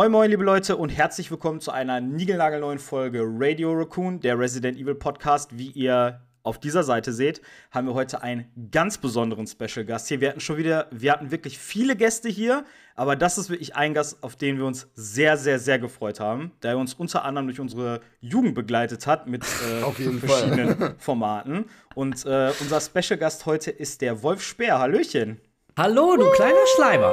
[0.00, 4.78] Moin Moin liebe Leute und herzlich willkommen zu einer niegelnagelneuen Folge Radio Raccoon, der Resident
[4.78, 5.58] Evil Podcast.
[5.58, 10.22] Wie ihr auf dieser Seite seht, haben wir heute einen ganz besonderen Special Gast hier.
[10.22, 12.64] Wir hatten schon wieder, wir hatten wirklich viele Gäste hier,
[12.96, 16.52] aber das ist wirklich ein Gast, auf den wir uns sehr, sehr, sehr gefreut haben,
[16.60, 19.92] da er uns unter anderem durch unsere Jugend begleitet hat mit äh,
[20.26, 20.94] verschiedenen.
[20.96, 21.66] Formaten.
[21.94, 24.78] Und äh, unser Special Gast heute ist der Wolf Speer.
[24.78, 25.42] Hallöchen.
[25.76, 27.12] Hallo, du kleiner Schleimer.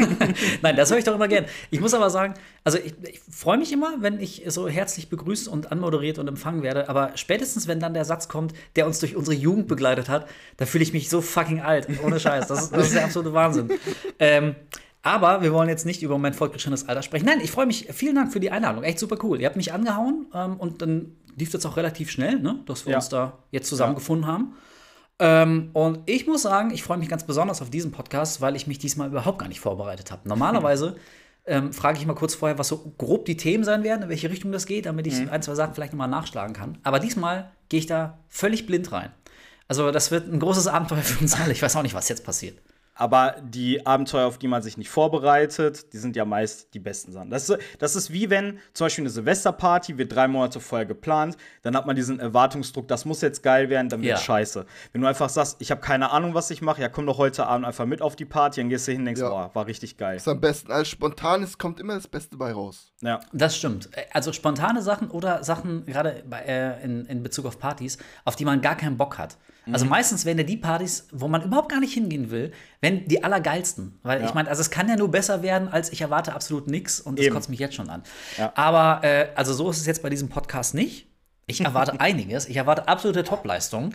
[0.62, 1.46] Nein, das höre ich doch immer gern.
[1.70, 5.48] Ich muss aber sagen, also ich, ich freue mich immer, wenn ich so herzlich begrüßt
[5.48, 6.88] und anmoderiert und empfangen werde.
[6.88, 10.66] Aber spätestens, wenn dann der Satz kommt, der uns durch unsere Jugend begleitet hat, da
[10.66, 11.88] fühle ich mich so fucking alt.
[12.04, 12.48] Ohne Scheiß.
[12.48, 13.70] Das ist, das ist der absolute Wahnsinn.
[14.18, 14.54] Ähm,
[15.02, 17.26] aber wir wollen jetzt nicht über mein fortgeschrittenes Alter sprechen.
[17.26, 17.88] Nein, ich freue mich.
[17.92, 18.82] Vielen Dank für die Einladung.
[18.82, 19.40] Echt super cool.
[19.40, 22.92] Ihr habt mich angehauen ähm, und dann lief das auch relativ schnell, ne, dass wir
[22.92, 22.98] ja.
[22.98, 24.32] uns da jetzt zusammengefunden ja.
[24.32, 24.56] haben.
[25.18, 28.66] Ähm, und ich muss sagen, ich freue mich ganz besonders auf diesen Podcast, weil ich
[28.66, 30.28] mich diesmal überhaupt gar nicht vorbereitet habe.
[30.28, 30.96] Normalerweise
[31.46, 34.30] ähm, frage ich mal kurz vorher, was so grob die Themen sein werden, in welche
[34.30, 35.30] Richtung das geht, damit ich mhm.
[35.30, 36.78] ein, zwei Sachen vielleicht nochmal nachschlagen kann.
[36.82, 39.10] Aber diesmal gehe ich da völlig blind rein.
[39.68, 41.52] Also, das wird ein großes Abenteuer für uns alle.
[41.52, 42.58] Ich weiß auch nicht, was jetzt passiert.
[42.98, 47.12] Aber die Abenteuer, auf die man sich nicht vorbereitet, die sind ja meist die besten
[47.12, 47.28] Sachen.
[47.28, 51.36] Das ist, das ist wie wenn zum Beispiel eine Silvesterparty wird drei Monate vorher geplant,
[51.62, 54.16] dann hat man diesen Erwartungsdruck, das muss jetzt geil werden, dann wird ja.
[54.16, 54.64] scheiße.
[54.92, 57.46] Wenn du einfach sagst, ich habe keine Ahnung, was ich mache, ja komm doch heute
[57.46, 59.28] Abend einfach mit auf die Party, dann gehst du hin und denkst, ja.
[59.28, 60.14] boah, war richtig geil.
[60.14, 60.72] Das ist am besten.
[60.72, 62.92] Als spontanes kommt immer das Beste bei raus.
[63.02, 63.20] Ja.
[63.32, 63.90] Das stimmt.
[64.12, 68.62] Also spontane Sachen oder Sachen, gerade äh, in, in Bezug auf Partys, auf die man
[68.62, 69.36] gar keinen Bock hat.
[69.72, 69.90] Also mhm.
[69.90, 73.98] meistens werden ja die Partys, wo man überhaupt gar nicht hingehen will, wenn die allergeilsten.
[74.02, 74.26] Weil ja.
[74.26, 77.18] ich meine, also es kann ja nur besser werden, als ich erwarte absolut nichts und
[77.18, 77.34] das Eben.
[77.34, 78.02] kotzt mich jetzt schon an.
[78.38, 78.52] Ja.
[78.54, 81.08] Aber äh, also so ist es jetzt bei diesem Podcast nicht.
[81.48, 82.48] Ich erwarte einiges.
[82.48, 83.94] Ich erwarte absolute Topleistung.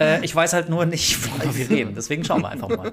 [0.00, 1.94] äh, ich weiß halt nur nicht, worüber wir reden.
[1.94, 2.90] Deswegen schauen wir einfach mal.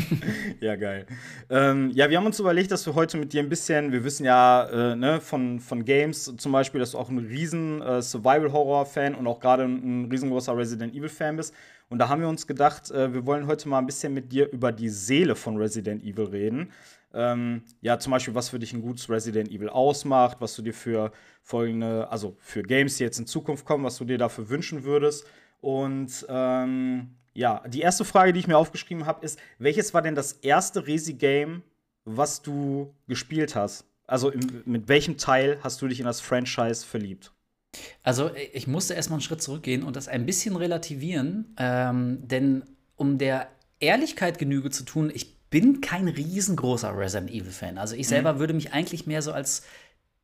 [0.60, 1.06] ja, geil.
[1.50, 4.24] Ähm, ja, wir haben uns überlegt, dass wir heute mit dir ein bisschen, wir wissen
[4.24, 9.14] ja äh, ne, von, von Games zum Beispiel, dass du auch ein riesen äh, Survival-Horror-Fan
[9.14, 11.52] und auch gerade ein, ein riesengroßer Resident Evil-Fan bist.
[11.90, 14.50] Und da haben wir uns gedacht, äh, wir wollen heute mal ein bisschen mit dir
[14.50, 16.70] über die Seele von Resident Evil reden.
[17.14, 20.74] Ähm, ja, zum Beispiel, was für dich ein gutes Resident Evil ausmacht, was du dir
[20.74, 24.84] für folgende, also für Games, die jetzt in Zukunft kommen, was du dir dafür wünschen
[24.84, 25.26] würdest.
[25.60, 30.14] Und ähm, ja, die erste Frage, die ich mir aufgeschrieben habe, ist: Welches war denn
[30.14, 31.62] das erste Resi-Game,
[32.04, 33.86] was du gespielt hast?
[34.06, 37.32] Also im, mit welchem Teil hast du dich in das Franchise verliebt?
[38.02, 42.64] Also ich musste erstmal einen Schritt zurückgehen und das ein bisschen relativieren, ähm, denn
[42.96, 43.48] um der
[43.80, 47.78] Ehrlichkeit Genüge zu tun, ich bin kein riesengroßer Resident Evil-Fan.
[47.78, 48.38] Also ich selber mhm.
[48.40, 49.62] würde mich eigentlich mehr so als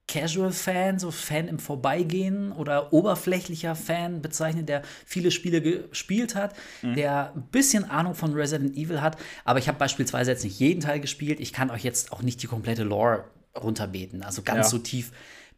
[0.09, 6.95] Casual-Fan, so Fan im Vorbeigehen oder oberflächlicher Fan bezeichnen, der viele Spiele gespielt hat, mhm.
[6.97, 9.19] der ein bisschen Ahnung von Resident Evil hat.
[9.45, 11.39] Aber ich habe beispielsweise jetzt nicht jeden Teil gespielt.
[11.39, 13.27] Ich kann euch jetzt auch nicht die komplette Lore
[13.57, 14.25] runterbeten.
[14.25, 14.71] Also ganz ja.
[14.71, 15.13] so tief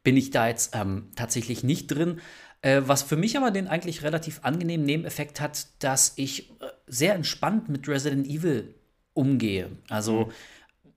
[0.05, 2.21] bin ich da jetzt ähm, tatsächlich nicht drin.
[2.61, 7.15] Äh, was für mich aber den eigentlich relativ angenehmen Nebeneffekt hat, dass ich äh, sehr
[7.15, 8.75] entspannt mit Resident Evil
[9.15, 9.71] umgehe.
[9.89, 10.27] Also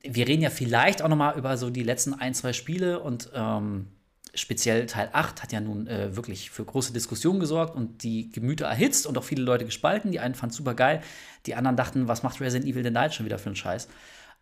[0.04, 0.16] mhm.
[0.16, 3.30] wir reden ja vielleicht auch noch mal über so die letzten ein, zwei Spiele und
[3.34, 3.88] ähm,
[4.34, 8.66] speziell Teil 8 hat ja nun äh, wirklich für große Diskussionen gesorgt und die Gemüter
[8.66, 10.12] erhitzt und auch viele Leute gespalten.
[10.12, 11.02] Die einen fanden es super geil,
[11.46, 13.88] die anderen dachten, was macht Resident Evil denn da jetzt schon wieder für einen Scheiß?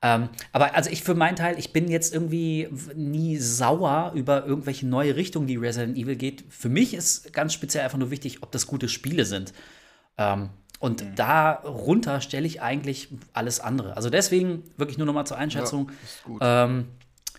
[0.02, 4.86] Ähm, aber also ich für meinen Teil, ich bin jetzt irgendwie nie sauer über irgendwelche
[4.86, 6.44] neue Richtungen, die Resident Evil geht.
[6.50, 9.54] Für mich ist ganz speziell einfach nur wichtig, ob das gute Spiele sind.
[10.18, 10.50] Ähm,
[10.84, 11.16] und mhm.
[11.16, 13.96] darunter stelle ich eigentlich alles andere.
[13.96, 15.90] Also deswegen wirklich nur noch mal zur Einschätzung.
[16.42, 16.90] Ja, ähm,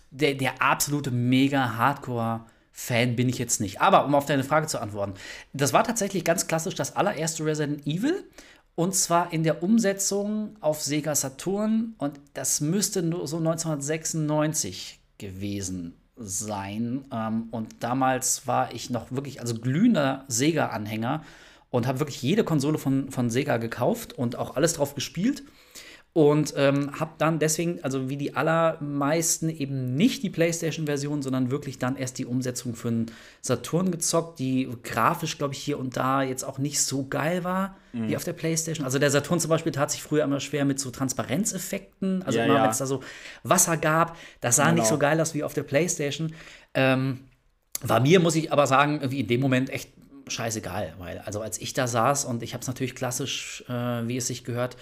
[0.09, 3.81] der, der absolute mega Hardcore Fan bin ich jetzt nicht.
[3.81, 5.13] Aber um auf deine Frage zu antworten,
[5.53, 8.23] das war tatsächlich ganz klassisch das allererste Resident Evil.
[8.73, 11.93] Und zwar in der Umsetzung auf Sega Saturn.
[11.99, 17.05] Und das müsste nur so 1996 gewesen sein.
[17.13, 21.21] Ähm, und damals war ich noch wirklich, also glühender Sega-Anhänger
[21.75, 25.43] und habe wirklich jede Konsole von, von Sega gekauft und auch alles drauf gespielt.
[26.13, 31.77] Und ähm, habe dann deswegen, also wie die allermeisten, eben nicht die PlayStation-Version, sondern wirklich
[31.77, 33.05] dann erst die Umsetzung für den
[33.41, 37.75] Saturn gezockt, die grafisch, glaube ich, hier und da jetzt auch nicht so geil war
[37.91, 38.07] Mhm.
[38.09, 38.85] wie auf der PlayStation.
[38.85, 42.23] Also der Saturn zum Beispiel tat sich früher immer schwer mit so Transparenzeffekten.
[42.23, 42.63] Also Ja, immer, ja.
[42.63, 43.01] wenn es da so
[43.43, 44.95] Wasser gab, das sah nicht Genau.
[44.95, 46.33] so geil aus wie auf der PlayStation.
[46.73, 47.19] Ähm,
[47.81, 49.89] war mir, muss ich aber sagen, irgendwie in dem Moment echt
[50.27, 54.17] scheißegal, weil also als ich da saß und ich habe es natürlich klassisch, äh, wie
[54.17, 54.77] es sich gehört,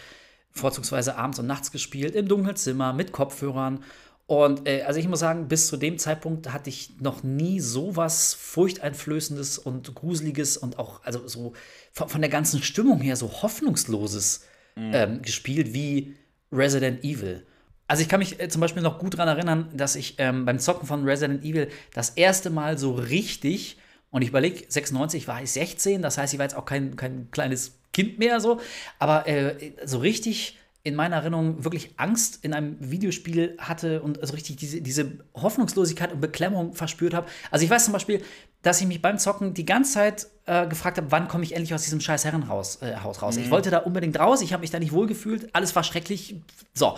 [0.52, 3.84] vorzugsweise abends und nachts gespielt, im dunklen Zimmer, mit Kopfhörern.
[4.26, 7.96] Und äh, also ich muss sagen, bis zu dem Zeitpunkt hatte ich noch nie so
[7.96, 11.54] was Furchteinflößendes und Gruseliges und auch, also so
[11.92, 14.46] von, von der ganzen Stimmung her so Hoffnungsloses
[14.76, 16.16] ähm, gespielt wie
[16.52, 17.46] Resident Evil.
[17.88, 20.60] Also ich kann mich äh, zum Beispiel noch gut daran erinnern, dass ich ähm, beim
[20.60, 23.78] Zocken von Resident Evil das erste Mal so richtig,
[24.14, 27.30] und ich überlege, 96 war ich 16, das heißt, ich war jetzt auch kein, kein
[27.32, 28.62] kleines Kind mehr so,
[29.00, 34.34] aber äh, so richtig in meiner Erinnerung wirklich Angst in einem Videospiel hatte und so
[34.34, 37.28] richtig diese, diese Hoffnungslosigkeit und Beklemmung verspürt habe.
[37.50, 38.22] Also ich weiß zum Beispiel,
[38.62, 41.74] dass ich mich beim Zocken die ganze Zeit äh, gefragt habe, wann komme ich endlich
[41.74, 43.38] aus diesem scheiß Herrenhaus äh, Haus raus.
[43.38, 46.36] Ich wollte da unbedingt raus, ich habe mich da nicht wohlgefühlt, alles war schrecklich.
[46.76, 46.98] So.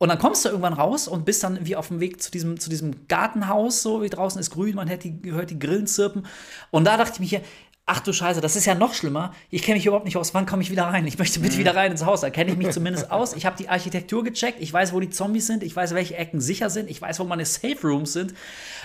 [0.00, 2.58] Und dann kommst du irgendwann raus und bist dann wie auf dem Weg zu diesem,
[2.58, 6.24] zu diesem Gartenhaus, so wie draußen ist grün, man hört die, hört die Grillen zirpen.
[6.70, 7.40] Und da dachte ich mir hier,
[7.84, 9.34] ach du Scheiße, das ist ja noch schlimmer.
[9.50, 10.32] Ich kenne mich überhaupt nicht aus.
[10.32, 11.06] Wann komme ich wieder rein?
[11.06, 12.22] Ich möchte bitte wieder rein ins Haus.
[12.22, 13.34] Da kenne ich mich zumindest aus.
[13.34, 14.56] Ich habe die Architektur gecheckt.
[14.62, 15.62] Ich weiß, wo die Zombies sind.
[15.62, 16.88] Ich weiß, welche Ecken sicher sind.
[16.88, 18.32] Ich weiß, wo meine Safe Rooms sind.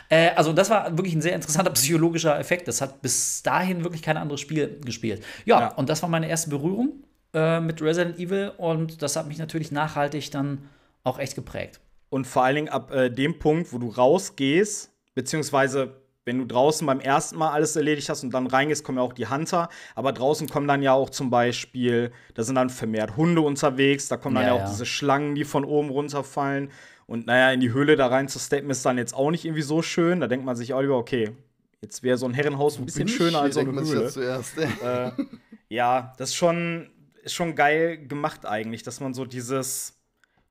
[0.09, 2.68] Äh, also, das war wirklich ein sehr interessanter psychologischer Effekt.
[2.68, 5.23] Das hat bis dahin wirklich kein anderes Spiel gespielt.
[5.45, 5.68] Ja, Ja.
[5.75, 7.03] und das war meine erste Berührung
[7.33, 8.51] äh, mit Resident Evil.
[8.57, 10.68] Und das hat mich natürlich nachhaltig dann
[11.06, 11.80] auch echt geprägt.
[12.10, 16.86] Und vor allen Dingen ab äh, dem Punkt, wo du rausgehst, beziehungsweise wenn du draußen
[16.88, 19.69] beim ersten Mal alles erledigt hast und dann reingehst, kommen ja auch die Hunter.
[19.94, 24.18] Aber draußen kommen dann ja auch zum Beispiel, da sind dann vermehrt Hunde unterwegs, da
[24.18, 24.69] kommen dann Ja, ja, auch ja.
[24.72, 26.72] diese Schlangen, die von oben runterfallen.
[27.06, 29.62] Und naja, in die Höhle da rein zu steppen ist dann jetzt auch nicht irgendwie
[29.62, 30.19] so schön.
[30.19, 31.31] Da denkt man sich auch lieber, okay,
[31.81, 33.16] jetzt wäre so ein Herrenhaus ein bisschen Bin ich?
[33.16, 34.10] schöner als so eine Höhle.
[34.10, 34.57] zuerst.
[34.57, 35.12] Äh,
[35.69, 36.90] ja, das ist schon,
[37.24, 39.94] ist schon geil gemacht eigentlich, dass man so dieses.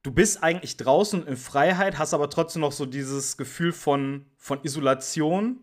[0.04, 4.62] Du bist eigentlich draußen in Freiheit, hast aber trotzdem noch so dieses Gefühl von, von
[4.62, 5.60] Isolation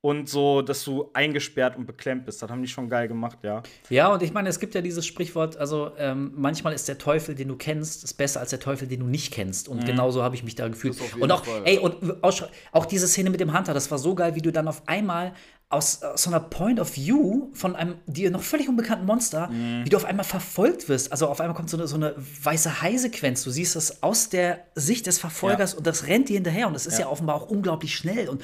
[0.00, 2.42] und so, dass du eingesperrt und beklemmt bist.
[2.42, 3.62] Das haben die schon geil gemacht, ja.
[3.90, 7.34] Ja, und ich meine, es gibt ja dieses Sprichwort, also ähm, manchmal ist der Teufel,
[7.34, 9.68] den du kennst, ist besser als der Teufel, den du nicht kennst.
[9.68, 10.96] Und genauso habe ich mich da gefühlt.
[11.20, 11.72] Und auch, Fall, ja.
[11.72, 12.34] ey, und auch,
[12.72, 15.34] auch diese Szene mit dem Hunter, das war so geil, wie du dann auf einmal
[15.68, 19.88] aus, aus so einer Point of View von einem dir noch völlig unbekannten Monster, wie
[19.88, 21.10] du auf einmal verfolgt wirst.
[21.10, 23.42] Also auf einmal kommt so eine, so eine weiße Hai-Sequenz.
[23.42, 26.68] Du siehst das aus der Sicht des Verfolgers und das rennt dir hinterher.
[26.68, 27.08] Und das ist ja.
[27.08, 28.28] offenbar auch unglaublich schnell.
[28.28, 28.42] Und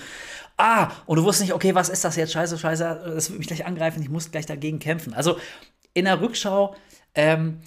[0.57, 2.33] ah, und du wusstest nicht, okay, was ist das jetzt?
[2.33, 5.15] Scheiße, scheiße, das wird mich gleich angreifen, ich muss gleich dagegen kämpfen.
[5.15, 5.39] Also
[5.95, 6.75] in der Rückschau,
[7.15, 7.61] ähm,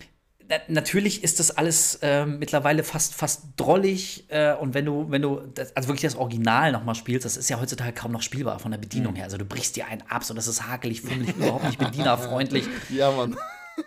[0.68, 4.26] natürlich ist das alles ähm, mittlerweile fast, fast drollig.
[4.30, 7.50] Äh, und wenn du, wenn du, das, also wirklich das Original nochmal spielst, das ist
[7.50, 9.26] ja heutzutage kaum noch spielbar von der Bedienung her.
[9.26, 12.66] Also du brichst dir einen ab, so das ist hakelig, fummelig, überhaupt nicht bedienerfreundlich.
[12.90, 13.36] Ja, Mann.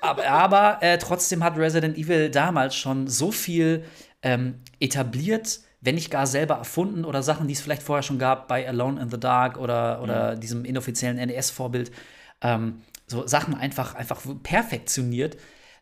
[0.01, 3.85] Aber, aber äh, trotzdem hat Resident Evil damals schon so viel
[4.23, 8.49] ähm, etabliert, wenn nicht gar selber erfunden oder Sachen, die es vielleicht vorher schon gab
[8.49, 11.93] bei Alone in the Dark oder, oder diesem inoffiziellen NES-Vorbild.
[12.41, 15.37] Ähm, so Sachen einfach, einfach perfektioniert,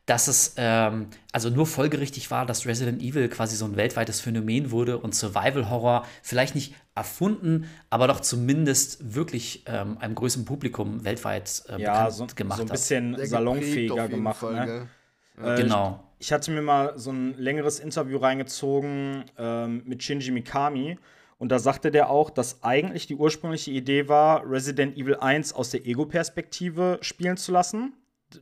[0.07, 4.71] dass es ähm, also nur folgerichtig war, dass Resident Evil quasi so ein weltweites Phänomen
[4.71, 11.05] wurde und Survival Horror vielleicht nicht erfunden, aber doch zumindest wirklich ähm, einem größeren Publikum
[11.05, 12.73] weltweit äh, Ja, bekannt so, gemacht so ein hat.
[12.73, 14.37] bisschen salonfähiger gemacht.
[14.37, 14.89] Fall, ne?
[15.37, 15.53] gell?
[15.55, 16.05] Äh, Genau.
[16.19, 20.99] Ich, ich hatte mir mal so ein längeres Interview reingezogen ähm, mit Shinji Mikami.
[21.39, 25.71] Und da sagte der auch, dass eigentlich die ursprüngliche Idee war, Resident Evil 1 aus
[25.71, 27.93] der Ego-Perspektive spielen zu lassen.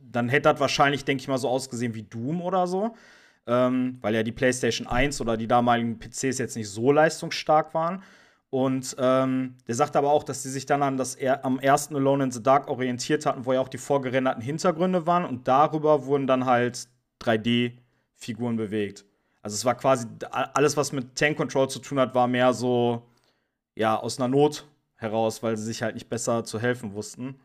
[0.01, 2.95] Dann hätte das wahrscheinlich, denke ich mal, so ausgesehen wie Doom oder so.
[3.45, 8.01] Ähm, weil ja die PlayStation 1 oder die damaligen PCs jetzt nicht so leistungsstark waren.
[8.49, 12.25] Und ähm, der sagt aber auch, dass sie sich dann an das am ersten Alone
[12.25, 16.27] in the Dark orientiert hatten, wo ja auch die vorgerenderten Hintergründe waren und darüber wurden
[16.27, 16.87] dann halt
[17.23, 19.05] 3D-Figuren bewegt.
[19.41, 23.09] Also es war quasi alles, was mit Tank Control zu tun hat, war mehr so
[23.75, 27.39] ja aus einer Not heraus, weil sie sich halt nicht besser zu helfen wussten.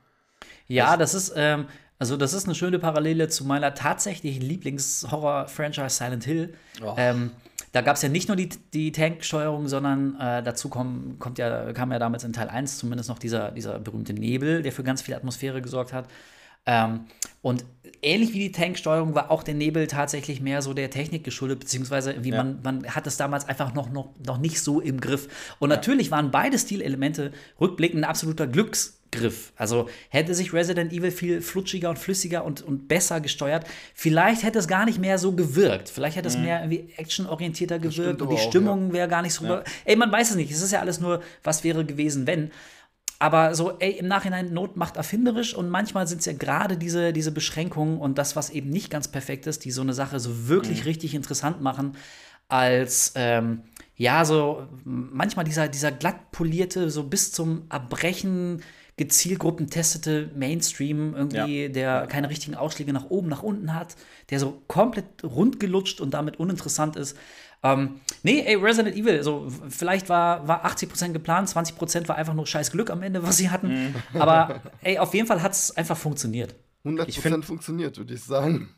[0.66, 6.24] Ja, das ist, ähm, also das ist eine schöne Parallele zu meiner tatsächlichen Lieblings-Horror-Franchise Silent
[6.24, 6.54] Hill.
[6.96, 7.30] Ähm,
[7.72, 11.72] da gab es ja nicht nur die, die Tanksteuerung, sondern äh, dazu kommt, kommt ja,
[11.72, 15.02] kam ja damals in Teil 1 zumindest noch dieser, dieser berühmte Nebel, der für ganz
[15.02, 16.06] viel Atmosphäre gesorgt hat.
[16.68, 17.00] Ähm,
[17.40, 17.64] und
[18.02, 22.22] ähnlich wie die Tanksteuerung war auch der Nebel tatsächlich mehr so der Technik geschuldet, beziehungsweise
[22.22, 22.44] wie Ja.
[22.44, 25.28] man, man hat es damals einfach noch, noch, noch nicht so im Griff.
[25.58, 29.52] Und natürlich waren beide Stilelemente rückblickend ein absoluter Glücksgriff.
[29.56, 34.58] Also hätte sich Resident Evil viel flutschiger und flüssiger und, und besser gesteuert, vielleicht hätte
[34.58, 35.88] es gar nicht mehr so gewirkt.
[35.88, 39.44] Vielleicht hätte es mehr irgendwie actionorientierter gewirkt und die auch, Stimmung wäre gar nicht so.
[39.86, 40.50] Ey, man weiß es nicht.
[40.50, 42.50] Es ist ja alles nur, was wäre gewesen, wenn.
[43.20, 47.12] Aber so, ey, im Nachhinein Not macht erfinderisch und manchmal sind es ja gerade diese,
[47.12, 50.48] diese Beschränkungen und das, was eben nicht ganz perfekt ist, die so eine Sache so
[50.48, 51.96] wirklich richtig interessant machen,
[52.46, 53.62] als ähm,
[53.96, 58.62] ja, so manchmal dieser, dieser glatt polierte, so bis zum Erbrechen
[58.96, 63.96] gezielgruppentestete Mainstream irgendwie, der keine richtigen Ausschläge nach oben, nach unten hat,
[64.30, 67.16] der so komplett rundgelutscht und damit uninteressant ist.
[67.62, 72.46] Ähm, nee, ey, Resident Evil, so vielleicht war, war 80% geplant, 20% war einfach nur
[72.46, 73.94] scheiß Glück am Ende, was sie hatten.
[74.18, 76.54] Aber ey, auf jeden Fall hat es einfach funktioniert.
[76.84, 78.74] 100% Ich find- funktioniert, würde ich sagen.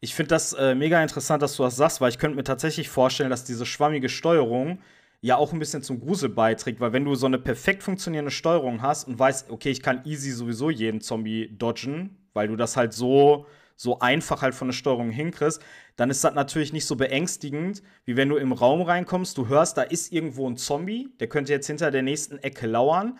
[0.00, 2.88] Ich finde das äh, mega interessant, dass du das sagst, weil ich könnte mir tatsächlich
[2.88, 4.78] vorstellen, dass diese schwammige Steuerung
[5.20, 8.82] ja auch ein bisschen zum Grusel beiträgt, weil wenn du so eine perfekt funktionierende Steuerung
[8.82, 12.92] hast und weißt, okay, ich kann easy sowieso jeden Zombie dodgen, weil du das halt
[12.92, 13.46] so
[13.82, 15.60] so einfach halt von der Steuerung hinkriegst,
[15.96, 19.76] dann ist das natürlich nicht so beängstigend, wie wenn du im Raum reinkommst, du hörst,
[19.76, 23.18] da ist irgendwo ein Zombie, der könnte jetzt hinter der nächsten Ecke lauern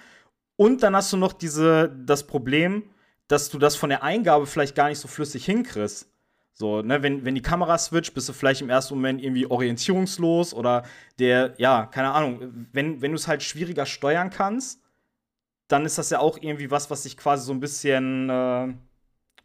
[0.55, 2.85] und dann hast du noch diese das Problem,
[3.27, 6.09] dass du das von der Eingabe vielleicht gar nicht so flüssig hinkriegst.
[6.53, 10.55] So, ne, wenn, wenn die Kamera switcht, bist du vielleicht im ersten Moment irgendwie orientierungslos
[10.55, 10.85] oder
[11.19, 14.81] der, ja, keine Ahnung, wenn, wenn du es halt schwieriger steuern kannst,
[15.67, 18.75] dann ist das ja auch irgendwie was, was dich quasi so ein bisschen äh,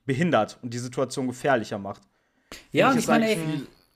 [0.08, 2.02] behindert und die Situation gefährlicher macht.
[2.72, 3.38] Ja, und ich meine, ey,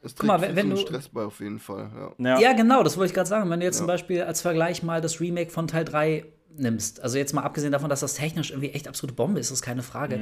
[0.03, 1.89] es guck mal, trägt wenn- wenn zum du- Stress bei auf jeden Fall.
[2.19, 2.33] Ja.
[2.33, 3.49] Ja, Ja, genau, das wollte ich gerade sagen.
[3.49, 3.93] Wenn du jetzt zum Ja.
[3.93, 7.89] Beispiel als Vergleich mal das Remake von Teil 3 nimmst, also jetzt mal abgesehen davon,
[7.89, 10.19] dass das technisch irgendwie echt absolute Bombe ist, ist keine Frage.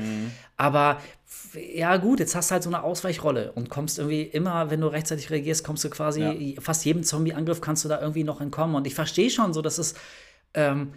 [0.58, 4.70] Aber f- ja, gut, jetzt hast du halt so eine Ausweichrolle und kommst irgendwie immer,
[4.70, 8.42] wenn du rechtzeitig reagierst, kommst du quasi fast jedem Zombie-Angriff kannst du da irgendwie noch
[8.42, 8.76] entkommen.
[8.76, 9.96] Und ich verstehe schon so, dass es
[10.54, 10.94] ähm,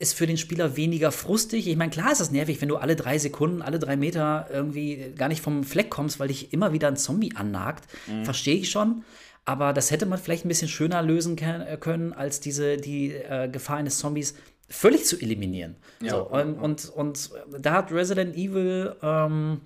[0.00, 1.68] ist für den Spieler weniger frustig.
[1.68, 5.12] Ich meine, klar ist das nervig, wenn du alle drei Sekunden, alle drei Meter irgendwie
[5.14, 7.84] gar nicht vom Fleck kommst, weil dich immer wieder ein Zombie annagt.
[8.24, 9.04] Verstehe ich schon.
[9.44, 13.48] Aber das hätte man vielleicht ein bisschen schöner lösen äh, können, als diese die äh,
[13.48, 14.36] Gefahr eines Zombies
[14.68, 15.76] völlig zu eliminieren.
[16.10, 19.60] so, und, und, und da hat Resident Evil ähm,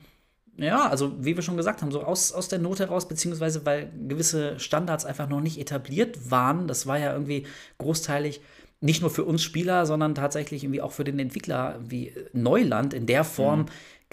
[0.57, 3.91] ja, also wie wir schon gesagt haben, so aus, aus der Not heraus, beziehungsweise weil
[4.09, 6.69] gewisse Standards einfach noch nicht etabliert waren.
[6.69, 7.47] Das war ja irgendwie
[7.79, 8.41] großteilig
[8.85, 12.95] nicht nur für uns Spieler, sondern tatsächlich irgendwie auch für den Entwickler wie äh, Neuland
[12.95, 13.67] in der Form.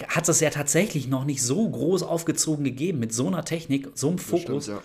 [0.08, 4.08] Hat es ja tatsächlich noch nicht so groß aufgezogen gegeben, mit so einer Technik, so
[4.08, 4.64] einem Fokus.
[4.64, 4.82] stimmt, ja.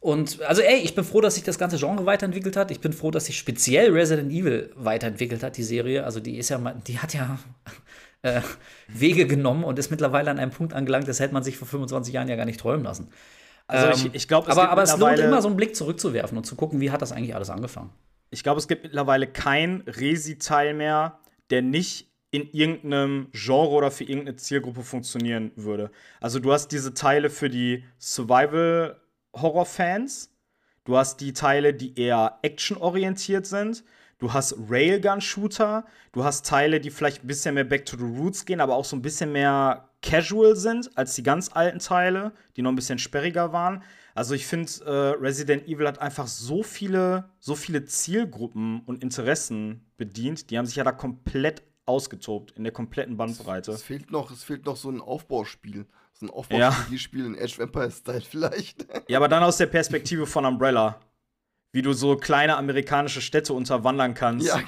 [0.00, 2.72] Und also, ey, ich bin froh, dass sich das ganze Genre weiterentwickelt hat.
[2.72, 6.04] Ich bin froh, dass sich speziell Resident Evil weiterentwickelt hat, die Serie.
[6.04, 7.38] Also, die ist ja, die hat ja
[8.22, 8.40] äh,
[8.88, 12.12] Wege genommen und ist mittlerweile an einem Punkt angelangt, das hätte man sich vor 25
[12.12, 13.08] Jahren ja gar nicht träumen lassen.
[13.68, 16.44] Also Ähm, ich, ich glaube, aber, aber es lohnt immer, so einen Blick zurückzuwerfen und
[16.44, 17.90] zu gucken, wie hat das eigentlich alles angefangen.
[18.30, 21.18] Ich glaube, es gibt mittlerweile kein Resi-Teil mehr,
[21.50, 25.90] der nicht in irgendeinem Genre oder für irgendeine Zielgruppe funktionieren würde.
[26.20, 30.30] Also du hast diese Teile für die Survival-Horror-Fans,
[30.84, 33.82] du hast die Teile, die eher actionorientiert sind,
[34.18, 38.44] du hast Railgun-Shooter, du hast Teile, die vielleicht ein bisschen mehr Back to the Roots
[38.44, 42.62] gehen, aber auch so ein bisschen mehr casual sind als die ganz alten Teile, die
[42.62, 43.82] noch ein bisschen sperriger waren.
[44.18, 49.86] Also ich finde, äh, Resident Evil hat einfach so viele, so viele Zielgruppen und Interessen
[49.96, 50.50] bedient.
[50.50, 53.70] Die haben sich ja da komplett ausgetobt in der kompletten Bandbreite.
[53.70, 55.86] Es fehlt noch, es fehlt noch so ein Aufbauspiel.
[56.14, 56.34] So ein Ja.
[56.34, 58.88] Aufbaustrategiespiel in Edge Vampire Style vielleicht.
[59.06, 60.98] Ja, aber dann aus der Perspektive von Umbrella.
[61.70, 64.48] Wie du so kleine amerikanische Städte unterwandern kannst.
[64.48, 64.60] ja.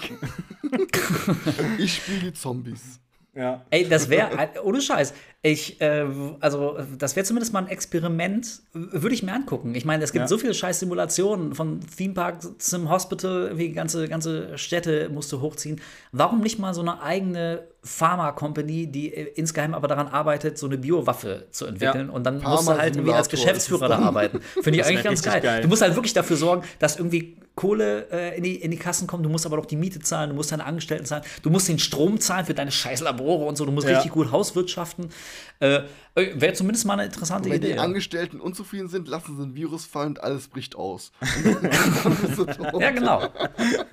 [1.78, 3.00] ich spiele die Zombies.
[3.34, 3.62] Ja.
[3.70, 4.30] Ey, das wäre,
[4.64, 6.04] ohne Scheiß, ich, äh,
[6.40, 9.74] also, das wäre zumindest mal ein Experiment, würde ich mir angucken.
[9.74, 10.28] Ich meine, es gibt Ja.
[10.28, 15.40] so viele scheiß Simulationen von Theme Park zum Hospital, wie ganze, ganze Städte musst du
[15.40, 15.80] hochziehen.
[16.12, 20.76] Warum nicht mal so eine eigene Pharma-Company, die äh, insgeheim aber daran arbeitet, so eine
[20.78, 22.12] Biowaffe zu entwickeln Ja.
[22.14, 24.40] und dann musst du halt irgendwie als Geschäftsführer da arbeiten.
[24.60, 25.40] Finde ich eigentlich ganz geil.
[25.40, 25.62] geil.
[25.62, 29.06] Du musst halt wirklich dafür sorgen, dass irgendwie Kohle äh, in, die, in die Kassen
[29.06, 29.22] kommt.
[29.22, 31.78] Du musst aber doch die Miete zahlen, du musst deine Angestellten zahlen, du musst den
[31.78, 33.66] Strom zahlen für deine scheiß Labore und so.
[33.66, 33.96] Du musst Ja.
[33.96, 35.10] richtig gut hauswirtschaften.
[35.58, 35.82] Äh,
[36.14, 37.72] Wäre zumindest mal eine interessante wenn Idee.
[37.72, 37.82] die ja.
[37.82, 41.12] Angestellten unzufrieden sind, lassen sie ein Virus fallen und alles bricht aus.
[42.80, 43.28] Ja, genau.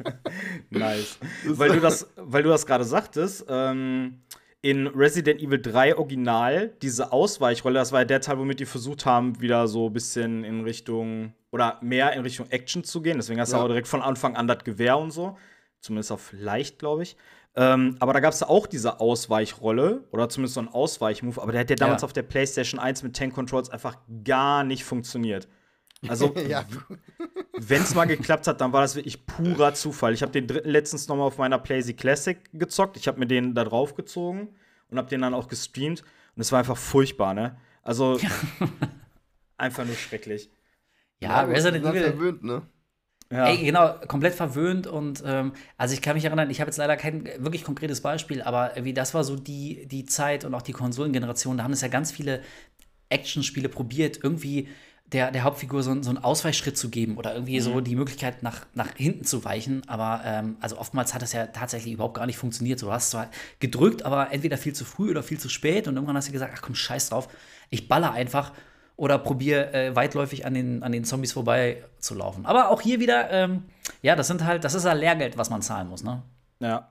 [0.69, 1.17] Nice.
[1.45, 4.21] weil du das, weil du das gerade sagtest, ähm,
[4.69, 9.05] in Resident Evil 3 Original, diese Ausweichrolle, das war ja der Teil, womit die versucht
[9.05, 13.15] haben, wieder so ein bisschen in Richtung oder mehr in Richtung Action zu gehen.
[13.17, 13.63] Deswegen hast du Ja.
[13.63, 15.37] auch direkt von Anfang an das Gewehr und so.
[15.79, 17.15] Zumindest auf leicht, glaube ich.
[17.55, 21.61] Ähm, aber da gab es auch diese Ausweichrolle oder zumindest so einen Ausweichmove, aber der
[21.61, 22.05] hat ja damals Ja.
[22.07, 25.47] auf der PlayStation 1 mit 10 Controls einfach gar nicht funktioniert.
[26.09, 26.65] Also, ja,
[27.57, 30.13] wenn es mal geklappt hat, dann war das wirklich purer Zufall.
[30.13, 32.97] Ich habe den dritten letztens noch mal auf meiner PlayStation Classic gezockt.
[32.97, 34.55] Ich habe mir den da drauf gezogen
[34.89, 36.01] und habe den dann auch gestreamt.
[36.35, 37.57] Und es war einfach furchtbar, ne?
[37.81, 38.19] Also,
[39.57, 40.51] einfach nur schrecklich.
[41.19, 42.03] Ja, du Resident Evil.
[42.03, 42.61] verwöhnt, ne?
[43.31, 43.47] Ja.
[43.47, 46.95] Ey, genau, komplett verwöhnt und ähm, also ich kann mich erinnern, ich habe jetzt leider
[46.95, 50.71] kein wirklich konkretes Beispiel, aber wie das war so die, die Zeit und auch die
[50.71, 52.41] Konsolengeneration, da haben es ja ganz viele
[53.09, 54.69] Actionspiele probiert, irgendwie
[55.13, 58.65] der, der Hauptfigur so, so einen Ausweichschritt zu geben oder irgendwie so die Möglichkeit nach,
[58.73, 59.81] nach hinten zu weichen.
[59.87, 62.79] Aber ähm, also oftmals hat das ja tatsächlich überhaupt gar nicht funktioniert.
[62.79, 65.95] So, Du hast zwar gedrückt, aber entweder viel zu früh oder viel zu spät und
[65.95, 67.29] irgendwann hast du gesagt, ach komm, scheiß drauf,
[67.69, 68.51] ich baller einfach
[68.97, 72.45] oder probiere äh, weitläufig an den, an den Zombies vorbei zu laufen.
[72.45, 73.63] Aber auch hier wieder, ähm,
[74.01, 76.23] ja, das sind halt, das ist ja Lehrgeld, was man zahlen muss, ne?
[76.59, 76.89] Ja.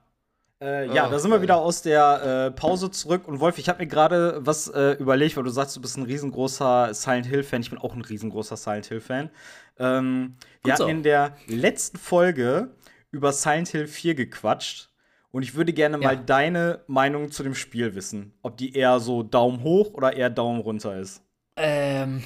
[0.59, 3.27] Äh, ja, Oh, da sind wir wieder aus der äh, Pause zurück.
[3.27, 6.03] Und Wolf, ich habe mir gerade was äh, überlegt, weil du sagst, du bist ein
[6.03, 7.61] riesengroßer Silent Hill-Fan.
[7.61, 9.29] Ich bin auch ein riesengroßer Silent Hill-Fan.
[9.77, 10.83] Ähm, wir so.
[10.85, 12.71] hatten in der letzten Folge
[13.11, 14.89] über Silent Hill 4 gequatscht.
[15.29, 16.15] Und ich würde gerne mal Ja.
[16.15, 18.33] deine Meinung zu dem Spiel wissen.
[18.41, 21.21] Ob die eher so Daumen hoch oder eher Daumen runter ist.
[21.59, 22.21] Ähm,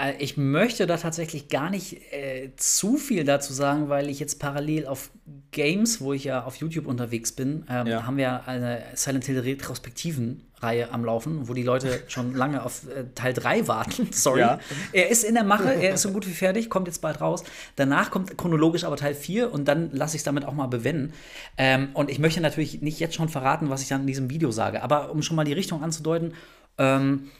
[0.00, 4.38] äh, ich möchte da tatsächlich gar nicht äh, zu viel dazu sagen, weil ich jetzt
[4.38, 5.10] parallel auf
[5.50, 8.06] Games, wo ich ja auf YouTube unterwegs bin, ähm, Ja.
[8.06, 13.04] haben wir eine Silent Hill Retrospektiven-Reihe am Laufen, wo die Leute schon lange auf äh,
[13.14, 14.08] Teil 3 warten.
[14.12, 14.40] Sorry.
[14.40, 14.60] Ja.
[14.92, 17.42] Er ist in der Mache, er ist so gut wie fertig, kommt jetzt bald raus.
[17.76, 21.12] Danach kommt chronologisch aber Teil 4 und dann lasse ich es damit auch mal bewenden.
[21.56, 24.50] Ähm, und ich möchte natürlich nicht jetzt schon verraten, was ich dann in diesem Video
[24.52, 26.34] sage, aber um schon mal die Richtung anzudeuten,
[26.78, 27.30] ähm,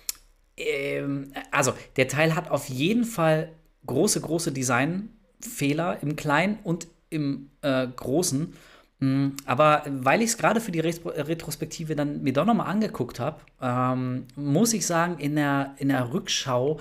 [0.59, 3.53] ähm, also, der Teil hat auf jeden Fall
[3.87, 8.53] große, große Designfehler im Kleinen und im äh, Großen.
[9.01, 12.65] Mm, Aber weil ich es gerade für die Retro Retrospektive dann mir doch noch mal
[12.65, 16.81] angeguckt habe, ähm, muss ich sagen, in der, in der Rückschau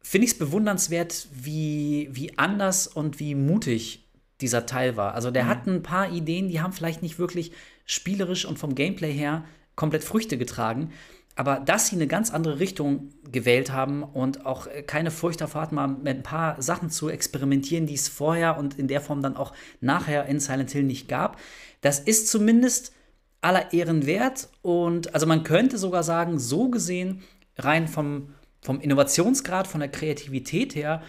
[0.00, 4.04] finde ich es bewundernswert, wie, wie anders und wie mutig
[4.40, 5.14] dieser Teil war.
[5.14, 7.52] Also der hat ein paar Ideen, die haben vielleicht nicht wirklich
[7.86, 9.44] spielerisch und vom Gameplay her
[9.76, 10.92] komplett Früchte getragen.
[11.34, 15.62] Aber dass sie eine ganz andere Richtung gewählt haben und auch äh, keine Furcht davor
[15.62, 19.22] hatten, mal mit ein paar Sachen zu experimentieren, die es vorher und in der Form
[19.22, 21.38] dann auch nachher in Silent Hill nicht gab,
[21.80, 22.92] das ist zumindest
[23.40, 24.48] aller Ehren wert.
[24.62, 27.22] Und also man könnte sogar sagen, so gesehen,
[27.58, 31.02] rein vom, vom Innovationsgrad, von der Kreativität her,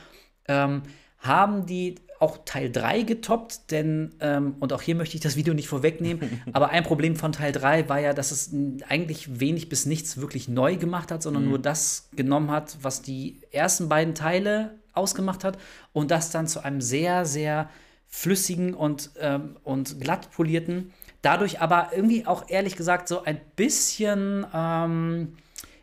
[0.48, 0.84] ähm,
[1.20, 5.54] haben die auch Teil 3 getoppt, denn, ähm, und auch hier möchte ich das Video
[5.54, 8.52] nicht vorwegnehmen, aber ein Problem von Teil 3 war ja, dass es
[8.88, 13.42] eigentlich wenig bis nichts wirklich neu gemacht hat, sondern nur das genommen hat, was die
[13.52, 15.58] ersten beiden Teile ausgemacht hat
[15.92, 17.70] und das dann zu einem sehr, sehr
[18.08, 24.46] flüssigen und, ähm, und glatt polierten, dadurch aber irgendwie auch ehrlich gesagt so ein bisschen
[24.54, 25.34] ähm,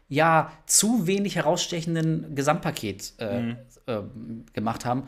[0.09, 3.51] ja, zu wenig herausstechenden Gesamtpaket äh,
[3.87, 4.03] äh,
[4.53, 5.05] gemacht haben.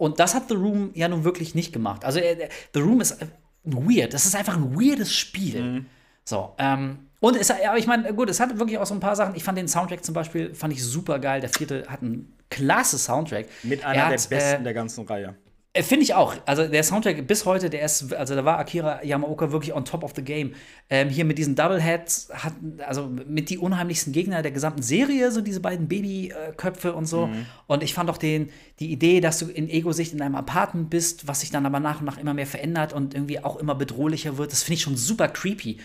[0.00, 2.06] Und das hat The Room ja nun wirklich nicht gemacht.
[2.06, 3.26] Also äh, The Room ist äh,
[3.64, 4.14] weird.
[4.14, 5.84] Das ist einfach ein weirdes Spiel.
[6.24, 9.14] So, ähm, und es, aber ich meine, gut, es hat wirklich auch so ein paar
[9.14, 9.34] Sachen.
[9.34, 11.42] Ich fand den Soundtrack zum Beispiel, fand ich super geil.
[11.42, 13.44] Der vierte hat einen klasse Soundtrack.
[13.62, 15.34] Mit Er einer der hat, besten äh, der ganzen Reihe.
[15.72, 16.34] Äh, Finde ich auch.
[16.46, 20.02] Also der Soundtrack bis heute, der ist, also da war Akira Yamaoka wirklich on top
[20.02, 20.54] of the game.
[20.88, 22.54] Ähm, hier mit diesen Doubleheads, hat,
[22.86, 27.30] also mit die unheimlichsten Gegner der gesamten Serie, so diese beiden Babyköpfe und so.
[27.68, 31.28] Und ich fand auch den, die Idee, dass du in Ego-Sicht in einem Apartment bist,
[31.28, 34.38] was sich dann aber nach und nach immer mehr verändert und irgendwie auch immer bedrohlicher
[34.38, 35.78] wird, das finde ich schon super creepy.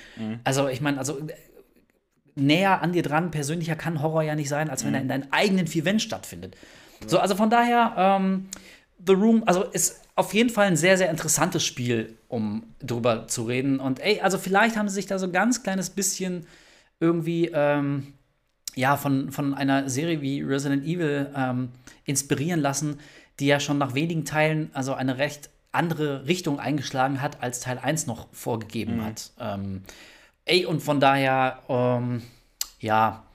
[0.43, 1.34] Also ich meine, also äh,
[2.36, 5.32] näher an dir dran, persönlicher kann Horror ja nicht sein, als wenn er in deinen
[5.32, 6.56] eigenen vier Wänden stattfindet.
[7.08, 8.50] So, also von daher, ähm,
[9.05, 13.43] The Room, also ist auf jeden Fall ein sehr, sehr interessantes Spiel, um drüber zu
[13.43, 13.79] reden.
[13.79, 16.47] Und ey, also vielleicht haben sie sich da so ein ganz kleines bisschen
[16.99, 18.13] irgendwie, ähm,
[18.75, 21.69] ja, von, von einer Serie wie Resident Evil ähm,
[22.05, 22.99] inspirieren lassen,
[23.39, 27.77] die ja schon nach wenigen Teilen also eine recht andere Richtung eingeschlagen hat, als Teil
[27.77, 29.31] 1 noch vorgegeben hat.
[29.39, 29.83] Ähm,
[30.45, 32.21] ey, und von daher, ähm,
[32.79, 33.25] ja,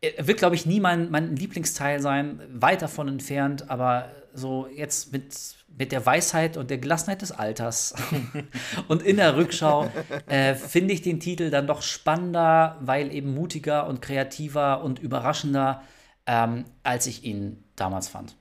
[0.00, 5.12] er wird, glaube ich, nie mein, mein Lieblingsteil sein, weit davon entfernt, aber so jetzt
[5.12, 5.34] mit,
[5.76, 7.94] mit der Weisheit und der Gelassenheit des Alters
[8.88, 9.90] und in der Rückschau
[10.26, 15.82] äh, finde ich den Titel dann doch spannender, weil eben mutiger und kreativer und überraschender,
[16.26, 18.36] ähm, als ich ihn damals fand.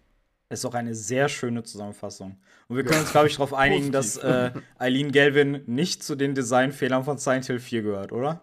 [0.50, 2.38] ist auch eine sehr schöne Zusammenfassung.
[2.68, 6.36] Und wir können uns, glaube ich, darauf einigen, dass äh, Eileen Gelvin nicht zu den
[6.36, 8.42] Designfehlern von Silent Hill 4 gehört, oder?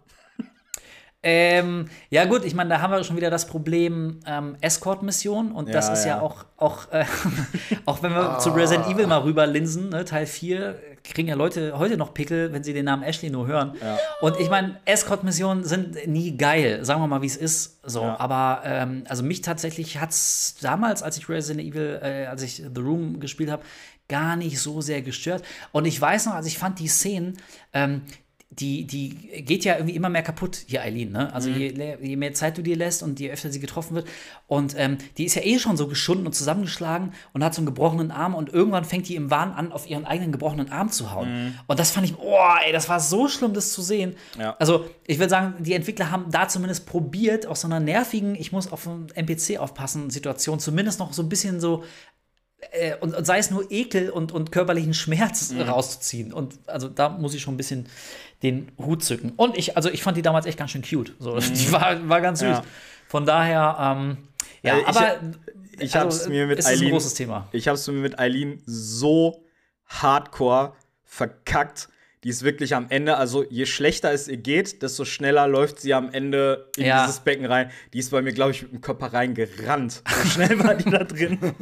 [1.29, 5.75] Ähm, ja gut, ich meine, da haben wir schon wieder das Problem ähm, Escort-Mission und
[5.75, 6.21] das Ja, ist ja, ja.
[6.23, 7.05] auch, auch, äh,
[7.85, 11.97] auch wenn wir zu Resident Evil mal rüberlinsen, ne, Teil 4, kriegen ja Leute heute
[11.97, 13.75] noch Pickel, wenn sie den Namen Ashley nur hören.
[13.83, 13.99] Ja.
[14.21, 17.81] Und ich meine, Escort-Missionen sind nie geil, sagen wir mal, wie es ist.
[17.83, 18.21] So, Ja.
[18.21, 22.63] aber ähm, also mich tatsächlich hat es damals, als ich Resident Evil, äh, als ich
[22.73, 23.65] The Room gespielt habe,
[24.09, 25.43] gar nicht so sehr gestört.
[25.73, 27.37] Und ich weiß noch, also ich fand die Szenen,
[27.73, 28.03] ähm,
[28.59, 29.11] die, die
[29.43, 31.33] geht ja irgendwie immer mehr kaputt, hier Eileen, ne?
[31.35, 34.09] Also je, le- je mehr Zeit du dir lässt und je öfter sie getroffen wird.
[34.47, 37.67] Und ähm, die ist ja eh schon so geschunden und zusammengeschlagen und hat so einen
[37.67, 41.13] gebrochenen Arm und irgendwann fängt die im Wahn an, auf ihren eigenen gebrochenen Arm zu
[41.13, 41.55] hauen.
[41.67, 44.15] Und das fand ich, oh, ey, das war so schlimm, das zu sehen.
[44.39, 44.57] Ja.
[44.59, 48.53] Also, ich würde sagen, die Entwickler haben da zumindest probiert, aus so einer nervigen, ich
[48.53, 51.85] muss auf einen NPC aufpassen, Situation, zumindest noch so ein bisschen so
[52.73, 55.63] äh, und, und sei es nur Ekel und, und körperlichen Schmerz Mhm.
[55.63, 56.33] rauszuziehen.
[56.33, 57.87] Und also da muss ich schon ein bisschen
[58.43, 59.33] den Hut zücken.
[59.37, 61.15] Und ich, also ich fand die damals echt ganz schön cute.
[61.19, 62.49] So, Die war, war ganz süß.
[62.49, 62.55] Mhm.
[62.55, 62.65] Ja.
[63.09, 64.17] Von daher, ähm,
[64.63, 65.21] ja, Äh, ich- aber
[65.79, 66.91] Ich also, hab's mir mit es ist ein Eileen.
[66.93, 67.49] großes Thema.
[67.53, 69.45] Ich hab's mir mit Eileen so
[69.87, 70.73] hardcore
[71.05, 71.89] verkackt.
[72.25, 75.95] Die ist wirklich am Ende, also je schlechter es ihr geht, desto schneller läuft sie
[75.95, 77.05] am Ende in Ja.
[77.05, 77.71] dieses Becken rein.
[77.93, 80.03] Die ist bei mir, glaube ich, mit dem Körper reingerannt.
[80.25, 81.39] So schnell war die da drin.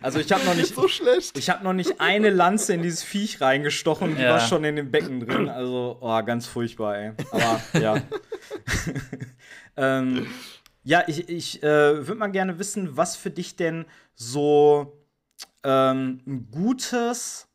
[0.00, 1.36] Also ich habe noch nicht, So schlecht.
[1.38, 4.30] ich habe noch nicht eine Lanze in dieses Viech reingestochen, die Ja.
[4.30, 5.48] war schon in dem Becken drin.
[5.48, 7.12] Also, oh, ganz furchtbar, ey.
[7.30, 8.02] Aber ja.
[9.76, 10.26] ähm,
[10.84, 14.98] ja, ich, ich äh, würde mal gerne wissen, was für dich denn so
[15.62, 17.48] ähm, ein gutes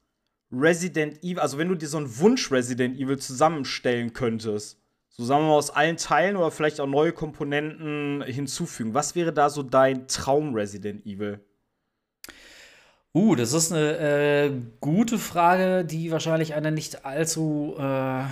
[0.51, 5.43] Resident Evil, also wenn du dir so einen Wunsch Resident Evil zusammenstellen könntest, so sagen
[5.43, 9.61] wir mal aus allen Teilen oder vielleicht auch neue Komponenten hinzufügen, was wäre da so
[9.63, 11.41] dein Traum Resident Evil?
[13.13, 18.23] Uh, das ist eine äh, gute Frage, die wahrscheinlich eine nicht allzu äh,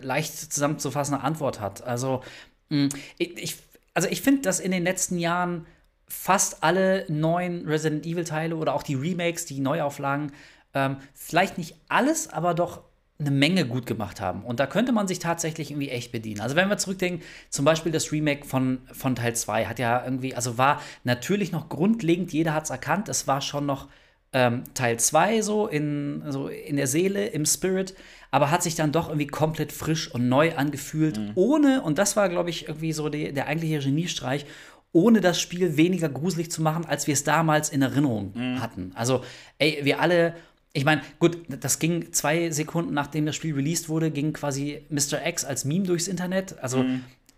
[0.00, 1.82] leicht zusammenzufassende Antwort hat.
[1.82, 2.22] Also,
[2.68, 3.56] mh, ich, ich,
[3.94, 5.66] also ich finde, dass in den letzten Jahren
[6.08, 10.32] fast alle neuen Resident Evil-Teile oder auch die Remakes, die Neuauflagen,
[10.74, 12.82] ähm, vielleicht nicht alles, aber doch
[13.18, 14.42] eine Menge gut gemacht haben.
[14.44, 16.40] Und da könnte man sich tatsächlich irgendwie echt bedienen.
[16.40, 20.34] Also wenn wir zurückdenken, zum Beispiel das Remake von, von Teil 2 hat ja irgendwie,
[20.34, 23.88] also war natürlich noch grundlegend, jeder hat es erkannt, es war schon noch
[24.32, 27.94] ähm, Teil 2 so in, so in der Seele, im Spirit,
[28.30, 32.28] aber hat sich dann doch irgendwie komplett frisch und neu angefühlt, ohne, und das war,
[32.28, 34.46] glaube ich, irgendwie so die, der eigentliche Geniestreich,
[34.92, 38.92] ohne das Spiel weniger gruselig zu machen, als wir es damals in Erinnerung hatten.
[38.94, 39.22] Also,
[39.58, 40.34] ey, wir alle,
[40.72, 45.24] ich meine, gut, das ging zwei Sekunden nachdem das Spiel released wurde, ging quasi Mr.
[45.26, 46.56] X als Meme durchs Internet.
[46.62, 46.84] Also,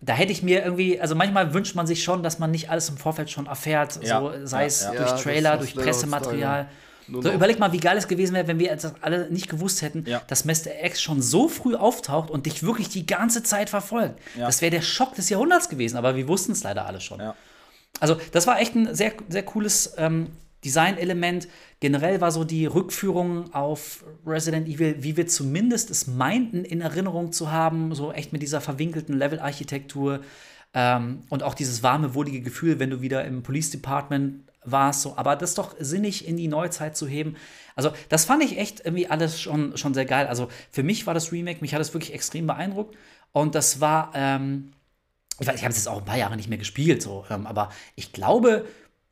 [0.01, 2.89] da hätte ich mir irgendwie, also manchmal wünscht man sich schon, dass man nicht alles
[2.89, 4.91] im Vorfeld schon erfährt, Ja, so, sei ja, es ja.
[4.91, 6.69] durch Ja, Trailer, durch Pressematerial.
[7.07, 7.35] nur So, noch.
[7.35, 10.21] überleg mal, wie geil es gewesen wäre, wenn wir das alle nicht gewusst hätten, Ja.
[10.27, 10.83] dass Mr.
[10.83, 14.19] X schon so früh auftaucht und dich wirklich die ganze Zeit verfolgt.
[14.37, 14.45] Ja.
[14.45, 17.19] Das wäre der Schock des Jahrhunderts gewesen, aber wir wussten es leider alle schon.
[17.19, 17.35] Ja.
[17.99, 20.27] Also, das war echt ein sehr, sehr cooles ähm,
[20.65, 21.47] Designelement.
[21.79, 27.31] Generell war so die Rückführung auf Resident Evil, wie wir zumindest es meinten, in Erinnerung
[27.31, 30.21] zu haben, so echt mit dieser verwinkelten Levelarchitektur
[30.73, 35.03] ähm, und auch dieses warme, wohlige Gefühl, wenn du wieder im Police Department warst.
[35.03, 35.13] So.
[35.17, 37.35] Aber das doch sinnig in die Neuzeit zu heben.
[37.75, 40.25] Also, das fand ich echt irgendwie alles schon, schon sehr geil.
[40.25, 42.97] Also, für mich war das Remake, mich hat es wirklich extrem beeindruckt.
[43.33, 44.71] Und das war, ähm,
[45.39, 47.45] ich weiß, ich habe es jetzt auch ein paar Jahre nicht mehr gespielt, so, ähm,
[47.45, 48.65] aber ich glaube,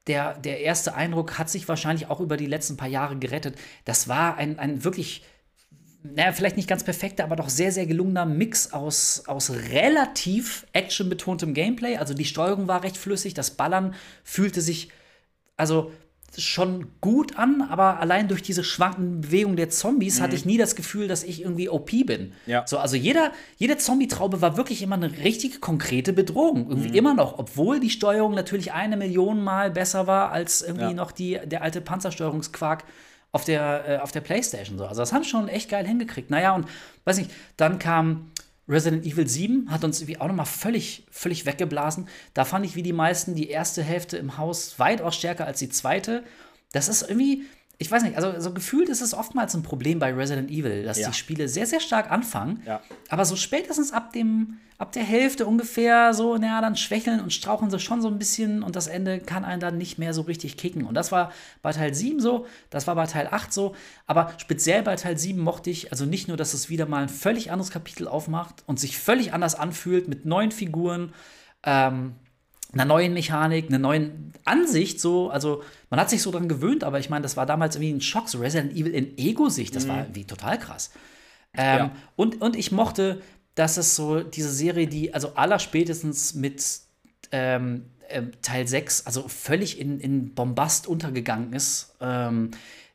[0.07, 3.55] der, der erste Eindruck hat sich wahrscheinlich auch über die letzten paar Jahre gerettet.
[3.85, 5.23] Das war ein, ein wirklich,
[6.03, 11.53] naja, vielleicht nicht ganz perfekter, aber doch sehr, sehr gelungener Mix aus, aus relativ actionbetontem
[11.53, 11.97] Gameplay.
[11.97, 14.89] Also die Steuerung war recht flüssig, das Ballern fühlte sich
[15.55, 15.91] also
[16.41, 20.75] schon gut an, aber allein durch diese schwankenden Bewegungen der Zombies hatte ich nie das
[20.75, 22.33] Gefühl, dass ich irgendwie OP bin.
[22.45, 22.63] Ja.
[22.65, 26.69] So, also jeder, jede Zombie-Traube war wirklich immer eine richtig konkrete Bedrohung.
[26.69, 30.93] Irgendwie immer noch, obwohl die Steuerung natürlich eine Million Mal besser war als irgendwie Ja.
[30.93, 32.83] noch die, der alte Panzersteuerungsquark
[33.31, 34.77] auf der, äh, auf der Playstation.
[34.77, 34.85] So.
[34.85, 36.29] Also das haben sie schon echt geil hingekriegt.
[36.29, 36.65] Naja, und
[37.05, 38.31] weiß nicht, dann kam
[38.67, 42.07] Resident Evil 7, hat uns irgendwie auch nochmal völlig, völlig weggeblasen.
[42.33, 45.69] Da fand ich wie die meisten die erste Hälfte im Haus weitaus stärker als die
[45.69, 46.23] zweite.
[46.71, 47.43] Das ist irgendwie,
[47.83, 50.97] ich weiß nicht, also so gefühlt ist es oftmals ein Problem bei Resident Evil, dass
[50.97, 51.09] Ja.
[51.09, 52.63] die Spiele sehr, sehr stark anfangen.
[52.65, 52.81] Ja.
[53.09, 57.69] Aber so spätestens ab dem, ab der Hälfte ungefähr so, naja, dann schwächeln und strauchen
[57.69, 60.55] sie schon so ein bisschen und das Ende kann einen dann nicht mehr so richtig
[60.57, 60.85] kicken.
[60.85, 63.75] Und das war bei Teil 7 so, das war bei Teil 8 so,
[64.07, 67.09] aber speziell bei Teil 7 mochte ich, also nicht nur, dass es wieder mal ein
[67.09, 71.13] völlig anderes Kapitel aufmacht und sich völlig anders anfühlt mit neuen Figuren,
[71.65, 72.13] ähm,
[72.73, 76.99] einer neuen Mechanik, einer neuen Ansicht, so, also man hat sich so dran gewöhnt, aber
[76.99, 79.99] ich meine, das war damals irgendwie ein Schock, so Resident Evil in Ego-Sicht, das war
[79.99, 80.91] irgendwie total krass.
[81.55, 81.91] Ähm, Ja.
[82.15, 83.21] und, und ich mochte,
[83.55, 86.63] dass es so diese Serie, die also allerspätestens mit
[87.31, 92.51] ähm, ähm, Teil 6, also völlig in, in Bombast untergegangen ist, ähm,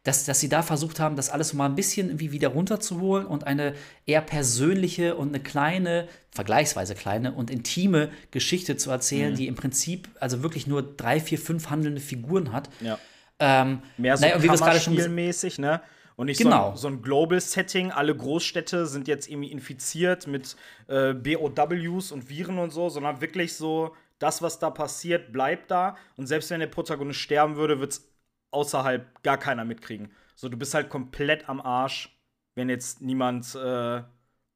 [0.09, 3.47] dass, dass sie da versucht haben, das alles mal ein bisschen irgendwie wieder runterzuholen und
[3.47, 3.75] eine
[4.07, 10.09] eher persönliche und eine kleine, vergleichsweise kleine und intime Geschichte zu erzählen, die im Prinzip
[10.18, 12.71] also wirklich nur drei, vier, fünf handelnde Figuren hat.
[12.81, 12.99] Ja.
[13.38, 15.83] Ähm, Mehr so naja, Kammerspielmäßig, ne?
[16.16, 16.68] Und nicht Genau.
[16.68, 17.92] so, ein, so ein Global-Setting.
[17.92, 20.57] Alle Großstädte sind jetzt irgendwie infiziert mit
[20.88, 25.97] äh, BOWs und Viren und so, sondern wirklich so, das, was da passiert, bleibt da.
[26.16, 28.09] Und selbst wenn der Protagonist sterben würde, wird es
[28.50, 30.11] außerhalb gar keiner mitkriegen.
[30.34, 32.16] So, du bist halt komplett am Arsch,
[32.54, 34.02] wenn jetzt niemand äh,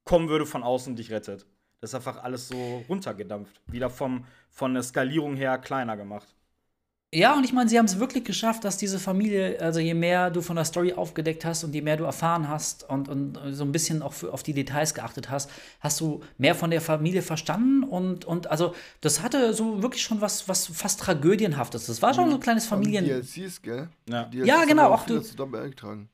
[0.04, 1.46] kommen würde von außen und dich rettet.
[1.80, 3.60] Das ist einfach alles so runtergedampft.
[3.66, 6.34] Wieder vom, von der Skalierung her kleiner gemacht.
[7.14, 10.30] Ja, und ich meine, sie haben es wirklich geschafft, dass diese Familie, also je mehr
[10.30, 13.64] du von der Story aufgedeckt hast und je mehr du erfahren hast und, und so
[13.64, 17.20] ein bisschen auch für, auf die Details geachtet hast, hast du mehr von der Familie
[17.20, 21.84] verstanden und, und also das hatte so wirklich schon was, was fast Tragödienhaftes.
[21.84, 23.04] Das war schon so ein kleines Familien.
[23.04, 23.88] DLCs, gell?
[24.08, 24.24] Ja.
[24.24, 26.08] Die DLCs Ja, genau, auch du- beigetragen.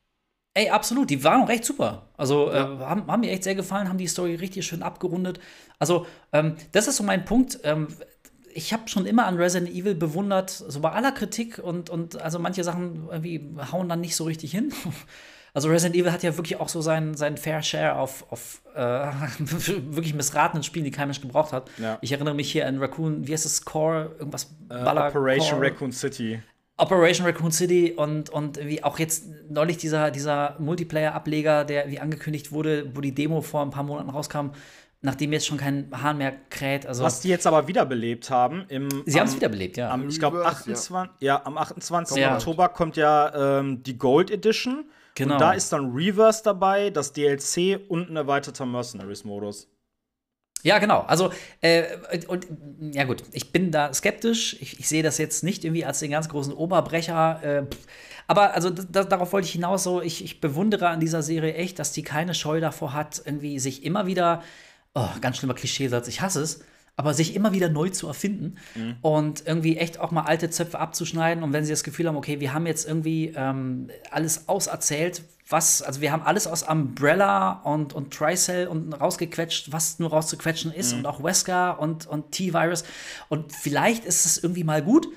[0.55, 2.09] Ey, absolut, die waren auch echt super.
[2.17, 2.75] Also Ja.
[2.75, 5.39] äh, haben, haben mir echt sehr gefallen, haben die Story richtig schön abgerundet.
[5.79, 7.61] Also, ähm, das ist so mein Punkt.
[7.63, 7.87] Ähm,
[8.55, 12.39] ich habe schon immer an Resident Evil bewundert, so bei aller Kritik und, und also
[12.39, 14.73] manche Sachen irgendwie hauen dann nicht so richtig hin.
[15.55, 18.79] Also Resident Evil hat ja wirklich auch so seinen, seinen Fair Share auf, auf äh,
[19.39, 21.71] wirklich missratenen Spielen, die kein Mensch gebraucht hat.
[21.79, 21.99] Ja.
[22.01, 25.71] Ich erinnere mich hier an Raccoon, wie heißt es, Core, irgendwas Äh, Baller Operation Core.
[25.71, 26.41] Raccoon City.
[26.77, 32.53] Operation Raccoon City und, und wie auch jetzt neulich dieser, dieser Multiplayer-Ableger, der wie angekündigt
[32.53, 34.51] wurde, wo die Demo vor ein paar Monaten rauskam,
[35.01, 36.87] nachdem jetzt schon kein Hahn mehr kräht.
[36.87, 39.91] Also, Was die jetzt aber wiederbelebt haben im sie haben es am- wiederbelebt, ja.
[39.91, 41.45] Am, ich glaube, 28, ja.
[41.45, 42.17] am 28.
[42.17, 42.35] Ja.
[42.37, 44.85] Oktober kommt ja ähm, die Gold Edition.
[45.15, 45.35] Genau.
[45.35, 49.69] Und da ist dann Reverse dabei, das DLC und ein erweiterter Mercenaries-Modus.
[50.63, 51.01] Ja, genau.
[51.03, 51.31] Also,
[51.61, 51.85] äh,
[52.27, 52.47] und
[52.81, 54.57] ja, gut, ich bin da skeptisch.
[54.61, 57.41] Ich, ich sehe das jetzt nicht irgendwie als den ganz großen Oberbrecher.
[57.43, 57.67] Äh,
[58.27, 61.79] aber also da, darauf wollte ich hinaus so, ich, ich bewundere an dieser Serie echt,
[61.79, 64.43] dass die keine Scheu davor hat, irgendwie sich immer wieder,
[64.95, 66.61] oh, ganz schlimmer Klischeesatz, ich hasse es,
[66.97, 68.57] aber sich immer wieder neu zu erfinden
[69.03, 71.45] und irgendwie echt auch mal alte Zöpfe abzuschneiden.
[71.45, 75.81] Und wenn sie das Gefühl haben, okay, wir haben jetzt irgendwie ähm, alles auserzählt, was,
[75.81, 80.93] also wir haben alles aus Umbrella und, und Tricell und rausgequetscht, was nur rauszuquetschen ist
[80.93, 82.83] und auch Wesker und, und T-Virus.
[83.29, 85.09] Und vielleicht ist es irgendwie mal gut.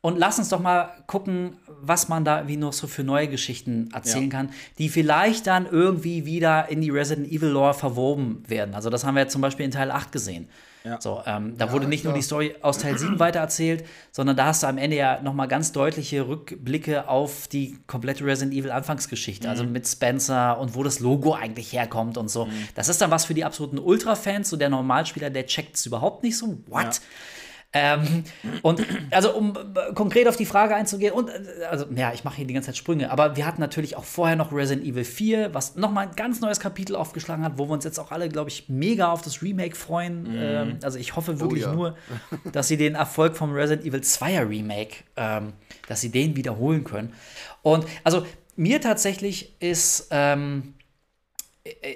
[0.00, 3.90] Und lass uns doch mal gucken, was man da wie noch so für neue Geschichten
[3.92, 4.30] erzählen Ja.
[4.30, 8.74] kann, die vielleicht dann irgendwie wieder in die Resident Evil Lore verwoben werden.
[8.76, 10.48] Also das haben wir jetzt zum Beispiel in Teil 8 gesehen.
[10.84, 11.00] Ja.
[11.00, 12.20] So, ähm, da wurde nicht nur klar.
[12.20, 15.46] die Story aus Teil 7 weitererzählt, sondern da hast du am Ende ja noch mal
[15.46, 21.00] ganz deutliche Rückblicke auf die komplette Resident Evil Anfangsgeschichte, also mit Spencer und wo das
[21.00, 22.48] Logo eigentlich herkommt und so.
[22.76, 26.22] Das ist dann was für die absoluten Ultra-Fans, so der Normalspieler, der checkt es überhaupt
[26.22, 26.56] nicht so.
[26.68, 27.00] What?
[27.74, 28.24] Ähm,
[28.62, 32.36] und also um äh, konkret auf die Frage einzugehen, und äh, also ja, ich mache
[32.36, 35.52] hier die ganze Zeit Sprünge, aber wir hatten natürlich auch vorher noch Resident Evil 4,
[35.52, 38.48] was nochmal ein ganz neues Kapitel aufgeschlagen hat, wo wir uns jetzt auch alle, glaube
[38.48, 40.26] ich, mega auf das Remake freuen.
[40.34, 41.74] Ähm, also ich hoffe wirklich ja.
[41.74, 41.94] nur,
[42.52, 45.52] dass sie den Erfolg vom Resident Evil 2er Remake, ähm,
[45.88, 47.12] dass sie den wiederholen können.
[47.60, 48.24] Und also
[48.56, 50.72] mir tatsächlich ist, ähm,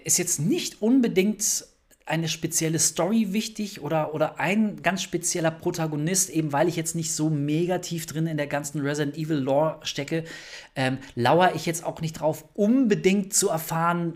[0.05, 1.65] ist jetzt nicht unbedingt
[2.13, 7.15] eine spezielle Story wichtig oder, oder ein ganz spezieller Protagonist, eben weil ich jetzt nicht
[7.15, 10.25] so mega tief drin in der ganzen Resident Evil Lore stecke,
[10.77, 14.15] ähm, lauere ich jetzt auch nicht drauf, unbedingt zu erfahren,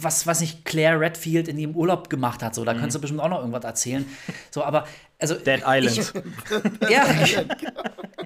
[0.00, 2.54] was, was nicht Claire Redfield in ihrem Urlaub gemacht hat.
[2.54, 4.06] So, da könntest du bestimmt auch noch irgendwas erzählen.
[4.52, 4.86] So, aber
[5.18, 5.34] also.
[5.34, 6.12] Dead Island.
[6.88, 7.04] ja,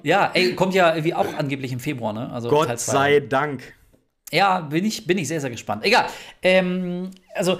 [0.03, 2.31] ja, ey, kommt ja irgendwie auch angeblich im Februar, ne?
[2.31, 3.73] Also Gott sei Dank.
[4.31, 5.83] Ja, bin ich, bin ich sehr, sehr gespannt.
[5.83, 6.05] Egal.
[6.43, 7.57] Ähm, also,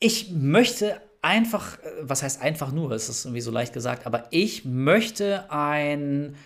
[0.00, 4.26] ich möchte einfach, äh, was heißt einfach nur, es ist irgendwie so leicht gesagt, aber
[4.30, 6.36] ich möchte ein,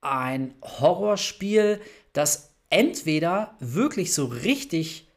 [0.00, 1.80] ein Horrorspiel,
[2.12, 5.08] das entweder wirklich so richtig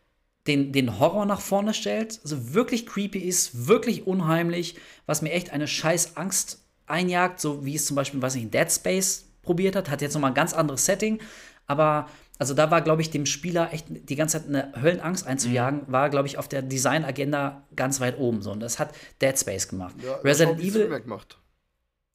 [0.48, 5.52] den, den Horror nach vorne stellt, also wirklich creepy ist, wirklich unheimlich, was mir echt
[5.52, 9.90] eine scheiß Angst einjagt, so wie es zum Beispiel, weiß nicht, Dead Space probiert hat,
[9.90, 11.20] hat jetzt nochmal ein ganz anderes Setting,
[11.66, 12.08] aber
[12.40, 16.10] also da war, glaube ich, dem Spieler echt die ganze Zeit eine Höllenangst einzujagen, war,
[16.10, 19.96] glaube ich, auf der Designagenda ganz weit oben so und das hat Dead Space gemacht.
[20.04, 21.38] Ja, Resident Evil, Remake macht.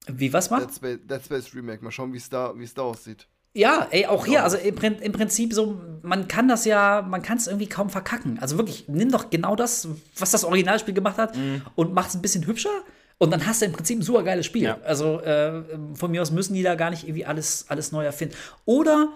[0.07, 0.69] wie was macht?
[0.69, 1.83] Dead Space, Dead Space Remake.
[1.85, 3.27] Mal schauen, wie es da, es da aussieht.
[3.55, 7.37] Ja, ey, auch hier, also im, im Prinzip so, man kann das ja, man kann
[7.37, 8.39] es irgendwie kaum verkacken.
[8.39, 11.37] Also wirklich, nimm doch genau das, was das Originalspiel gemacht hat
[11.75, 12.71] und mach es ein bisschen hübscher
[13.19, 14.63] und dann hast du im Prinzip ein super geiles Spiel.
[14.63, 14.79] Ja.
[14.83, 15.63] Also äh,
[15.95, 18.35] von mir aus müssen die da gar nicht irgendwie alles, alles neu erfinden.
[18.65, 19.13] Oder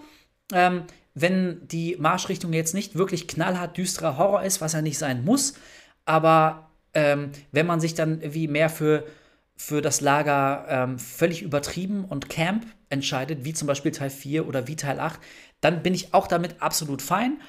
[0.53, 0.83] ähm,
[1.13, 5.55] wenn die Marschrichtung jetzt nicht wirklich knallhart düsterer Horror ist, was ja nicht sein muss,
[6.05, 9.05] aber ähm, wenn man sich dann irgendwie mehr für,
[9.55, 14.67] für das Lager ähm, völlig übertrieben und Camp entscheidet, wie zum Beispiel Teil 4 oder
[14.67, 15.19] wie Teil 8,
[15.61, 17.41] dann bin ich auch damit absolut fein.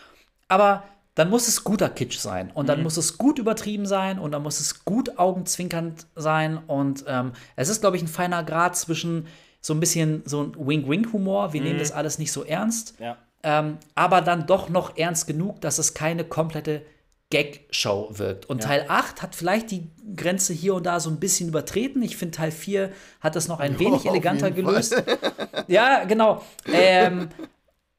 [0.48, 0.84] Aber
[1.14, 4.42] dann muss es guter Kitsch sein und dann muss es gut übertrieben sein und dann
[4.42, 9.26] muss es gut augenzwinkernd sein und ähm, es ist, glaube ich, ein feiner Grad zwischen
[9.68, 13.18] so ein bisschen so ein Wink-Wink-Humor, wir nehmen das alles nicht so ernst, Ja.
[13.42, 16.82] ähm, aber dann doch noch ernst genug, dass es keine komplette
[17.30, 18.46] Gag-Show wirkt.
[18.46, 22.00] Und Teil 8 hat vielleicht die Grenze hier und da so ein bisschen übertreten.
[22.00, 25.00] Ich finde, Teil 4 hat das noch ein wenig auf eleganter gelöst.
[25.68, 26.42] ja, genau.
[26.72, 27.28] Ähm,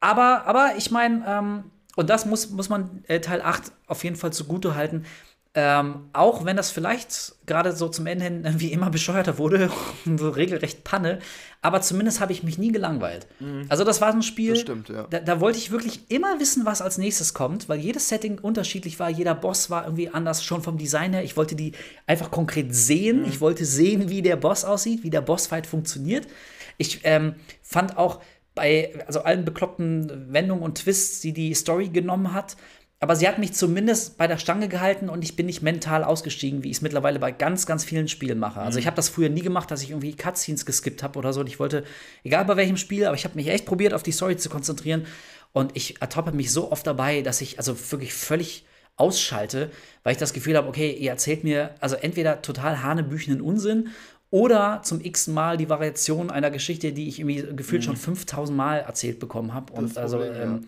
[0.00, 4.16] aber, aber ich meine, ähm, und das muss, muss man äh, Teil 8 auf jeden
[4.16, 5.04] Fall zugute halten.
[5.52, 9.68] Ähm, auch wenn das vielleicht gerade so zum Ende hin wie immer bescheuerter wurde,
[10.16, 11.18] so regelrecht Panne,
[11.60, 13.26] aber zumindest habe ich mich nie gelangweilt.
[13.68, 15.08] Also das war so ein Spiel, stimmt, ja.
[15.10, 19.00] da, da wollte ich wirklich immer wissen, was als nächstes kommt, weil jedes Setting unterschiedlich
[19.00, 21.24] war, jeder Boss war irgendwie anders, schon vom Design her.
[21.24, 21.72] Ich wollte die
[22.06, 23.24] einfach konkret sehen.
[23.24, 26.28] Ich wollte sehen, wie der Boss aussieht, wie der Bossfight funktioniert.
[26.78, 28.20] Ich ähm, fand auch
[28.54, 32.56] bei also allen bekloppten Wendungen und Twists, die die Story genommen hat,
[33.00, 36.62] aber sie hat mich zumindest bei der Stange gehalten und ich bin nicht mental ausgestiegen,
[36.62, 38.60] wie ich es mittlerweile bei ganz, ganz vielen Spielen mache.
[38.60, 41.40] Also ich habe das früher nie gemacht, dass ich irgendwie Cutscenes geskippt habe oder so.
[41.40, 41.82] Und ich wollte,
[42.24, 45.06] egal bei welchem Spiel, aber ich habe mich echt probiert, auf die Story zu konzentrieren.
[45.52, 49.70] Und ich ertappe mich so oft dabei, dass ich also wirklich völlig ausschalte,
[50.02, 53.88] weil ich das Gefühl habe, okay, ihr erzählt mir also entweder total hanebüchenden Unsinn
[54.28, 58.80] oder zum x Mal die Variation einer Geschichte, die ich irgendwie gefühlt schon 5000 Mal
[58.80, 59.72] erzählt bekommen habe.
[59.72, 60.42] Und Das also, Problem, ja.
[60.42, 60.66] ähm,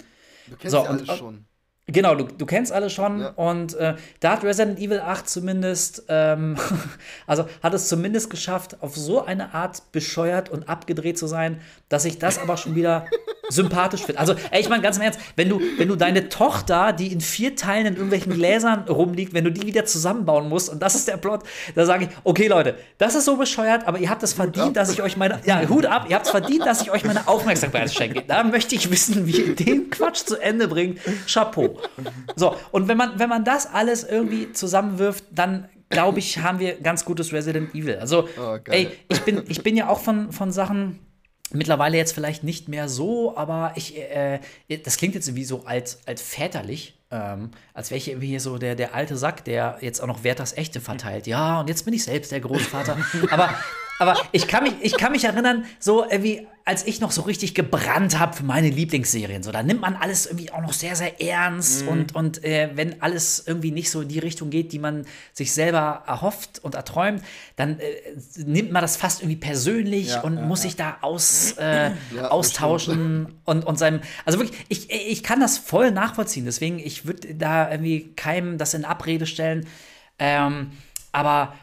[0.48, 1.44] Du kennst so, ja und- alles schon.
[1.88, 3.28] Genau, du, du kennst alle schon Ja.
[3.30, 6.56] und äh, da hat Resident Evil 8 zumindest, ähm,
[7.26, 12.04] also hat es zumindest geschafft, auf so eine Art bescheuert und abgedreht zu sein, dass
[12.04, 13.06] ich das aber schon wieder
[13.48, 14.20] sympathisch finde.
[14.20, 17.20] Also, ey, ich meine ganz im Ernst, wenn du, wenn du deine Tochter, die in
[17.20, 21.08] vier Teilen in irgendwelchen Gläsern rumliegt, wenn du die wieder zusammenbauen musst und das ist
[21.08, 21.42] der Plot,
[21.74, 24.90] da sage ich, okay Leute, das ist so bescheuert, aber ihr habt es verdient, dass
[24.92, 27.92] ich euch meine, ja, Hut ab, ihr habt es verdient, dass ich euch meine Aufmerksamkeit
[27.92, 28.22] schenke.
[28.26, 31.00] Da möchte ich wissen, wie ihr den Quatsch zu Ende bringt.
[31.26, 31.71] Chapeau.
[32.36, 36.80] So, und wenn man, wenn man das alles irgendwie zusammenwirft, dann glaube ich, haben wir
[36.80, 37.96] ganz gutes Resident Evil.
[37.96, 40.98] Also, Oh, ey, ich bin, ich bin ja auch von, von Sachen
[41.52, 44.40] mittlerweile jetzt vielleicht nicht mehr so, aber ich, äh,
[44.84, 46.98] das klingt jetzt irgendwie so alt, altväterlich.
[47.12, 50.24] Ähm, als wäre ich irgendwie hier so der, der alte Sack, der jetzt auch noch
[50.24, 51.26] Werthers Echte verteilt.
[51.26, 52.96] Ja, und jetzt bin ich selbst der Großvater.
[53.30, 53.54] aber,
[53.98, 57.54] aber ich kann mich, ich kann mich erinnern, so irgendwie, als ich noch so richtig
[57.54, 59.42] gebrannt habe für meine Lieblingsserien.
[59.42, 61.86] So, da nimmt man alles irgendwie auch noch sehr, sehr ernst.
[61.86, 65.52] Und, und äh, wenn alles irgendwie nicht so in die Richtung geht, die man sich
[65.52, 67.22] selber erhofft und erträumt,
[67.56, 67.84] dann äh,
[68.36, 72.28] nimmt man das fast irgendwie persönlich Ja, und ja, muss sich da aus, äh, Ja,
[72.28, 74.00] austauschen und, und seinem.
[74.24, 76.44] Also wirklich, ich, ich kann das voll nachvollziehen.
[76.44, 79.66] Deswegen, ich würde da irgendwie keinem das in Abrede stellen.
[80.18, 80.72] Ähm,
[81.12, 81.54] aber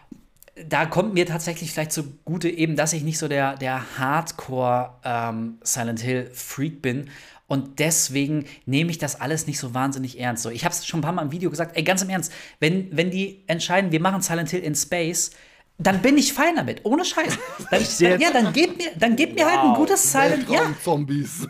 [0.68, 5.58] da kommt mir tatsächlich vielleicht zugute eben, dass ich nicht so der, der Hardcore ähm,
[5.64, 7.10] Silent Hill Freak bin.
[7.48, 10.44] Und deswegen nehme ich das alles nicht so wahnsinnig ernst.
[10.44, 12.32] So, ich habe es schon ein paar Mal im Video gesagt, ey, ganz im Ernst,
[12.60, 15.32] wenn, wenn die entscheiden, wir machen Silent Hill in Space,
[15.80, 17.38] dann bin ich fein damit, ohne Scheiß.
[17.72, 21.48] Dann, ja, dann gebt mir, dann gebt mir halt ein gutes Silent Ja, Zombies.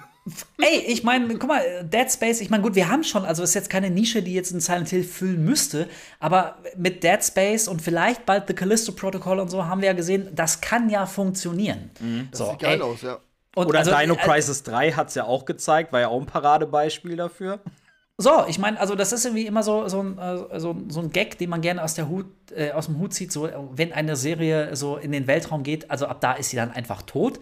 [0.57, 3.55] Ey, ich meine, guck mal, Dead Space, ich meine, gut, wir haben schon, also ist
[3.55, 5.87] jetzt keine Nische, die jetzt ein Silent Hill füllen müsste,
[6.19, 9.93] aber mit Dead Space und vielleicht bald The Callisto Protocol und so haben wir ja
[9.93, 11.89] gesehen, das kann ja funktionieren.
[12.31, 13.19] Das so, sieht geil ey, aus, ja.
[13.55, 16.19] und Oder also, Dino äh, Crisis 3 hat es ja auch gezeigt, war ja auch
[16.19, 17.61] ein Paradebeispiel dafür.
[18.21, 21.09] So, ich meine, also das ist irgendwie immer so, so, ein, äh, so, so ein
[21.09, 24.17] Gag, den man gerne aus, der Hut, äh, aus dem Hut zieht, so wenn eine
[24.17, 27.39] Serie so in den Weltraum geht, also ab da ist sie dann einfach tot.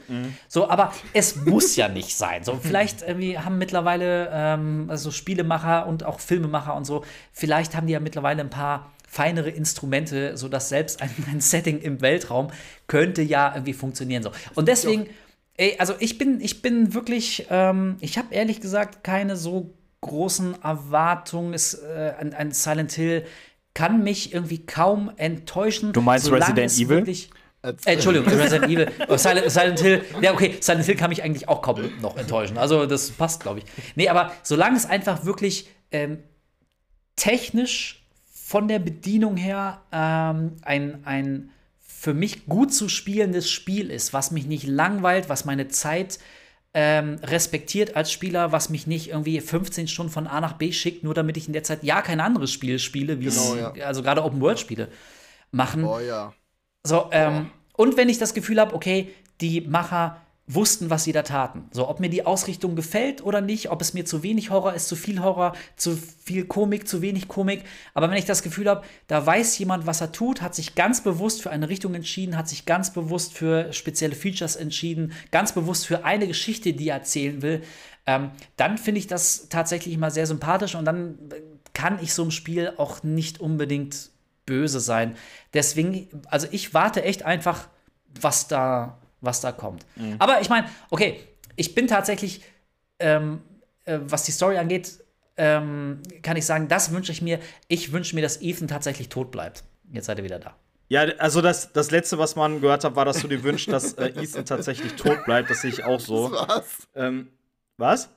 [0.48, 2.44] So, aber es muss ja nicht sein.
[2.44, 7.88] So, vielleicht irgendwie haben mittlerweile ähm, also Spielemacher und auch Filmemacher und so, vielleicht haben
[7.88, 12.52] die ja mittlerweile ein paar feinere Instrumente, sodass selbst ein, ein Setting im Weltraum
[12.86, 14.22] könnte ja irgendwie funktionieren.
[14.22, 14.32] So.
[14.54, 15.08] Und deswegen,
[15.56, 20.62] ey, also ich bin, ich bin wirklich, ähm, ich habe ehrlich gesagt keine so großen
[20.62, 21.54] Erwartungen.
[21.54, 23.26] Es, äh, ein, ein Silent Hill
[23.74, 25.94] kann mich irgendwie kaum enttäuschen.
[25.94, 26.98] Du meinst Resident es Evil?
[26.98, 27.30] Wirklich,
[27.62, 28.92] äh, Entschuldigung, Resident Evil.
[29.08, 30.06] Oh, Silent, Silent Hill.
[30.22, 32.58] Ja, okay, Silent Hill kann mich eigentlich auch kaum noch enttäuschen.
[32.58, 33.66] Also, das passt, glaube ich.
[33.96, 36.24] Nee, aber solange es einfach wirklich ähm,
[37.16, 44.14] technisch von der Bedienung her ähm, ein, ein für mich gut zu spielendes Spiel ist,
[44.14, 46.20] was mich nicht langweilt, was meine Zeit
[46.80, 51.04] ähm, respektiert als Spieler, was mich nicht irgendwie 15 Stunden von A nach B schickt,
[51.04, 53.86] nur damit ich in der Zeit ja kein anderes Spiel spiele, wie Genau, es, ja.
[53.88, 54.88] also gerade Open-World-Spiele
[55.50, 55.84] machen.
[55.84, 56.36] Oh ja.
[56.84, 59.12] So, ähm, und wenn ich das Gefühl habe, okay,
[59.42, 61.65] die Macher wussten, was sie da taten.
[61.71, 64.87] So, ob mir die Ausrichtung gefällt oder nicht, ob es mir zu wenig Horror ist,
[64.87, 67.63] zu viel Horror, zu viel Komik, zu wenig Komik.
[67.93, 71.04] Aber wenn ich das Gefühl habe, da weiß jemand, was er tut, hat sich ganz
[71.04, 75.85] bewusst für eine Richtung entschieden, hat sich ganz bewusst für spezielle Features entschieden, ganz bewusst
[75.85, 77.62] für eine Geschichte, die er erzählen will,
[78.08, 81.19] ähm, dann finde ich das tatsächlich immer sehr sympathisch und dann
[81.73, 84.10] kann ich so im Spiel auch nicht unbedingt
[84.45, 85.15] böse sein.
[85.54, 87.67] Deswegen, also ich warte echt einfach,
[88.19, 89.86] was da, was da kommt.
[89.96, 90.15] Mhm.
[90.20, 91.20] Aber ich meine, okay,
[91.56, 92.42] ich bin tatsächlich,
[93.00, 93.42] ähm,
[93.86, 95.00] äh, was die Story angeht,
[95.38, 97.40] ähm, kann ich sagen, das wünsche ich mir.
[97.68, 99.63] Ich wünsche mir, dass Ethan tatsächlich tot bleibt.
[99.92, 100.56] Jetzt seid ihr wieder da.
[100.90, 103.94] Ja, also das, das letzte, was man gehört hat, war, dass du dir wünschst, dass
[103.94, 105.50] äh, Ethan tatsächlich tot bleibt.
[105.50, 106.32] Das sehe ich auch so.
[106.48, 106.88] War's.
[106.96, 107.28] Ähm,
[107.78, 108.10] was?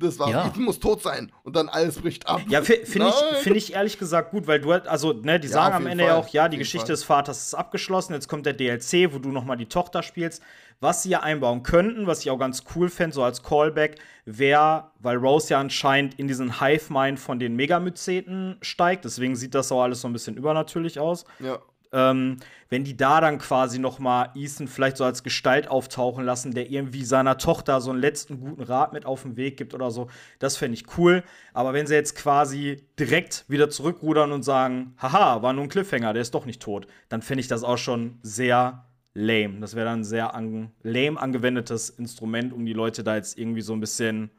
[0.00, 0.46] Das war, Ja.
[0.46, 2.40] Ethan muss tot sein und dann alles bricht ab.
[2.48, 5.48] Ja, fi- finde ich, find ich ehrlich gesagt gut, weil du halt, also, ne, die
[5.48, 6.12] Ja, sagen am Ende Fall.
[6.12, 6.94] ja auch, ja, die Geschichte Fall.
[6.94, 10.40] des Vaters ist abgeschlossen, jetzt kommt der DLC, wo du noch mal die Tochter spielst.
[10.80, 14.92] Was sie ja einbauen könnten, was ich auch ganz cool fände, so als Callback, wäre,
[15.00, 19.82] weil Rose ja anscheinend in diesen Hive-Mind von den Megamyceten steigt, deswegen sieht das auch
[19.82, 21.24] alles so ein bisschen übernatürlich aus.
[21.40, 21.58] Ja.
[21.92, 26.52] Ähm, wenn die da dann quasi noch mal Ethan vielleicht so als Gestalt auftauchen lassen,
[26.52, 29.90] der irgendwie seiner Tochter so einen letzten guten Rat mit auf den Weg gibt oder
[29.90, 30.08] so,
[30.38, 31.24] das fände ich cool.
[31.54, 36.12] Aber wenn sie jetzt quasi direkt wieder zurückrudern und sagen, haha, war nur ein Cliffhanger,
[36.12, 38.84] der ist doch nicht tot, dann fände ich das auch schon sehr
[39.14, 39.60] lame.
[39.60, 43.62] Das wäre dann ein sehr an lame angewendetes Instrument, um die Leute da jetzt irgendwie
[43.62, 44.30] so ein bisschen,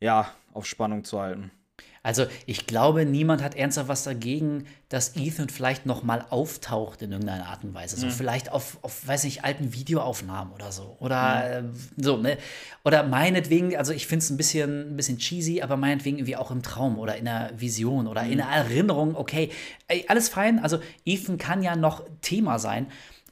[0.00, 1.50] ja, auf Spannung zu halten.
[2.04, 7.10] Also ich glaube, niemand hat ernsthaft was dagegen, dass Ethan vielleicht noch mal auftaucht in
[7.10, 7.96] irgendeiner Art und Weise.
[7.96, 10.96] So vielleicht auf, auf, weiß nicht, alten Videoaufnahmen oder so.
[11.00, 11.62] Oder äh,
[11.96, 12.36] so, ne?
[12.84, 16.50] Oder meinetwegen, also ich finde es ein bisschen, ein bisschen cheesy, aber meinetwegen irgendwie auch
[16.50, 19.50] im Traum oder in einer Vision oder in einer Erinnerung, okay.
[19.88, 20.58] Ey, alles fein.
[20.58, 22.86] Also Ethan kann ja noch Thema sein.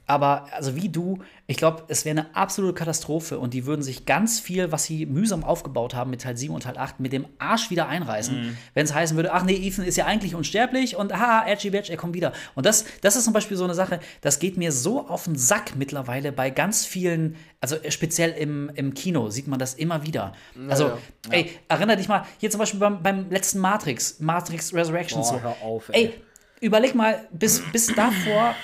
[0.05, 4.05] Aber also wie du, ich glaube, es wäre eine absolute Katastrophe und die würden sich
[4.05, 7.25] ganz viel, was sie mühsam aufgebaut haben mit Teil 7 und Teil 8, mit dem
[7.39, 11.13] Arsch wieder einreißen, wenn es heißen würde, ach nee, Ethan ist ja eigentlich unsterblich und
[11.13, 12.33] haha, Edgy Badge, er kommt wieder.
[12.55, 15.37] Und das, das ist zum Beispiel so eine Sache, das geht mir so auf den
[15.37, 20.33] Sack mittlerweile bei ganz vielen, also speziell im, im Kino sieht man das immer wieder.
[20.67, 20.97] Also, ja.
[21.29, 25.65] ey, erinnere dich mal, hier zum Beispiel beim, beim letzten Matrix, Matrix Resurrections Boah, so.
[25.65, 26.05] auf, ey.
[26.05, 26.13] ey,
[26.59, 28.55] überleg mal, bis, bis davor,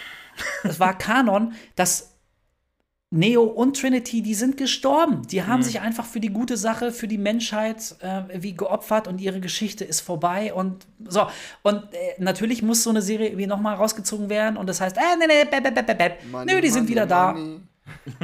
[0.64, 2.16] es war Kanon, dass
[3.12, 5.26] Neo und Trinity, die sind gestorben.
[5.28, 9.20] Die haben sich einfach für die gute Sache, für die Menschheit äh, wie geopfert und
[9.20, 11.26] ihre Geschichte ist vorbei und so.
[11.64, 15.02] Und äh, natürlich muss so eine Serie irgendwie nochmal rausgezogen werden und das heißt, äh,
[15.18, 16.12] nee, nee, bäh, bäh, bäh, bäh.
[16.30, 17.36] Money, nö, die sind money, wieder da.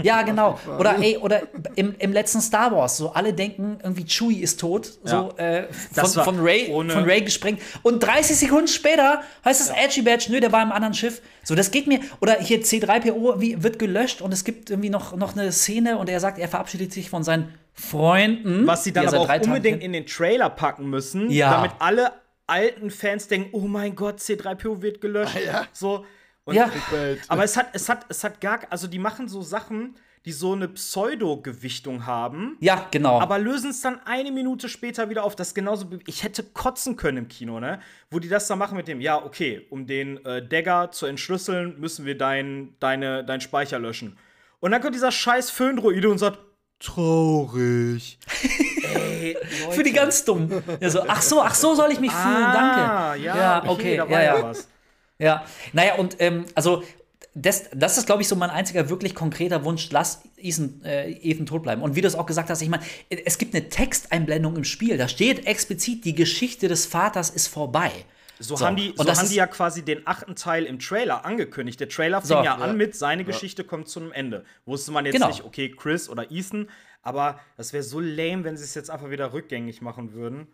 [0.04, 0.60] Ja, genau.
[0.80, 1.44] Oder ey, oder
[1.76, 6.10] im, im letzten Star Wars, so alle denken, irgendwie Chewie ist tot, so äh, von,
[6.24, 7.62] von, Ray, ohne- von Ray gesprengt.
[7.84, 11.22] Und 30 Sekunden später heißt es Edgy Badge, nö, der war im anderen Schiff.
[11.44, 12.00] So, das geht mir.
[12.22, 16.10] Oder hier C3PO wie, wird gelöscht und es gibt irgendwie noch, noch eine Szene und
[16.10, 18.66] er sagt, er verabschiedet sich von seinen Freunden.
[18.68, 19.84] Was sie dann er aber auch unbedingt kennt.
[19.84, 21.52] in den Trailer packen müssen, Ja.
[21.52, 22.12] damit alle
[22.48, 25.38] alten Fans denken, oh mein Gott, C3PO wird gelöscht.
[25.46, 25.66] ja.
[25.74, 26.06] So.
[26.46, 26.70] Und Ja.
[27.28, 30.54] Aber es hat, es hat, es hat gar, also die machen so Sachen, die so
[30.54, 33.20] eine Pseudo-Gewichtung haben, Ja, genau.
[33.22, 35.36] aber lösen es dann eine Minute später wieder auf.
[35.36, 37.80] Das ist genauso, wie- ich hätte kotzen können im Kino, ne?
[38.10, 41.80] Wo die das dann machen mit dem, ja, okay, um den äh, Dagger zu entschlüsseln,
[41.80, 44.18] müssen wir dein, deine, deinen Speicher löschen.
[44.62, 46.40] Und dann kommt dieser scheiß Föhndroide und sagt,
[46.80, 48.18] traurig.
[48.96, 49.38] Ey,
[49.72, 50.64] Für die ganz dummen.
[50.80, 52.82] Ja, so, ach so, ach so soll ich mich fühlen, danke.
[52.82, 54.44] Ah, ja, okay, da war ja, ja ja.
[54.44, 54.68] was.
[55.20, 56.84] Ja, naja, und ähm, also
[57.34, 61.46] das, das ist, glaube ich, so mein einziger wirklich konkreter Wunsch, lass Ethan, äh, Ethan
[61.46, 61.82] tot bleiben.
[61.82, 64.98] Und wie du es auch gesagt hast, ich meine, es gibt eine Texteinblendung im Spiel,
[64.98, 67.92] da steht explizit, die Geschichte des Vaters ist vorbei.
[68.40, 71.26] So, So, haben die, und so haben die ja quasi den achten Teil im Trailer
[71.26, 71.80] angekündigt.
[71.80, 72.44] Der Trailer fing So.
[72.44, 72.74] ja an Ja.
[72.74, 74.44] mit, seine Geschichte kommt zu einem Ende.
[74.66, 75.28] Wusste man jetzt Genau.
[75.28, 76.70] nicht, okay, Chris oder Ethan,
[77.02, 80.48] aber das wäre so lame, wenn sie es jetzt einfach wieder rückgängig machen würden.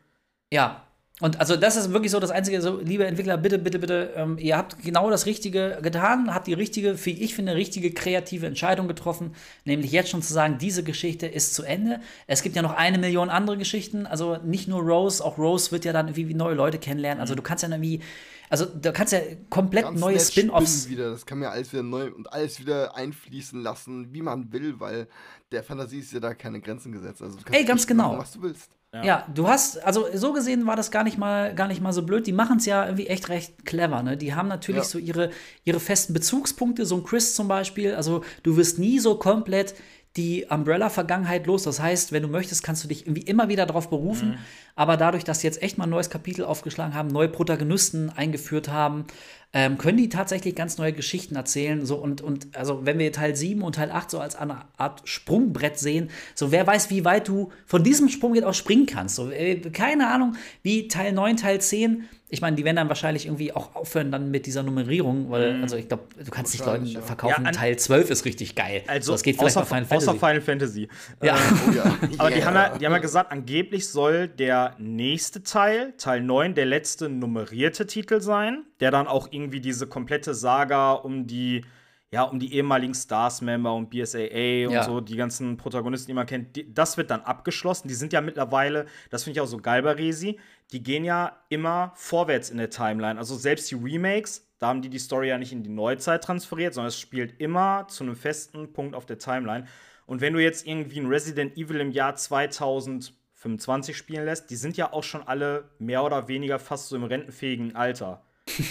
[0.52, 0.86] Ja.
[1.22, 4.38] Und also das ist wirklich so das Einzige, so, liebe Entwickler, bitte, bitte, bitte, ähm,
[4.40, 8.88] ihr habt genau das Richtige getan, habt die richtige, wie ich finde, richtige kreative Entscheidung
[8.88, 12.02] getroffen, nämlich jetzt schon zu sagen, diese Geschichte ist zu Ende.
[12.26, 15.86] Es gibt ja noch eine Million andere Geschichten, also nicht nur Rose, auch Rose wird
[15.86, 17.22] ja dann irgendwie neue Leute kennenlernen.
[17.22, 18.04] Also du kannst ja dann irgendwie,
[18.50, 19.20] also du kannst ja
[19.52, 20.90] komplett Ganz neue Spin-offs.
[20.90, 21.12] wieder.
[21.12, 24.80] Das kann man ja alles wieder neu und alles wieder einfließen lassen, wie man will,
[24.80, 25.08] weil
[25.52, 27.22] der Fantasie ist ja da keine Grenzen gesetzt.
[27.22, 28.10] Also du kannst Ey, ganz genau.
[28.10, 28.72] machen, was du willst.
[28.94, 29.26] Ja.
[29.34, 32.28] du hast, also so gesehen war das gar nicht mal, gar nicht mal so blöd.
[32.28, 34.18] Die machen es ja irgendwie echt recht clever, ne?
[34.18, 34.90] Die haben natürlich Ja.
[34.90, 35.30] so ihre,
[35.64, 37.96] ihre festen Bezugspunkte, so ein Chris zum Beispiel.
[37.96, 39.76] Also du wirst nie so komplett
[40.18, 41.64] die Umbrella-Vergangenheit los.
[41.64, 44.38] Das heißt, wenn du möchtest, kannst du dich irgendwie immer wieder darauf berufen.
[44.76, 48.70] aber dadurch, dass sie jetzt echt mal ein neues Kapitel aufgeschlagen haben, neue Protagonisten eingeführt
[48.70, 49.06] haben,
[49.54, 51.86] ähm, können die tatsächlich ganz neue Geschichten erzählen.
[51.86, 55.02] So und, und also wenn wir Teil 7 und Teil 8 so als eine Art
[55.06, 59.16] Sprungbrett sehen, so wer weiß, wie weit du von diesem Sprungbrett auch springen kannst.
[59.16, 63.26] So, äh, keine Ahnung, wie Teil 9, Teil 10 ich meine, die werden dann wahrscheinlich
[63.26, 65.64] irgendwie auch aufhören dann mit dieser Nummerierung, weil, Mhm.
[65.64, 67.02] also ich glaube, du kannst nicht Leuten ja.
[67.02, 68.84] verkaufen, Ja, an- Teil 12 ist richtig geil.
[68.88, 70.20] Also, das geht vielleicht außer, Final außer Fantasy.
[70.20, 70.88] Final Fantasy.
[71.22, 71.36] Ja.
[71.36, 71.84] Ähm, Oh ja.
[72.20, 72.46] Aber die, Yeah.
[72.46, 77.10] haben ja, die haben ja gesagt, angeblich soll der nächste Teil, Teil 9, der letzte
[77.10, 81.66] nummerierte Titel sein, der dann auch irgendwie diese komplette Saga um die,
[82.14, 84.84] ja, um die ehemaligen Stars-Member und BSAA und Ja.
[84.84, 87.88] so, die ganzen Protagonisten, die man kennt, die, das wird dann abgeschlossen.
[87.88, 90.38] Die sind ja mittlerweile, das finde ich auch so geil bei Resi,
[90.72, 93.20] die gehen ja immer vorwärts in der Timeline.
[93.20, 96.74] Also selbst die Remakes, da haben die die Story ja nicht in die Neuzeit transferiert,
[96.74, 99.66] sondern es spielt immer zu einem festen Punkt auf der Timeline.
[100.06, 104.78] Und wenn du jetzt irgendwie ein Resident Evil im Jahr 2025 spielen lässt, die sind
[104.78, 108.24] ja auch schon alle mehr oder weniger fast so im rentenfähigen Alter,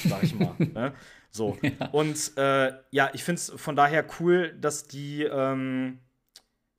[0.08, 0.54] sag ich mal.
[0.58, 0.92] ne?
[1.32, 1.56] So.
[1.92, 6.00] Und äh, ja, ich finde es von daher cool, dass die, ähm,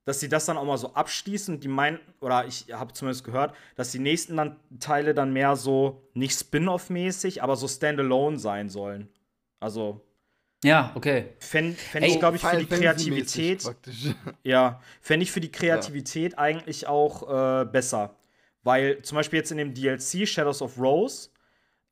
[0.04, 1.60] dass sie das dann auch mal so abschließen.
[1.60, 6.02] Die meinen, oder ich habe zumindest gehört, dass die nächsten dann, Teile dann mehr so
[6.14, 9.08] nicht Spin-off-mäßig, aber so Standalone sein sollen.
[9.60, 10.00] Also
[10.64, 11.26] Ja, okay.
[11.38, 13.64] fände fänd ich, glaube ich, für die Kreativität
[14.42, 18.16] ja, fände ich für die Kreativität eigentlich auch äh, besser.
[18.64, 21.30] Weil zum Beispiel jetzt in dem DLC Shadows of Rose,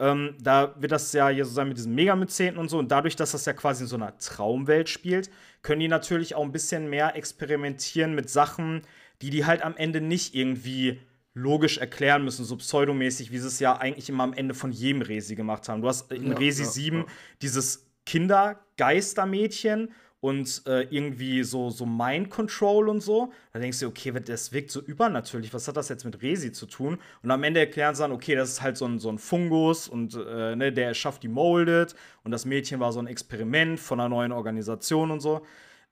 [0.00, 2.78] ähm, da wird das ja hier so sein mit diesen Megamyceten und so.
[2.78, 5.30] Und dadurch, dass das ja quasi in so einer Traumwelt spielt,
[5.62, 8.82] können die natürlich auch ein bisschen mehr experimentieren mit Sachen,
[9.20, 10.98] die die halt am Ende nicht irgendwie
[11.34, 15.02] logisch erklären müssen, so pseudomäßig, wie sie es ja eigentlich immer am Ende von jedem
[15.02, 15.82] Resi gemacht haben.
[15.82, 17.04] Du hast in Ja, Resi ja, 7 ja.
[17.42, 23.32] dieses Kindergeistermädchen und äh, irgendwie so, so Mind Control und so.
[23.52, 25.52] Da denkst du, okay, das wirkt so übernatürlich.
[25.54, 26.98] Was hat das jetzt mit Resi zu tun?
[27.22, 29.88] Und am Ende erklären sie dann, okay, das ist halt so ein, so ein Fungus
[29.88, 33.98] und äh, ne, der schafft die Molded und das Mädchen war so ein Experiment von
[33.98, 35.44] einer neuen Organisation und so.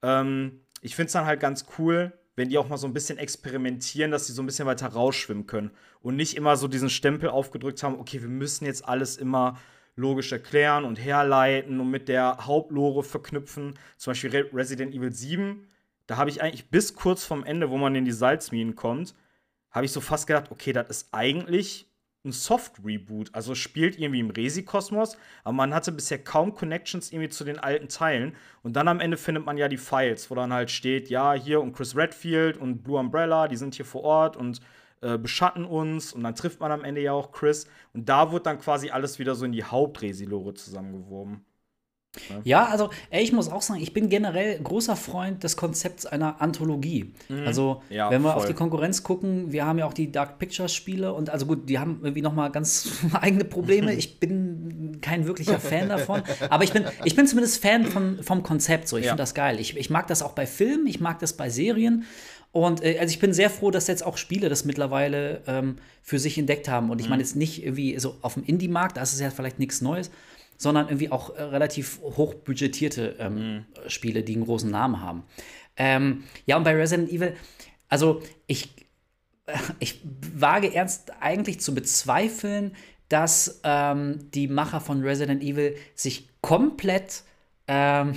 [0.03, 3.19] Ähm, ich finde es dann halt ganz cool, wenn die auch mal so ein bisschen
[3.19, 5.73] experimentieren, dass sie so ein bisschen weiter rausschwimmen können
[6.03, 9.59] und nicht immer so diesen Stempel aufgedrückt haben, okay, wir müssen jetzt alles immer
[9.99, 13.75] logisch erklären und herleiten und mit der Hauptlore verknüpfen.
[13.97, 15.67] Zum Beispiel Re Resident Evil 7,
[16.07, 19.15] da habe ich eigentlich bis kurz vorm Ende, wo man in die Salzminen kommt,
[19.71, 21.87] habe ich so fast gedacht, okay, das ist eigentlich
[22.25, 23.35] ein Soft-Reboot.
[23.35, 27.89] Also spielt irgendwie im Resi-Kosmos, aber man hatte bisher kaum Connections irgendwie zu den alten
[27.89, 28.35] Teilen.
[28.63, 31.61] Und dann am Ende findet man ja die Files, wo dann halt steht, ja, hier
[31.61, 34.61] und Chris Redfield und Blue Umbrella, die sind hier vor Ort und
[35.03, 36.13] äh, beschatten uns.
[36.13, 37.67] Und dann trifft man am Ende ja auch Chris.
[37.95, 41.45] Und da wird dann quasi alles wieder so in die Haupt-Resi-Lore zusammengewoben.
[42.43, 46.41] Ja, also ey, ich muss auch sagen, ich bin generell großer Freund des Konzepts einer
[46.41, 47.13] Anthologie.
[47.45, 47.95] Also, Mhm.
[47.95, 48.39] Ja, wenn wir voll.
[48.41, 51.69] auf die Konkurrenz gucken, wir haben ja auch die Dark Pictures Spiele und also gut,
[51.69, 52.89] die haben irgendwie noch mal ganz
[53.21, 53.93] eigene Probleme.
[53.93, 58.43] Ich bin kein wirklicher Fan davon, aber ich bin, ich bin zumindest Fan von, vom
[58.43, 58.89] Konzept.
[58.89, 59.11] So, ich Ja.
[59.13, 59.61] finde das geil.
[59.61, 62.05] Ich, ich mag das auch bei Filmen, ich mag das bei Serien.
[62.67, 66.19] Und äh, also ich bin sehr froh, dass jetzt auch Spiele das mittlerweile ähm, für
[66.19, 66.91] sich entdeckt haben.
[66.91, 67.11] Und ich Mhm.
[67.11, 70.11] meine jetzt nicht irgendwie so auf dem Indie-Markt, da ist es ja vielleicht nichts Neues,
[70.57, 73.65] sondern irgendwie auch äh, relativ hochbudgetierte ähm, Mhm.
[73.89, 75.23] Spiele, die einen großen Namen haben.
[75.77, 77.35] Ähm, ja, und bei Resident Evil,
[77.89, 78.69] also ich,
[79.79, 80.01] ich
[80.35, 82.75] wage ernst eigentlich zu bezweifeln,
[83.09, 87.23] dass ähm, die Macher von Resident Evil sich komplett
[87.69, 88.15] ähm,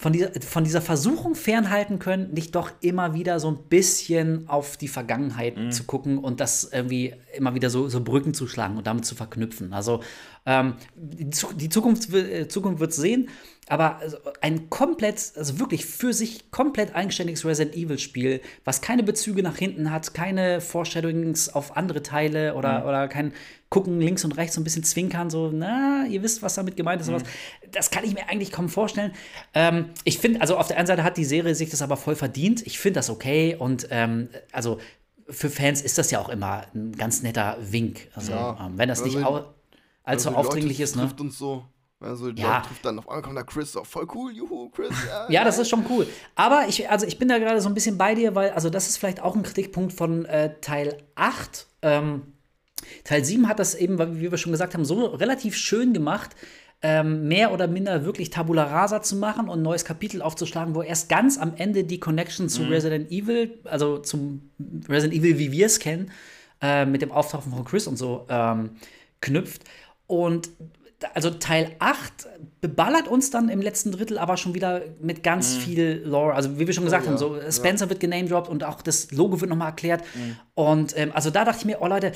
[0.00, 4.76] von dieser, von dieser Versuchung fernhalten können, nicht doch immer wieder so ein bisschen auf
[4.76, 8.86] die Vergangenheit zu gucken und das irgendwie immer wieder so, so Brücken zu schlagen und
[8.86, 9.72] damit zu verknüpfen.
[9.72, 10.00] Also
[10.46, 13.28] ähm, die, Zu- die Zukunft, äh, Zukunft wird sehen,
[13.70, 19.02] aber also ein komplett, also wirklich für sich komplett eigenständiges Resident Evil Spiel, was keine
[19.02, 23.32] Bezüge nach hinten hat, keine Foreshadowings auf andere Teile oder, oder kein
[23.70, 27.02] Gucken links und rechts so ein bisschen zwinkern, so, na, ihr wisst, was damit gemeint
[27.02, 27.08] ist.
[27.08, 27.22] und Was.
[27.70, 29.12] Das kann ich mir eigentlich kaum vorstellen.
[29.52, 32.16] Ähm, ich finde, also auf der einen Seite hat die Serie sich das aber voll
[32.16, 32.66] verdient.
[32.66, 34.78] Ich finde das okay und ähm, also
[35.28, 38.08] für Fans ist das ja auch immer ein ganz netter Wink.
[38.14, 38.56] Also, Ja.
[38.66, 39.34] ähm, wenn das nicht Also, au
[40.04, 41.02] allzu Also aufdringlich Leute ist, ne?
[41.02, 41.66] trifft und so.
[42.00, 42.60] Also die Ja.
[42.60, 44.90] Trifft dann auf einmal kommt da Chris, so, voll cool, juhu, Chris.
[45.08, 46.06] Ja, Ja, das ist schon cool.
[46.36, 48.88] Aber ich, also ich bin da gerade so ein bisschen bei dir, weil, also das
[48.88, 51.66] ist vielleicht auch ein Kritikpunkt von äh, Teil 8.
[51.82, 52.22] Ähm,
[53.04, 56.36] Teil 7 hat das eben, wie wir schon gesagt haben, so relativ schön gemacht,
[56.80, 60.82] ähm, mehr oder minder wirklich Tabula Rasa zu machen und ein neues Kapitel aufzuschlagen, wo
[60.82, 64.50] erst ganz am Ende die Connection zu Resident Evil, also zum
[64.88, 66.12] Resident Evil, wie wir es kennen,
[66.62, 68.76] äh, mit dem Auftauchen von Chris und so ähm,
[69.20, 69.64] knüpft.
[70.06, 70.50] Und
[71.14, 72.12] also Teil 8
[72.60, 75.60] beballert uns dann im letzten Drittel aber schon wieder mit ganz Mhm.
[75.60, 76.34] viel Lore.
[76.34, 79.40] Also wie wir schon gesagt ja, haben, so Spencer wird genamedropped und auch das Logo
[79.40, 80.02] wird nochmal erklärt.
[80.14, 80.36] Mhm.
[80.54, 82.12] Und ähm, also da dachte ich mir, oh Leute,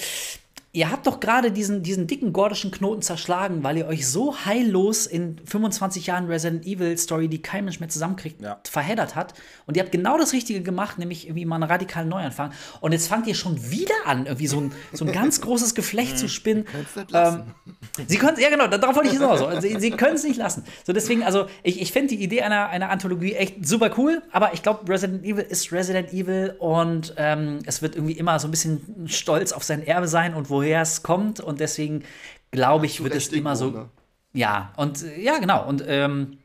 [0.75, 5.07] ihr habt doch gerade diesen, diesen dicken gordischen Knoten zerschlagen, weil ihr euch so heillos
[5.07, 8.59] in 25 Jahren Resident Evil Story, die kein Mensch mehr zusammenkriegt, Ja.
[8.65, 9.35] verheddert hat.
[9.67, 12.53] Und ihr habt genau das Richtige gemacht, nämlich irgendwie mal einen radikalen Neuanfang.
[12.81, 16.17] Und jetzt fangt ihr schon wieder an, irgendwie so ein, so ein ganz großes Geflecht
[16.17, 16.65] zu spinnen.
[17.09, 17.55] Lassen.
[18.09, 19.43] Sie können ja genau, darauf wollte ich hinaus.
[19.43, 20.65] Also, Sie, Sie können es nicht lassen.
[20.87, 24.55] So deswegen, also ich, ich finde die Idee einer, einer Anthologie echt super cool, aber
[24.55, 28.51] ich glaube, Resident Evil ist Resident Evil und ähm, es wird irgendwie immer so ein
[28.51, 32.05] bisschen stolz auf sein Erbe sein und woher es kommt und deswegen
[32.51, 33.71] glaube ich, wird es immer so.
[33.71, 33.89] ne?
[34.33, 35.67] Ja, und äh, ja, genau.
[35.67, 36.39] Und ähm,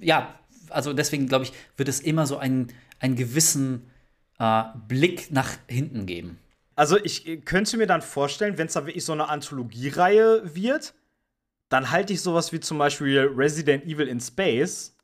[0.00, 0.34] ja,
[0.70, 3.90] also deswegen glaube ich, wird es immer so einen, einen gewissen
[4.38, 6.38] äh, Blick nach hinten geben.
[6.76, 10.94] Also ich äh, könnte mir dann vorstellen, wenn es da wirklich so eine Anthologiereihe wird,
[11.68, 14.94] dann halte ich sowas wie zum Beispiel Resident Evil in Space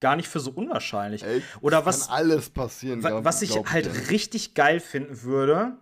[0.00, 1.22] gar nicht für so unwahrscheinlich.
[1.22, 3.02] Ey, Oder was, Kann alles passieren.
[3.02, 4.10] wa- glaub- was ich glaub halt dir.
[4.10, 5.76] richtig geil finden würde,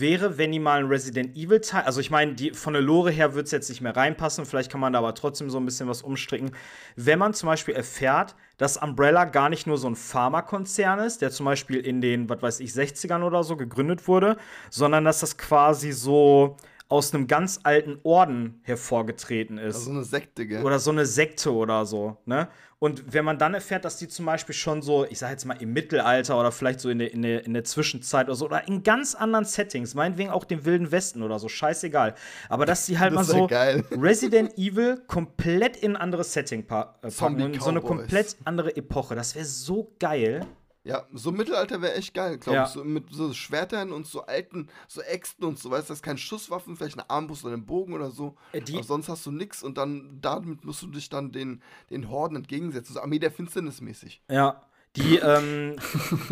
[0.00, 3.34] wäre, wenn die mal ein Resident Evil Teil, also ich meine, von der Lore her
[3.34, 5.88] wird es jetzt nicht mehr reinpassen, vielleicht kann man da aber trotzdem so ein bisschen
[5.88, 6.52] was umstricken.
[6.96, 11.30] Wenn man zum Beispiel erfährt, dass Umbrella gar nicht nur so ein Pharmakonzern ist, der
[11.30, 14.36] zum Beispiel in den, was weiß ich, 60ern oder so gegründet wurde,
[14.70, 16.56] sondern dass das quasi so
[16.92, 19.76] aus einem ganz alten Orden hervorgetreten ist.
[19.76, 20.62] Also eine Sekte, gell?
[20.62, 22.48] Oder so eine Sekte oder so, ne?
[22.78, 25.56] Und wenn man dann erfährt, dass die zum Beispiel schon so, ich sag jetzt mal
[25.62, 28.66] im Mittelalter oder vielleicht so in der, in der, in der Zwischenzeit oder so, oder
[28.68, 32.14] in ganz anderen Settings, meinetwegen auch dem Wilden Westen oder so, scheißegal.
[32.50, 33.84] Aber dass die halt Das mal so geil.
[33.92, 39.14] Resident Evil komplett in ein anderes Setting pa packen so eine komplett andere Epoche.
[39.14, 40.44] Das wäre so geil.
[40.84, 42.64] Ja, so Mittelalter wäre echt geil, glaube Ja.
[42.64, 42.70] ich.
[42.70, 46.02] So mit so Schwertern und so alten, so Äxten und so, weißt du, das ist
[46.02, 48.34] kein Schusswaffen, vielleicht eine Armbrust oder einen Bogen oder so.
[48.52, 51.62] Äh, die- Aber sonst hast du nix und dann damit musst du dich dann den,
[51.90, 52.94] den Horden entgegensetzen.
[52.94, 54.22] So Armee der Finsternis mäßig.
[54.28, 54.62] Ja.
[54.96, 55.76] Die, ähm,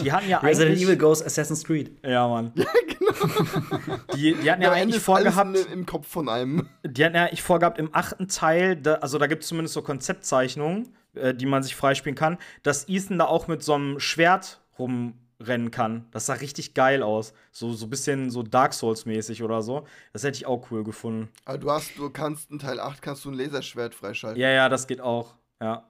[0.03, 0.85] die hatten ja Resident eigentlich.
[0.89, 1.97] Evil Goes Assassin's Creed.
[2.05, 2.53] Ja, Mann.
[2.57, 2.67] Ja,
[2.99, 3.99] genau.
[4.15, 5.57] Die, die hatten ja Ende eigentlich vorgehabt.
[5.57, 6.69] in, im Kopf von einem.
[6.85, 9.83] Die hatten ja ich vorgehabt, im achten Teil, da, also da gibt es zumindest so
[9.83, 14.61] Konzeptzeichnungen, äh, die man sich freispielen kann, dass Ethan da auch mit so einem Schwert
[14.79, 16.07] rumrennen kann.
[16.11, 17.33] Das sah richtig geil aus.
[17.53, 19.87] So, so ein bisschen so Dark Souls-mäßig oder so.
[20.13, 21.29] Das hätte ich auch cool gefunden.
[21.45, 24.41] Aber du hast, du kannst in Teil 8 kannst du ein Laserschwert freischalten.
[24.41, 25.35] Ja, ja, das geht auch.
[25.63, 25.85] Ja.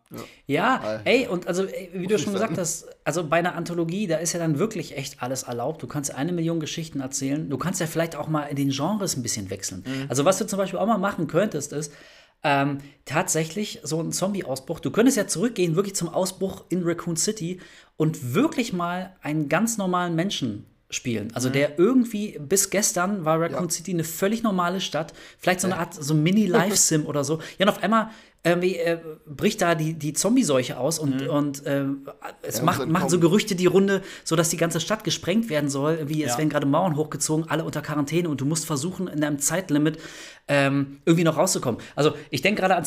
[0.47, 1.03] Ja, Alter.
[1.05, 2.55] ey, und also, ey, wie du ich schon sagen.
[2.55, 5.81] gesagt hast, also bei einer Anthologie, da ist ja dann wirklich echt alles erlaubt.
[5.81, 7.49] Du kannst eine Million Geschichten erzählen.
[7.49, 9.85] Du kannst ja vielleicht auch mal in den Genres ein bisschen wechseln.
[10.09, 11.93] Also, was du zum Beispiel auch mal machen könntest, ist
[12.43, 14.81] ähm, tatsächlich so ein Zombie-Ausbruch.
[14.81, 17.61] Du könntest ja zurückgehen, wirklich zum Ausbruch in Raccoon City
[17.97, 21.31] und wirklich mal einen ganz normalen Menschen spielen.
[21.35, 23.71] Also der irgendwie bis gestern war Raccoon Ja.
[23.71, 27.39] City eine völlig normale Stadt, vielleicht so eine Art so Mini-Live-Sim oder so.
[27.59, 28.11] Ja, und auf einmal
[28.43, 31.85] irgendwie, äh, bricht da die, die Zombie-Seuche aus und, und äh,
[32.41, 33.21] es Ja, macht, machen so.
[33.21, 36.09] Gerüchte die Runde, so dass die ganze Stadt gesprengt werden soll.
[36.09, 36.39] Wie es Ja.
[36.39, 39.99] werden gerade Mauern hochgezogen, alle unter Quarantäne und du musst versuchen, in deinem Zeitlimit
[40.49, 41.83] ähm, irgendwie noch rauszukommen.
[41.95, 42.85] Also ich denke gerade an,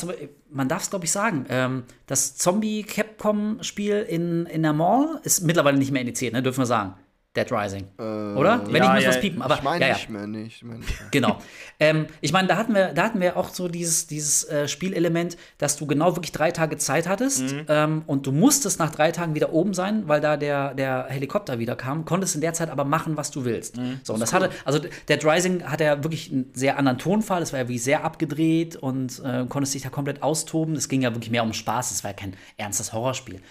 [0.49, 5.77] man darf es glaube ich sagen, ähm, das Zombie-Capcom-Spiel in, in der Mall ist mittlerweile
[5.77, 6.41] nicht mehr indiziert, ne?
[6.41, 6.95] dürfen wir sagen.
[7.35, 7.87] Dead Rising.
[7.97, 8.61] Oder?
[8.67, 9.41] Wenn ja, ich muss ja, was piepen.
[9.41, 9.93] Aber ich meine ja, ja.
[9.95, 11.09] nicht mehr, ich meine nicht mehr.
[11.11, 11.39] Genau.
[11.79, 15.37] ähm, ich meine, da hatten wir, da hatten wir auch so dieses, dieses äh, Spielelement,
[15.57, 17.65] dass du genau wirklich drei Tage Zeit hattest Mhm.
[17.67, 21.59] ähm, und du musstest nach drei Tagen wieder oben sein, weil da der, der Helikopter
[21.59, 23.77] wieder kam, konntest in der Zeit aber machen, was du willst.
[23.77, 23.99] Mhm.
[24.03, 27.53] So, und das hatte, also Dead Rising hat ja wirklich einen sehr anderen Tonfall, es
[27.53, 30.75] war ja wie sehr abgedreht und äh, konntest dich da komplett austoben.
[30.75, 33.41] Es ging ja wirklich mehr um Spaß, es war ja kein ernstes Horrorspiel.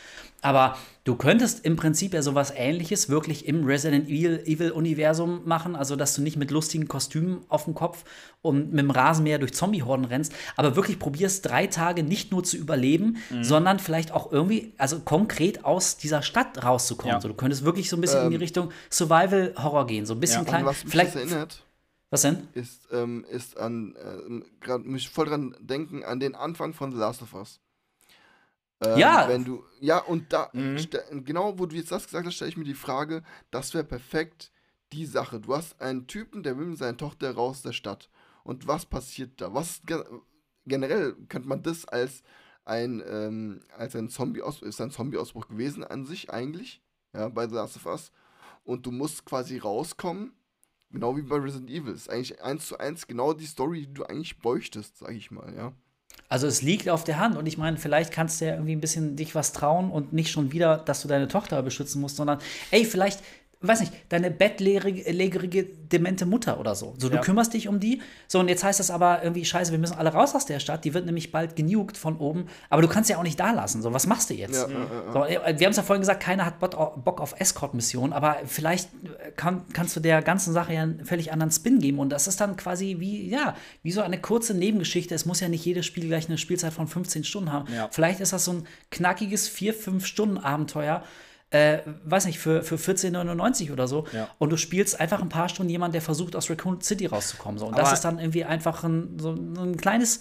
[0.42, 5.76] Aber du könntest im Prinzip ja sowas ähnliches wirklich im Resident Evil, Evil Universum machen,
[5.76, 8.04] also dass du nicht mit lustigen Kostümen auf dem Kopf
[8.42, 12.56] und mit dem Rasenmäher durch Zombiehorden rennst, aber wirklich probierst drei Tage nicht nur zu
[12.56, 17.14] überleben, sondern vielleicht auch irgendwie, also konkret aus dieser Stadt rauszukommen.
[17.14, 17.20] Ja.
[17.20, 20.20] So, du könntest wirklich so ein bisschen in die Richtung Survival Horror gehen, so ein
[20.20, 20.48] bisschen Ja.
[20.48, 20.66] klein.
[20.66, 21.64] Was mich vielleicht das erinnert,
[22.10, 22.48] was denn?
[22.54, 26.98] ist, ähm, ist an, äh, gerade mich voll dran denken, an den Anfang von The
[26.98, 27.60] Last of Us.
[28.82, 29.28] Ähm, Ja.
[29.28, 30.76] Wenn du, ja, und da, Mhm.
[31.24, 34.50] genau wo du jetzt das gesagt hast, stelle ich mir die Frage, das wäre perfekt
[34.92, 35.40] die Sache.
[35.40, 38.10] Du hast einen Typen, der will mit seiner Tochter raus aus der Stadt.
[38.44, 39.54] Und was passiert da?
[39.54, 40.04] Was ge-
[40.66, 42.22] generell könnte man das als
[42.64, 46.82] ein, ähm, als ein Zombie-Ausbruch, ist ein Zombie-Ausbruch gewesen an sich eigentlich,
[47.14, 48.12] ja, bei The Last of Us.
[48.64, 50.32] Und du musst quasi rauskommen,
[50.90, 51.94] genau wie bei Resident Evil.
[51.94, 55.52] Ist eigentlich eins zu eins genau die Story, die du eigentlich bräuchtest, sag ich mal,
[55.54, 55.72] ja.
[56.28, 58.80] Also es liegt auf der Hand und ich meine, vielleicht kannst du ja irgendwie ein
[58.80, 62.38] bisschen dich was trauen und nicht schon wieder, dass du deine Tochter beschützen musst, sondern
[62.70, 63.20] ey, vielleicht
[63.62, 66.94] weiß nicht, deine bettlägerige, demente Mutter oder so.
[66.98, 67.20] So, du Ja.
[67.20, 68.00] kümmerst dich um die.
[68.28, 70.84] So, und jetzt heißt das aber irgendwie, scheiße, wir müssen alle raus aus der Stadt.
[70.84, 72.46] Die wird nämlich bald genugt von oben.
[72.70, 73.82] Aber du kannst ja auch nicht da lassen.
[73.82, 74.54] So, was machst du jetzt?
[74.62, 75.12] Ja, ja, ja.
[75.12, 78.88] So, äh, wir haben es ja vorhin gesagt, keiner hat Bock auf Escort-Missionen, aber vielleicht
[79.04, 81.98] äh, kann, kannst du der ganzen Sache ja einen völlig anderen Spin geben.
[81.98, 85.14] Und das ist dann quasi wie, ja, wie so eine kurze Nebengeschichte.
[85.14, 87.72] Es muss ja nicht jedes Spiel gleich eine Spielzeit von 15 Stunden haben.
[87.72, 87.88] Ja.
[87.90, 91.02] Vielleicht ist das so ein knackiges 4-5-Stunden-Abenteuer.
[91.52, 94.06] Äh, weiß nicht, für, für 14,99 oder so.
[94.12, 94.28] Ja.
[94.38, 97.58] Und du spielst einfach ein paar Stunden jemand, der versucht, aus Raccoon City rauszukommen.
[97.58, 97.66] So.
[97.66, 100.20] Und das Aber- ist dann irgendwie einfach ein, so ein kleines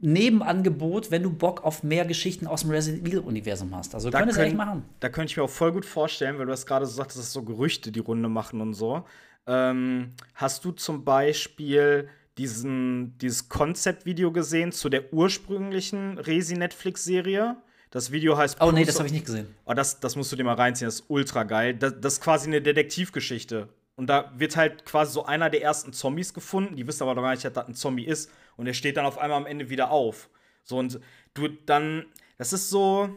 [0.00, 3.94] Nebenangebot, wenn du Bock auf mehr Geschichten aus dem Resident Evil-Universum hast.
[3.94, 4.82] Also Da, könntest du echt machen.
[4.98, 7.32] da könnte ich mir auch voll gut vorstellen, weil du hast gerade so gesagt, dass
[7.32, 9.04] so Gerüchte die Runde machen und so.
[9.46, 12.08] Ähm, hast du zum Beispiel
[12.38, 17.56] diesen, dieses Konzeptvideo gesehen zu der ursprünglichen Resi-Netflix-Serie?
[17.92, 19.54] Das Video heißt Oh nee, das habe ich nicht gesehen.
[19.66, 21.74] Oh, das, das musst du dir mal reinziehen, das ist ultra geil.
[21.74, 23.68] Das, das ist quasi eine Detektivgeschichte.
[23.96, 26.74] Und da wird halt quasi so einer der ersten Zombies gefunden.
[26.74, 28.30] Die wissen aber noch gar nicht, dass das ein Zombie ist.
[28.56, 30.30] Und der steht dann auf einmal am Ende wieder auf.
[30.64, 31.00] So, und
[31.34, 32.06] du dann,
[32.38, 33.10] das ist so.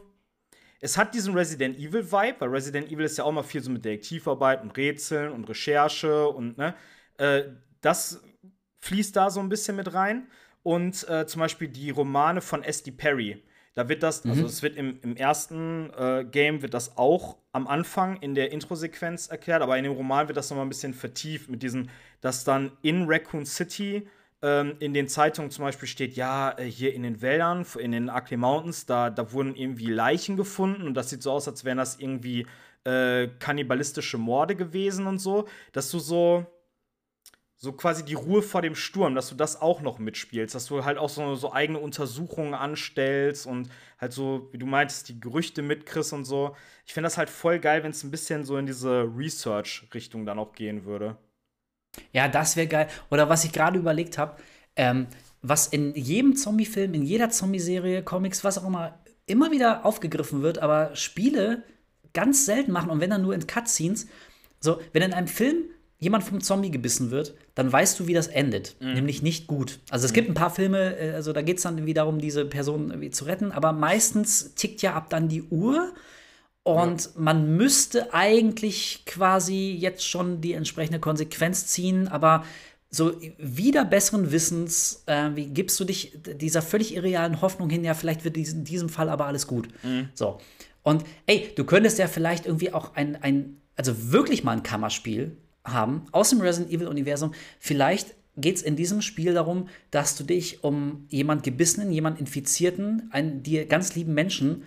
[0.81, 3.85] Es hat diesen Resident Evil-Vibe, weil Resident Evil ist ja auch mal viel so mit
[3.85, 6.75] Detektivarbeit und Rätseln und Recherche und ne.
[7.17, 7.43] Äh,
[7.79, 8.21] das
[8.79, 10.27] fließt da so ein bisschen mit rein.
[10.63, 12.91] Und äh, zum Beispiel die Romane von S.D.
[12.91, 13.41] Perry.
[13.75, 17.67] Da wird das, also es wird im, im ersten äh, Game wird das auch am
[17.67, 21.49] Anfang in der Intro-Sequenz erklärt, aber in dem Roman wird das nochmal ein bisschen vertieft
[21.49, 21.89] mit diesen,
[22.21, 24.07] dass dann in Raccoon City
[24.41, 28.09] ähm, in den Zeitungen zum Beispiel steht, ja, äh, hier in den Wäldern, in den
[28.09, 31.77] Ugly Mountains, da, da wurden irgendwie Leichen gefunden und das sieht so aus, als wären
[31.77, 32.47] das irgendwie
[32.85, 36.45] äh, kannibalistische Morde gewesen und so, dass du so
[37.65, 40.85] so quasi die Ruhe vor dem Sturm, dass du das auch noch mitspielst, dass du
[40.85, 45.63] halt auch so, so eigene Untersuchungen anstellst und halt so, wie du meintest, die Gerüchte
[45.63, 46.55] mitkriegst und so.
[46.85, 50.37] Ich finde das halt voll geil, wenn es ein bisschen so in diese Research-Richtung dann
[50.37, 51.17] auch gehen würde.
[52.13, 52.87] Ja, das wäre geil.
[53.09, 54.39] Oder was ich gerade überlegt habe,
[54.75, 55.07] ähm,
[55.41, 60.59] was in jedem Zombie-Film, in jeder Zombie-Serie, Comics, was auch immer, immer wieder aufgegriffen wird,
[60.59, 61.63] aber Spiele
[62.13, 64.05] ganz selten machen und wenn dann nur in Cutscenes.
[64.59, 65.63] So, wenn in einem Film
[65.99, 68.75] jemand vom Zombie gebissen wird, dann weißt du, wie das endet.
[68.79, 69.79] Nämlich nicht gut.
[69.89, 72.45] Also es gibt ein paar Filme, äh, also da geht es dann irgendwie darum, diese
[72.45, 75.93] Person irgendwie zu retten, aber meistens tickt ja ab dann die Uhr.
[76.63, 82.43] Und man müsste eigentlich quasi jetzt schon die entsprechende Konsequenz ziehen, aber
[82.89, 87.93] so wieder besseren Wissens, äh, wie gibst du dich dieser völlig irrealen Hoffnung hin, ja,
[87.93, 89.67] vielleicht wird dies- in diesem Fall aber alles gut.
[90.15, 90.39] So.
[90.81, 95.35] Und ey, du könntest ja vielleicht irgendwie auch ein, ein, also wirklich mal ein Kammerspiel
[95.65, 97.33] haben aus dem Resident Evil-Universum.
[97.59, 103.09] Vielleicht geht es in diesem Spiel darum, dass du dich um jemand Gebissenen, jemand Infizierten,
[103.11, 104.63] einen dir ganz lieben Menschen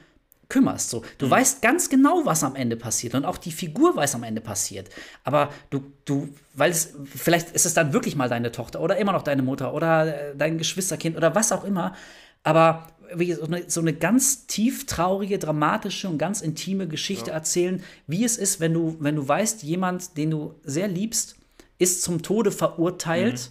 [0.48, 0.90] kümmerst.
[0.90, 1.02] So.
[1.18, 4.40] Du weißt ganz genau, was am Ende passiert und auch die Figur weiß am Ende
[4.40, 4.88] passiert.
[5.24, 9.12] Aber du, du, weil es, vielleicht ist es dann wirklich mal deine Tochter oder immer
[9.12, 11.94] noch deine Mutter oder äh, dein Geschwisterkind oder was auch immer.
[12.44, 12.86] Aber
[13.36, 18.36] so eine, so eine ganz tief traurige, dramatische und ganz intime Geschichte erzählen, wie es
[18.36, 21.36] ist, wenn du, wenn du weißt, jemand, den du sehr liebst,
[21.78, 23.50] ist zum Tode verurteilt.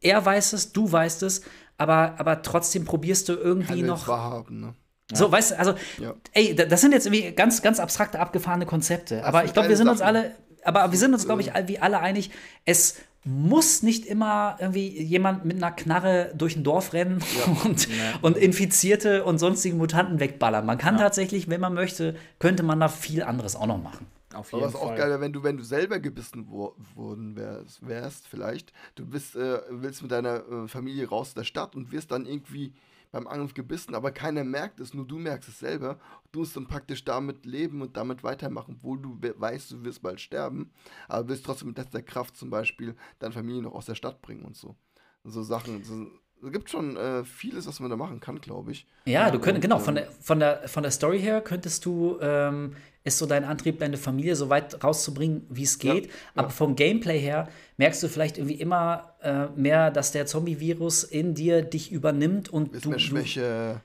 [0.00, 1.42] Er weiß es, du weißt es,
[1.76, 4.08] aber, aber trotzdem probierst du irgendwie Kann noch.
[4.08, 4.74] wahrhaben, ne?
[5.12, 6.14] So, weißt du, also, Ja.
[6.32, 9.24] ey, da- das sind jetzt irgendwie ganz, ganz abstrakte, abgefahrene Konzepte.
[9.24, 10.16] aber sind ich glaube, wir sind uns Sachen.
[10.16, 10.34] alle,
[10.64, 12.30] aber wir sind uns, glaube ich, wie alle einig,
[12.64, 17.22] es muss nicht immer irgendwie jemand mit einer Knarre durch ein Dorf rennen
[17.64, 17.88] und,
[18.22, 20.64] und Infizierte und sonstige Mutanten wegballern.
[20.64, 24.06] Man kann tatsächlich, wenn man möchte, könnte man da viel anderes auch noch machen.
[24.32, 27.36] Auf Aber jeden was auch geil wäre, wenn du, wenn du selber gebissen wo worden
[27.36, 31.90] wärst, wärst, vielleicht, du bist, äh, willst mit deiner äh, Familie raus der Stadt und
[31.90, 32.72] wirst dann irgendwie
[33.10, 35.98] beim Angriff gebissen, aber keiner merkt es, nur du merkst es selber.
[36.32, 40.02] Du musst dann praktisch damit leben und damit weitermachen, obwohl du we weißt, du wirst
[40.02, 40.70] bald sterben,
[41.08, 44.44] aber wirst trotzdem mit letzter Kraft zum Beispiel deine Familie noch aus der Stadt bringen
[44.44, 44.76] und so.
[45.24, 45.82] So Sachen.
[45.82, 46.06] So,
[46.42, 48.86] es gibt schon äh, vieles, was man da machen kann, glaube ich.
[49.04, 51.84] Ja, du könntest, und, genau, ähm, von der, von, der, von der Story her könntest
[51.84, 56.10] du, ähm, ist so dein Antrieb, deine Familie so weit rauszubringen, wie es geht.
[56.34, 61.34] Aber vom Gameplay her merkst du vielleicht irgendwie immer äh, mehr, dass der Zombie-Virus in
[61.34, 63.82] dir dich übernimmt und Ist du, mehr du, Schwäche.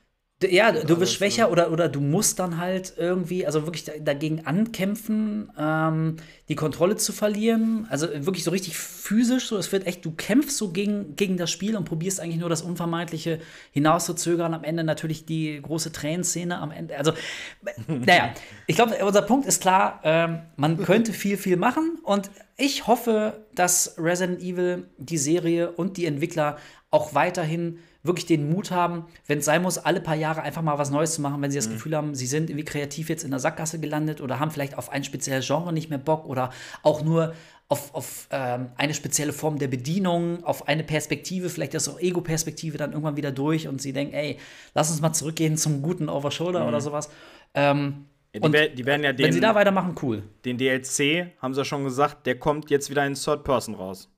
[0.49, 4.45] Ja, du wirst schwächer oder, oder du musst dann halt irgendwie, also wirklich da- dagegen
[4.45, 6.17] ankämpfen, ähm,
[6.49, 7.87] die Kontrolle zu verlieren.
[7.89, 11.51] Also wirklich so richtig physisch, so es wird echt, du kämpfst so gegen, gegen das
[11.51, 13.39] Spiel und probierst eigentlich nur das Unvermeidliche
[13.71, 14.53] hinauszuzögern.
[14.53, 16.97] Am Ende natürlich die große Tränenszene am Ende.
[16.97, 17.13] Also,
[17.87, 18.33] naja,
[18.67, 23.45] ich glaube, unser Punkt ist klar, ähm, man könnte viel, viel machen und ich hoffe,
[23.53, 26.57] dass Resident Evil, die Serie und die Entwickler
[26.89, 30.77] auch weiterhin wirklich den Mut haben, wenn es sein muss, alle paar Jahre einfach mal
[30.77, 33.31] was Neues zu machen, wenn sie das Gefühl haben, sie sind irgendwie kreativ jetzt in
[33.31, 36.51] der Sackgasse gelandet oder haben vielleicht auf ein spezielles Genre nicht mehr Bock oder
[36.83, 37.33] auch nur
[37.67, 42.77] auf, auf ähm, eine spezielle Form der Bedienung, auf eine Perspektive, vielleicht ist auch Ego-Perspektive
[42.77, 44.37] dann irgendwann wieder durch und sie denken, ey,
[44.75, 47.09] lass uns mal zurückgehen zum guten Overshoulder oder sowas.
[47.55, 50.21] Ähm, Ja, die, wer- die werden ja wenn sie den, da weitermachen, cool.
[50.43, 54.09] den DLC, haben sie ja schon gesagt, der kommt jetzt wieder in Third Person raus.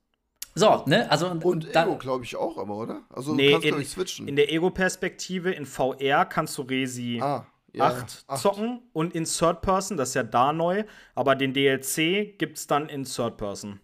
[0.57, 3.03] So, ne, also Und da, Ego, glaube ich, auch, aber, oder?
[3.09, 4.27] Also Nee, du kannst, in, glaube ich, switchen.
[4.27, 8.41] in der Ego-Perspektive, in VR kannst du Resi ah, ja, 8 acht.
[8.41, 10.83] zocken und in Third Person, das ist ja da neu,
[11.13, 13.79] aber den DLC gibt's dann in Third Person.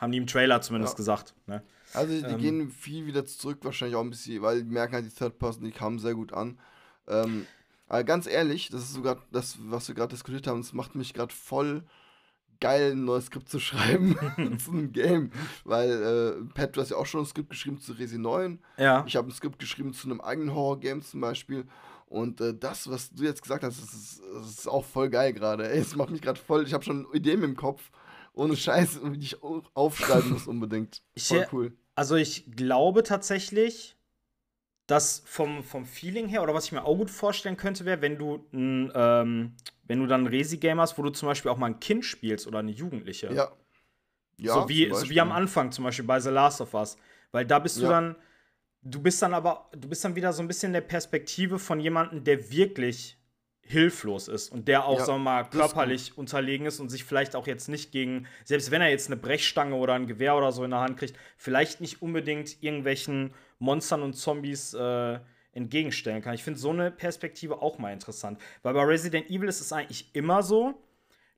[0.00, 0.96] Haben die im Trailer zumindest Ja.
[0.96, 1.34] gesagt.
[1.46, 1.62] Ne?
[1.94, 2.38] Also die Ähm.
[2.38, 5.62] gehen viel wieder zurück, wahrscheinlich auch ein bisschen, weil die merken halt, die Third Person,
[5.64, 6.58] die kamen sehr gut an.
[7.06, 7.46] Ähm,
[7.86, 11.14] aber ganz ehrlich, das ist sogar das, was wir gerade diskutiert haben, das macht mich
[11.14, 11.84] gerade voll
[12.62, 14.16] geil, ein neues Skript zu schreiben
[14.58, 15.30] zu einem Game.
[15.64, 18.58] Weil, äh, Pat, du hast ja auch schon ein Skript geschrieben zu Resi 9.
[18.78, 19.04] Ja.
[19.06, 21.66] Ich habe ein Skript geschrieben zu einem eigenen Horror-Game zum Beispiel.
[22.06, 25.32] Und äh, das, was du jetzt gesagt hast, das ist, das ist auch voll geil
[25.32, 25.70] gerade.
[25.70, 26.64] Ey, es macht mich gerade voll.
[26.66, 27.90] Ich habe schon Ideen im Kopf.
[28.34, 31.02] Ohne Scheiß, die ich au- aufschreiben muss unbedingt.
[31.14, 31.72] Ich, Voll cool.
[31.94, 33.91] Also ich glaube tatsächlich,
[34.86, 38.18] dass vom, vom Feeling her, oder was ich mir auch gut vorstellen könnte, wäre, wenn
[38.18, 39.54] du ein, ähm,
[39.84, 42.46] wenn du dann ein Resi-Game hast, wo du zum Beispiel auch mal ein Kind spielst
[42.46, 43.32] oder eine Jugendliche.
[43.32, 43.52] Ja.
[44.38, 45.30] Ja, so, wie, so wie am.
[45.30, 46.96] Anfang, zum Beispiel bei The Last of Us.
[47.30, 47.90] Weil da bist du Ja.
[47.90, 48.16] dann,
[48.82, 51.78] du bist dann aber, du bist dann wieder so ein bisschen in der Perspektive von
[51.78, 53.18] jemandem, der wirklich
[53.64, 57.04] hilflos ist und der auch, Ja, sagen wir mal, das körperlich unterlegen ist und sich
[57.04, 60.50] vielleicht auch jetzt nicht gegen, selbst wenn er jetzt eine Brechstange oder ein Gewehr oder
[60.50, 65.20] so in der Hand kriegt, vielleicht nicht unbedingt irgendwelchen Monstern und Zombies äh,
[65.52, 66.34] entgegenstellen kann.
[66.34, 68.40] Ich finde so eine Perspektive auch mal interessant.
[68.62, 70.82] Weil bei Resident Evil ist es eigentlich immer so,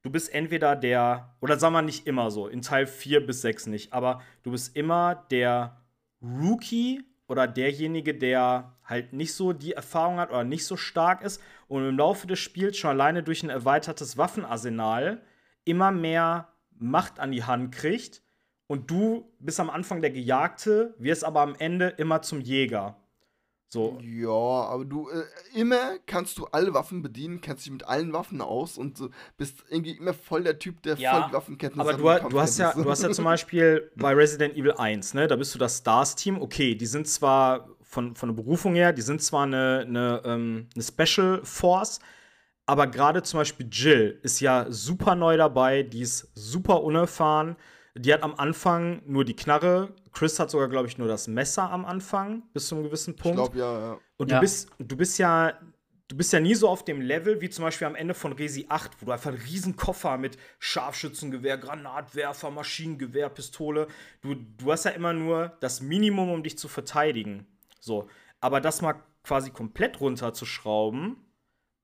[0.03, 3.67] du bist entweder der, oder sagen wir nicht immer so, in Teil 4 bis 6
[3.67, 5.83] nicht, aber du bist immer der
[6.23, 11.43] Rookie oder derjenige, der halt nicht so die Erfahrung hat oder nicht so stark ist
[11.69, 15.21] und im Laufe des Spiels schon alleine durch ein erweitertes Waffenarsenal
[15.65, 18.24] immer mehr Macht an die Hand kriegt
[18.75, 22.97] und du bist am Anfang der Gejagte, wirst aber am Ende immer zum Jäger.
[23.69, 25.23] So, Ja, aber du, äh,
[25.55, 29.63] immer kannst du alle Waffen bedienen, kennst dich mit allen Waffen aus und so, bist
[29.69, 32.21] irgendwie immer voll der Typ, der Ja, voll die Waffenkenntnis Aber hat.
[32.21, 35.29] du, und du, hast ja, du hast ja zum Beispiel bei Resident Evil 1, ne,
[35.29, 36.43] da bist du das Stars-Team.
[36.43, 40.69] Okay, die sind zwar von, von der Berufung her, die sind zwar eine, eine, ähm,
[40.75, 42.01] eine Special Force,
[42.67, 47.57] aber gerade zum Beispiel Jill ist ja super neu dabei, die ist super unerfahren.
[47.97, 49.95] Die hat am Anfang nur die Knarre.
[50.13, 53.21] Chris hat sogar, glaube ich, nur das Messer am Anfang, bis zu einem gewissen Ich
[53.21, 53.37] Punkt.
[53.37, 53.99] glaube, ja, ja.
[54.17, 54.41] Und du Ja.
[54.41, 55.53] bist, du bist ja,
[56.09, 58.67] du bist ja nie so auf dem Level wie zum Beispiel am Ende von Resi
[58.69, 63.87] 8, wo du einfach einen riesen Koffer mit Scharfschützengewehr, Granatwerfer, Maschinengewehr, Pistole.
[64.23, 67.47] Du, du hast ja immer nur das Minimum, um dich zu verteidigen.
[67.81, 68.09] So.
[68.41, 71.17] Aber das mal quasi komplett runterzuschrauben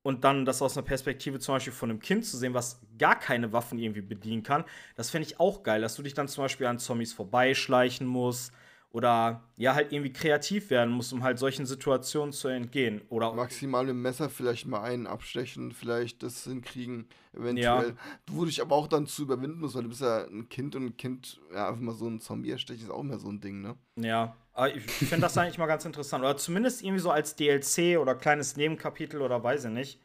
[0.02, 3.18] und dann das aus einer Perspektive zum Beispiel von einem Kind zu sehen, was gar
[3.18, 4.64] keine Waffen irgendwie bedienen kann,
[4.96, 8.52] das fände ich auch geil, dass du dich dann zum Beispiel an Zombies vorbeischleichen musst
[8.92, 13.02] oder ja halt irgendwie kreativ werden musst, um halt solchen Situationen zu entgehen.
[13.08, 17.88] Oder Maximal dem Messer vielleicht mal einen abstechen, vielleicht das hinkriegen, eventuell.
[17.88, 17.96] Ja.
[18.26, 20.86] Du, dich aber auch dann zu überwinden musst, weil du bist ja ein Kind und
[20.86, 23.60] ein Kind, ja, einfach mal so ein Zombie erstechen ist auch immer so ein Ding,
[23.60, 23.76] ne?
[23.96, 24.34] ja,
[24.74, 26.24] ich finde das eigentlich mal ganz interessant.
[26.24, 30.00] Oder zumindest irgendwie so als DLC oder kleines Nebenkapitel oder weiß ich nicht.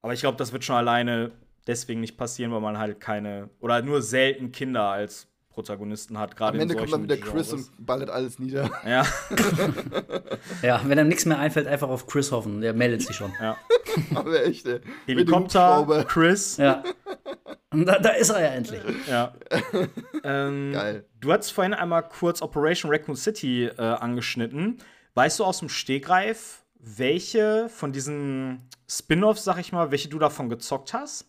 [0.00, 1.32] Aber ich glaube, das wird schon alleine
[1.66, 6.36] deswegen nicht passieren, weil man halt keine oder nur selten Kinder als Protagonisten hat.
[6.36, 7.68] Gerade Am Ende in kommt dann wieder Chris Genres.
[7.70, 8.70] und ballert alles nieder.
[8.84, 9.06] Ja,
[10.62, 12.60] Ja, wenn einem nichts mehr einfällt, einfach auf Chris hoffen.
[12.60, 13.32] Der meldet sich schon.
[13.40, 13.56] ja.
[14.14, 14.80] aber echt, ey.
[15.06, 16.04] Helikopter.
[16.08, 16.56] Chris.
[16.56, 16.82] Ja.
[17.70, 18.82] Da, da ist er ja endlich.
[19.08, 19.34] Ja.
[20.22, 21.06] ähm, Geil.
[21.20, 24.78] Du hast vorhin einmal kurz Operation Raccoon City äh, angeschnitten.
[25.14, 30.48] Weißt du aus dem Stegreif, welche von diesen Spin-offs, sag ich mal, welche du davon
[30.48, 31.26] gezockt hast?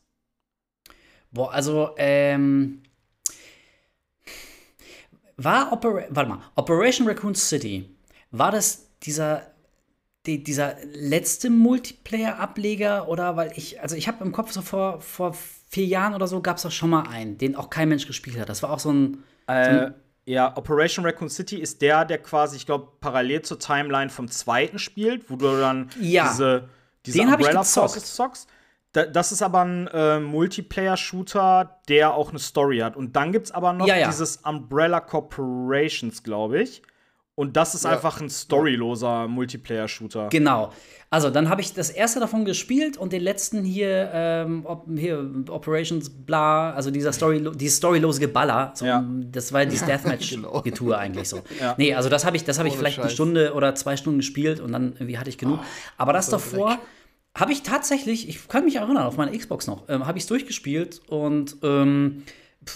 [1.31, 2.81] Boah, also, ähm.
[5.37, 7.89] War Opera warte mal, Operation Raccoon City,
[8.31, 9.43] war das dieser,
[10.25, 15.35] die, dieser letzte Multiplayer-Ableger oder weil ich, also ich habe im Kopf so vor, vor
[15.69, 18.39] vier Jahren oder so gab es doch schon mal einen, den auch kein Mensch gespielt
[18.39, 18.49] hat.
[18.49, 19.23] Das war auch so ein.
[19.47, 19.91] Äh,
[20.27, 24.79] ja, Operation Raccoon City ist der, der quasi, ich glaube, parallel zur Timeline vom zweiten
[24.79, 26.29] spielt, wo du dann Ja.
[26.29, 26.69] diese,
[27.05, 27.63] diese Den Umbrella.
[27.63, 28.47] Forces zockst.
[28.95, 32.95] Da, das ist aber ein äh, Multiplayer-Shooter, der auch eine Story hat.
[32.95, 34.07] Und dann gibt's aber noch Ja, ja.
[34.07, 36.81] dieses Umbrella Corporations, glaube ich.
[37.37, 37.91] Und das ist Ja.
[37.91, 40.29] einfach ein storyloser Multiplayer-Shooter.
[40.29, 40.71] Genau.
[41.09, 45.29] Also, dann habe ich das erste davon gespielt und den letzten hier, ähm, op hier
[45.49, 48.71] Operations bla, also dieser Story, dieses storylose Geballer.
[48.75, 49.03] So, Ja.
[49.31, 51.41] Das war dieses Deathmatch-Getue eigentlich so.
[51.77, 53.13] Nee, also das habe ich, das habe ich Ohne vielleicht eine Scheiß.
[53.13, 55.59] Stunde oder zwei Stunden gespielt und dann irgendwie hatte ich genug.
[55.97, 56.79] Aber das davor
[57.35, 60.27] habe ich tatsächlich, ich kann mich erinnern, auf meiner Xbox noch, ähm, habe ich es
[60.27, 62.23] durchgespielt und ähm,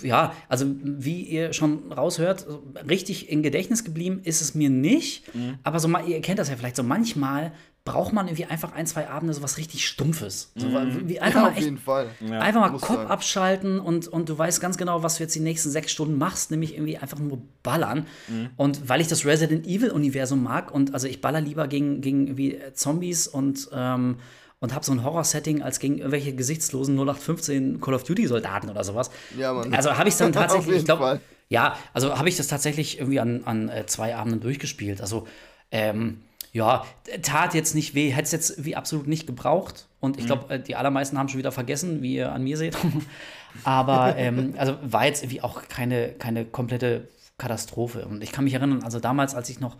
[0.04, 5.24] ja, also wie ihr schon raushört, so richtig in Gedächtnis geblieben ist es mir nicht.
[5.64, 7.54] Aber so, ma- ihr kennt das ja vielleicht so, manchmal
[7.86, 10.52] braucht man irgendwie einfach ein, zwei Abende so was richtig Stumpfes.
[10.56, 10.68] So,
[11.08, 12.08] wie, einfach Ja, mal auf echt jeden Fall.
[12.30, 13.08] Einfach mal Kopf sein.
[13.08, 16.52] abschalten und, und du weißt ganz genau, was du jetzt die nächsten sechs Stunden machst,
[16.52, 18.06] nämlich irgendwie einfach nur ballern.
[18.28, 18.50] Mhm.
[18.58, 22.54] Und weil ich das Resident Evil-Universum mag und also ich baller lieber gegen, gegen irgendwie
[22.56, 24.18] äh, Zombies und, ähm,
[24.60, 29.10] und habe so ein Horror-Setting als gegen irgendwelche gesichtslosen 0815 Call of Duty-Soldaten oder sowas.
[29.38, 29.74] Ja, Mann.
[29.74, 33.20] Also habe ich es dann tatsächlich, ich glaube, ja, also habe ich das tatsächlich irgendwie
[33.20, 35.02] an, an äh, zwei Abenden durchgespielt.
[35.02, 35.28] Also,
[35.72, 36.86] ähm, ja,
[37.22, 39.88] tat jetzt nicht weh, hätte es jetzt wie absolut nicht gebraucht.
[40.00, 42.76] Und ich glaube, äh, die allermeisten haben schon wieder vergessen, wie ihr an mir seht.
[43.64, 47.08] Aber ähm, also war jetzt irgendwie auch keine, keine komplette
[47.38, 48.06] Katastrophe.
[48.06, 49.78] Und ich kann mich erinnern, also damals, als ich noch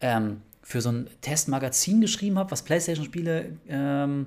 [0.00, 4.26] ähm, für so ein Testmagazin geschrieben habe, was PlayStation-Spiele ähm,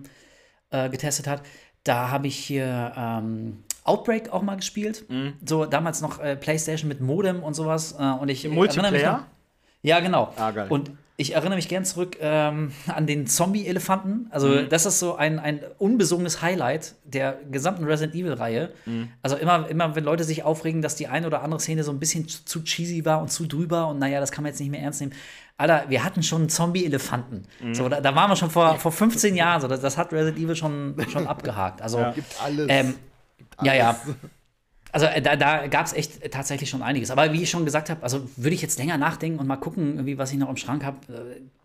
[0.69, 1.41] äh, getestet hat,
[1.83, 5.03] da habe ich hier ähm, Outbreak auch mal gespielt.
[5.45, 7.95] So damals noch äh, PlayStation mit Modem und sowas.
[7.99, 9.25] Äh, und ich erinnere mich noch, Multiplayer?
[9.81, 10.33] ja, genau.
[10.37, 10.53] Ah.
[10.69, 14.27] Und ich erinnere mich gern zurück ähm, an den Zombie-Elefanten.
[14.29, 14.69] Also, Mhm.
[14.69, 18.71] das ist so ein, ein unbesungenes Highlight der gesamten Resident Evil-Reihe.
[18.85, 19.09] Mhm.
[19.21, 21.99] Also, immer, immer, wenn Leute sich aufregen, dass die eine oder andere Szene so ein
[21.99, 24.71] bisschen zu, zu cheesy war und zu drüber und naja, das kann man jetzt nicht
[24.71, 25.11] mehr ernst nehmen.
[25.59, 27.43] Alter, wir hatten schon einen Zombie-Elefanten.
[27.59, 27.75] Mhm.
[27.75, 29.59] So, da, da waren wir schon vor, vor 15 Jahren.
[29.59, 31.81] So, das, das hat Resident Evil schon, schon abgehakt.
[31.81, 32.65] Also, Gibt alles.
[32.69, 32.95] ähm,
[33.37, 33.89] Gibt ja, ja.
[33.89, 34.15] alles.
[34.91, 37.11] Also äh, da, da gab es echt tatsächlich schon einiges.
[37.11, 39.93] Aber wie ich schon gesagt habe, also würde ich jetzt länger nachdenken und mal gucken,
[39.93, 40.97] irgendwie, was ich noch im Schrank habe,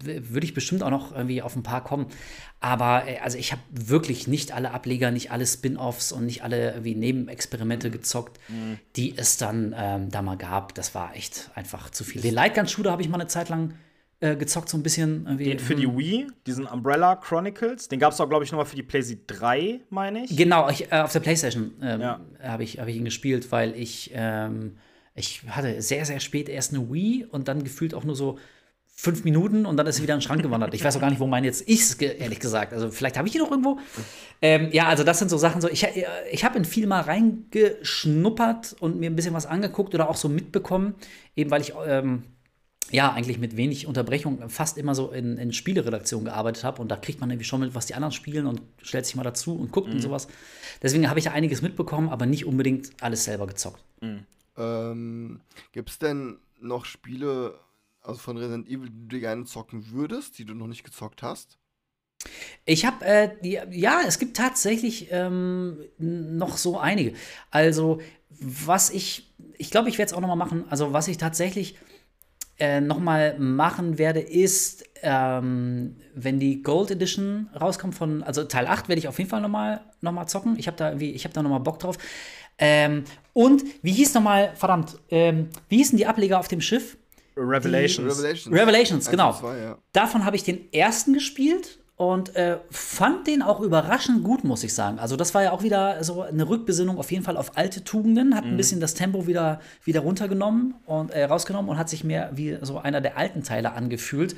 [0.05, 2.09] äh, würde ich bestimmt auch noch irgendwie auf ein paar kommen.
[2.61, 6.73] Aber äh, also ich habe wirklich nicht alle Ableger, nicht alle Spin-offs und nicht alle
[6.73, 8.39] irgendwie Nebenexperimente gezockt,
[8.97, 10.75] die es dann ähm, da mal gab.
[10.75, 12.21] Das war echt einfach zu viel.
[12.21, 13.73] Den Lightgun-Shooter habe ich mal eine Zeit lang
[14.25, 15.25] äh, gezockt, so ein bisschen.
[15.27, 15.45] Irgendwie.
[15.45, 18.77] Den für die Wii, diesen Umbrella Chronicles, den gab es auch, glaube ich, nochmal für
[18.77, 20.37] die PlayStation 3, meine ich.
[20.37, 22.21] Genau, ich, äh, auf der Playstation ähm, Ja.
[22.43, 24.77] habe ich, hab ich ihn gespielt, weil ich, ähm,
[25.15, 28.39] ich hatte sehr, sehr spät erst eine Wii und dann gefühlt auch nur so
[28.97, 30.73] fünf Minuten und dann ist sie wieder in den Schrank gewandert.
[30.73, 32.73] Ich weiß auch gar nicht, wo meine jetzt ist, ehrlich gesagt.
[32.73, 33.79] Also vielleicht habe ich die noch irgendwo.
[34.41, 37.01] Ähm, ja, also das sind so Sachen, so ich, äh, ich habe in viel mal
[37.01, 40.95] reingeschnuppert und mir ein bisschen was angeguckt oder auch so mitbekommen,
[41.37, 42.23] eben weil ich ähm,
[42.91, 46.97] ja, eigentlich mit wenig Unterbrechung fast immer so in, in Spieleredaktion gearbeitet habe und da
[46.97, 49.73] kriegt man irgendwie schon mit, was die anderen spielen und stellt sich mal dazu und
[49.73, 50.29] guckt und sowas.
[50.83, 53.83] Deswegen habe ich da einiges mitbekommen, aber nicht unbedingt alles selber gezockt.
[54.57, 55.41] Ähm,
[55.73, 57.59] Gibt es denn noch Spiele
[58.05, 61.59] also von Resident Evil, die du gerne zocken würdest, die du noch nicht gezockt hast?
[62.65, 63.31] Ich habe, äh,
[63.71, 67.15] ja, es gibt tatsächlich ähm, noch so einige.
[67.51, 68.01] Also,
[68.41, 70.65] was ich, ich glaube, ich werde es auch noch mal machen.
[70.71, 71.77] Also, was ich tatsächlich
[72.59, 78.67] äh, noch mal machen werde, ist, ähm, wenn die Gold Edition rauskommt von, also Teil
[78.67, 80.59] 8 werde ich auf jeden Fall noch mal, noch mal zocken.
[80.59, 81.99] Ich habe da irgendwie, ich habe da noch mal Bock drauf.
[82.59, 86.97] Ähm, und wie hieß noch mal, verdammt, ähm, wie hießen die Ableger auf dem Schiff?
[87.37, 88.19] Revelations.
[88.19, 88.55] Revelations.
[88.55, 89.33] Revelations, Eins genau.
[89.33, 89.79] zwei, ja.
[89.93, 91.81] Davon habe ich den ersten gespielt
[92.13, 94.99] und äh, fand den auch überraschend gut, muss ich sagen.
[94.99, 98.35] Also das war ja auch wieder so eine Rückbesinnung auf jeden Fall auf alte Tugenden,
[98.35, 102.31] hat ein bisschen das Tempo wieder, wieder runtergenommen und äh, rausgenommen und hat sich mehr
[102.35, 104.37] wie so einer der alten Teile angefühlt.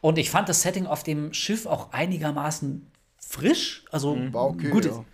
[0.00, 2.86] Und ich fand das Setting auf dem Schiff auch einigermaßen
[3.18, 3.84] frisch.
[3.90, 5.04] Also War okay, gut, ja.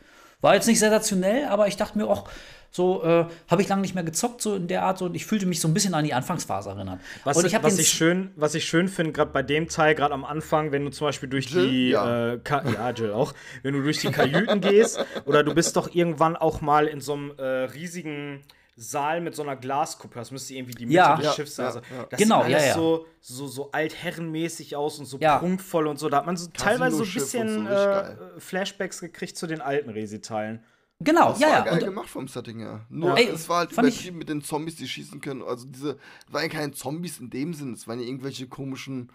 [0.40, 2.28] war jetzt nicht sensationell, aber ich dachte mir auch,
[2.74, 5.26] so äh, habe ich lange nicht mehr gezockt, so in der Art, so, und ich
[5.26, 6.98] fühlte mich so ein bisschen an die Anfangsphase erinnert.
[7.22, 10.12] Was, und ich was, ich schön, was ich schön finde, gerade bei dem Teil, gerade
[10.12, 11.68] am Anfang, wenn du zum Beispiel durch Jill?
[11.68, 12.32] die, Ja.
[12.32, 16.34] äh, ja, Jill auch, wenn du durch die Kajüten gehst oder du bist doch irgendwann
[16.36, 18.42] auch mal in so einem äh, riesigen
[18.76, 21.14] Saal mit so einer Glaskuppe, das müsste irgendwie die Mitte Ja.
[21.14, 21.66] des Ja, Schiffs sein.
[21.66, 22.06] ja, Also, ja.
[22.10, 22.74] das Genau, sieht alles ja, ja.
[22.74, 25.38] so, so, so altherrenmäßig aus und so Ja.
[25.38, 26.08] prunkvoll und so.
[26.08, 28.16] Da hat man so teilweise so ein bisschen so, äh.
[28.40, 30.58] Flashbacks gekriegt zu den alten Resi-Teilen.
[31.00, 31.60] Genau, Das ja, war ja.
[31.64, 32.86] geil Und, gemacht vom Setting her.
[32.88, 33.16] Nur Ja.
[33.16, 35.42] Ey, es war halt übertrieben mit den Zombies, die schießen können.
[35.42, 39.10] Also diese, es waren ja keine Zombies in dem Sinn, es waren ja irgendwelche komischen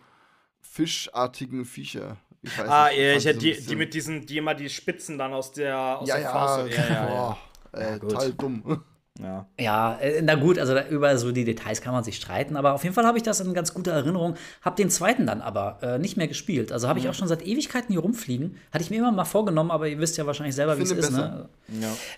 [0.61, 2.17] fischartigen Viecher.
[2.41, 4.55] Ich weiß Ah, nicht, ja, ich so hätte ein die, die mit diesen, die immer
[4.55, 6.71] die Spitzen dann aus der, aus ja, der ja, Faust.
[6.73, 7.07] Ja, ja, ja.
[7.07, 7.37] boah,
[7.79, 8.11] äh, gut.
[8.11, 8.83] total dumm.
[9.21, 9.45] Ja.
[9.59, 12.83] Ja, äh, na gut, also über so die Details kann man sich streiten, aber auf
[12.83, 14.35] jeden Fall habe ich das in ganz guter Erinnerung.
[14.61, 16.71] Hab den zweiten dann aber äh, nicht mehr gespielt.
[16.71, 18.57] Also habe ich auch schon seit Ewigkeiten hier rumfliegen.
[18.71, 21.11] Hatte ich mir immer mal vorgenommen, aber ihr wisst ja wahrscheinlich selber, wie es ist.
[21.11, 21.49] Ne?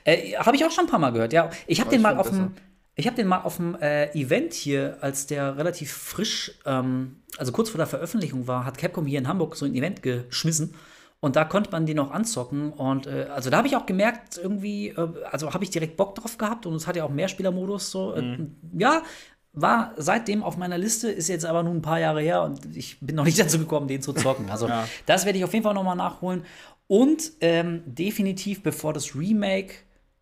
[0.04, 1.50] Äh, habe ich auch schon ein paar Mal gehört, ja.
[1.68, 2.38] Ich habe den ich mal find auf dem.
[2.38, 2.66] besser.
[2.96, 7.52] Ich habe den mal auf dem äh, Event hier, als der relativ frisch, ähm, also
[7.52, 10.76] kurz vor der Veröffentlichung war, hat Capcom hier in Hamburg so ein Event geschmissen.
[11.22, 12.74] Und da konnte man die noch anzocken.
[12.74, 16.16] Und äh, also da habe ich auch gemerkt, irgendwie, äh, also habe ich direkt Bock
[16.16, 18.14] drauf gehabt und es hat ja auch Mehrspielermodus so.
[18.16, 18.48] Äh,
[18.78, 19.04] ja,
[19.54, 23.00] war seitdem auf meiner Liste, ist jetzt aber nun ein paar Jahre her und ich
[23.02, 24.50] bin noch nicht dazu gekommen, den zu zocken.
[24.50, 24.88] Also Ja.
[25.06, 26.44] das werde ich auf jeden Fall noch mal nachholen.
[26.88, 29.76] Und ähm, definitiv, bevor das Remake,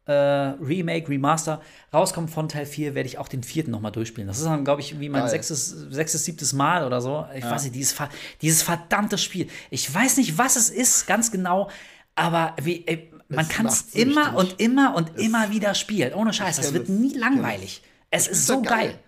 [0.09, 1.61] äh, Remake, Remaster
[1.93, 4.27] rauskommt von Teil 4, werde ich auch den vierten noch mal durchspielen.
[4.27, 5.29] Das ist dann, glaube ich, wie mein Geil.
[5.29, 7.25] sechstes, sechstes, siebtes Mal oder so.
[7.35, 7.95] Ich weiß nicht, dieses,
[8.41, 9.47] dieses verdammte Spiel.
[9.69, 11.69] Ich weiß nicht, was es ist, ganz genau,
[12.15, 16.13] aber wie, ey, man Es kann es immer und immer und immer wieder spielen.
[16.15, 16.89] Ohne Scheiß, das wird es.
[16.89, 17.83] nie langweilig.
[18.09, 18.87] Es ist so geil.
[18.87, 18.99] geil.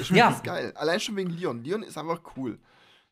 [0.00, 0.16] Ich Ja.
[0.16, 0.40] ja.
[0.44, 0.72] geil.
[0.74, 1.64] Allein schon wegen Leon.
[1.64, 2.58] Leon ist einfach cool.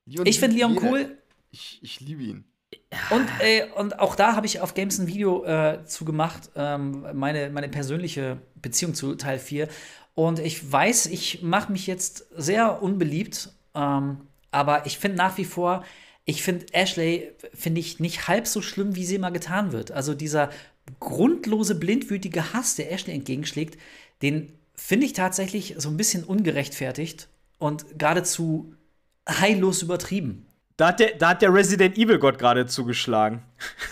[0.05, 0.87] Leon Ich finde Leon jeder.
[0.87, 1.19] cool.
[1.51, 2.45] Ich, ich liebe ihn.
[3.11, 7.07] Und, äh, und auch da habe ich auf Games ein Video äh, zu gemacht, ähm,
[7.15, 9.69] meine, meine persönliche Beziehung zu Teil 4.
[10.15, 14.19] Und ich weiß, ich mache mich jetzt sehr unbeliebt, ähm,
[14.51, 15.85] aber ich finde nach wie vor,
[16.25, 19.91] ich finde Ashley, finde ich nicht halb so schlimm, wie sie immer getan wird.
[19.93, 20.51] Also dieser
[20.99, 23.79] grundlose, blindwütige Hass, der Ashley entgegenschlägt,
[24.23, 28.75] den finde ich tatsächlich so ein bisschen ungerechtfertigt und geradezu
[29.29, 30.47] heillos übertrieben.
[30.81, 33.43] Da hat der, da hat der Resident Evil Gott gerade zugeschlagen.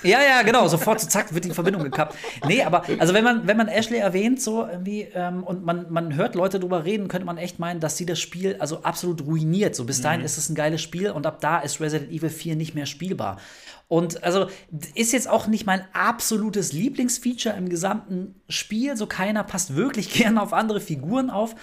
[0.02, 0.66] Ja, ja, genau.
[0.68, 2.16] Sofort so zack wird die Verbindung gekappt.
[2.46, 6.16] Nee, aber also wenn man, wenn man Ashley erwähnt, so irgendwie, ähm, und man, man
[6.16, 9.76] hört Leute drüber reden, könnte man echt meinen, dass sie das Spiel also absolut ruiniert.
[9.76, 12.56] So bis dahin ist es ein geiles Spiel und ab da ist Resident Evil 4
[12.56, 13.36] nicht mehr spielbar.
[13.88, 14.46] Und also
[14.94, 18.96] ist jetzt auch nicht mein absolutes Lieblingsfeature im gesamten Spiel.
[18.96, 21.54] So keiner passt wirklich gerne auf andere Figuren auf.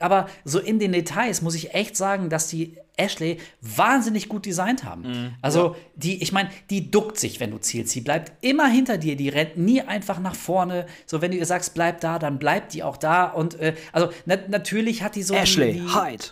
[0.00, 4.84] Aber so in den Details muss ich echt sagen, dass die Ashley wahnsinnig gut designt
[4.84, 5.34] haben.
[5.42, 7.92] Also, die, ich meine, die duckt sich, wenn du zielst.
[7.92, 10.86] Sie bleibt immer hinter dir, die rennt nie einfach nach vorne.
[11.06, 13.24] So, wenn du ihr sagst, bleib da, dann bleibt die auch da.
[13.26, 15.34] Und äh, also na natürlich hat die so.
[15.34, 16.24] die, die, hide.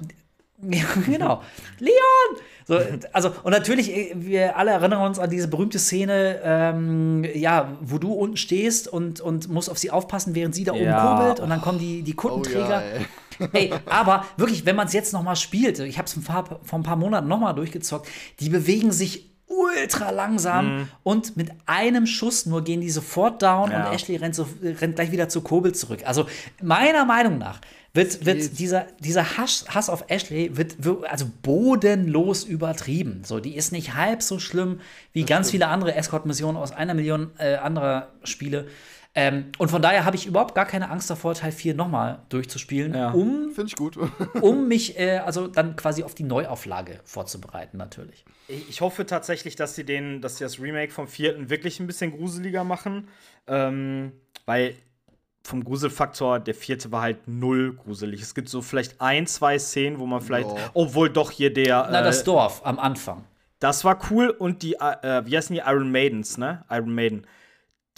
[0.71, 1.43] ja, genau.
[1.79, 2.41] Leon!
[2.69, 2.79] So,
[3.13, 7.99] also, und natürlich, äh, wir alle erinnern uns an diese berühmte Szene, ähm, ja, wo
[7.99, 11.17] du unten stehst und, und musst auf sie aufpassen, während sie da oben Ja.
[11.17, 12.83] kurbelt und dann kommen die, die Oh Kundenträger.
[12.85, 13.01] ja,
[13.53, 13.73] ey.
[13.87, 16.97] Aber wirklich, wenn man es jetzt noch mal spielt, ich habe es vor ein paar
[16.97, 18.09] Monaten noch mal durchgezockt,
[18.41, 23.87] die bewegen sich ultra langsam und mit einem Schuss nur gehen die sofort down Ja.
[23.89, 26.01] und Ashley rennt, so, rennt gleich wieder zu Kobel zurück.
[26.07, 26.27] Also
[26.63, 27.61] meiner Meinung nach
[27.95, 33.23] wird, wird dieser, dieser Hass, Hass auf Ashley wird, wird also bodenlos übertrieben.
[33.25, 34.81] So, die ist nicht halb so schlimm
[35.13, 38.69] wie ganz viele andere Escort-Missionen aus einer Million äh, anderer Spiele.
[39.15, 42.95] Ähm, und von daher habe ich überhaupt gar keine Angst davor, Teil 4 nochmal durchzuspielen,
[42.95, 43.11] Ja.
[43.11, 43.99] um, Finde ich gut.
[44.41, 48.25] um mich äh, also dann quasi auf die Neuauflage vorzubereiten, natürlich.
[48.49, 52.13] Ich hoffe tatsächlich, dass sie den, dass sie das Remake vom vierten wirklich ein bisschen
[52.17, 53.09] gruseliger machen.
[53.47, 54.13] Ähm,
[54.47, 54.75] weil
[55.45, 58.23] vom Gruselfaktor, der vierte war halt null gruselig.
[58.23, 60.71] Es gibt so vielleicht ein, zwei Szenen, wo man vielleicht, Ja.
[60.73, 61.89] obwohl doch hier der.
[61.91, 63.25] Na, äh, das Dorf am Anfang.
[63.59, 66.65] das war cool und die, äh, wie heißen die Iron Maidens, ne?
[66.71, 67.27] Iron Maiden.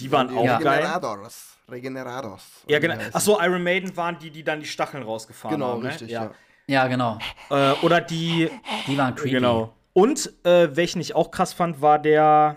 [0.00, 0.58] Die waren auch Ja.
[0.58, 0.78] geil.
[0.80, 1.50] Regeneradors.
[1.70, 2.42] Regenerados.
[2.68, 2.96] Ja, genau.
[2.96, 3.14] Die.
[3.14, 5.82] Achso, Iron Maiden waren die, die dann die Stacheln rausgefahren Genau, haben.
[5.82, 5.88] Ne?
[5.90, 6.24] richtig, ja.
[6.24, 6.30] ja.
[6.66, 7.18] Ja, genau.
[7.50, 8.50] Äh, oder die,
[8.86, 9.30] Die waren creepy.
[9.32, 9.74] genau.
[9.92, 12.56] Und äh, welchen ich auch krass fand, war der.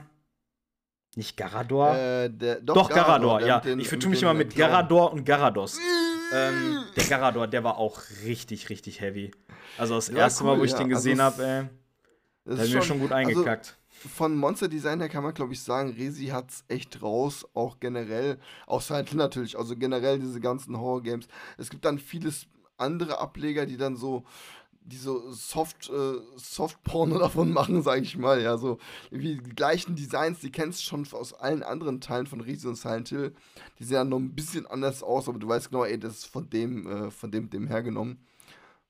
[1.16, 1.96] Nicht Garador?
[1.96, 3.60] Äh, der, doch, Doch, Garador, der ja.
[3.60, 4.56] den- ich vertue mich immer äh, mit.
[4.56, 5.78] Garador und Garados.
[6.34, 9.32] ähm, der Garador, der war auch richtig, richtig heavy.
[9.78, 10.78] Also das Ja, erste Mal, cool, wo ich ja.
[10.78, 11.70] den Also gesehen es- habe,
[12.46, 13.78] ey, ist hat mir schon gut also, eingekackt.
[14.08, 18.40] Von Monster Design her kann man, glaube ich, sagen, Resi hat's echt raus, auch generell,
[18.66, 21.28] auch Silent Hill natürlich, also generell diese ganzen Horror-Games.
[21.58, 22.48] Es gibt dann vieles
[22.78, 24.24] andere Ableger, die dann so,
[24.82, 28.78] die so Soft, äh, Soft-Porno davon machen, sage ich mal, ja, so
[29.12, 32.76] wie die gleichen Designs, die kennst du schon aus allen anderen Teilen von Resi und
[32.76, 33.34] Silent Hill,
[33.80, 36.26] die sehen dann noch ein bisschen anders aus, aber du weißt genau, ey, das ist
[36.26, 38.20] von dem, äh, von dem, dem hergenommen.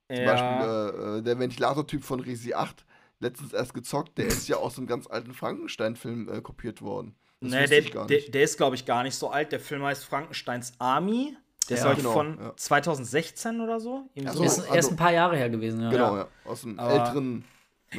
[0.10, 2.86] Zum Beispiel äh, äh, der Ventilator-Typ von Resi 8,
[3.20, 7.16] letztens erst gezockt, der ist ja aus einem ganz alten Frankenstein-Film äh, kopiert worden.
[7.42, 8.34] Das Nee, der, ich gar der, nicht.
[8.34, 9.52] der ist, glaube ich, gar nicht so alt.
[9.52, 11.36] Der Film heißt Frankensteins Army.
[11.70, 12.56] Der ist, Ja, glaube ich, genau, von ja.
[12.56, 14.10] 2016 oder so.
[14.14, 14.40] Irgendwie Ach so.
[14.40, 14.44] so.
[14.46, 15.90] Ist also- erst ein paar Jahre her gewesen, ja.
[15.90, 16.28] genau, ja.
[16.46, 17.44] Aus dem Aber- älteren.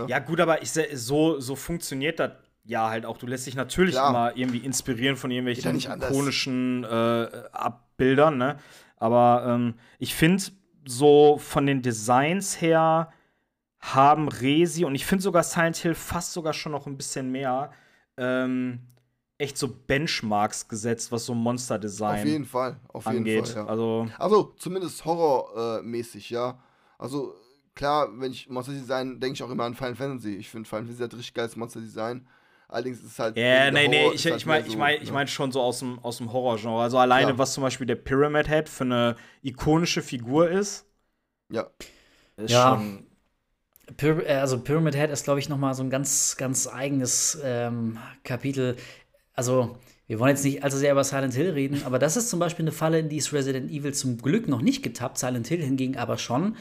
[0.06, 2.32] Ja, gut, aber ich, so, so funktioniert das
[2.64, 3.16] ja halt auch.
[3.16, 4.10] Du lässt dich natürlich Klar.
[4.10, 8.58] immer irgendwie inspirieren von irgendwelchen ikonischen äh, Abbildern, ne?
[8.96, 10.42] Aber ähm, ich finde,
[10.86, 13.10] so von den Designs her
[13.80, 17.72] haben Resi und ich finde sogar Silent Hill fast sogar schon noch ein bisschen mehr
[18.16, 18.80] ähm,
[19.38, 22.80] echt so Benchmarks gesetzt, was so Monster-Design Auf jeden Fall.
[22.88, 23.48] Auf jeden angeht.
[23.48, 23.56] Fall.
[23.64, 23.66] Ja.
[23.66, 26.58] Also, Also, zumindest horrormäßig, ja.
[26.98, 27.34] Also,
[27.76, 30.34] klar, wenn ich Monster Design denke ich auch immer an Final Fantasy.
[30.34, 32.26] Ich finde Final Fantasy hat richtig geiles Monster Design.
[32.66, 33.36] Allerdings ist es halt.
[33.36, 35.12] Ja, der nee, nee, ich, halt ich meine mehr ich so, mein, ich ne?
[35.14, 36.82] mein schon so aus dem, aus dem Horrorgenre.
[36.82, 37.38] Also alleine, Ja.
[37.38, 40.84] was zum Beispiel der Pyramid Head für eine ikonische Figur ist,
[41.50, 41.70] Ja,
[42.36, 42.76] ist Ja.
[42.76, 43.06] schon.
[44.02, 47.98] Äh, also Pyramid Head ist, glaube ich, noch mal so ein ganz, ganz eigenes ähm,
[48.24, 48.76] Kapitel.
[49.34, 52.40] Also, wir wollen jetzt nicht allzu sehr über Silent Hill reden, aber das ist zum
[52.40, 55.62] Beispiel eine Falle, in die ist Resident Evil zum Glück noch nicht getappt, Silent Hill
[55.62, 56.56] hingegen aber schon.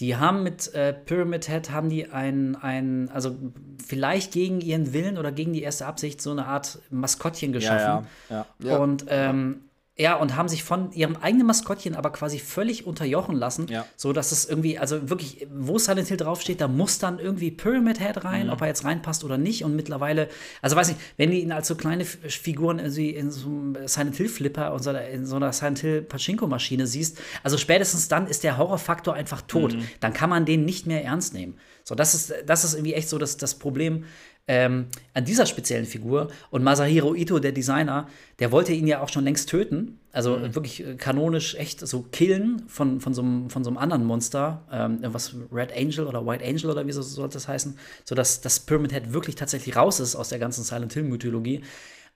[0.00, 3.36] Die haben mit äh, Pyramid Head, haben die ein, ein, also
[3.84, 8.06] vielleicht gegen ihren Willen oder gegen die erste Absicht so eine Art Maskottchen geschaffen.
[8.30, 8.68] ja, ja.
[8.70, 8.78] Ja.
[8.78, 9.62] Und ähm,
[9.98, 13.84] ja, und haben sich von ihrem eigenen Maskottchen aber quasi völlig unterjochen lassen, Ja.
[13.94, 18.00] so dass es irgendwie, also wirklich, wo Silent Hill draufsteht, da muss dann irgendwie Pyramid
[18.00, 18.52] Head rein, Mhm.
[18.54, 19.64] ob er jetzt reinpasst oder nicht.
[19.64, 20.28] Und mittlerweile,
[20.62, 24.28] also weiß ich, wenn die ihn als so kleine Figuren in so einem Silent Hill
[24.30, 28.44] Flipper und so, in so einer Silent Hill Pachinko Maschine siehst, also spätestens dann ist
[28.44, 29.74] der Horrorfaktor einfach tot.
[29.74, 29.84] Mhm.
[30.00, 31.58] Dann kann man den nicht mehr ernst nehmen.
[31.84, 34.04] So, das ist, das ist irgendwie echt so das, das Problem
[34.48, 36.28] ähm, an dieser speziellen Figur.
[36.50, 38.08] Und Masahiro Ito, der Designer,
[38.38, 39.98] der wollte ihn ja auch schon längst töten.
[40.12, 44.04] Also wirklich äh, kanonisch echt so killen von, von, so, einem, von so einem anderen
[44.04, 44.66] Monster.
[44.72, 47.78] Ähm, was Red Angel oder White Angel oder wie so sollte das heißen.
[48.04, 51.62] Sodass das Pyramid Head wirklich tatsächlich raus ist aus der ganzen Silent Hill-Mythologie.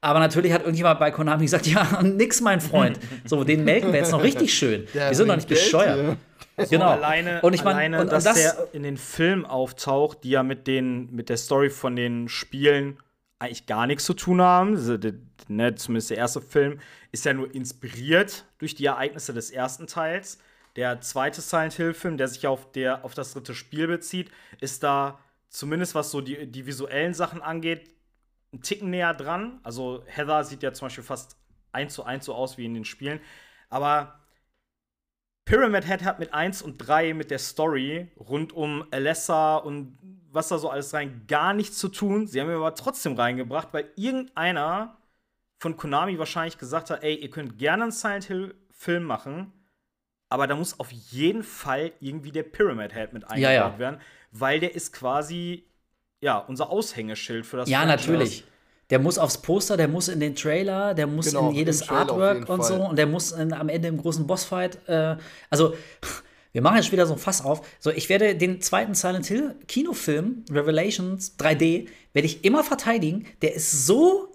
[0.01, 2.99] Aber natürlich hat irgendjemand bei Konami gesagt, ja, nix, mein Freund.
[3.25, 4.87] So, den melken wir jetzt noch richtig schön.
[4.95, 6.01] Der wir sind noch nicht Geld bescheuert.
[6.01, 6.17] hier.
[6.57, 6.91] Genau.
[6.91, 10.43] Alleine, und ich meine, alleine und, dass das, der in den Filmen auftaucht, die ja
[10.43, 12.99] mit, den, mit der Story von den Spielen
[13.39, 14.77] eigentlich gar nichts zu tun haben.
[14.77, 15.15] Also, der,
[15.49, 16.81] ne, zumindest der erste Film
[17.13, 20.39] ist ja nur inspiriert durch die Ereignisse des ersten Teils.
[20.77, 24.31] Der zweite Silent Hill-Film, der sich auf, der, auf das dritte Spiel bezieht,
[24.61, 25.19] ist da
[25.49, 27.91] zumindest was so die, die visuellen Sachen angeht,
[28.53, 29.61] einen Ticken näher dran.
[29.63, 31.37] Also Heather sieht ja zum Beispiel fast
[31.73, 33.21] eins zu eins so aus wie in den Spielen.
[33.69, 34.21] Aber
[35.47, 39.97] Pyramid Head hat mit 1 und 3 mit der Story rund um Alessa und
[40.33, 42.27] was da so alles rein gar nichts zu tun.
[42.27, 44.99] Sie haben ihn aber trotzdem reingebracht, weil irgendeiner
[45.59, 49.53] von Konami wahrscheinlich gesagt hat, ey, ihr könnt gerne einen Silent Hill Film machen,
[50.29, 53.79] aber da muss auf jeden Fall irgendwie der Pyramid Head mit eingebaut Ja, ja.
[53.79, 54.01] werden,
[54.33, 55.65] weil der ist quasi
[56.21, 58.11] ja, unser Aushängeschild für das Ja, Franchise.
[58.11, 58.45] natürlich.
[58.91, 62.49] Der muss aufs Poster, der muss in den Trailer, der muss Genau, in jedes Artwork
[62.49, 64.79] und so und der muss in, am Ende im großen Bossfight.
[64.89, 65.17] Äh,
[65.51, 65.75] also,
[66.53, 67.67] wir machen jetzt wieder so ein Fass auf.
[67.81, 73.27] So, ich werde den zweiten Silent Hill Kinofilm, Revelations 3D, werde ich immer verteidigen.
[73.43, 74.33] Der ist so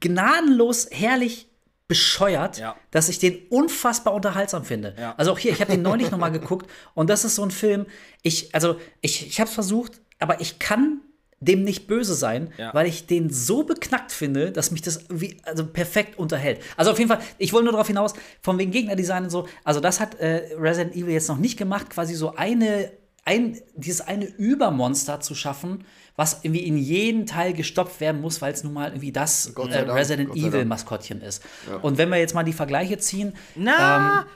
[0.00, 1.48] gnadenlos herrlich
[1.88, 2.76] bescheuert, Ja.
[2.90, 4.94] dass ich den unfassbar unterhaltsam finde.
[4.98, 5.14] Ja.
[5.16, 7.50] Also auch hier, ich habe den neulich noch mal geguckt und das ist so ein
[7.52, 7.86] Film,
[8.22, 11.00] ich, also ich, ich habe es versucht, aber ich kann
[11.40, 12.72] dem nicht böse sein, Ja.
[12.72, 16.60] weil ich den so beknackt finde, dass mich das wie, also perfekt unterhält.
[16.76, 19.80] Also auf jeden Fall, ich wollte nur darauf hinaus, von wegen Gegnerdesign und so, also
[19.80, 22.90] das hat äh, Resident Evil jetzt noch nicht gemacht, quasi so eine,
[23.26, 25.84] ein, dieses eine Übermonster zu schaffen,
[26.16, 29.52] was irgendwie in jeden Teil gestopft werden muss, weil es nun mal irgendwie das äh,
[29.68, 30.64] Dank, Resident Evil.
[30.64, 31.42] Maskottchen ist.
[31.82, 34.26] Und wenn wir jetzt mal die Vergleiche ziehen, Na,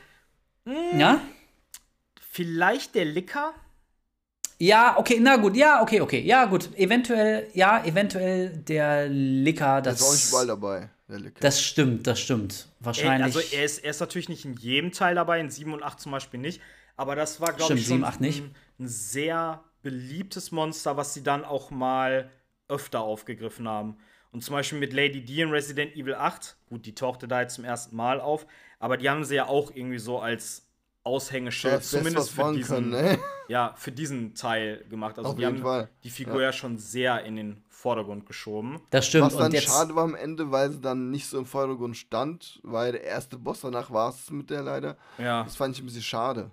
[0.99, 1.23] ja,
[2.31, 3.55] vielleicht der Licker?
[4.61, 6.21] Ja, okay, na gut, ja, okay, okay.
[6.21, 6.69] Ja, gut.
[6.77, 10.29] Eventuell, ja, eventuell der Licker, Der ist auch nicht das.
[10.31, 11.41] überall dabei, der Licker.
[11.41, 12.69] Das stimmt, das stimmt.
[12.81, 13.25] Ey, Wahrscheinlich.
[13.25, 15.99] also er ist, er ist natürlich nicht in jedem Teil dabei, in 7 und 8
[15.99, 16.61] zum Beispiel nicht.
[16.97, 18.43] Aber das war, glaube ich, schon 7, 8 nicht.
[18.43, 22.29] Ein, ein sehr beliebtes Monster, was sie dann auch mal
[22.69, 23.97] öfter aufgegriffen haben.
[24.31, 27.55] Und zum Beispiel mit Lady D in Resident Evil 8, gut, die tauchte da jetzt
[27.55, 28.47] zum ersten Mal auf,
[28.79, 30.67] aber die haben sie ja auch irgendwie so als
[31.03, 33.19] Aushängeschild, Das zumindest für diesen, können, ne?
[33.49, 35.17] ja, für diesen Teil gemacht.
[35.19, 35.89] Also Auf die jeden haben Fall.
[36.05, 36.53] die Figur ja.
[36.53, 38.81] schon sehr in den Vordergrund geschoben.
[38.91, 39.27] das stimmt.
[39.27, 41.97] Was dann Und jetzt, schade war am Ende, weil sie dann nicht so im Vordergrund
[41.97, 44.97] stand, weil der erste Boss danach war es mit der leider.
[45.17, 45.45] Ja.
[45.45, 46.51] Das fand ich ein bisschen schade.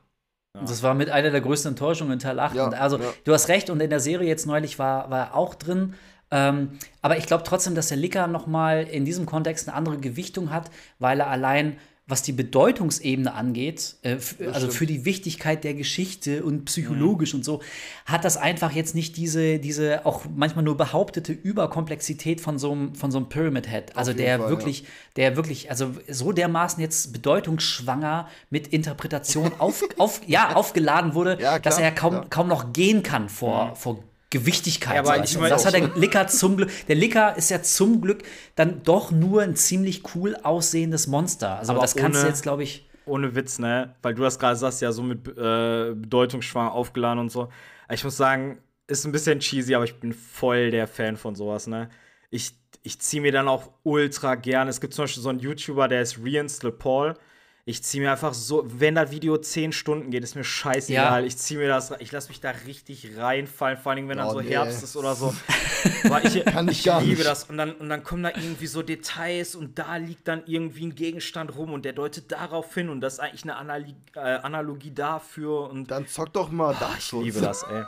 [0.53, 2.55] das war mit einer der größten Enttäuschungen in Teil 8.
[2.55, 3.13] Ja, und also, ja.
[3.25, 5.95] du hast recht, und in der Serie jetzt neulich war, war er auch drin.
[6.31, 9.97] Ähm, aber ich glaube trotzdem, dass der Licker noch mal in diesem Kontext eine andere
[9.97, 10.69] Gewichtung hat,
[10.99, 11.77] weil er allein
[12.07, 14.17] was die Bedeutungsebene angeht, äh,
[14.53, 17.61] also für die Wichtigkeit der Geschichte und psychologisch und so,
[18.05, 22.95] hat das einfach jetzt nicht diese, diese auch manchmal nur behauptete Überkomplexität von so einem,
[22.95, 23.97] von so einem Pyramid Head.
[23.97, 24.85] Also der Fall, wirklich,
[25.17, 31.59] der wirklich, also so dermaßen jetzt bedeutungsschwanger mit Interpretation auf, auf, ja, aufgeladen wurde, Ja,
[31.59, 32.25] dass er kaum, ja.
[32.29, 34.95] kaum noch gehen kann vor, vor Gewichtigkeit.
[34.95, 36.69] Ja, aber ich mein- das hat der Licker zum Glück.
[36.87, 38.23] Der Licker ist ja zum Glück
[38.55, 41.57] dann doch nur ein ziemlich cool aussehendes Monster.
[41.59, 42.89] Also Aber das kannst du jetzt, glaube ich.
[43.05, 43.95] Ohne Witz, ne?
[44.01, 47.47] Weil du das gerade sagst, ja, so mit äh, Bedeutungsschwang aufgeladen und so.
[47.89, 51.67] Ich muss sagen, ist ein bisschen cheesy, aber ich bin voll der Fan von sowas,
[51.67, 51.89] ne?
[52.29, 52.51] Ich,
[52.83, 54.67] ich ziehe mir dann auch ultra gern.
[54.67, 57.13] Es gibt zum Beispiel so einen YouTuber, der ist Reinstall Paul.
[57.69, 61.19] Ich ziehe mir einfach so, wenn das Video 10 Stunden geht, ist mir scheißegal.
[61.22, 61.27] Ja.
[61.27, 64.31] Ich ziehe mir das, ich lasse mich da richtig reinfallen, vor allem wenn dann Oh,
[64.35, 64.52] so nee.
[64.52, 65.35] Herbst ist oder so.
[66.06, 67.26] Aber ich, Kann ich ich liebe nicht.
[67.26, 67.44] das.
[67.44, 70.95] Und dann, und dann kommen da irgendwie so Details und da liegt dann irgendwie ein
[70.95, 74.91] Gegenstand rum und der deutet darauf hin und das ist eigentlich eine Anali äh, Analogie
[74.91, 77.84] dafür und Dann zock doch mal Dark ich liebe das, ey.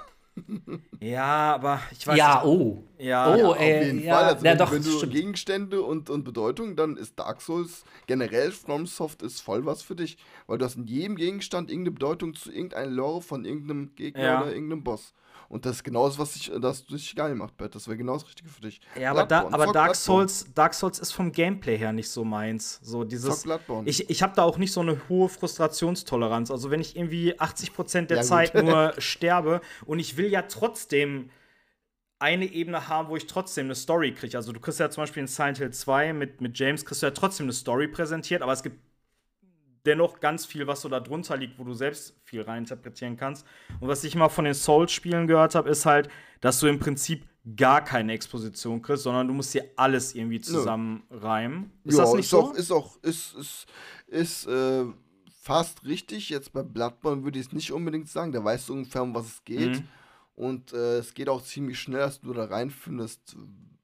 [0.99, 2.45] Ja, aber ich weiß Ja, nicht.
[2.45, 2.83] oh.
[2.97, 4.23] Ja, oh, ja, Auf ey, jeden ja, Fall.
[4.25, 5.13] Also ja, wenn, doch, wenn du stimmt.
[5.13, 10.17] Gegenstände und, und Bedeutung, dann ist Dark Souls generell FromSoft ist voll was für dich.
[10.47, 14.41] Weil du hast in jedem Gegenstand irgendeine Bedeutung zu irgendeiner Lore von irgendeinem Gegner Ja.
[14.41, 15.13] oder irgendeinem Boss.
[15.49, 17.73] Und das ist genau das, was dich, das dich geil macht, Bert.
[17.73, 18.79] Das wäre genau das Richtige für dich.
[18.99, 19.95] Ja, aber, da, aber Dark.
[19.95, 22.79] Souls, Dark Souls ist vom Gameplay her nicht so meins.
[22.83, 23.45] So dieses.
[23.85, 26.51] Ich, ich habe da auch nicht so eine hohe Frustrationstoleranz.
[26.51, 28.29] Also wenn ich irgendwie 80% der Ja, gut.
[28.29, 31.31] Zeit nur sterbe und ich will ja trotzdem
[32.19, 34.37] eine Ebene haben, wo ich trotzdem eine Story kriege.
[34.37, 37.07] Also du kriegst ja zum Beispiel in Silent Hill 2 mit, mit James kriegst du
[37.07, 38.77] ja trotzdem eine Story präsentiert, aber es gibt
[39.89, 43.45] dennoch ganz viel, was so da drunter liegt, wo du selbst viel reininterpretieren kannst.
[43.79, 46.09] Und was ich immer von den Souls-Spielen gehört habe, ist halt,
[46.41, 47.25] dass du im Prinzip
[47.55, 51.71] gar keine Exposition kriegst, sondern du musst dir alles irgendwie zusammenreimen.
[51.83, 52.41] Ist ja, das nicht ist so?
[52.41, 53.65] Auch, ist auch, ist, ist,
[54.07, 54.85] ist äh,
[55.41, 56.29] fast richtig.
[56.29, 58.31] Jetzt bei Bloodborne würde ich es nicht unbedingt sagen.
[58.31, 59.77] Da weißt du ungefähr, um was es geht.
[59.77, 59.87] Mhm.
[60.35, 63.35] Und äh, es geht auch ziemlich schnell, dass du da reinfindest,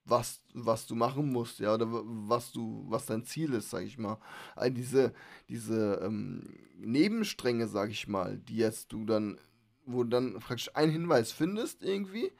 [0.05, 3.97] was, was du machen musst, ja, oder was du, was dein Ziel ist, sag ich
[3.97, 4.19] mal.
[4.55, 5.13] All diese,
[5.49, 6.43] diese ähm,
[6.77, 9.39] Nebenstränge, sag ich mal, die jetzt du dann,
[9.85, 12.31] wo du dann praktisch einen Hinweis findest irgendwie.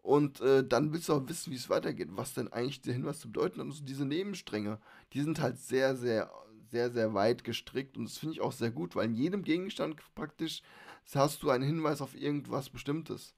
[0.00, 3.18] Und äh, dann willst du auch wissen, wie es weitergeht, was denn eigentlich der Hinweis
[3.18, 3.66] zu bedeuten hat.
[3.66, 4.78] Und so diese Nebenstränge,
[5.12, 6.30] die sind halt sehr, sehr,
[6.70, 7.98] sehr, sehr weit gestrickt.
[7.98, 10.62] Und das finde ich auch sehr gut, weil in jedem Gegenstand praktisch
[11.14, 13.34] hast du einen Hinweis auf irgendwas Bestimmtes.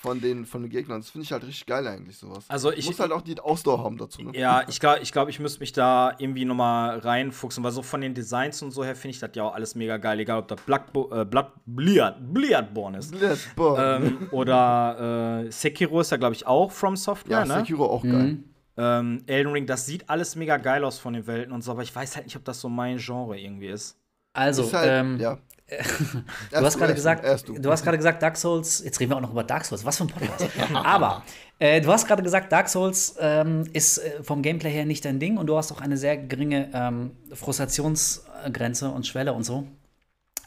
[0.00, 1.00] Von den, von den Gegnern.
[1.00, 2.44] Das finde ich halt richtig geil eigentlich, sowas.
[2.46, 4.30] Also Du ich- musst halt auch die Ausdauer haben dazu, ne?
[4.38, 7.82] Ja, ich glaube, ich, glaub, ich müsste mich da irgendwie noch mal reinfuchsen, weil so
[7.82, 10.38] von den Designs und so her finde ich das ja auch alles mega geil, egal
[10.38, 13.10] ob da Blood, äh, Blood, Bliat, Bliatborn ist.
[13.10, 14.06] Bloodborne.
[14.06, 17.54] ähm, oder äh, Sekiro ist ja, glaube ich, auch From Software, ja, ne?
[17.54, 18.38] Sekiro auch geil.
[18.76, 21.82] Ähm, Elden Ring, das sieht alles mega geil aus von den Welten und so, aber
[21.82, 23.98] ich weiß halt nicht, ob das so mein Genre irgendwie ist.
[24.32, 25.38] Also, Ist halt, ähm, ja.
[26.50, 27.58] Du hast gerade gesagt, du.
[27.58, 29.98] du hast gerade gesagt, Dark Souls, jetzt reden wir auch noch über Dark Souls, was
[29.98, 30.46] für ein Podcast.
[30.74, 31.22] Aber
[31.58, 35.20] äh, du hast gerade gesagt, Dark Souls ähm, ist äh, vom Gameplay her nicht dein
[35.20, 39.66] Ding und du hast auch eine sehr geringe ähm, Frustrationsgrenze und Schwelle und so.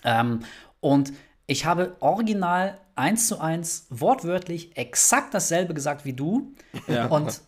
[0.04, 0.40] Ähm,
[0.80, 1.14] und
[1.46, 6.54] ich habe original eins zu eins wortwörtlich exakt dasselbe gesagt wie du.
[6.88, 7.08] Ja.
[7.08, 7.42] Und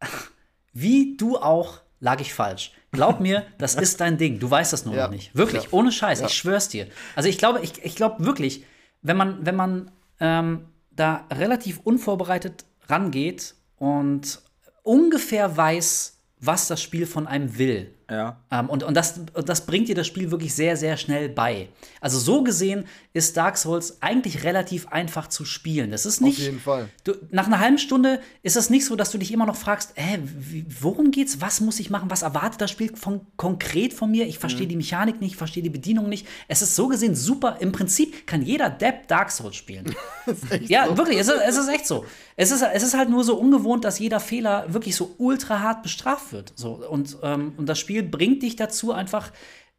[0.72, 2.72] wie du auch, lag ich falsch.
[2.92, 4.38] Glaub mir, das ist dein Ding.
[4.38, 5.04] Du weißt das nur Ja.
[5.04, 5.34] noch nicht.
[5.34, 5.68] Wirklich, Ja.
[5.72, 6.26] ohne Scheiß, Ja.
[6.26, 6.86] ich schwör's dir.
[7.16, 8.64] Also ich glaube, ich, ich glaube wirklich,
[9.00, 9.90] wenn man, wenn man
[10.20, 14.40] ähm, da relativ unvorbereitet rangeht und
[14.82, 18.36] ungefähr weiß, was das Spiel von einem will, Ja.
[18.50, 21.68] ähm, und und das, das bringt dir das Spiel wirklich sehr, sehr schnell bei.
[22.00, 25.90] Also so gesehen ist Dark Souls eigentlich relativ einfach zu spielen.
[25.90, 26.38] Das ist nicht.
[26.38, 26.88] Auf jeden Fall.
[27.04, 29.92] Du, nach einer halben Stunde ist es nicht so, dass du dich immer noch fragst,
[29.96, 31.40] hä, wie, worum geht's?
[31.40, 32.10] Was muss ich machen?
[32.10, 34.26] Was erwartet das Spiel von, konkret von mir?
[34.26, 34.40] Ich Mhm.
[34.40, 36.26] verstehe die Mechanik nicht, ich verstehe die Bedienung nicht.
[36.48, 37.56] Es ist so gesehen super.
[37.60, 39.94] Im Prinzip kann jeder Depp Dark Souls spielen.
[40.66, 42.04] ja, wirklich, es ist, es ist echt so.
[42.36, 45.82] Es ist, es ist halt nur so ungewohnt, dass jeder Fehler wirklich so ultra hart
[45.82, 46.52] bestraft wird.
[46.56, 49.30] So, und, ähm, und das Spiel bringt dich dazu, einfach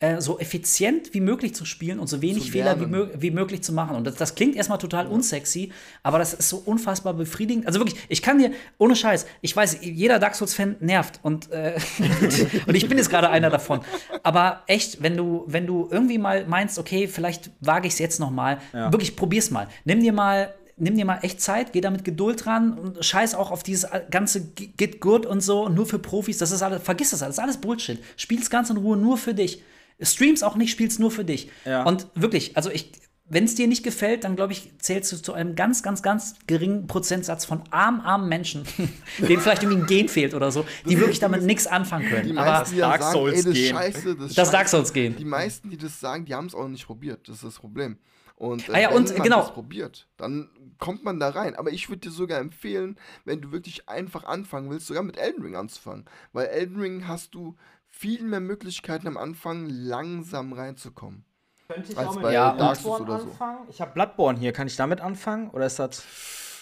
[0.04, 3.64] äh, so effizient wie möglich zu spielen und so wenig Fehler wie, möglich wie möglich
[3.64, 3.96] zu machen.
[3.96, 5.72] Und das, das klingt erstmal total unsexy,
[6.02, 7.68] aber das ist so unfassbar befriedigend.
[7.68, 11.80] Also wirklich, ich kann dir, ohne Scheiß, ich weiß, jeder Dark Souls-Fan nervt und, äh,
[12.68, 13.80] und ich bin jetzt gerade einer davon.
[14.24, 18.20] Aber echt, wenn du, wenn du irgendwie mal meinst, okay, vielleicht wage ich es jetzt
[18.20, 19.70] noch mal, wirklich probier's mal.
[19.86, 23.36] Nimm dir mal nimm dir mal echt Zeit, geh da mit Geduld dran und scheiß
[23.36, 26.82] auch auf dieses ganze Get Good und so und nur für Profis, das ist alles,
[26.84, 28.00] vergiss das alles, alles Bullshit.
[28.18, 29.62] Spiel's ganz in Ruhe nur für dich.
[30.02, 31.50] Streams auch nicht, spiel's nur für dich.
[31.66, 31.84] Ja.
[31.84, 32.92] Und wirklich, also ich,
[33.26, 36.36] wenn es dir nicht gefällt, dann glaube ich, zählst du zu einem ganz, ganz, ganz
[36.46, 38.64] geringen Prozentsatz von armen, armen Menschen,
[39.20, 42.38] denen vielleicht irgendwie ein Gen fehlt oder so, die wirklich damit nichts anfangen Die können.
[42.38, 44.68] Aber meisten, die dann Dark sagen, Souls ey, das scheiße, das das Dark.
[44.68, 45.16] Souls gehen.
[45.16, 47.28] Die meisten, die das sagen, die haben es auch nicht probiert.
[47.28, 47.98] Das ist das Problem.
[48.36, 49.40] Und, äh, Ah ja, wenn und, man genau.
[49.42, 51.56] das probiert, dann kommt man da rein.
[51.56, 55.44] Aber ich würde dir sogar empfehlen, wenn du wirklich einfach anfangen willst, sogar mit Elden
[55.44, 56.06] Ring anzufangen.
[56.32, 57.56] Weil Elden Ring hast du
[57.90, 61.26] viel mehr Möglichkeiten am Anfang langsam reinzukommen.
[61.68, 63.28] Könnte ich Als auch mit bei Ja, Dark Souls oder so.
[63.30, 63.68] anfangen?
[63.70, 64.52] Ich habe Bloodborne hier.
[64.52, 65.50] Kann ich damit anfangen?
[65.52, 66.04] Oder ist das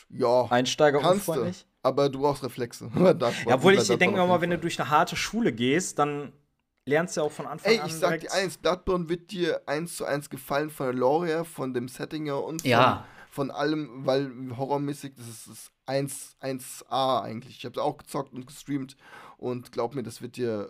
[0.10, 1.32] Ja, Einsteiger kannst du.
[1.32, 1.66] unfreundlich?
[1.84, 2.92] Aber du brauchst Reflexe.
[3.48, 6.32] Ja, obwohl ich denke auf mal, wenn du durch eine harte Schule gehst, dann
[6.86, 9.62] lernst du ja auch von Anfang Ey, an ich sag dir eins, Bloodborne wird dir
[9.66, 13.06] eins zu eins gefallen von der Lore von dem Setting her und von, Ja.
[13.32, 17.58] Von allem, weil horrormäßig, das ist das 1, 1A eigentlich.
[17.58, 18.98] Ich habe auch gezockt und gestreamt
[19.38, 20.70] und glaub mir, das wird dir,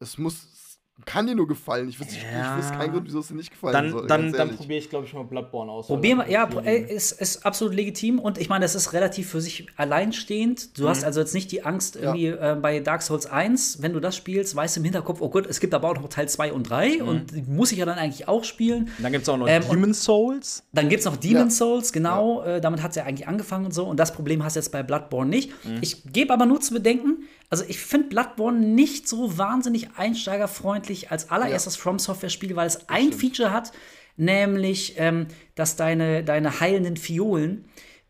[0.00, 0.73] es muss
[1.06, 1.88] kann dir nur gefallen.
[1.88, 2.52] Ich wüsste Ja.
[2.56, 4.06] ich wüsste keinen Grund, wieso es dir nicht gefallen Dann, soll.
[4.06, 5.88] dann, dann probiere ich, glaube ich, mal Bloodborne aus.
[5.88, 9.40] Probier mal, ja, ey, ist, ist absolut legitim und ich meine, das ist relativ für
[9.40, 10.78] sich alleinstehend.
[10.78, 10.88] Du Mhm.
[10.88, 14.16] hast also jetzt nicht die Angst irgendwie äh, bei Dark Souls 1, wenn du das
[14.16, 16.64] spielst, weißt du im Hinterkopf, oh Gott, es gibt aber auch noch Teil 2 und
[16.70, 17.08] 3 Mhm.
[17.08, 18.90] und die muss ich ja dann eigentlich auch spielen.
[18.98, 20.62] Dann gibt es auch noch Ähm, und- Demon Souls.
[20.72, 21.50] Dann gibt es noch Demon Ja.
[21.50, 24.56] Souls, genau, äh, damit hat es ja eigentlich angefangen und so und das Problem hast
[24.56, 25.50] du jetzt bei Bloodborne nicht.
[25.64, 25.78] Mhm.
[25.80, 27.24] Ich gebe aber nur zu bedenken,
[27.54, 32.88] also ich finde Bloodborne nicht so wahnsinnig einsteigerfreundlich als allererstes From Software Spiel, weil es
[32.88, 33.70] ein Feature hat,
[34.16, 37.64] nämlich, ähm, dass deine, deine heilenden Fiolen,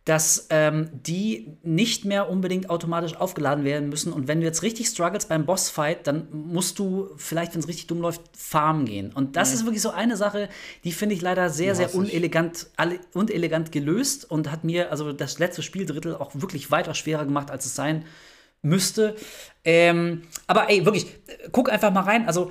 [0.07, 4.13] dass ähm, die nicht mehr unbedingt automatisch aufgeladen werden müssen.
[4.15, 7.87] Und wenn du jetzt richtig struggles beim Bossfight, dann musst du vielleicht, wenn es richtig
[7.87, 9.13] dumm läuft, farmen gehen.
[9.15, 10.49] Und das ist wirklich so eine Sache,
[10.85, 12.13] die finde ich leider sehr, sehr hasse ich.
[12.13, 17.25] unelegant, alle- unelegant gelöst und hat mir also das letzte Spieldrittel auch wirklich weiter schwerer
[17.25, 18.05] gemacht, als es sein
[18.65, 19.17] müsste.
[19.65, 21.07] Ähm, aber ey, wirklich,
[21.53, 22.27] guck einfach mal rein.
[22.27, 22.51] Also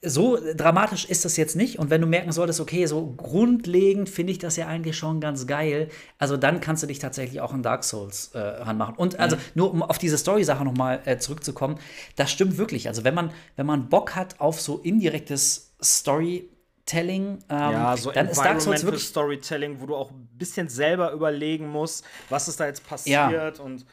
[0.00, 1.78] so dramatisch ist das jetzt nicht.
[1.78, 5.46] Und wenn du merken solltest, okay, so grundlegend finde ich das ja eigentlich schon ganz
[5.46, 5.88] geil,
[6.18, 8.94] also dann kannst du dich tatsächlich auch an Dark Souls äh, ranmachen.
[8.94, 11.78] Und also nur um auf diese Story-Sache nochmal äh, zurückzukommen,
[12.16, 12.88] das stimmt wirklich.
[12.88, 18.28] Also wenn man, wenn man Bock hat auf so indirektes Storytelling, ähm, Ja, so dann
[18.28, 22.60] ist Dark Souls wirklich Storytelling, wo du auch ein bisschen selber überlegen musst, was ist
[22.60, 23.84] da jetzt passiert und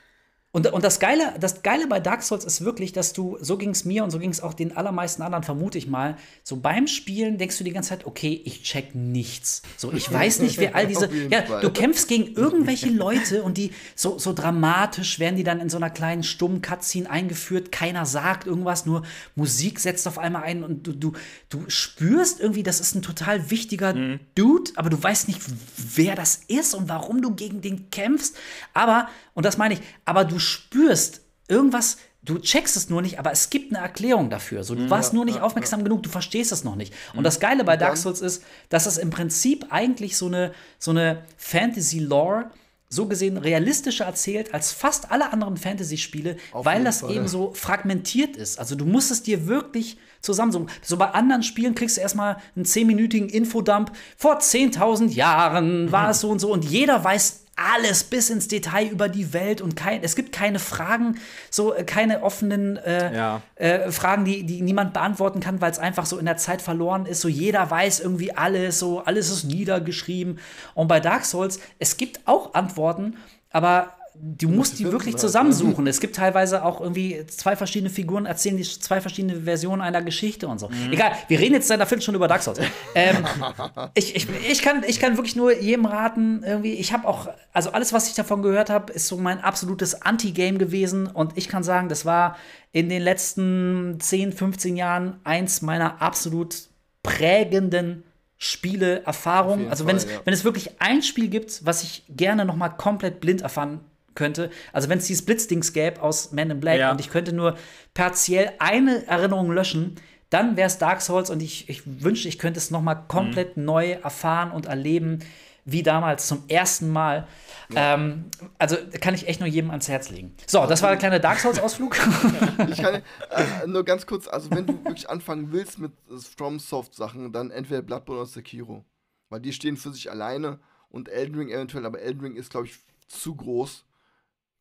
[0.55, 3.71] Und, und das, Geile, das Geile bei Dark Souls ist wirklich, dass du, so ging
[3.71, 6.87] es mir und so ging es auch den allermeisten anderen, vermute ich mal, so beim
[6.87, 9.63] Spielen denkst du die ganze Zeit, okay, ich check nichts.
[9.75, 11.09] So, ich weiß nicht, wer all diese.
[11.29, 11.59] Ja, Fall.
[11.59, 15.75] du kämpfst gegen irgendwelche Leute und die so, so dramatisch werden die dann in so
[15.75, 17.73] einer kleinen stummen Cutscene eingeführt.
[17.73, 19.03] Keiner sagt irgendwas, nur
[19.35, 21.11] Musik setzt auf einmal ein und du, du,
[21.49, 23.93] du spürst irgendwie, das ist ein total wichtiger
[24.35, 25.41] Dude, aber du weißt nicht,
[25.75, 28.37] wer das ist und warum du gegen den kämpfst.
[28.73, 33.31] Aber, und das meine ich, aber du spürst irgendwas, du checkst es nur nicht, aber
[33.31, 34.63] es gibt eine Erklärung dafür.
[34.63, 36.93] So, du warst nur nicht aufmerksam genug, du verstehst es noch nicht.
[37.13, 40.91] Und das Geile bei Dark Souls ist, dass es im Prinzip eigentlich so eine, so
[40.91, 42.49] eine Fantasy-Lore
[42.87, 47.27] so gesehen realistischer erzählt als fast alle anderen Fantasy-Spiele, weil das Fall, eben ja.
[47.27, 48.59] so fragmentiert ist.
[48.59, 50.69] Also du musst es dir wirklich zusammensuchen.
[50.81, 53.91] So bei anderen Spielen kriegst du erstmal einen 10-minütigen Infodump.
[54.17, 58.87] Vor 10.000 Jahren war es so und so und jeder weiß alles bis ins Detail
[58.87, 61.17] über die Welt und kein, es gibt keine Fragen,
[61.49, 63.41] so äh, keine offenen äh, Ja.
[63.55, 67.05] äh, Fragen, die, die niemand beantworten kann, weil es einfach so in der Zeit verloren
[67.05, 67.21] ist.
[67.21, 70.39] So jeder weiß irgendwie alles, so alles ist niedergeschrieben.
[70.73, 73.15] Und bei Dark Souls, es gibt auch Antworten,
[73.51, 75.87] aber du musst die wirklich zusammensuchen.
[75.87, 80.47] Es gibt teilweise auch irgendwie zwei verschiedene Figuren, erzählen die zwei verschiedene Versionen einer Geschichte
[80.47, 80.69] und so.
[80.91, 82.59] Egal, wir reden jetzt seit einer Viertelstunde über Dark Souls.
[82.95, 83.25] ähm,
[83.93, 87.71] ich, ich, ich, kann, ich kann wirklich nur jedem raten, irgendwie, ich habe auch, also
[87.71, 91.63] alles, was ich davon gehört habe, ist so mein absolutes Anti-Game gewesen und ich kann
[91.63, 92.37] sagen, das war
[92.71, 96.55] in den letzten 10, 15 Jahren eins meiner absolut
[97.03, 98.03] prägenden
[98.37, 99.69] Spiele, Erfahrungen.
[99.69, 100.21] Also wenn, Fall, es, ja.
[100.25, 103.79] wenn es wirklich ein Spiel gibt, was ich gerne noch mal komplett blind erfahren
[104.15, 106.91] könnte, also wenn es dieses Blitzdings gäbe aus Man in Black Ja.
[106.91, 107.55] und ich könnte nur
[107.93, 109.95] partiell eine Erinnerung löschen,
[110.29, 113.57] dann wäre es Dark Souls und ich, ich wünschte, ich könnte es noch mal komplett
[113.57, 115.19] neu erfahren und erleben,
[115.65, 117.27] wie damals zum ersten Mal.
[117.75, 118.25] Ähm,
[118.59, 120.35] also kann ich echt nur jedem ans Herz legen.
[120.45, 121.97] So, das war der kleine Dark Souls-Ausflug.
[122.69, 125.91] Ich kann äh, nur ganz kurz, also wenn du wirklich anfangen willst mit
[126.37, 128.85] FromSoft-Sachen, dann entweder Bloodborne oder Sekiro.
[129.29, 130.59] Weil die stehen für sich alleine
[130.89, 132.75] und Elden Ring eventuell, aber Elden Ring ist, glaube ich,
[133.07, 133.85] zu groß.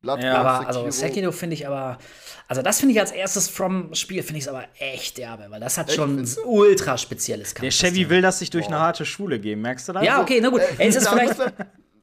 [0.05, 1.99] Bloodborne, Ja, aber also Sekiro finde ich aber,
[2.47, 5.79] also das finde ich als erstes From-Spiel, finde ich es aber echt derbe, weil das
[5.79, 7.91] hat Echt, schon ein ultra spezielles der Kampfsystem.
[7.91, 10.05] Chevy will das sich durch eine harte Schule geben, merkst du das?
[10.05, 10.61] Ja, okay, na gut.
[10.79, 11.53] Ey, es ist da, vielleicht, muss man,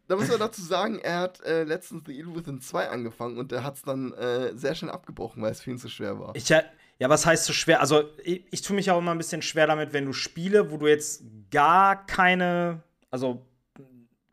[0.07, 3.52] da muss man dazu sagen, er hat äh, letztens The Evil Within 2 angefangen und
[3.52, 6.36] der hat es dann äh, sehr schnell abgebrochen, weil es für ihn zu schwer war.
[6.36, 6.64] Ich, ja,
[6.99, 7.80] ja, was heißt so schwer?
[7.80, 10.78] Also, ich, ich tue mich auch immer ein bisschen schwer damit, wenn du Spiele, wo
[10.78, 13.45] du jetzt gar keine, also,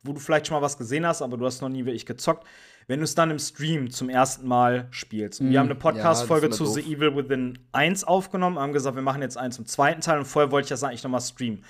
[0.03, 2.45] wo du vielleicht schon mal was gesehen hast, aber du hast noch nie wirklich gezockt,
[2.89, 5.41] wenn du es dann im Stream zum ersten Mal spielst.
[5.41, 6.91] Und wir haben eine Podcast-Folge ist zu immer The doof.
[6.91, 10.51] Evil Within 1 aufgenommen, haben gesagt, wir machen jetzt eins zum zweiten Teil und vorher
[10.51, 11.63] wollte ich das eigentlich noch mal streamen.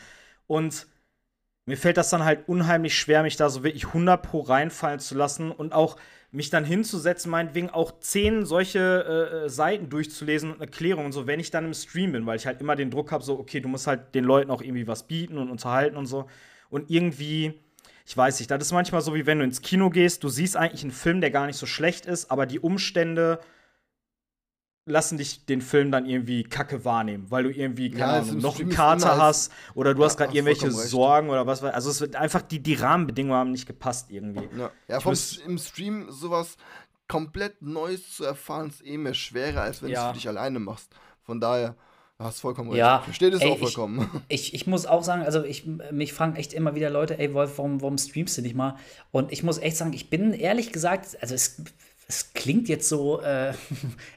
[0.47, 0.87] Und
[1.65, 5.13] mir fällt das dann halt unheimlich schwer, mich da so wirklich 100 pro reinfallen zu
[5.13, 5.97] lassen und auch
[6.31, 11.27] mich dann hinzusetzen, meinetwegen auch zehn solche äh, äh, Seiten durchzulesen und Erklärungen und so,
[11.27, 13.59] wenn ich dann im Stream bin, weil ich halt immer den Druck habe, so, okay,
[13.59, 16.27] du musst halt den Leuten auch irgendwie was bieten und unterhalten und so.
[16.69, 17.59] Und irgendwie,
[18.09, 20.57] ich weiß nicht, das ist manchmal so, wie wenn du ins Kino gehst, du siehst
[20.57, 23.39] eigentlich einen Film, der gar nicht so schlecht ist, aber die Umstände
[24.85, 28.59] lassen dich den Film dann irgendwie kacke wahrnehmen, weil du irgendwie, keine Ja, Ahnung, noch
[28.59, 30.71] einen Kater hast oder du Ja, hast gerade irgendwelche.
[30.71, 34.49] Sorgen oder was weiß Also es wird einfach, die, die Rahmenbedingungen haben nicht gepasst irgendwie.
[34.57, 35.13] Ja, ja vom,
[35.45, 36.57] im Stream sowas
[37.07, 40.01] komplett Neues zu erfahren, ist eh mehr schwerer, als wenn du Ja.
[40.01, 40.93] es für dich alleine machst.
[41.23, 41.75] Von daher,
[42.21, 42.79] Hast vollkommen recht.
[42.79, 44.09] Ja, Ich verstehe das ey, auch ich- vollkommen.
[44.27, 47.53] Ich, ich muss auch sagen, also ich, mich fragen echt immer wieder Leute, ey Wolf,
[47.57, 48.75] warum, warum streamst du nicht mal?
[49.11, 51.61] Und ich muss echt sagen, ich bin ehrlich gesagt, also es,
[52.09, 53.53] es klingt jetzt so äh,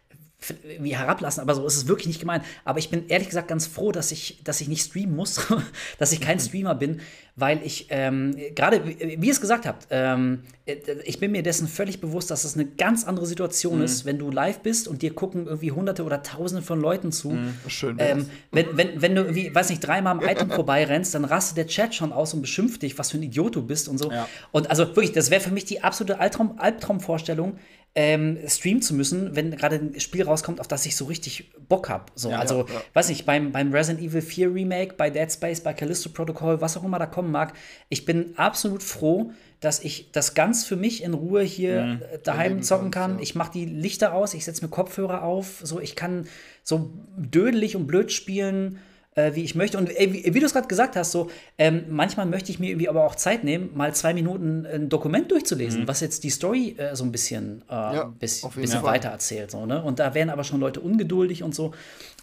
[0.80, 2.44] wie herablassen, aber so ist es wirklich nicht gemeint.
[2.64, 5.40] Aber ich bin ehrlich gesagt ganz froh, dass ich, dass ich nicht streamen muss,
[5.98, 7.00] dass ich kein Streamer bin,
[7.36, 11.66] weil ich ähm, gerade, wie ihr es gesagt habt, ähm, äh, ich bin mir dessen
[11.66, 15.12] völlig bewusst, dass es eine ganz andere Situation ist, wenn du live bist und dir
[15.12, 17.36] gucken irgendwie hunderte oder tausende von Leuten zu.
[17.66, 18.18] Schön wär's.
[18.18, 21.66] Ähm, wenn, wenn, wenn du irgendwie, weiß nicht, dreimal am Item vorbeirennst, dann rastet der
[21.66, 24.12] Chat schon aus und beschimpft dich, was für ein Idiot du bist und so.
[24.12, 24.28] Ja.
[24.52, 27.58] Und also wirklich, das wäre für mich die absolute Albtraum, Albtraumvorstellung,
[27.94, 31.88] ähm, streamen zu müssen, wenn gerade ein Spiel rauskommt, auf das ich so richtig Bock
[31.88, 32.06] habe.
[32.14, 32.82] So, Ja, also, ja, ja.
[32.94, 36.76] weiß nicht, beim, beim Resident Evil 4 Remake, bei Dead Space, bei Callisto Protocol, was
[36.76, 37.52] auch immer da kommen mag,
[37.90, 39.32] ich bin absolut froh,
[39.62, 42.02] dass ich das ganz für mich in Ruhe hier Mhm.
[42.12, 43.16] äh, daheim zocken kann.
[43.16, 43.22] ja.
[43.22, 46.26] Ich mache die Lichter aus, ich setze mir Kopfhörer auf, so ich kann
[46.62, 48.78] so dödelig und blöd spielen,
[49.14, 49.76] äh, wie ich möchte.
[49.78, 52.70] Und ey, wie, wie du es gerade gesagt hast, so ähm, manchmal möchte ich mir
[52.70, 56.74] irgendwie aber auch Zeit nehmen, mal zwei Minuten ein Dokument durchzulesen, was jetzt die Story
[56.78, 58.94] äh, so ein bisschen, äh, Ja, bis, bisschen Fall.
[58.94, 59.50] weiter erzählt.
[59.50, 59.82] So, ne?
[59.82, 61.72] Und da werden aber schon Leute ungeduldig und so.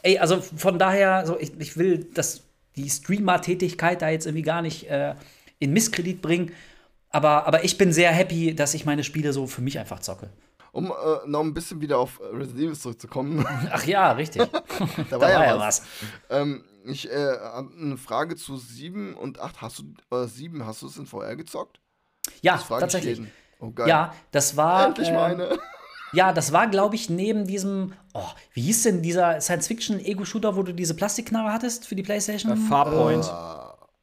[0.01, 2.41] Ey, also von daher, so, ich, ich will das,
[2.75, 5.13] die Streamer-Tätigkeit da jetzt irgendwie gar nicht äh,
[5.59, 6.51] in Misskredit bringen.
[7.11, 10.29] Aber, aber ich bin sehr happy, dass ich meine Spiele so für mich einfach zocke.
[10.71, 13.45] Um äh, noch ein bisschen wieder auf Resident Evil zurückzukommen.
[13.71, 14.47] Ach ja, richtig.
[15.09, 15.83] da war ja was.
[16.29, 19.61] Ähm, ich äh, habe eine Frage zu 7 und 8.
[19.61, 21.79] Hast du, äh, 7, hast du es in VR gezockt?
[22.41, 23.21] Ja, tatsächlich.
[23.59, 23.87] Oh, geil.
[23.87, 24.87] Ja, das war.
[24.87, 25.59] Endlich ähm, meine.
[26.11, 27.93] Ja, das war, glaube ich, neben diesem.
[28.15, 32.51] Oh, wie hieß denn dieser Science-Fiction-Ego-Shooter, wo du diese Plastikknarre hattest für die PlayStation?
[32.51, 33.31] Äh, Farpoint.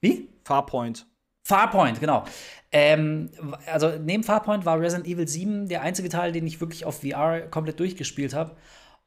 [0.00, 0.28] Wie?
[0.44, 1.04] Farpoint.
[1.42, 2.24] Farpoint, genau.
[2.72, 3.30] Ähm,
[3.66, 7.42] also neben Farpoint war Resident Evil 7 der einzige Teil, den ich wirklich auf VR
[7.42, 8.56] komplett durchgespielt habe.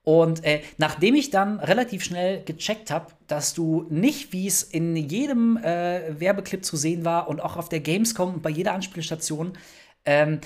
[0.03, 4.95] Und äh, nachdem ich dann relativ schnell gecheckt habe, dass du nicht, wie es in
[4.95, 9.53] jedem äh, Werbeclip zu sehen war und auch auf der Gamescom und bei jeder Anspielstation,
[10.05, 10.39] ähm,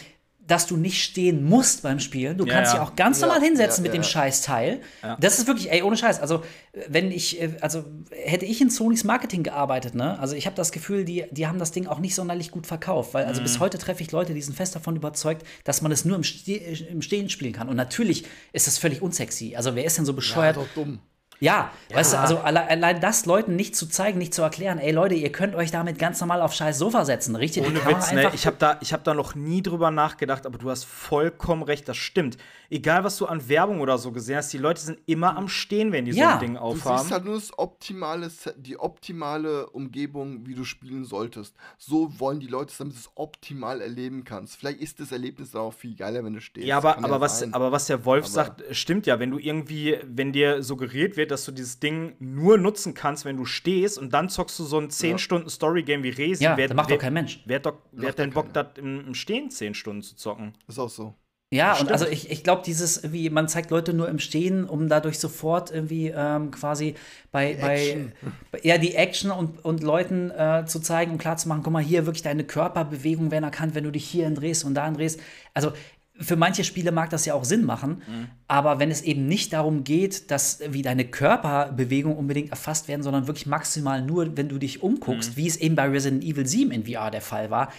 [0.45, 2.37] dass du nicht stehen musst beim Spielen.
[2.37, 2.79] Du Ja, kannst ja.
[2.79, 4.07] dich auch ganz Ja, normal hinsetzen ja, mit dem ja.
[4.07, 4.81] Scheißteil.
[5.19, 6.19] Das ist wirklich, ey, ohne Scheiß.
[6.19, 6.43] Also,
[6.73, 10.19] äh, wenn ich, äh, also hätte ich in Sonys Marketing gearbeitet, ne?
[10.19, 13.13] Also, ich habe das Gefühl, die, die haben das Ding auch nicht sonderlich gut verkauft,
[13.13, 13.45] weil also Mhm.
[13.45, 16.23] bis heute treffe ich Leute, die sind fest davon überzeugt, dass man es nur im,
[16.23, 17.69] Ste im Stehen spielen kann.
[17.69, 19.55] Und natürlich ist das völlig unsexy.
[19.55, 20.57] Also, wer ist denn so Ja, bescheuert?
[20.57, 20.99] doch dumm.
[21.39, 24.91] Ja, weißt du, also alle, allein das Leuten nicht zu zeigen, nicht zu erklären, ey
[24.91, 27.65] Leute, ihr könnt euch damit ganz normal auf scheiß Sofa setzen, richtig?
[27.68, 28.31] Ohne Witz, ne?
[28.34, 31.89] Ich habe da, ich hab da noch nie drüber nachgedacht, aber du hast vollkommen recht,
[31.89, 32.38] das stimmt.
[32.69, 35.91] Egal, was du an Werbung oder so gesehen hast, die Leute sind immer am Stehen,
[35.91, 36.99] wenn die so Ja, ein Ding Du aufhaben.
[36.99, 41.55] siehst halt nur das optimale, Set- die optimale Umgebung, wie du spielen solltest.
[41.77, 44.55] So wollen die Leute es, damit du es optimal erleben kannst.
[44.55, 46.65] Vielleicht ist das Erlebnis dann auch viel geiler, wenn du stehst.
[46.65, 47.53] Ja, aber, aber, was, sein.
[47.53, 49.19] aber was der Wolf Aber- sagt, stimmt ja.
[49.19, 53.37] Wenn du irgendwie, wenn dir suggeriert wird, dass du dieses Ding nur nutzen kannst, wenn
[53.37, 56.67] du stehst und dann zockst du so ein 10 Stunden Story-Game wie Resi, Ja, wer,
[56.67, 57.41] das macht wer, doch kein Mensch.
[57.45, 60.53] Wer hat, doch, wer hat denn Bock, das im, im Stehen 10 Stunden zu zocken?
[60.67, 61.15] Ist auch so.
[61.53, 64.89] Ja, und also ich, ich glaube, dieses, wie man zeigt Leute nur im Stehen, um
[64.89, 66.95] dadurch sofort irgendwie ähm, quasi
[67.31, 68.11] bei, bei, Action.
[68.51, 71.71] bei ja, die Action und, und Leuten äh, zu zeigen und klar zu machen, guck
[71.71, 75.19] mal, hier wirklich deine Körperbewegung werden erkannt, wenn du dich hier drehst und da drehst.
[75.53, 75.73] Also
[76.19, 78.03] für manche Spiele mag das ja auch Sinn machen,
[78.48, 83.26] aber wenn es eben nicht darum geht, dass wie deine Körperbewegung unbedingt erfasst werden, sondern
[83.27, 86.85] wirklich maximal nur, wenn du dich umguckst, wie es eben bei Resident Evil 7 in
[86.85, 87.69] VR der Fall war,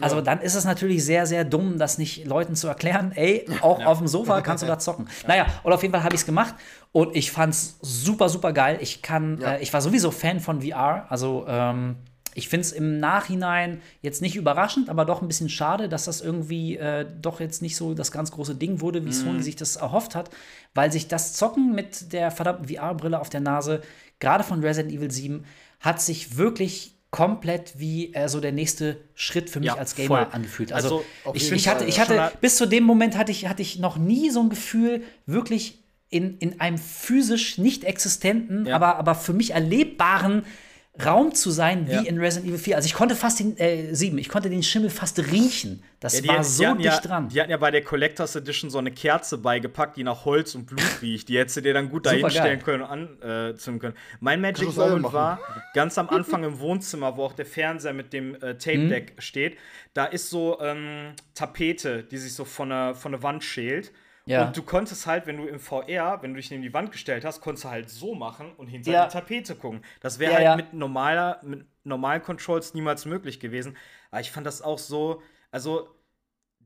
[0.00, 3.84] also dann ist es natürlich sehr, sehr dumm, das nicht Leuten zu erklären, ey, auch
[3.84, 5.06] auf dem Sofa kannst du da zocken.
[5.28, 6.54] Naja, und auf jeden Fall habe ich es gemacht
[6.90, 8.78] und ich fand's super, super geil.
[8.80, 9.52] Ich kann, Ja.
[9.54, 11.96] äh, ich war sowieso Fan von VR, also ähm,
[12.34, 16.20] ich finde es im Nachhinein jetzt nicht überraschend, aber doch ein bisschen schade, dass das
[16.20, 19.76] irgendwie äh, doch jetzt nicht so das ganz große Ding wurde, wie Sony sich das
[19.76, 20.30] erhofft hat,
[20.74, 23.82] weil sich das Zocken mit der verdammten VR-Brille auf der Nase,
[24.20, 25.44] gerade von Resident Evil 7,
[25.80, 30.08] hat sich wirklich komplett wie äh, so der nächste Schritt für mich Ja, als Gamer
[30.24, 30.26] voll.
[30.32, 30.72] angefühlt.
[30.72, 33.78] Also, Also, ich, ich hatte, ich hatte bis zu dem Moment hatte ich, hatte ich
[33.78, 35.78] noch nie so ein Gefühl, wirklich
[36.10, 38.74] in, in einem physisch nicht existenten, Ja.
[38.76, 40.42] aber, aber für mich erlebbaren
[41.04, 42.00] Raum zu sein, wie Ja.
[42.02, 42.76] in Resident Evil 4.
[42.76, 45.82] Also ich konnte fast den, äh, 7, ich konnte den Schimmel fast riechen.
[45.98, 47.28] Das Ja, die, war so dicht ja, dran.
[47.30, 50.66] Die hatten ja bei der Collectors Edition so eine Kerze beigepackt, die nach Holz und
[50.66, 51.28] Blut riecht.
[51.28, 53.96] Die hättest du dir dann gut dahinstellen können und anzünden können.
[54.20, 55.40] Mein Magic Moment war
[55.74, 59.56] ganz am Anfang im Wohnzimmer, wo auch der Fernseher mit dem äh, Tape-Deck steht.
[59.94, 63.90] Da ist so ähm, Tapete, die sich so von der, von der Wand schält.
[64.26, 64.46] Ja.
[64.46, 67.24] Und du konntest halt, wenn du im VR, wenn du dich neben die Wand gestellt
[67.24, 69.06] hast, konntest du halt so machen und hinter Ja.
[69.06, 69.82] die Tapete gucken.
[70.00, 70.56] Das wäre Ja, halt ja.
[70.56, 73.76] mit normaler, mit normalen Controls niemals möglich gewesen.
[74.10, 75.20] Aber ich fand das auch so,
[75.50, 75.88] also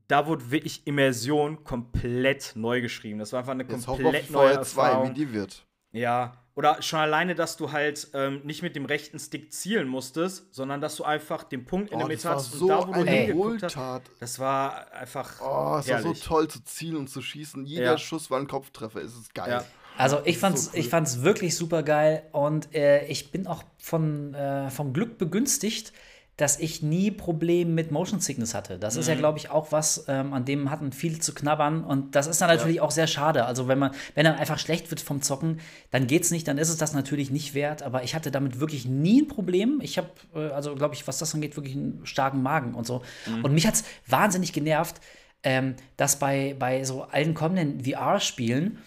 [0.07, 3.19] da wurde wirklich Immersion komplett neu geschrieben.
[3.19, 5.13] Das war einfach eine Jetzt wir auf komplett neue VR 2, wie Erfahrung.
[5.13, 5.65] die wird.
[5.91, 10.53] Ja, oder schon alleine, dass du halt ähm, nicht mit dem rechten Stick zielen musstest,
[10.53, 12.87] sondern dass du einfach den Punkt in Oh, der das Mitte hast so und da,
[12.89, 17.09] wo du hingeguckt hast, das war einfach Oh, es war so toll zu zielen und
[17.09, 17.65] zu schießen.
[17.65, 17.97] Jeder Ja.
[17.97, 18.99] Schuss war ein Kopftreffer.
[19.01, 19.49] Es ist geil.
[19.49, 19.63] Ja.
[19.97, 20.79] Also ich fand's, so cool.
[20.79, 25.93] ich fand's wirklich super geil und äh, ich bin auch von, äh, vom Glück begünstigt,
[26.41, 28.79] dass ich nie Probleme mit Motion Sickness hatte.
[28.79, 29.19] Das ist ja, Mhm.
[29.19, 32.47] glaube ich, auch was, ähm, an dem hatten viele zu knabbern und das ist dann
[32.49, 33.45] natürlich auch sehr schade.
[33.45, 35.59] Also wenn man, wenn dann einfach schlecht wird vom Zocken,
[35.91, 37.83] dann geht's nicht, dann ist es das natürlich nicht wert.
[37.83, 39.79] Aber ich hatte damit wirklich nie ein Problem.
[39.81, 43.01] Ich habe, äh, also glaube ich, was das angeht, wirklich einen starken Magen und so.
[43.27, 43.43] Mhm.
[43.43, 45.01] Und mich hat's wahnsinnig genervt,
[45.43, 48.77] ähm, dass bei, bei so allen kommenden VR-Spielen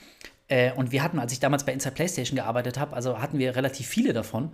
[0.48, 3.56] äh, und wir hatten, als ich damals bei Inside PlayStation gearbeitet habe, also hatten wir
[3.56, 4.52] relativ viele davon,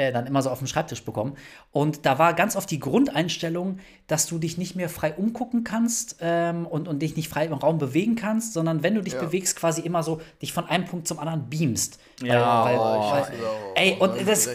[0.00, 1.36] äh, dann immer so auf dem Schreibtisch bekommen.
[1.72, 6.16] Und da war ganz oft die Grundeinstellung, dass du dich nicht mehr frei umgucken kannst
[6.20, 9.20] ähm, und, und dich nicht frei im Raum bewegen kannst, sondern wenn du dich Ja.
[9.20, 11.98] bewegst, quasi immer so dich von einem Punkt zum anderen beamst.
[12.22, 13.76] Ja, weil, oh, weil, hasse das auch.
[13.76, 14.48] ey, Oh, und das.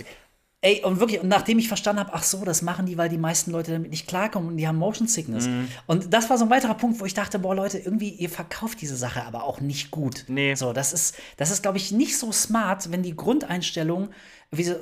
[0.61, 3.19] Ey, und wirklich, und nachdem ich verstanden habe, ach so, das machen die, weil die
[3.19, 5.45] meisten Leute damit nicht klarkommen und die haben Motion Sickness.
[5.47, 5.67] Mhm.
[5.85, 8.81] Und das war so ein weiterer Punkt, wo ich dachte, boah, Leute, irgendwie, ihr verkauft
[8.81, 10.26] diese Sache aber auch nicht gut.
[10.27, 10.55] Nee.
[10.55, 14.09] So, das ist, das ist, glaube ich, nicht so smart, wenn die Grundeinstellung,
[14.51, 14.76] wie so,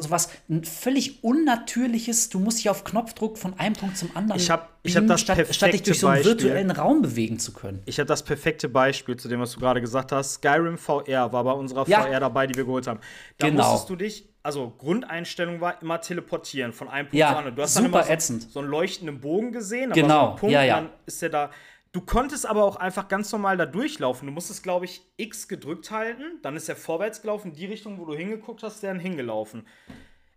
[0.50, 4.78] ein völlig unnatürliches, du musst dich auf Knopfdruck von einem Punkt zum anderen Ich hab-
[4.84, 6.32] ich hab das statt, statt dich perfekte durch so einen Beispiel.
[6.44, 7.82] virtuellen Raum bewegen zu können.
[7.86, 10.36] Ich habe das perfekte Beispiel zu dem, was du gerade gesagt hast.
[10.36, 12.02] Skyrim VR war bei unserer Ja.
[12.04, 13.00] VR dabei, die wir geholt haben.
[13.38, 13.64] Da Genau.
[13.72, 17.56] musstest du dich, also Grundeinstellung war immer teleportieren von einem Punkt Ja, zum anderen.
[17.56, 18.52] Du hast super dann immer so, ätzend.
[18.52, 20.76] so einen leuchtenden Bogen gesehen, aber so Genau, einen Punkt, ja, ja.
[20.82, 21.50] dann ist der da.
[21.94, 24.28] Du konntest aber auch einfach ganz normal da durchlaufen.
[24.28, 28.06] Du musstest, glaube ich, X gedrückt halten, dann ist er vorwärts gelaufen, die Richtung, wo
[28.06, 29.68] du hingeguckt hast, der dann hingelaufen.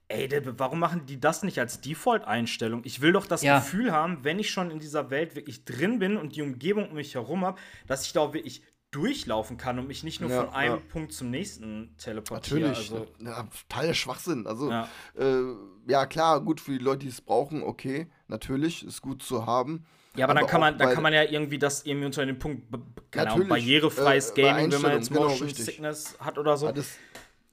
[0.08, 2.82] Ey, der, warum machen die das nicht als Default-Einstellung?
[2.84, 3.58] Ich will doch das Ja.
[3.58, 6.94] Gefühl haben, wenn ich schon in dieser Welt wirklich drin bin und die Umgebung um
[6.94, 10.44] mich herum habe, dass ich da auch wirklich durchlaufen kann und mich nicht nur Ja,
[10.44, 10.82] von einem ja.
[10.90, 12.60] Punkt zum nächsten teleportiere.
[12.68, 12.92] Natürlich.
[12.92, 14.46] Also, ja, total Schwachsinn.
[14.46, 14.88] Also, Ja.
[15.18, 15.24] ja.
[15.24, 15.54] Äh,
[15.88, 18.08] ja, klar, gut für die Leute, die es brauchen, okay.
[18.28, 19.86] Natürlich, ist gut zu haben.
[20.16, 22.64] Ja, aber, dann, kann man, dann kann man ja irgendwie das irgendwie unter dem Punkt,
[23.10, 25.64] keine Ahnung, Natürlich, barrierefreies äh, Gaming, wenn man jetzt genau, Motion richtig.
[25.64, 26.70] Sickness hat oder so.
[26.72, 26.96] Das,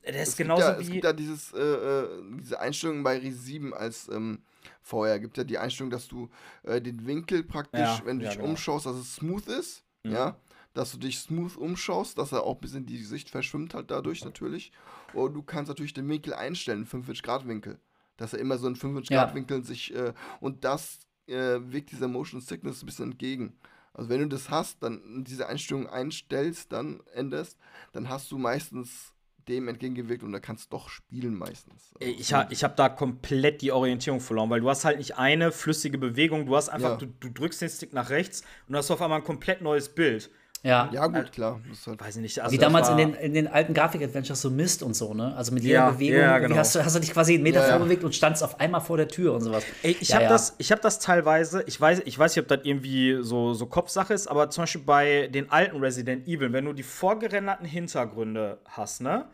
[0.06, 0.92] der es ist genauso ja, Es wie.
[0.94, 2.08] gibt ja dieses, äh, äh,
[2.40, 4.40] diese Einstellung bei Res 7 als ähm,
[4.82, 5.20] vorher.
[5.20, 6.30] Gibt ja die Einstellung, dass du
[6.64, 8.52] äh, den Winkel praktisch, Ja, wenn du ja, dich genau.
[8.52, 9.84] umschaust, dass es smooth ist.
[10.04, 10.12] Mhm.
[10.12, 10.38] Ja.
[10.74, 14.26] Dass du dich smooth umschaust, dass er auch ein bisschen die Sicht verschwimmt halt dadurch
[14.26, 14.72] natürlich.
[15.14, 17.80] Und du kannst natürlich den Winkel einstellen, 45 Grad Winkel.
[18.18, 19.24] Dass er immer so in 45 Ja.
[19.24, 23.54] Grad Winkeln sich, äh, und das äh, wirkt dieser Motion Sickness ein bisschen entgegen.
[23.94, 27.58] Also wenn du das hast, dann diese Einstellung einstellst, dann änderst,
[27.92, 29.14] dann hast du meistens
[29.48, 31.92] dem entgegengewirkt und da kannst du doch spielen meistens.
[32.00, 35.18] Also, Ich, ha, ich habe da komplett die Orientierung verloren, weil du hast halt nicht
[35.18, 36.96] eine flüssige Bewegung, du hast einfach, Ja.
[36.98, 40.32] du, du drückst den Stick nach rechts und hast auf einmal ein komplett neues Bild.
[40.66, 40.90] Ja.
[40.94, 41.60] ja gut, klar.
[41.70, 42.40] Das ist halt, Weiß ich nicht.
[42.40, 45.36] Also Wie damals in den, in den alten Grafik-Adventures so Mist und so, ne?
[45.36, 46.56] Also mit jeder Ja, Bewegung ja, genau.
[46.56, 47.78] hast, du, hast du dich quasi einen Meter Ja, ja.
[47.78, 49.66] vorbewegt und standst auf einmal vor der Tür und sowas.
[49.82, 50.30] Ey, ich Ja, habe ja.
[50.30, 53.66] das, ich hab das teilweise, ich weiß, ich weiß nicht, ob das irgendwie so, so
[53.66, 58.60] Kopfsache ist, aber zum Beispiel bei den alten Resident Evil, wenn du die vorgerenderten Hintergründe
[58.66, 59.26] hast, ne?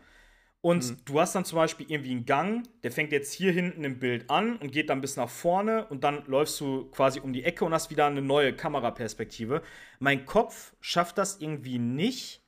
[0.62, 0.96] Und Mhm.
[1.06, 4.28] du hast dann zum Beispiel irgendwie einen Gang, der fängt jetzt hier hinten im Bild
[4.28, 7.64] an und geht dann bis nach vorne und dann läufst du quasi um die Ecke
[7.64, 9.62] und hast wieder eine neue Kameraperspektive.
[10.00, 12.42] Mein Kopf schafft das irgendwie nicht,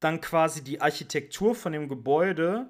[0.00, 2.68] dann quasi die Architektur von dem Gebäude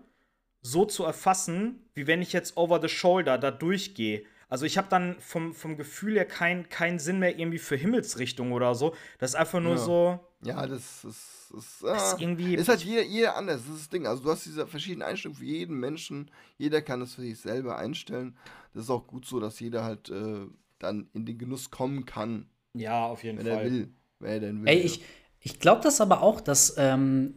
[0.63, 4.25] so zu erfassen, wie wenn ich jetzt over the shoulder da durchgehe.
[4.49, 8.53] Also ich habe dann vom, vom Gefühl her keinen keinen Sinn mehr irgendwie für Himmelsrichtung
[8.53, 8.95] oder so.
[9.19, 9.79] Das ist einfach nur Ja.
[9.79, 12.55] so, ja, das ist, ist, das ah, ist irgendwie.
[12.55, 13.63] ist halt jeder, jeder anders.
[13.63, 14.07] Das ist das Ding.
[14.07, 16.31] Also du hast diese verschiedenen Einstellungen für jeden Menschen.
[16.59, 18.37] Jeder kann es für sich selber einstellen.
[18.75, 20.47] Das ist auch gut so, dass jeder halt äh,
[20.79, 23.65] dann in den Genuss kommen kann, ja, auf jeden wenn Fall.
[23.65, 23.95] er will.
[24.19, 24.69] Wenn er denn will.
[24.69, 25.05] Ey, ich,
[25.41, 27.35] ich glaube das aber auch, dass ähm,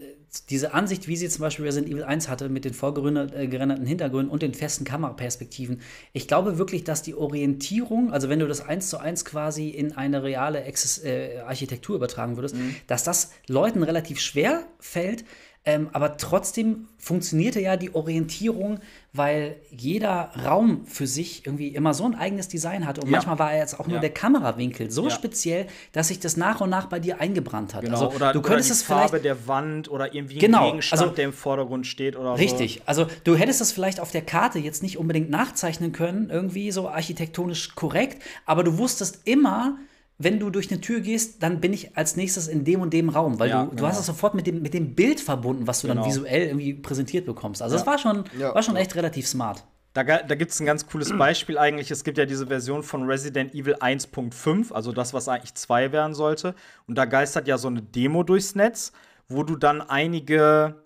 [0.50, 4.42] diese Ansicht, wie sie zum Beispiel Resident Evil 1 hatte, mit den vorgerenderten Hintergründen und
[4.42, 5.82] den festen Kameraperspektiven,
[6.14, 9.94] ich glaube wirklich, dass die Orientierung, also wenn du das eins zu eins quasi in
[9.94, 12.56] eine reale Exis äh, Architektur übertragen würdest,
[12.88, 15.26] dass das Leuten relativ schwer fällt,
[15.66, 18.80] ähm, aber trotzdem funktionierte ja die Orientierung,
[19.14, 23.02] weil jeder Raum für sich irgendwie immer so ein eigenes Design hatte.
[23.02, 23.14] Und Ja.
[23.14, 24.02] manchmal war er jetzt auch nur Ja.
[24.02, 25.10] der Kamerawinkel so Ja.
[25.10, 27.82] speziell, dass sich das nach und nach bei dir eingebrannt hat.
[27.82, 30.66] Genau, also oder, du könntest oder die es Farbe vielleicht der Wand oder irgendwie Genau,
[30.66, 32.82] ein Gegenstand, also- der im Vordergrund steht oder Richtig.
[32.86, 36.90] Also du hättest es vielleicht auf der Karte jetzt nicht unbedingt nachzeichnen können, irgendwie so
[36.90, 39.78] architektonisch korrekt, aber du wusstest immer,
[40.18, 43.10] wenn du durch eine Tür gehst, dann bin ich als nächstes in dem und dem
[43.10, 43.88] Raum, weil Ja, du, du genau.
[43.90, 46.02] hast es sofort mit dem, mit dem Bild verbunden, was du Genau.
[46.02, 47.62] dann visuell irgendwie präsentiert bekommst.
[47.62, 48.82] Also es war schon, Ja, war schon ja.
[48.82, 49.66] echt relativ smart.
[49.94, 51.90] Da, da gibt es ein ganz cooles Beispiel eigentlich.
[51.90, 56.14] Es gibt ja diese Version von Resident Evil 1.5, also das, was eigentlich 2 werden
[56.14, 56.54] sollte.
[56.86, 58.92] Und da geistert ja so eine Demo durchs Netz,
[59.30, 60.84] wo du dann einige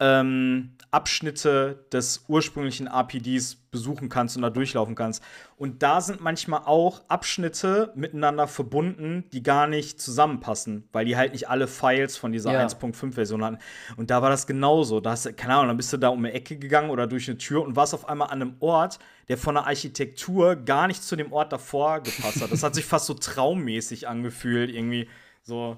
[0.00, 5.22] ähm, Abschnitte des ursprünglichen RPDs besuchen kannst und da durchlaufen kannst.
[5.56, 11.32] Und da sind manchmal auch Abschnitte miteinander verbunden, die gar nicht zusammenpassen, weil die halt
[11.32, 12.64] nicht alle Files von dieser Ja.
[12.64, 13.58] 1.5-Version hatten.
[13.96, 15.00] Und da war das genauso.
[15.00, 17.28] Da hast du, keine Ahnung, dann bist du da um eine Ecke gegangen oder durch
[17.28, 21.02] eine Tür und warst auf einmal an einem Ort, der von der Architektur gar nicht
[21.02, 22.52] zu dem Ort davor gepasst hat.
[22.52, 25.08] Das hat sich fast so traummäßig angefühlt, irgendwie
[25.42, 25.76] so.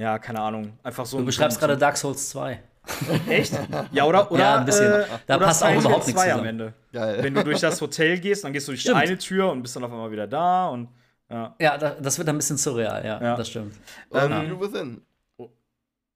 [0.00, 0.78] Ja, keine Ahnung.
[0.82, 2.62] Einfach so Du beschreibst gerade Dark Souls 2.
[3.28, 3.52] Echt?
[3.92, 4.30] Ja, oder?
[4.32, 4.90] oder Ja, ein bisschen.
[4.92, 6.48] Äh, Da oder passt auch überhaupt nichts 2 am zusammen.
[6.48, 6.72] Ende.
[6.92, 7.22] Geil.
[7.22, 8.96] Wenn du durch das Hotel gehst, dann gehst du durch Stimmt.
[8.96, 10.88] die eine Tür und bist dann auf einmal wieder da und
[11.30, 11.54] ja.
[11.60, 13.36] Ja, da, das wird ein bisschen surreal, ja, Ja.
[13.36, 13.74] das stimmt.
[14.08, 15.02] Und Ähm, Evil Within.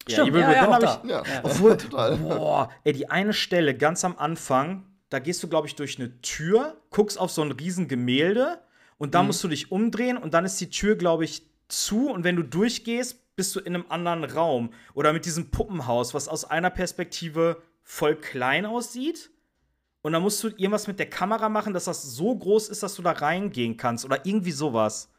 [0.08, 1.00] ja, Evil ja, Within ja, auch hab da.
[1.04, 1.22] ich, Ja.
[1.42, 2.16] Obwohl, Total.
[2.16, 6.20] boah, ey, die eine Stelle ganz am Anfang, da gehst du, glaube ich, durch eine
[6.22, 8.58] Tür, guckst auf so ein riesen Gemälde
[8.98, 9.12] und Mhm.
[9.12, 12.36] da musst du dich umdrehen und dann ist die Tür, glaube ich, zu und wenn
[12.36, 14.70] du durchgehst, bist du in einem anderen Raum.
[14.94, 19.32] Oder mit diesem Puppenhaus, was aus einer Perspektive voll klein aussieht.
[20.02, 22.94] Und dann musst du irgendwas mit der Kamera machen, dass das so groß ist, dass
[22.94, 24.04] du da reingehen kannst.
[24.04, 25.10] Oder irgendwie sowas.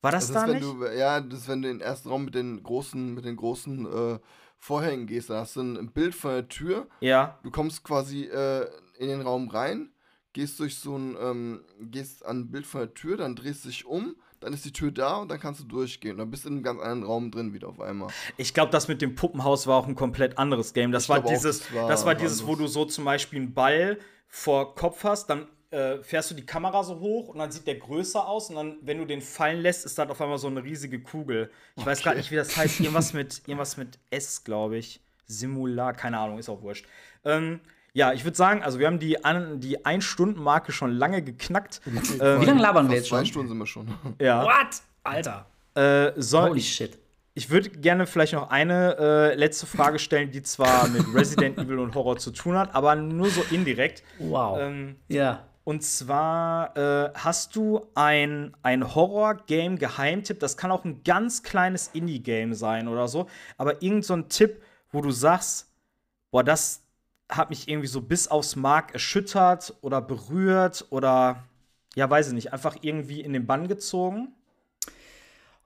[0.00, 0.64] War das, Das da ist, wenn nicht?
[0.64, 3.36] du, ja, das ist, wenn du in den ersten Raum mit den großen, mit den
[3.36, 3.84] großen
[4.14, 4.18] äh,
[4.56, 6.86] Vorhängen gehst, dann hast du ein, ein Bild von der Tür.
[7.00, 7.38] ja.
[7.42, 8.66] Du kommst quasi äh,
[8.98, 9.90] in den Raum rein,
[10.32, 13.84] gehst durch so ein, ähm, gehst an ein Bild von der Tür, dann drehst dich
[13.84, 16.18] um, dann ist die Tür da und dann kannst du durchgehen.
[16.18, 18.08] Dann bist du in einem ganz anderen Raum drin wieder auf einmal.
[18.36, 20.92] Ich glaube, das mit dem Puppenhaus war auch ein komplett anderes Game.
[20.92, 23.04] Das Ich war glaub auch, dieses, das war das war dieses, wo du so zum
[23.04, 23.98] Beispiel einen Ball
[24.28, 27.76] vor Kopf hast, dann äh, fährst du die Kamera so hoch und dann sieht der
[27.76, 30.62] größer aus und dann, wenn du den fallen lässt, ist dann auf einmal so eine
[30.62, 31.50] riesige Kugel.
[31.76, 32.80] Ich weiß gerade nicht, wie das heißt.
[32.80, 35.00] Irgendwas mit, irgendwas mit S, glaube ich.
[35.26, 36.86] Simular, keine Ahnung, ist auch wurscht.
[37.24, 37.60] Ähm,
[37.96, 41.80] ja, ich würde sagen, also wir haben die, an, die Ein-Stunden-Marke schon lange geknackt.
[41.86, 43.26] ähm, Wie lange labern wir jetzt zwei schon?
[43.26, 43.88] Stunden sind wir schon.
[44.20, 44.44] ja.
[44.44, 44.82] What?
[45.02, 45.46] Alter.
[45.74, 46.98] Äh, soll, Holy ich shit.
[47.32, 51.78] Ich würde gerne vielleicht noch eine äh, letzte Frage stellen, die zwar mit Resident Evil
[51.78, 54.02] und Horror zu tun hat, aber nur so indirekt.
[54.18, 54.58] Wow.
[54.60, 55.44] Ähm, ja.
[55.64, 62.52] und zwar äh, hast du ein, ein Horror-Game-Geheimtipp, das kann auch ein ganz kleines Indie-Game
[62.52, 64.62] sein oder so, aber irgend so ein Tipp,
[64.92, 65.72] wo du sagst,
[66.30, 66.85] boah, das
[67.28, 71.44] hat mich irgendwie so bis aufs Mark erschüttert oder berührt oder
[71.94, 74.28] ja, weiß ich nicht, einfach irgendwie in den Bann gezogen.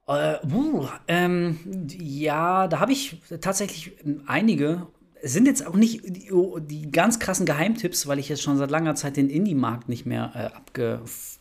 [0.07, 3.93] Äh, uh, ähm, ja, da habe ich tatsächlich
[4.27, 4.87] einige.
[5.23, 8.71] Es sind jetzt auch nicht die, die ganz krassen Geheimtipps, weil ich jetzt schon seit
[8.71, 10.99] langer Zeit den Indie-Markt nicht mehr äh,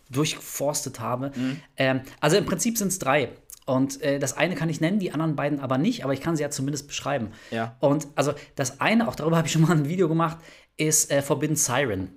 [0.09, 1.31] durchforstet habe.
[1.77, 3.29] Ähm, also im Prinzip sind es drei.
[3.69, 6.35] Und äh, das eine kann ich nennen, die anderen beiden aber nicht, aber ich kann
[6.35, 7.29] sie ja zumindest beschreiben.
[7.51, 7.75] Ja.
[7.79, 10.37] Und also das eine, auch darüber habe ich schon mal ein Video gemacht,
[10.77, 12.09] ist äh, Forbidden Siren.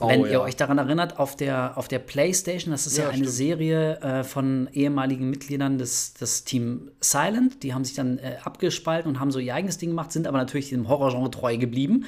[0.00, 0.28] Oh, Wenn ja.
[0.28, 3.36] ihr euch daran erinnert, auf der, auf der PlayStation, das ist ja, Ja, eine stimmt.
[3.36, 7.62] Serie äh, von ehemaligen Mitgliedern des, des Team Silent.
[7.62, 10.38] Die haben sich dann äh, abgespalten und haben so ihr eigenes Ding gemacht, sind aber
[10.38, 12.06] natürlich dem Horrorgenre treu geblieben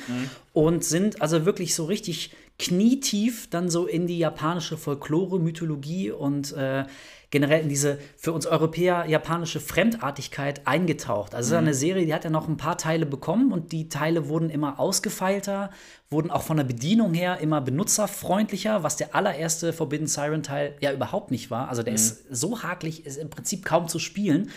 [0.55, 6.53] und sind also wirklich so richtig knietief dann so in die japanische Folklore, Mythologie und
[6.55, 6.85] äh,
[7.33, 11.35] generell in diese für uns Europäer japanische Fremdartigkeit eingetaucht.
[11.35, 14.29] Also ist eine Serie, die hat ja noch ein paar Teile bekommen und die Teile
[14.29, 15.71] wurden immer ausgefeilter,
[16.11, 20.93] wurden auch von der Bedienung her immer benutzerfreundlicher, was der allererste Forbidden Siren Teil ja
[20.93, 21.71] überhaupt nicht war.
[21.71, 24.51] Also der ist so hakelig, ist im Prinzip kaum zu spielen,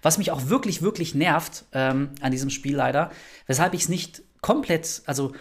[0.00, 3.10] was mich auch wirklich, wirklich nervt ähm, an diesem Spiel leider,
[3.46, 5.32] weshalb ich es nicht komplett, also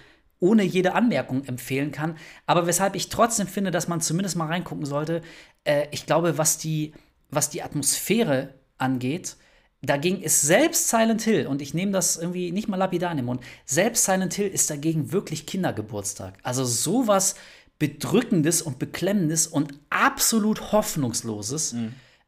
[0.42, 2.18] ohne jede Anmerkung empfehlen kann.
[2.46, 5.22] Aber weshalb ich trotzdem finde, dass man zumindest mal reingucken sollte.
[5.64, 6.94] Äh, ich glaube, was die,
[7.30, 9.38] was die Atmosphäre angeht,
[9.82, 13.26] dagegen ist selbst Silent Hill, und ich nehme das irgendwie nicht mal lapidar in den
[13.26, 16.34] Mund, selbst Silent Hill ist dagegen wirklich Kindergeburtstag.
[16.44, 17.36] Also sowas
[17.80, 21.74] Bedrückendes und Beklemmendes und absolut Hoffnungsloses.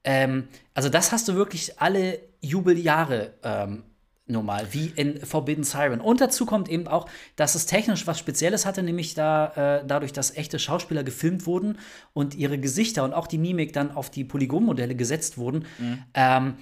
[0.03, 3.83] Ähm, also das hast du wirklich alle Jubeljahre ähm,
[4.25, 5.99] normal, wie in Forbidden Siren.
[5.99, 10.13] Und dazu kommt eben auch, dass es technisch was Spezielles hatte, nämlich da, äh, dadurch,
[10.13, 11.77] dass echte Schauspieler gefilmt wurden
[12.13, 15.65] und ihre Gesichter und auch die Mimik dann auf die Polygonmodelle gesetzt wurden.
[16.13, 16.55] Ähm,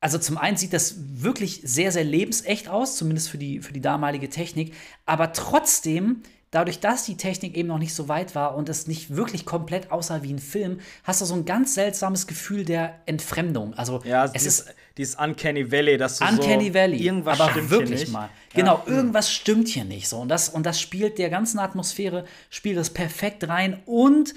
[0.00, 3.80] also zum einen sieht das wirklich sehr, sehr lebensecht aus, zumindest für die, für die
[3.80, 4.74] damalige Technik,
[5.06, 6.22] aber trotzdem,
[6.54, 9.90] dadurch, dass die Technik eben noch nicht so weit war und es nicht wirklich komplett
[9.90, 13.74] aussah wie ein Film, hast du so ein ganz seltsames Gefühl der Entfremdung.
[13.74, 16.98] Also Ja, es dieses, ist dieses Uncanny Valley, dass du Uncanny so Valley.
[17.02, 18.12] irgendwas aber stimmt hier wirklich nicht.
[18.12, 18.28] mal.
[18.52, 18.60] Ja.
[18.60, 20.18] Genau, irgendwas stimmt hier nicht so.
[20.20, 23.82] Und das, und das spielt der ganzen Atmosphäre, spielt das perfekt rein.
[23.86, 24.34] Und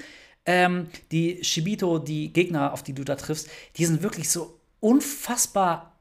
[0.47, 5.93] ähm, die Shibito, die Gegner, auf die du da triffst, die sind wirklich so unfassbar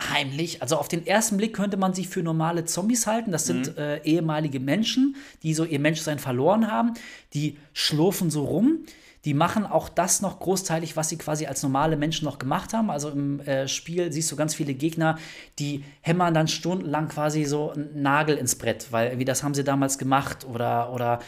[0.00, 0.62] unheimlich.
[0.62, 3.32] Also auf den ersten Blick könnte man sie für normale Zombies halten.
[3.32, 6.94] Das sind äh, ehemalige Menschen, die so ihr Menschsein verloren haben.
[7.32, 8.80] Die schlurfen so rum.
[9.24, 12.90] Die machen auch das noch großteilig, was sie quasi als normale Menschen noch gemacht haben.
[12.90, 15.18] Also im äh, Spiel siehst du ganz viele Gegner,
[15.58, 19.64] die hämmern dann stundenlang quasi so einen Nagel ins Brett, weil wie das haben sie
[19.64, 21.20] damals gemacht oder, oder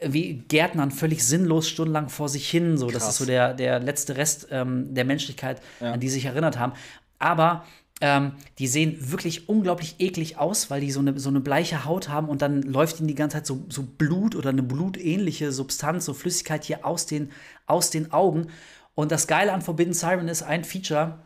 [0.00, 2.78] wie Gärtnern völlig sinnlos stundenlang vor sich hin.
[2.78, 6.24] So, das ist so der, der letzte Rest ähm, der Menschlichkeit, an die sie sich
[6.24, 6.72] erinnert haben.
[7.18, 7.64] Aber
[8.02, 12.08] ähm, die sehen wirklich unglaublich eklig aus, weil die so eine, so eine bleiche Haut
[12.08, 16.04] haben und dann läuft ihnen die ganze Zeit so, so Blut oder eine blutähnliche Substanz,
[16.06, 17.30] so Flüssigkeit hier aus den,
[17.66, 18.48] aus den Augen.
[18.96, 21.20] Und das Geile an Forbidden Siren ist ein Feature,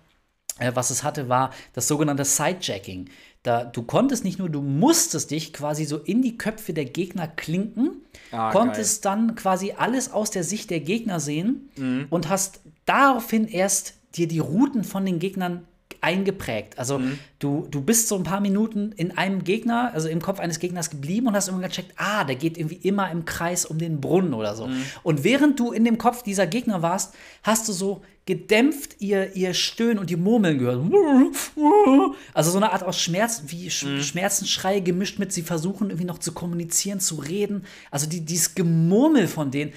[0.59, 3.09] äh, was es hatte, war das sogenannte Sidejacking.
[3.43, 7.27] Da, du konntest nicht nur, du musstest dich quasi so in die Köpfe der Gegner
[7.27, 11.71] klinken, Ah, konntest dann quasi alles aus der Sicht der Gegner sehen
[12.11, 15.65] und hast daraufhin erst dir die Routen von den Gegnern
[16.07, 16.79] eingeprägt.
[16.79, 17.01] Also
[17.41, 20.89] du, du bist so ein paar Minuten in einem Gegner, also im Kopf eines Gegners
[20.89, 24.33] geblieben und hast irgendwann gecheckt, ah, der geht irgendwie immer im Kreis um den Brunnen
[24.33, 24.69] oder so.
[25.03, 29.55] Und während du in dem Kopf dieser Gegner warst, hast du so gedämpft ihr, ihr
[29.55, 30.81] Stöhnen und ihr Murmeln gehört.
[32.35, 36.19] Also so eine Art aus Schmerz, wie Sch Schmerzensschreie gemischt mit, sie versuchen irgendwie noch
[36.19, 37.65] zu kommunizieren, zu reden.
[37.91, 39.73] Also die, dieses Gemurmel von denen.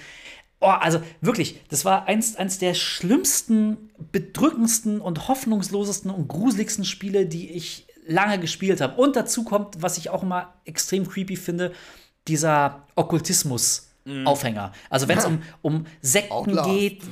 [0.61, 7.26] Oh, also wirklich, das war eins, eins der schlimmsten, bedrückendsten und hoffnungslosesten und gruseligsten Spiele,
[7.26, 8.99] die ich lange gespielt habe.
[9.02, 11.72] Und dazu kommt, was ich auch immer extrem creepy finde,
[12.27, 14.73] dieser Okkultismus-Aufhänger.
[14.90, 16.69] Also wenn es um, um Sekten Outlast.
[16.69, 17.03] geht.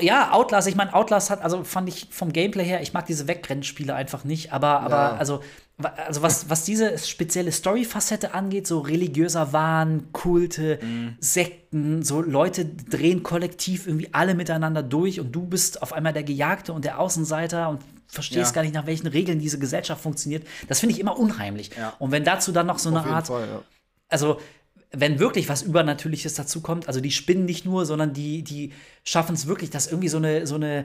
[0.00, 3.28] Ja, Outlast, ich meine, Outlast hat, also fand ich vom Gameplay her, ich mag diese
[3.28, 5.16] Wegrennspiele einfach nicht, aber, aber Ja.
[5.16, 5.40] also,
[5.76, 10.78] also was, was diese spezielle Story-Facette angeht, so religiöser Wahn, Kulte,
[11.18, 16.22] Sekten, so Leute drehen kollektiv irgendwie alle miteinander durch und du bist auf einmal der
[16.22, 18.54] Gejagte und der Außenseiter und verstehst Ja.
[18.54, 20.46] gar nicht, nach welchen Regeln diese Gesellschaft funktioniert.
[20.68, 21.70] Das finde ich immer unheimlich.
[21.76, 21.94] Ja.
[21.98, 23.62] Und wenn dazu dann noch so eine Auf jeden Art Fall, ja.
[24.08, 24.40] also
[24.92, 28.72] wenn wirklich was Übernatürliches dazu kommt, also die spinnen nicht nur, sondern die, die
[29.02, 30.84] schaffen es wirklich, dass irgendwie so eine, so eine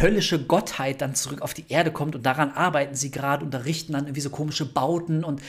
[0.00, 3.92] höllische Gottheit dann zurück auf die Erde kommt und daran arbeiten sie gerade und errichten
[3.92, 5.42] dann irgendwie so komische Bauten und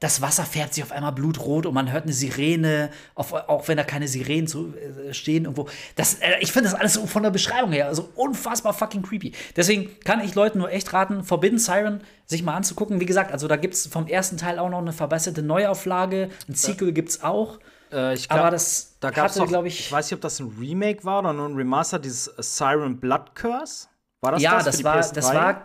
[0.00, 3.76] das Wasser fährt sich auf einmal blutrot und man hört eine Sirene, auf, auch wenn
[3.76, 5.68] da keine Sirenen zu, äh, stehen irgendwo.
[5.94, 9.32] Das, äh, ich finde das alles so von der Beschreibung her also unfassbar fucking creepy.
[9.54, 13.00] Deswegen kann ich Leuten nur echt raten, Forbidden Siren sich mal anzugucken.
[13.00, 16.30] Wie gesagt, also da gibt es vom ersten Teil auch noch eine verbesserte Neuauflage.
[16.48, 17.58] Ein Sequel gibt es auch.
[17.92, 20.54] Äh, ich Aber das da gab's hatte, glaube ich- Ich weiß nicht, ob das ein
[20.58, 23.88] Remake war oder nur ein Remaster, dieses Siren Blood Curse.
[24.20, 24.64] War das ja, das?
[24.64, 25.12] das war, PS3?
[25.14, 25.64] das war,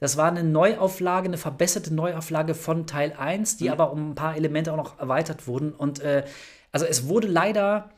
[0.00, 3.58] das war eine Neuauflage, eine verbesserte Neuauflage von Teil 1, Mhm.
[3.58, 5.72] die aber um ein paar Elemente auch noch erweitert wurden.
[5.72, 6.24] Und äh,
[6.72, 7.90] also es wurde leider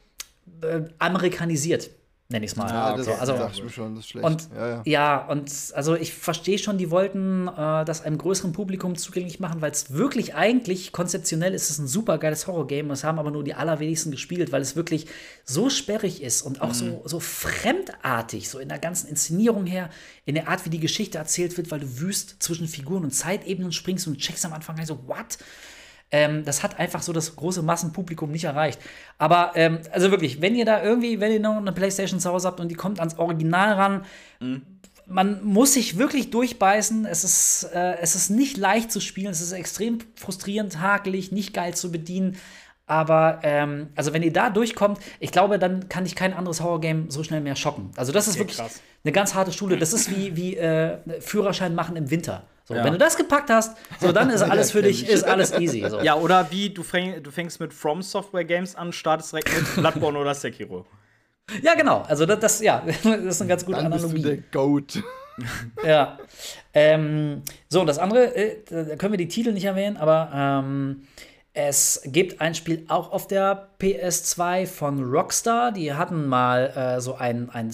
[0.62, 1.90] äh, amerikanisiert,
[2.30, 2.68] nenne ich es mal.
[2.68, 4.26] Ja, das So, also, dachte ich mir schon, das ist schlecht.
[4.26, 4.82] und ja, ja.
[4.84, 9.60] ja, und also ich verstehe schon, die wollten äh, das einem größeren Publikum zugänglich machen,
[9.60, 12.88] weil es wirklich eigentlich konzeptionell ist es ein super geiles Horrorgame.
[12.88, 15.06] Das haben aber nur die allerwenigsten gespielt, weil es wirklich
[15.44, 19.90] so sperrig ist und auch so, so fremdartig, so in der ganzen Inszenierung her,
[20.24, 23.72] in der Art, wie die Geschichte erzählt wird, weil du wüst zwischen Figuren und Zeitebenen
[23.72, 25.38] springst und checkst am Anfang so, what?
[26.12, 28.80] Ähm, das hat einfach so das große Massenpublikum nicht erreicht.
[29.18, 32.48] Aber ähm, also wirklich, wenn ihr da irgendwie, wenn ihr noch eine Playstation zu Hause
[32.48, 34.04] habt und die kommt ans Original ran,
[35.10, 37.04] man muss sich wirklich durchbeißen.
[37.04, 39.30] Es ist, äh, es ist nicht leicht zu spielen.
[39.30, 42.36] Es ist extrem frustrierend, hakelig, nicht geil zu bedienen.
[42.86, 47.04] Aber ähm, also wenn ihr da durchkommt, ich glaube, dann kann ich kein anderes Horrorgame
[47.08, 47.90] so schnell mehr schocken.
[47.96, 48.80] Also das ist wirklich krass.
[49.04, 49.76] eine ganz harte Schule.
[49.76, 52.44] Das ist wie, wie äh, Führerschein machen im Winter.
[52.70, 52.84] So, Ja.
[52.84, 55.08] Wenn du das gepackt hast, so dann ist alles für dich, ich.
[55.10, 55.84] ist alles easy.
[55.88, 56.00] So.
[56.00, 59.74] Ja, oder wie du, fäng, du fängst mit From Software Games an, startest direkt mit
[59.74, 60.86] Bloodborne oder Sekiro.
[61.62, 62.02] Ja, genau.
[62.06, 64.22] Also das, das, ja, das ist eine ganz gute Dann bist du Analogie.
[64.22, 65.02] der Goat.
[65.84, 66.16] Ja.
[66.72, 71.02] Ähm, so, und das andere, äh, da können wir die Titel nicht erwähnen, aber ähm,
[71.52, 75.72] es gibt ein Spiel auch auf der PS2 von Rockstar.
[75.72, 77.72] Die hatten mal äh, so ein, ein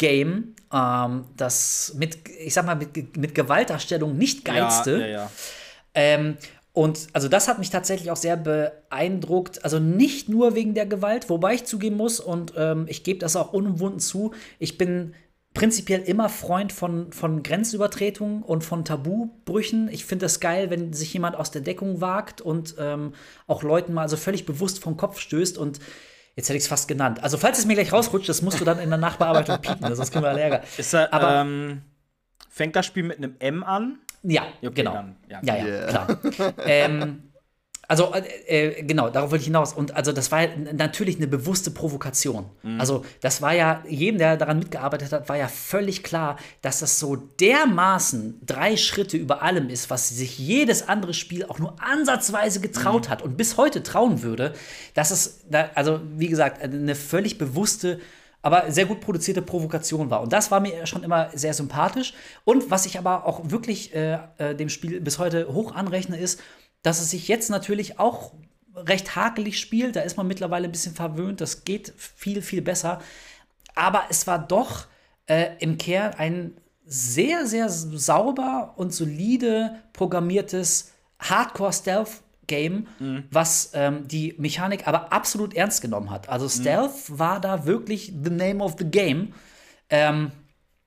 [0.00, 4.92] Stealth-Game, ähm, das mit, ich sag mal, mit, mit Gewaltdarstellung nicht geilste.
[4.92, 5.30] Ja, ja, ja.
[5.94, 6.36] Ähm,
[6.72, 9.64] und also das hat mich tatsächlich auch sehr beeindruckt.
[9.64, 13.36] Also nicht nur wegen der Gewalt, wobei ich zugeben muss, und ähm, ich gebe das
[13.36, 15.14] auch unumwunden zu, ich bin
[15.52, 19.88] prinzipiell immer Freund von, von Grenzübertretungen und von Tabubrüchen.
[19.88, 23.14] Ich finde das geil, wenn sich jemand aus der Deckung wagt und ähm,
[23.48, 25.80] auch Leuten mal so völlig bewusst vom Kopf stößt und
[26.36, 27.22] Jetzt hätte ich es fast genannt.
[27.22, 30.10] Also, falls es mir gleich rausrutscht, das musst du dann in der Nachbearbeitung piepen, sonst
[30.12, 30.62] kriegen wir Ärger.
[30.78, 31.82] Ist er, Aber- ähm,
[32.48, 33.98] fängt das Spiel mit einem M an?
[34.22, 34.92] Ja, Okay, genau.
[34.92, 35.40] dann, ja.
[35.42, 35.86] ja, ja, Yeah.
[35.88, 36.18] klar.
[36.66, 37.29] ähm,
[37.90, 39.72] Also, äh, äh, genau, darauf wollte ich hinaus.
[39.72, 42.44] Und also, das war natürlich eine bewusste Provokation.
[42.62, 42.78] Mhm.
[42.78, 47.00] Also, das war ja, jedem, der daran mitgearbeitet hat, war ja völlig klar, dass das
[47.00, 52.60] so dermaßen drei Schritte über allem ist, was sich jedes andere Spiel auch nur ansatzweise
[52.60, 53.10] getraut mhm.
[53.10, 54.54] hat und bis heute trauen würde,
[54.94, 55.40] dass es,
[55.74, 57.98] also, wie gesagt, eine völlig bewusste
[58.42, 60.22] aber sehr gut produzierte Provokation war.
[60.22, 62.14] Und das war mir schon immer sehr sympathisch.
[62.44, 66.40] Und was ich aber auch wirklich äh, äh, dem Spiel bis heute hoch anrechne, ist,
[66.82, 68.32] dass es sich jetzt natürlich auch
[68.74, 69.96] recht hakelig spielt.
[69.96, 71.40] Da ist man mittlerweile ein bisschen verwöhnt.
[71.40, 73.00] Das geht viel, viel besser.
[73.74, 74.86] Aber es war doch
[75.26, 83.24] äh, im Kern ein sehr, sehr sauber und solide programmiertes Hardcore-Stealth Game, mhm.
[83.30, 86.28] was ähm, die Mechanik aber absolut ernst genommen hat.
[86.28, 87.18] Also Stealth mhm.
[87.20, 89.34] war da wirklich the name of the game.
[89.88, 90.32] Ähm,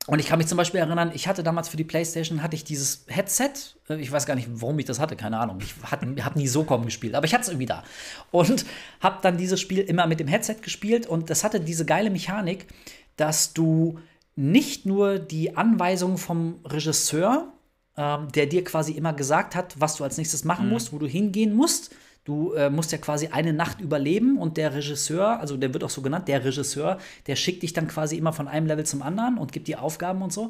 [0.08, 2.64] und ich kann mich zum Beispiel erinnern, ich hatte damals für die PlayStation hatte ich
[2.64, 3.52] dieses Headset.
[3.90, 5.60] Äh, ich weiß gar nicht, warum ich das hatte, keine Ahnung.
[5.62, 7.84] Ich habe nie so kommen gespielt, aber ich hatte es irgendwie da.
[8.32, 8.66] Und
[9.00, 12.68] habe dann dieses Spiel immer mit dem Headset gespielt und das hatte diese geile Mechanik,
[13.16, 14.00] dass du
[14.36, 17.54] nicht nur die Anweisungen vom Regisseur
[17.96, 20.74] ähm, der dir quasi immer gesagt hat, was du als nächstes machen mhm.
[20.74, 21.92] musst, wo du hingehen musst.
[22.24, 25.90] Du äh, musst ja quasi eine Nacht überleben und der Regisseur, also der wird auch
[25.90, 26.98] so genannt, der Regisseur,
[27.28, 30.22] der schickt dich dann quasi immer von einem Level zum anderen und gibt dir Aufgaben
[30.22, 30.50] und so.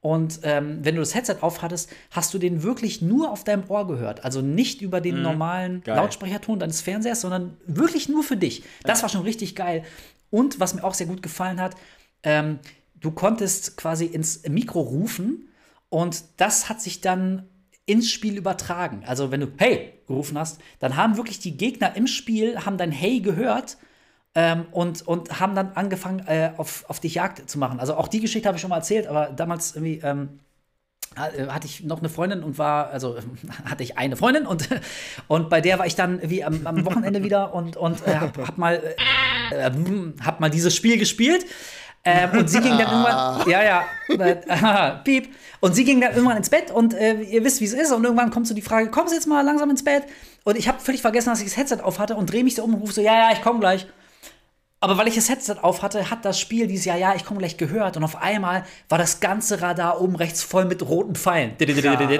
[0.00, 3.86] Und ähm, wenn du das Headset aufhattest, hast du den wirklich nur auf deinem Ohr
[3.86, 4.22] gehört.
[4.22, 5.22] Also nicht über den mhm.
[5.22, 5.96] normalen geil.
[5.96, 8.64] Lautsprecherton deines Fernsehers, sondern wirklich nur für dich.
[8.82, 9.82] Das war schon richtig geil.
[10.28, 11.76] Und was mir auch sehr gut gefallen hat,
[12.22, 12.58] ähm,
[13.00, 15.48] du konntest quasi ins Mikro rufen
[15.88, 17.48] und das hat sich dann
[17.86, 19.02] ins Spiel übertragen.
[19.06, 22.92] Also wenn du Hey gerufen hast, dann haben wirklich die Gegner im Spiel haben dein
[22.92, 23.76] Hey gehört
[24.34, 27.80] ähm, und, und haben dann angefangen, äh, auf, auf dich Jagd zu machen.
[27.80, 30.40] Also auch die Geschichte habe ich schon mal erzählt, aber damals irgendwie ähm,
[31.16, 33.16] äh, hatte ich noch eine Freundin und war, also
[33.64, 34.68] hatte ich eine Freundin und,
[35.28, 38.36] und bei der war ich dann wie am, am Wochenende wieder und, und äh, hab,
[38.38, 38.82] hab, mal,
[39.50, 39.70] äh,
[40.24, 41.44] hab mal dieses Spiel gespielt.
[42.04, 45.34] Ähm, und sie ging dann irgendwann, ja, ja, äh, piep.
[45.60, 47.90] Und sie ging dann irgendwann ins Bett und äh, ihr wisst, wie es ist.
[47.92, 50.04] Und irgendwann kommt so die Frage, kommst du jetzt mal langsam ins Bett?
[50.44, 52.64] Und ich habe völlig vergessen, dass ich das Headset auf hatte und drehe mich so
[52.64, 53.86] um und rufe so, ja, ja, ich komme gleich.
[54.84, 57.38] Aber weil ich das Headset auf hatte, hat das Spiel dieses Jahr, ja, ich komme
[57.38, 57.96] gleich gehört.
[57.96, 61.56] Und auf einmal war das ganze Radar oben rechts voll mit roten Pfeilen.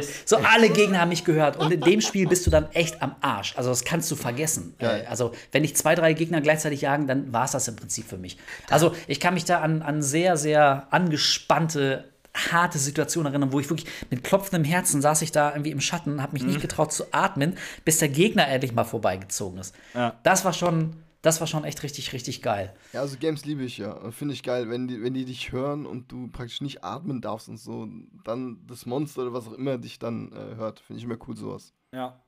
[0.07, 0.23] Krass.
[0.25, 1.59] So alle Gegner haben mich gehört.
[1.59, 3.53] Und in dem Spiel bist du dann echt am Arsch.
[3.59, 4.75] Also das kannst du vergessen.
[4.81, 4.97] Ja.
[4.97, 8.09] Äh, also wenn ich zwei, drei Gegner gleichzeitig jagen, dann war es das im Prinzip
[8.09, 8.39] für mich.
[8.71, 12.05] Also ich kann mich da an, an sehr, sehr angespannte
[12.51, 16.21] harte Situation erinnern, wo ich wirklich mit klopfendem Herzen saß ich da irgendwie im Schatten,
[16.21, 16.49] habe mich mhm.
[16.49, 19.75] nicht getraut zu atmen, bis der Gegner endlich mal vorbeigezogen ist.
[19.95, 20.15] Ja.
[20.25, 22.75] Das war schon, das war schon echt richtig, richtig geil.
[22.93, 24.11] Ja, also Games liebe ich ja.
[24.11, 27.49] Finde ich geil, wenn die, wenn die dich hören und du praktisch nicht atmen darfst
[27.49, 27.89] und so,
[28.25, 30.81] dann das Monster oder was auch immer dich dann äh, hört.
[30.81, 31.73] Finde ich immer cool, sowas.
[31.95, 32.23] Ja.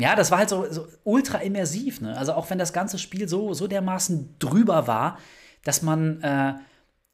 [0.00, 2.16] Ja, das war halt so, so ultra immersiv, ne?
[2.16, 5.18] Also auch wenn das ganze Spiel so, so dermaßen drüber war,
[5.62, 6.54] dass man, äh,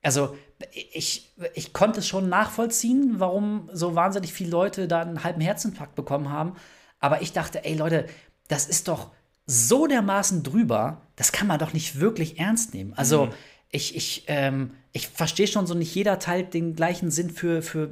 [0.03, 0.37] also
[0.93, 5.97] ich, ich konnte es schon nachvollziehen, warum so wahnsinnig viele Leute da einen halben Herzinfarkt
[5.97, 6.55] bekommen haben.
[7.01, 8.07] Aber ich dachte, ey Leute,
[8.47, 9.11] das ist doch
[9.51, 12.93] so dermaßen drüber, das kann man doch nicht wirklich ernst nehmen.
[12.94, 13.32] Also mhm.
[13.70, 17.90] ich, ich, ähm, ich verstehe schon so, nicht jeder teilt den gleichen Sinn für, für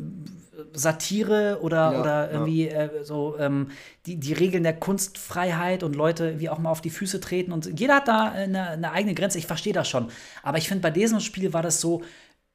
[0.72, 2.85] Satire oder, ja, oder irgendwie ja.
[2.85, 3.70] äh, so ähm,
[4.06, 7.52] die, die Regeln der Kunstfreiheit und Leute wie auch mal auf die Füße treten.
[7.52, 9.39] Und jeder hat da eine, eine eigene Grenze.
[9.39, 10.09] Ich verstehe das schon.
[10.43, 12.02] Aber ich finde, bei diesem Spiel war das so,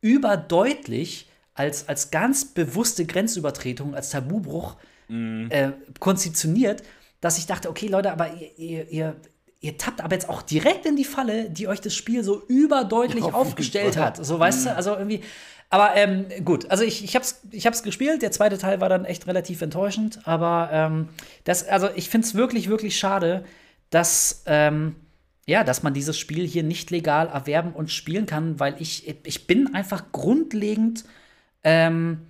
[0.04, 4.76] überdeutlich als, als ganz bewusste Grenzübertretung, als Tabubruch
[5.08, 5.48] mm.
[5.50, 6.84] äh, konzeptioniert,
[7.24, 9.16] dass ich dachte, okay, Leute, aber ihr, ihr, ihr,
[9.62, 13.26] ihr, tappt aber jetzt auch direkt in die Falle, die euch das Spiel so überdeutlich
[13.26, 14.24] ja, aufgestellt hat.
[14.24, 14.64] So, weißt mm.
[14.64, 14.76] du, mhm.
[14.76, 15.22] also irgendwie.
[15.70, 18.22] Aber ähm, gut, also ich, ich habe es ich hab's gespielt.
[18.22, 20.20] Der zweite Teil war dann echt relativ enttäuschend.
[20.28, 21.10] Aber ähm,
[21.46, 23.46] das, also ich finde es wirklich, wirklich schade,
[23.90, 24.98] dass ähm,
[25.46, 29.48] ja, dass man dieses Spiel hier nicht legal erwerben und spielen kann, weil ich, ich
[29.48, 31.06] bin einfach grundlegend,
[31.64, 32.28] ähm,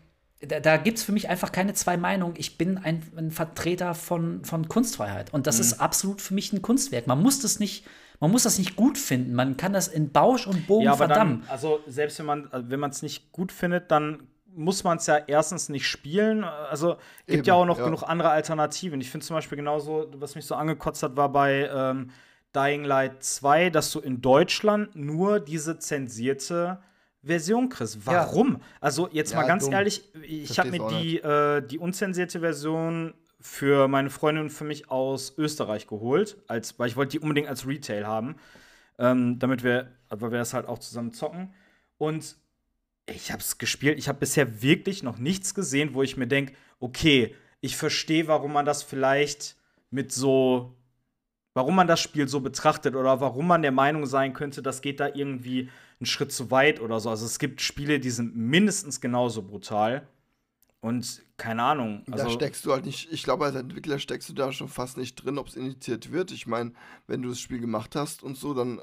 [0.48, 2.36] da, da gibt es für mich einfach keine zwei Meinungen.
[2.38, 5.34] Ich bin ein, ein Vertreter von, von Kunstfreiheit.
[5.34, 5.62] Und das mhm.
[5.62, 7.08] ist absolut für mich ein Kunstwerk.
[7.08, 7.86] Man muss das nicht,
[8.20, 9.34] man muss das nicht gut finden.
[9.34, 11.42] Man kann das in Bausch und Bogen ja, verdammen.
[11.42, 15.08] Dann, also selbst wenn man, wenn man es nicht gut findet, dann muss man es
[15.08, 16.44] ja erstens nicht spielen.
[16.44, 17.86] Also gibt Eben, ja auch noch ja.
[17.86, 19.02] genug andere Alternativen.
[19.02, 22.12] Ich finde zum Beispiel genauso, was mich so angekotzt hat, war bei ähm,
[22.56, 26.80] Dying Light 2, dass du in Deutschland nur diese zensierte
[27.24, 28.06] Version kriegst.
[28.06, 28.54] Warum?
[28.54, 28.60] Ja.
[28.82, 29.74] Also jetzt ja, mal ganz dumm.
[29.74, 34.90] ehrlich, ich habe mir die, äh, die unzensierte Version für meine Freundin und für mich
[34.90, 38.36] aus Österreich geholt, als, weil ich wollte die unbedingt als Retail haben,
[39.00, 41.54] ähm, damit wir, weil wir das halt auch zusammen zocken.
[41.98, 42.38] Und
[43.06, 43.98] ich habe es gespielt.
[43.98, 48.54] Ich habe bisher wirklich noch nichts gesehen, wo ich mir denke, okay, ich verstehe, warum
[48.54, 49.56] man das vielleicht
[49.90, 50.76] mit so,
[51.54, 55.00] warum man das Spiel so betrachtet oder warum man der Meinung sein könnte, das geht
[55.00, 55.70] da irgendwie
[56.00, 57.10] einen Schritt zu weit oder so.
[57.10, 60.08] Also es gibt Spiele, die sind mindestens genauso brutal.
[60.82, 62.04] Und keine Ahnung.
[62.12, 64.98] Also da steckst du halt nicht, ich glaube, als Entwickler steckst du da schon fast
[64.98, 66.32] nicht drin, ob es initiiert wird.
[66.32, 66.74] Ich meine,
[67.08, 68.82] wenn du das Spiel gemacht hast und so, dann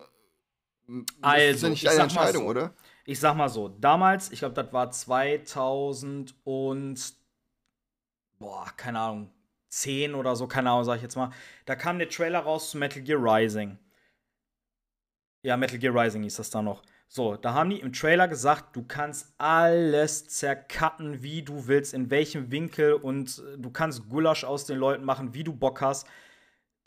[1.21, 2.75] also, ist ja nicht deine Entscheidung, so, oder?
[3.05, 7.15] Ich sag mal so, damals, ich glaube, das war 2000 und
[8.39, 9.31] boah, keine Ahnung,
[9.71, 11.31] 10 oder so, keine Ahnung, sag ich jetzt mal.
[11.65, 13.79] Da kam der Trailer raus zu Metal Gear Rising.
[15.43, 16.83] Ja, Metal Gear Rising hieß das da noch.
[17.09, 22.11] So, da haben die im Trailer gesagt, du kannst alles zercutten, wie du willst, in
[22.11, 26.07] welchem Winkel und äh, du kannst Gulasch aus den Leuten machen, wie du Bock hast.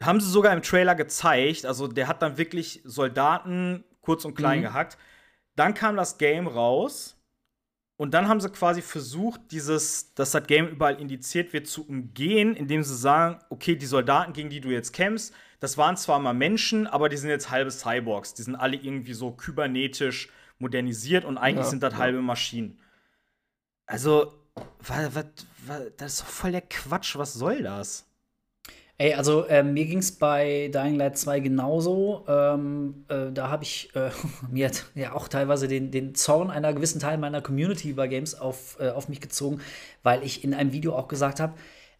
[0.01, 1.65] Haben sie sogar im Trailer gezeigt.
[1.65, 4.64] Also, der hat dann wirklich Soldaten kurz und klein mhm.
[4.64, 4.97] gehackt.
[5.55, 7.18] Dann kam das Game raus
[8.03, 12.53] und dann haben sie quasi versucht, dieses, dass das Game überall indiziert wird, zu umgehen,
[12.53, 16.34] indem sie sagen, okay, die Soldaten, gegen die du jetzt kämpfst, das waren zwar mal
[16.34, 18.34] Menschen, aber die sind jetzt halbe Cyborgs.
[18.34, 20.27] Die sind alle irgendwie so kybernetisch
[20.59, 21.99] modernisiert und eigentlich ja, sind das ja.
[21.99, 22.77] halbe Maschinen.
[23.85, 24.34] Also,
[24.80, 25.25] was, was,
[25.65, 27.15] was, das ist doch voll der Quatsch.
[27.15, 28.05] Was soll das?
[28.99, 32.26] Ey, also äh, mir ging es bei Dying Light 2 genauso.
[32.28, 34.11] Ähm, äh, da habe ich äh,
[34.52, 38.36] mir hat ja auch teilweise den, den Zorn einer gewissen Teil meiner Community über Games
[38.36, 39.61] auf, äh, auf mich gezogen,
[40.03, 41.53] weil ich in einem Video auch gesagt habe,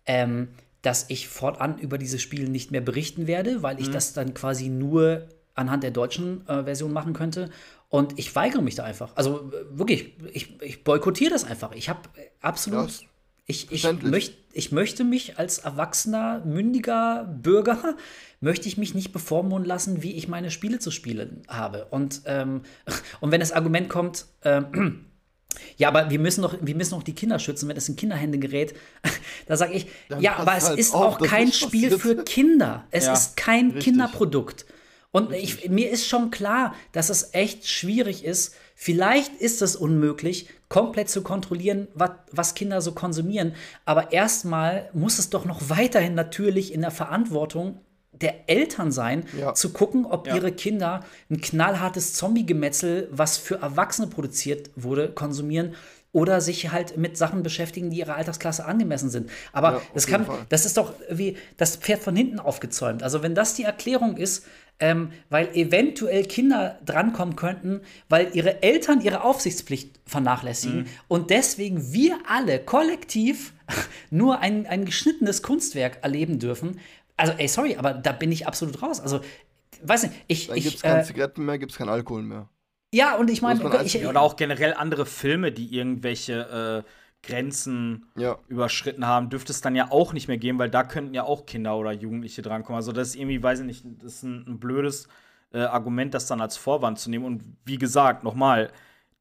[0.06, 0.49] ähm,
[0.84, 3.94] dass ich fortan über dieses Spiel nicht mehr berichten werde, weil ich mhm.
[3.94, 7.49] das dann quasi nur anhand der deutschen äh, Version machen könnte.
[7.90, 9.15] Und ich weigere mich da einfach.
[9.15, 11.74] Also äh, wirklich, ich, ich boykottiere das einfach.
[11.74, 12.02] Ich habe
[12.41, 13.02] absolut.
[13.02, 13.07] Ja,
[13.45, 17.95] ich, ich, möcht, ich möchte mich als erwachsener, mündiger Bürger,
[18.40, 21.86] möchte ich mich nicht bevormunden lassen, wie ich meine Spiele zu spielen habe.
[21.86, 22.61] Und, ähm,
[23.20, 25.06] und wenn das Argument kommt, ähm,
[25.78, 28.40] ja, aber wir müssen doch, wir müssen doch die Kinder schützen, wenn es in Kinderhände
[28.40, 28.74] gerät.
[29.45, 32.02] Da sage ich, Dann ja, aber es halt ist auch kein Spiel passiert.
[32.02, 32.88] für Kinder.
[32.91, 33.84] Es ja, ist kein richtig.
[33.84, 34.65] Kinderprodukt.
[35.11, 38.56] Und ich, mir ist schon klar, dass es echt schwierig ist.
[38.74, 43.53] Vielleicht ist es unmöglich, komplett zu kontrollieren, was, was Kinder so konsumieren.
[43.85, 47.79] Aber erstmal muss es doch noch weiterhin natürlich in der Verantwortung
[48.11, 49.53] der Eltern sein, ja.
[49.53, 50.35] zu gucken, ob ja.
[50.35, 55.75] ihre Kinder ein knallhartes Zombie-Gemetzel, was für Erwachsene produziert wurde, konsumieren
[56.11, 59.29] oder sich halt mit Sachen beschäftigen, die ihrer Altersklasse angemessen sind.
[59.51, 63.03] Aber ja, das kann, das ist doch wie das Pferd von hinten aufgezäumt.
[63.03, 64.45] Also wenn das die Erklärung ist,
[64.79, 70.87] ähm, weil eventuell Kinder drankommen könnten, weil ihre Eltern ihre Aufsichtspflicht vernachlässigen mhm.
[71.07, 73.53] und deswegen wir alle kollektiv
[74.09, 76.79] nur ein, ein geschnittenes Kunstwerk erleben dürfen,
[77.17, 78.99] also, ey, sorry, aber da bin ich absolut raus.
[78.99, 79.21] Also,
[79.83, 80.47] weiß nicht, ich.
[80.47, 82.49] Da gibt es keine äh, Zigaretten mehr, gibt es keinen Alkohol mehr.
[82.93, 86.89] Ja, und ich meine, oder auch generell andere Filme, die irgendwelche äh,
[87.23, 88.37] Grenzen ja.
[88.47, 91.45] überschritten haben, dürfte es dann ja auch nicht mehr geben, weil da könnten ja auch
[91.45, 92.75] Kinder oder Jugendliche drankommen.
[92.75, 95.07] Also, das ist irgendwie, weiß ich nicht, das ist ein, ein blödes
[95.53, 97.25] äh, Argument, das dann als Vorwand zu nehmen.
[97.25, 98.71] Und wie gesagt, nochmal,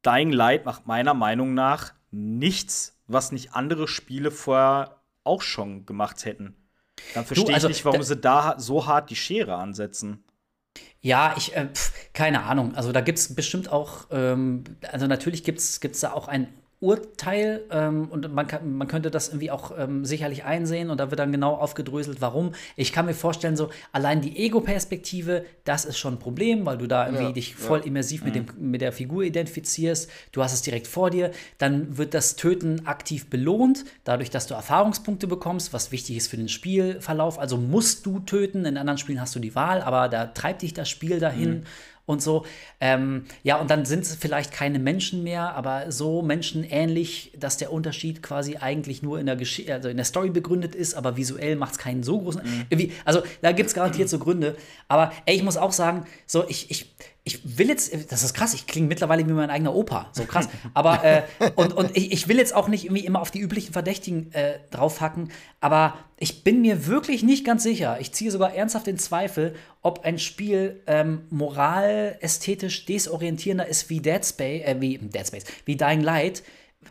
[0.04, 6.24] Dying Light macht meiner Meinung nach nichts, was nicht andere Spiele vorher auch schon gemacht
[6.24, 6.56] hätten.
[7.14, 10.24] Dann verstehe ich also, nicht, warum sie da so hart die Schere ansetzen.
[11.00, 12.74] Ja, ich, äh, pf, keine Ahnung.
[12.74, 16.52] Also da gibt es bestimmt auch, ähm, also natürlich gibt es da auch ein
[16.82, 21.10] Urteil ähm, und man, kann, man könnte das irgendwie auch ähm, sicherlich einsehen und da
[21.10, 22.54] wird dann genau aufgedröselt, warum.
[22.74, 26.88] Ich kann mir vorstellen, so allein die Ego-Perspektive, das ist schon ein Problem, weil du
[26.88, 27.84] da irgendwie ja, dich voll ja.
[27.84, 28.72] immersiv mit, dem, mhm.
[28.72, 30.10] mit der Figur identifizierst.
[30.32, 31.30] Du hast es direkt vor dir.
[31.58, 36.36] Dann wird das Töten aktiv belohnt, dadurch, dass du Erfahrungspunkte bekommst, was wichtig ist für
[36.36, 37.38] den Spielverlauf.
[37.38, 38.64] Also musst du töten.
[38.64, 41.50] In anderen Spielen hast du die Wahl, aber da treibt dich das Spiel dahin.
[41.50, 41.62] Mhm
[42.04, 42.44] und so.
[42.80, 47.72] Ähm, ja, und dann sind es vielleicht keine Menschen mehr, aber so menschenähnlich, dass der
[47.72, 51.56] Unterschied quasi eigentlich nur in der, Gesch also in der Story begründet ist, aber visuell
[51.56, 52.42] macht es keinen so großen.
[52.42, 52.90] Mhm.
[53.04, 54.56] Also da gibt es garantiert so Gründe.
[54.88, 56.92] Aber ey, ich muss auch sagen, so ich, ich,
[57.24, 60.48] ich will jetzt, das ist krass, ich klinge mittlerweile wie mein eigener Opa, so krass.
[60.74, 61.22] Aber, äh,
[61.54, 64.58] und, und ich, ich will jetzt auch nicht irgendwie immer auf die üblichen Verdächtigen äh,
[64.72, 65.30] draufhacken,
[65.60, 70.04] aber ich bin mir wirklich nicht ganz sicher, ich ziehe sogar ernsthaft in Zweifel, ob
[70.04, 75.76] ein Spiel ähm, moral, ästhetisch desorientierender ist wie Dead Space, äh, wie Dead Space, wie
[75.76, 76.42] Dying Light,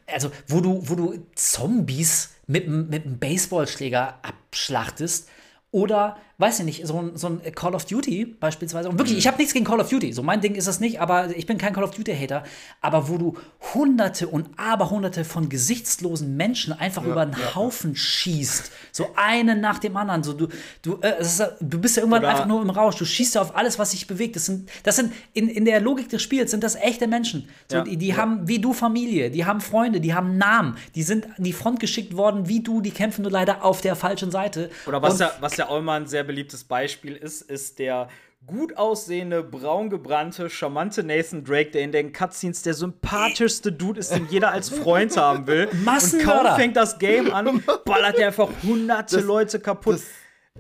[0.08, 5.28] also wo du, wo du Zombies mit, mit einem Baseballschläger abschlachtest
[5.72, 8.89] oder weiß ich nicht, so ein, so ein Call of Duty beispielsweise.
[8.89, 10.11] Und wirklich, ich habe nichts gegen Call of Duty.
[10.13, 12.43] So mein Ding ist es nicht, aber ich bin kein Call of Duty-Hater.
[12.81, 13.38] Aber wo du
[13.73, 18.72] hunderte und aberhunderte von gesichtslosen Menschen einfach über einen Haufen schießt.
[18.91, 20.23] So einen nach dem anderen.
[20.23, 20.47] So, du,
[20.81, 22.95] du, äh, ist, du bist ja irgendwann Oder- einfach nur im Rausch.
[22.97, 24.35] Du schießt ja auf alles, was sich bewegt.
[24.35, 27.47] Das sind, das sind in, in der Logik des Spiels sind das echte Menschen.
[27.69, 27.84] So, Ja.
[27.84, 30.76] die die haben wie du Familie, die haben Freunde, die haben Namen.
[30.95, 33.95] Die sind an die Front geschickt worden, wie du, die kämpfen nur leider auf der
[33.95, 34.69] falschen Seite.
[34.88, 38.08] Oder was Und- ja, was ja ein sehr beliebtes Beispiel ist, ist der
[38.48, 44.12] gut aussehende, braun gebrannte, charmante Nathan Drake, der in den Cutscenes der sympathischste Dude ist,
[44.12, 45.68] den jeder als Freund haben will.
[45.68, 49.95] Und kaum fängt das Game an, ballert er einfach hunderte Das- Leute kaputt.
[49.95, 50.08] das-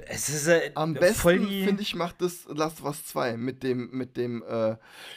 [0.07, 4.15] es ist äh, Am besten, finde ich, macht das Last Us 2 mit dem, mit
[4.15, 4.75] dem, äh,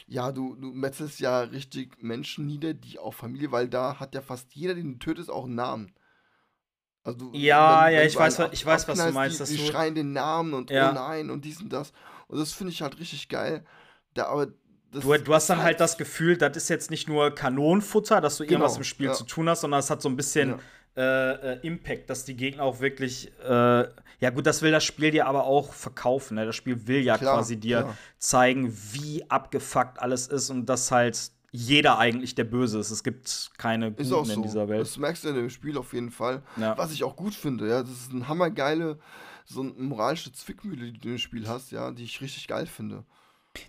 [0.09, 4.21] ja, du, du metzelst ja richtig Menschen nieder, die auch Familie, weil da hat ja
[4.21, 5.93] fast jeder, den du tötest, auch einen Namen.
[7.05, 9.71] Also du, Ja, ja, ich du weiß, ich weiß, was du meinst, Die, die du-
[9.71, 10.91] schreien den Namen und Ja.
[10.91, 11.93] oh nein und dies und das.
[12.29, 13.65] Und das finde ich halt richtig geil.
[14.15, 14.47] Da, aber
[14.91, 18.39] das Du, du hast dann halt das Gefühl, das ist jetzt nicht nur Kanonenfutter, dass
[18.39, 19.13] du irgendwas Genau, im Spiel ja.
[19.13, 20.55] zu tun hast, sondern es hat so ein bisschen
[20.97, 21.01] äh,
[21.55, 23.33] äh, Impact, dass die Gegner auch wirklich.
[23.43, 23.89] Äh,
[24.21, 26.37] ja, gut, das will das Spiel dir aber auch verkaufen.
[26.37, 26.47] Ne?
[26.47, 27.97] Das Spiel will ja Klar, quasi dir klar.
[28.19, 32.91] zeigen, wie abgefuckt alles ist und dass halt jeder eigentlich der Böse ist.
[32.91, 34.35] Es gibt keine Ist auch Guten so.
[34.35, 34.81] in dieser Welt.
[34.81, 36.43] Das merkst du in dem Spiel auf jeden Fall.
[36.57, 36.77] Ja.
[36.77, 38.99] Was ich auch gut finde, ja, das ist eine hammergeile,
[39.45, 43.05] so eine moralische Zwickmühle, die du im Spiel hast, ja, die ich richtig geil finde.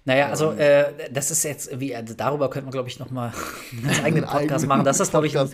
[0.04, 3.32] Naja, also äh, das ist jetzt, wie, also darüber könnte man, glaube ich, noch mal
[3.72, 4.84] einen eigenen Podcast eigenen machen.
[4.84, 5.52] Das ist, glaube ich, ein,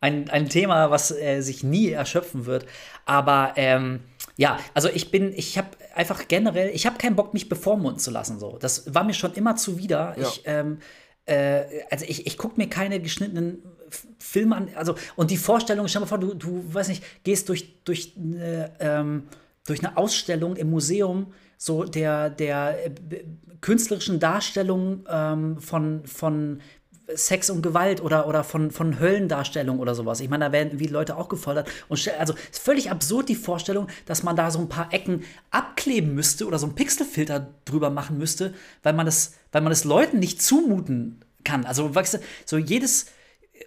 [0.00, 2.64] ein, ein Thema, was äh, sich nie erschöpfen wird.
[3.04, 4.00] Aber ähm,
[4.38, 8.10] ja, also ich bin, ich habe einfach generell, ich habe keinen Bock, mich bevormunden zu
[8.10, 8.38] lassen.
[8.38, 10.14] So, das war mir schon immer zuwider.
[10.16, 10.26] Ja.
[10.26, 10.78] Ich, ähm,
[11.26, 13.62] äh, also ich, ich gucke mir keine geschnittenen
[14.18, 14.68] Filme an.
[14.74, 18.72] Also und die Vorstellung, stell mal vor, du, du weiß nicht, gehst durch durch eine,
[18.80, 19.24] ähm,
[19.66, 22.90] durch eine Ausstellung im Museum so der der äh,
[23.60, 26.60] künstlerischen Darstellung ähm, von von
[27.14, 30.20] Sex und Gewalt oder, oder von, von Höllendarstellung oder sowas.
[30.20, 31.68] Ich meine, da werden wie Leute auch gefoltert.
[31.88, 36.14] Und also ist völlig absurd die Vorstellung, dass man da so ein paar Ecken abkleben
[36.14, 40.18] müsste oder so einen Pixelfilter drüber machen müsste, weil man das, weil man das Leuten
[40.18, 41.64] nicht zumuten kann.
[41.64, 43.06] Also, weißt du, so jedes,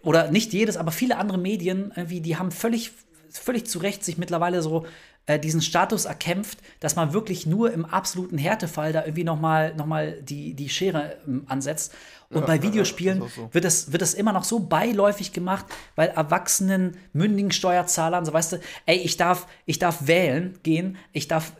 [0.03, 2.91] oder nicht jedes, aber viele andere Medien, irgendwie, die haben völlig,
[3.29, 4.85] völlig zu Recht sich mittlerweile so
[5.29, 9.85] äh, diesen Status erkämpft, dass man wirklich nur im absoluten Härtefall da irgendwie nochmal noch
[9.85, 11.93] mal die, die Schere ähm, ansetzt.
[12.31, 13.49] Und bei Videospielen auch so.
[13.51, 15.65] wird, das, wird das immer noch so beiläufig gemacht,
[15.95, 21.27] weil erwachsenen, mündigen Steuerzahlern, so weißt du, ey, ich darf, ich darf wählen gehen, ich
[21.27, 21.53] darf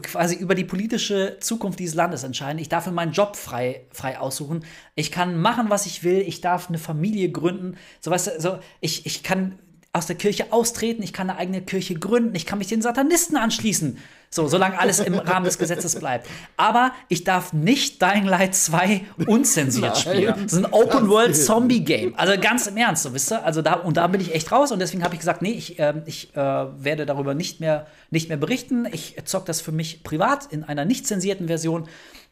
[0.00, 2.58] quasi über die politische Zukunft dieses Landes entscheiden.
[2.58, 4.64] Ich darf mir meinen Job frei, frei aussuchen.
[4.94, 6.20] Ich kann machen, was ich will.
[6.20, 7.76] Ich darf eine Familie gründen.
[8.00, 9.58] So, weißt du, so, ich, ich kann
[9.92, 11.02] aus der Kirche austreten.
[11.02, 12.34] Ich kann eine eigene Kirche gründen.
[12.34, 13.98] Ich kann mich den Satanisten anschließen.
[14.30, 16.26] So, solange alles im Rahmen des Gesetzes bleibt.
[16.56, 20.32] Aber ich darf nicht Dying Light 2 unzensiert spielen.
[20.44, 22.14] Das ist ein Open-World-Zombie-Game.
[22.16, 23.44] Also ganz im Ernst, so wisst ihr?
[23.44, 25.78] Also da, und da bin ich echt raus und deswegen habe ich gesagt, nee, ich,
[25.78, 28.88] ähm, ich äh, werde darüber nicht mehr, nicht mehr berichten.
[28.90, 31.86] Ich zock das für mich privat in einer nicht zensierten Version.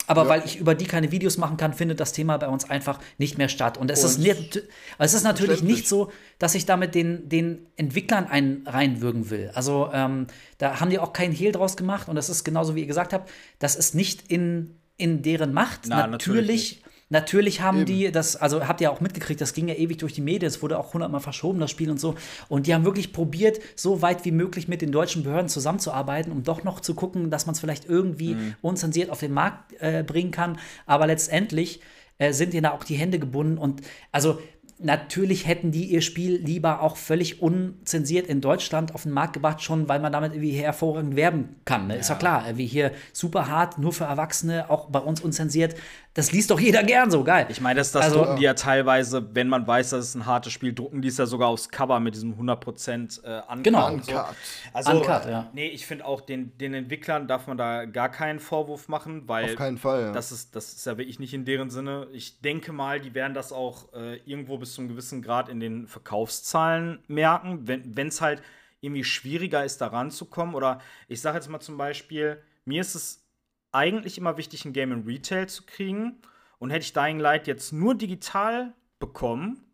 [0.06, 2.98] Aber weil ich über die keine Videos machen kann, findet das Thema bei uns einfach
[3.18, 3.78] nicht mehr statt.
[3.78, 4.62] Und es, ist, Und- nicht,
[4.98, 9.50] es ist natürlich nicht so, dass ich damit den, den Entwicklern ein, reinwürgen will.
[9.54, 10.26] Also ähm,
[10.58, 12.08] da haben die auch keinen Hehl draus gemacht.
[12.08, 15.82] Und das ist genauso, wie ihr gesagt habt, das ist nicht in, in deren Macht.
[15.86, 19.74] Na, natürlich natürlich Natürlich haben die das, also habt ihr auch mitgekriegt, das ging ja
[19.74, 22.14] ewig durch die Medien, es wurde auch hundertmal verschoben, das Spiel und so.
[22.48, 26.44] Und die haben wirklich probiert, so weit wie möglich mit den deutschen Behörden zusammenzuarbeiten, um
[26.44, 30.30] doch noch zu gucken, dass man es vielleicht irgendwie unzensiert auf den Markt äh, bringen
[30.30, 30.58] kann.
[30.86, 31.80] Aber letztendlich
[32.18, 33.58] äh, sind ihnen da auch die Hände gebunden.
[33.58, 33.80] Und
[34.12, 34.40] also
[34.82, 39.62] natürlich hätten die ihr Spiel lieber auch völlig unzensiert in Deutschland auf den Markt gebracht,
[39.62, 41.86] schon weil man damit irgendwie hervorragend werben kann.
[41.88, 41.96] Ne?
[41.96, 45.74] Ist ja klar, wie hier super hart, nur für Erwachsene, auch bei uns unzensiert.
[46.14, 47.46] Das liest doch jeder gern so, geil.
[47.50, 50.26] Ich meine, das, das Also- drucken die ja teilweise, wenn man weiß, dass es ein
[50.26, 53.86] hartes Spiel, drucken die es ja sogar aufs Cover mit diesem 100% äh, Uncut Genau.
[53.92, 54.12] und so.
[54.12, 54.26] Uncut.
[54.72, 55.50] Also, Uncut, ja.
[55.52, 59.44] nee, ich finde auch, den, den Entwicklern darf man da gar keinen Vorwurf machen, weil
[59.50, 60.12] Auf keinen Fall, ja.
[60.12, 62.08] das, ist, das ist ja wirklich nicht in deren Sinne.
[62.12, 65.60] Ich denke mal, die werden das auch äh, irgendwo bis zu einem gewissen Grad in
[65.60, 68.42] den Verkaufszahlen merken, wenn es halt
[68.80, 70.54] irgendwie schwieriger ist, da ranzukommen.
[70.54, 73.26] Oder ich sage jetzt mal zum Beispiel, mir ist es
[73.72, 76.20] eigentlich immer wichtig, ein Game in Retail zu kriegen.
[76.58, 79.64] Und hätte ich Dying Light jetzt nur digital bekommen,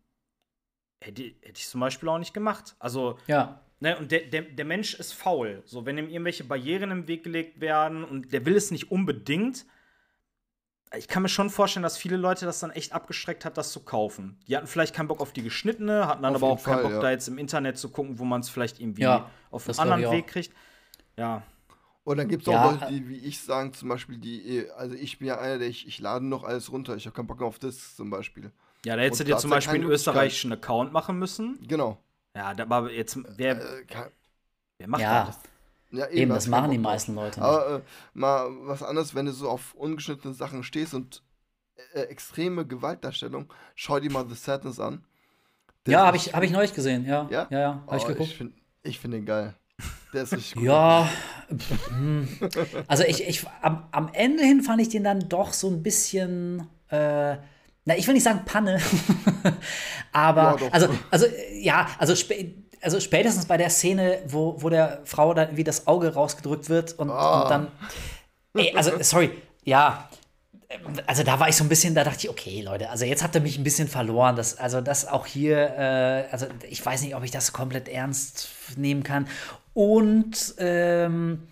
[1.01, 2.75] hätte, hätte ich es zum Beispiel auch nicht gemacht.
[2.79, 3.61] Also, ja.
[3.81, 5.61] ne, und der, der, der Mensch ist faul.
[5.65, 9.65] So, wenn ihm irgendwelche Barrieren im Weg gelegt werden und der will es nicht unbedingt,
[10.95, 13.81] ich kann mir schon vorstellen, dass viele Leute das dann echt abgeschreckt hat, das zu
[13.81, 14.37] kaufen.
[14.47, 16.83] Die hatten vielleicht keinen Bock auf die geschnittene, hatten dann Auf aber auch keinen Fall,
[16.83, 16.99] Bock, ja.
[17.01, 20.13] da jetzt im Internet zu gucken, wo man es vielleicht irgendwie Ja, auf einen anderen.
[20.15, 20.53] Weg kriegt.
[21.17, 21.43] Ja,
[22.03, 24.95] Und dann gibt es auch Ja, Leute, die, wie ich sagen, zum Beispiel, die, also
[24.95, 26.95] ich bin ja einer, der ich, ich lade noch alles runter.
[26.95, 28.51] Ich habe keinen Bock mehr auf Discs zum Beispiel.
[28.85, 31.59] Ja, da hättest du dir zum Beispiel einen österreichischen Account machen müssen.
[31.67, 31.97] Genau.
[32.35, 34.11] Ja, da- aber jetzt, wer, Äh, kein-
[34.77, 35.39] wer macht Ja, das?
[35.91, 37.49] Ja, eben, da das keinen machen die meisten Leute nicht.
[37.49, 37.81] Aber äh,
[38.13, 41.23] mal was anderes, wenn du so auf ungeschnittene Sachen stehst und
[41.93, 45.03] äh, extreme Gewaltdarstellung, schau dir mal The Sadness an.
[45.85, 47.27] Der Ja, habe ich, hab ich neulich gesehen, ja.
[47.29, 47.47] Ja?
[47.49, 48.29] Ja, ja, ich Oh, geguckt.
[48.29, 48.53] Ich finde
[48.83, 49.55] ich find den geil.
[50.13, 50.63] Der ist richtig gut.
[50.63, 51.09] Ja,
[51.89, 52.27] hm.
[52.87, 56.61] also ich, ich am, am Ende hin fand ich den dann doch so ein bisschen,
[56.89, 57.37] äh,
[57.85, 58.79] na, ich will nicht sagen Panne,
[60.11, 62.15] aber Ja, also, also ja, also,
[62.81, 66.93] also spätestens bei der Szene, wo, wo der Frau dann wie das Auge rausgedrückt wird
[66.99, 67.41] und, Ah.
[67.43, 67.67] und dann,
[68.55, 69.31] ey, also sorry,
[69.63, 70.09] ja,
[71.05, 73.33] also da war ich so ein bisschen, da dachte ich, okay, Leute, also jetzt habt
[73.35, 74.35] ihr mich ein bisschen verloren.
[74.35, 78.49] Das, also das auch hier, äh, also ich weiß nicht, ob ich das komplett ernst
[78.75, 79.27] nehmen kann.
[79.73, 81.47] Und ähm,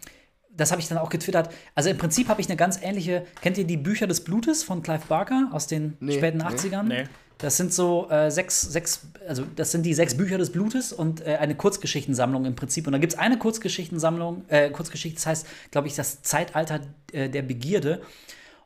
[0.49, 1.49] das habe ich dann auch getwittert.
[1.75, 4.83] Also im Prinzip habe ich eine ganz ähnliche, kennt ihr die Bücher des Blutes von
[4.83, 6.83] Clive Barker aus den Nee, späten nee, 80ern?
[6.83, 7.03] nee.
[7.37, 11.25] Das sind so äh, sechs, sechs, also das sind die sechs Bücher des Blutes und
[11.25, 12.87] äh, eine Kurzgeschichtensammlung im Prinzip.
[12.87, 16.81] Und da gibt es eine Kurzgeschichtensammlung, äh, Kurzgeschichte, das heißt, glaube ich, das Zeitalter
[17.11, 18.01] äh, der Begierde.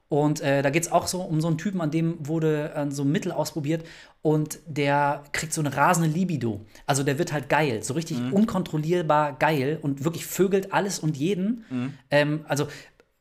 [0.08, 2.90] Und äh, da geht es auch so um so einen Typen, an dem wurde äh,
[2.90, 3.86] so ein Mittel ausprobiert
[4.24, 6.62] und der kriegt so eine rasende Libido.
[6.88, 11.64] Also der wird halt geil, so richtig unkontrollierbar geil und wirklich vögelt alles und jeden.
[12.10, 12.68] Ähm, also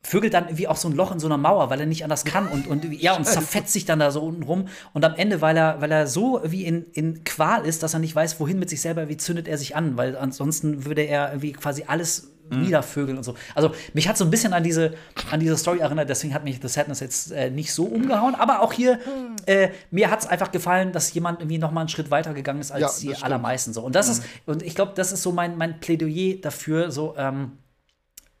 [0.01, 2.23] vögelt dann wie auch so ein Loch in so einer Mauer, weil er nicht anders
[2.23, 4.67] kann und, und ja, und zerfetzt sich dann da so unten rum.
[4.93, 7.99] Und am Ende, weil er, weil er so wie in, in Qual ist, dass er
[7.99, 11.29] nicht weiß, wohin mit sich selber, wie zündet er sich an, weil ansonsten würde er
[11.29, 13.35] irgendwie quasi alles niedervögeln und so.
[13.53, 14.95] Also mich hat so ein bisschen an diese,
[15.29, 18.33] an diese Story erinnert, deswegen hat mich The Sadness jetzt äh, nicht so umgehauen.
[18.33, 18.99] Aber auch hier,
[19.45, 22.61] äh, mir hat es einfach gefallen, dass jemand irgendwie noch mal einen Schritt weiter gegangen
[22.61, 23.23] ist als Ja, die stimmt.
[23.23, 23.73] allermeisten.
[23.73, 23.83] So.
[23.83, 27.51] Und das ist, und ich glaube, das ist so mein, mein Plädoyer dafür, so, ähm,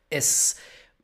[0.09, 0.55] es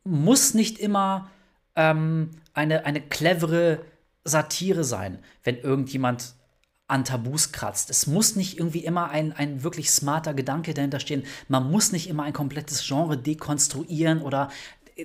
[0.05, 1.29] muss nicht immer
[1.75, 3.81] ähm, eine, eine clevere
[4.23, 6.33] Satire sein, wenn irgendjemand
[6.87, 7.89] an Tabus kratzt.
[7.89, 11.23] Es muss nicht irgendwie immer ein, ein wirklich smarter Gedanke dahinter stehen.
[11.47, 14.49] Man muss nicht immer ein komplettes Genre dekonstruieren oder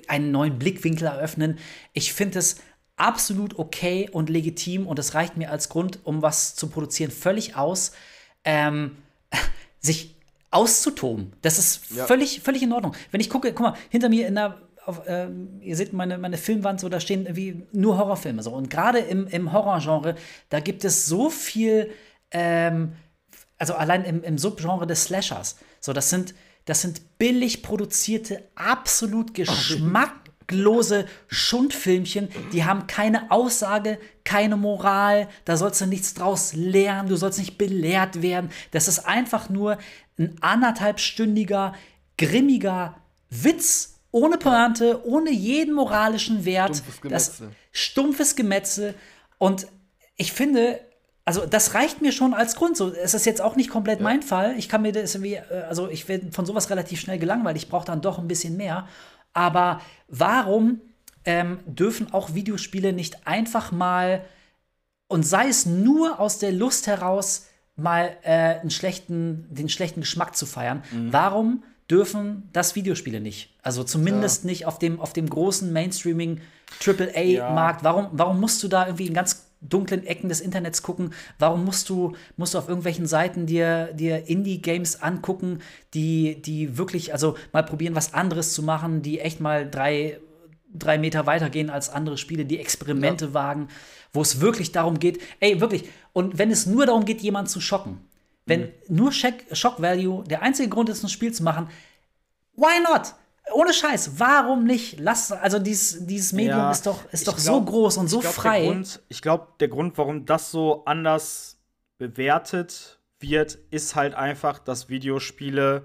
[0.07, 1.59] einen neuen Blickwinkel eröffnen.
[1.95, 2.57] Ich finde es
[2.97, 7.57] absolut okay und legitim und es reicht mir als Grund, um was zu produzieren, völlig
[7.57, 7.93] aus,
[8.45, 8.99] ähm,
[9.81, 10.15] sich
[10.51, 11.33] auszutoben.
[11.41, 12.07] Das ist Ja.
[12.07, 12.95] völlig, völlig in Ordnung.
[13.11, 14.61] Wenn ich gucke, guck mal, hinter mir in der,
[14.91, 18.43] auf, ähm, ihr seht meine, meine Filmwand, so da stehen irgendwie nur Horrorfilme.
[18.43, 18.53] So.
[18.53, 20.17] Und gerade im, im Horrorgenre,
[20.49, 21.91] da gibt es so viel,
[22.31, 22.93] ähm,
[23.59, 25.57] also allein im, im Subgenre des Slashers.
[25.81, 26.35] So, das sind,
[26.65, 35.81] das sind billig produzierte, absolut geschmacklose Schundfilmchen, die haben keine Aussage, keine Moral, da sollst
[35.81, 38.51] du nichts draus lernen, du sollst nicht belehrt werden.
[38.73, 39.79] Das ist einfach nur
[40.19, 41.75] ein anderthalbstündiger,
[42.19, 42.97] grimmiger
[43.31, 46.77] Witz ohne Pointe, ohne jeden moralischen Wert.
[46.77, 47.01] Stumpfes Das
[47.37, 47.51] Gemetzel.
[47.73, 48.95] stumpfes Gemetzel.
[49.39, 49.67] Und
[50.17, 50.81] ich finde,
[51.25, 52.77] also das reicht mir schon als Grund.
[52.77, 54.55] So, es ist jetzt auch nicht komplett mein Fall.
[54.59, 57.57] Ich kann mir das irgendwie, äh, also ich werde von sowas relativ schnell gelangweilt.
[57.57, 58.89] Ich brauche dann doch ein bisschen mehr.
[59.33, 60.81] Aber warum
[61.25, 64.25] ähm, dürfen auch Videospiele nicht einfach mal
[65.07, 67.47] und sei es nur aus der Lust heraus,
[67.77, 70.83] mal äh, einen schlechten, den schlechten Geschmack zu feiern.
[71.11, 73.55] Warum dürfen das Videospiele nicht?
[73.63, 76.41] Also zumindest nicht auf dem, auf dem großen Mainstreaming
[76.85, 77.83] AAA-Markt.
[77.83, 81.13] Warum, warum musst du da irgendwie in ganz dunklen Ecken des Internets gucken?
[81.39, 85.59] Warum musst du, musst du auf irgendwelchen Seiten dir, dir Indie-Games angucken,
[85.95, 90.21] die, die wirklich, also mal probieren, was anderes zu machen, die echt mal drei
[90.73, 93.69] drei Meter weitergehen als andere Spiele, die Experimente wagen,
[94.13, 97.61] wo es wirklich darum geht, ey, wirklich, und wenn es nur darum geht, jemanden zu
[97.61, 97.99] schocken,
[98.47, 101.69] wenn nur Shock, Shock Value der einzige Grund ist, ein Spiel zu machen,
[102.57, 103.15] why not?
[103.53, 105.01] Ohne Scheiß, warum nicht?
[105.01, 108.19] Lass, also dieses, dieses Medium Ja, ist doch, ist doch glaub- so groß und so
[108.19, 108.61] ich glaub, frei.
[108.63, 111.59] Der Grund, ich glaube, der Grund, warum das so anders
[111.99, 115.85] bewertet wird, ist halt einfach, dass Videospiele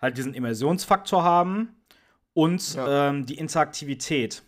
[0.00, 1.74] halt diesen Immersionsfaktor haben
[2.32, 3.08] und Ja.
[3.10, 4.42] ähm, die Interaktivität.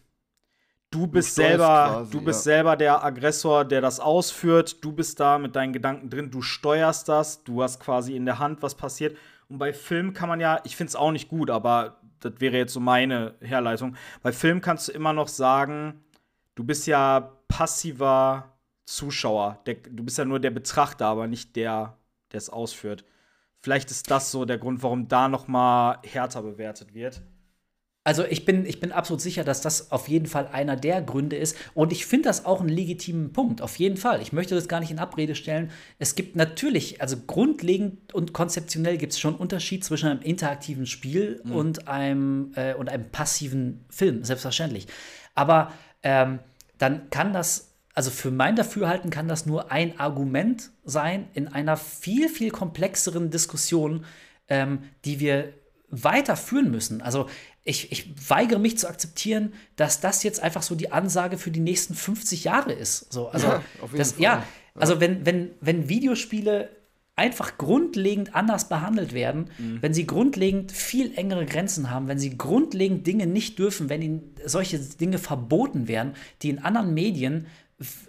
[0.93, 2.53] Du bist selber, quasi, du bist ja.
[2.53, 4.85] selber der Aggressor, der das ausführt.
[4.85, 6.31] Du bist da mit deinen Gedanken drin.
[6.31, 7.43] Du steuerst das.
[7.45, 9.17] Du hast quasi in der Hand, was passiert.
[9.49, 12.59] Und bei Film kann man ja, ich finde es auch nicht gut, aber das wäre
[12.59, 13.97] jetzt so meine Herleitung.
[14.23, 16.05] Bei Film kannst du immer noch sagen,
[16.55, 18.53] du bist ja passiver
[18.85, 19.61] Zuschauer.
[19.65, 21.97] Der, du bist ja nur der Betrachter, aber nicht der,
[22.33, 23.05] der es ausführt.
[23.61, 27.23] Vielleicht ist das so der Grund, warum da noch mal härter bewertet wird.
[28.05, 31.37] Also ich bin, ich bin absolut sicher, dass das auf jeden Fall einer der Gründe
[31.37, 31.57] ist.
[31.75, 34.21] Und ich finde das auch einen legitimen Punkt, auf jeden Fall.
[34.21, 35.71] Ich möchte das gar nicht in Abrede stellen.
[36.01, 41.41] Es gibt natürlich, also grundlegend und konzeptionell gibt es schon Unterschied zwischen einem interaktiven Spiel
[41.45, 41.53] mhm.
[41.53, 44.89] und, einem, äh, und einem passiven Film, selbstverständlich.
[45.37, 45.73] Aber
[46.03, 46.41] ähm,
[46.79, 51.77] dann kann das also für mein Dafürhalten kann das nur ein Argument sein in einer
[51.77, 54.07] viel, viel komplexeren Diskussion,
[54.49, 55.53] ähm, die wir
[55.91, 57.03] weiterführen müssen.
[57.03, 57.29] Also
[57.65, 61.61] ich, ich, weigere mich zu akzeptieren, dass das jetzt einfach so die Ansage für die
[61.61, 63.13] nächsten 50 Jahre ist.
[63.13, 63.63] So, also, ja,
[63.97, 64.45] das, ja,
[64.75, 66.71] also wenn, wenn, wenn Videospiele
[67.15, 69.79] einfach grundlegend anders behandelt werden, mhm.
[69.81, 74.35] wenn sie grundlegend viel engere Grenzen haben, wenn sie grundlegend Dinge nicht dürfen, wenn ihnen
[74.45, 77.47] solche Dinge verboten werden, die in anderen Medien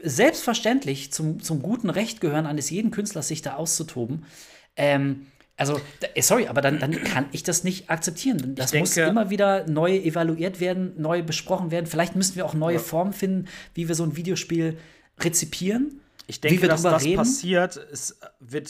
[0.01, 4.25] selbstverständlich zum, zum guten Recht gehören eines jeden Künstlers, sich da auszutoben.
[4.75, 5.79] Ähm, also,
[6.15, 8.55] äh, sorry, aber dann, dann kann ich das nicht akzeptieren.
[8.55, 11.85] Das denke, muss immer wieder neu evaluiert werden, neu besprochen werden.
[11.85, 12.81] Vielleicht müssen wir auch neue ja.
[12.81, 14.77] Formen finden, wie wir so ein Videospiel
[15.19, 16.01] rezipieren.
[16.25, 17.17] Ich denke, dass das reden.
[17.17, 17.77] passiert.
[17.91, 18.69] Es wird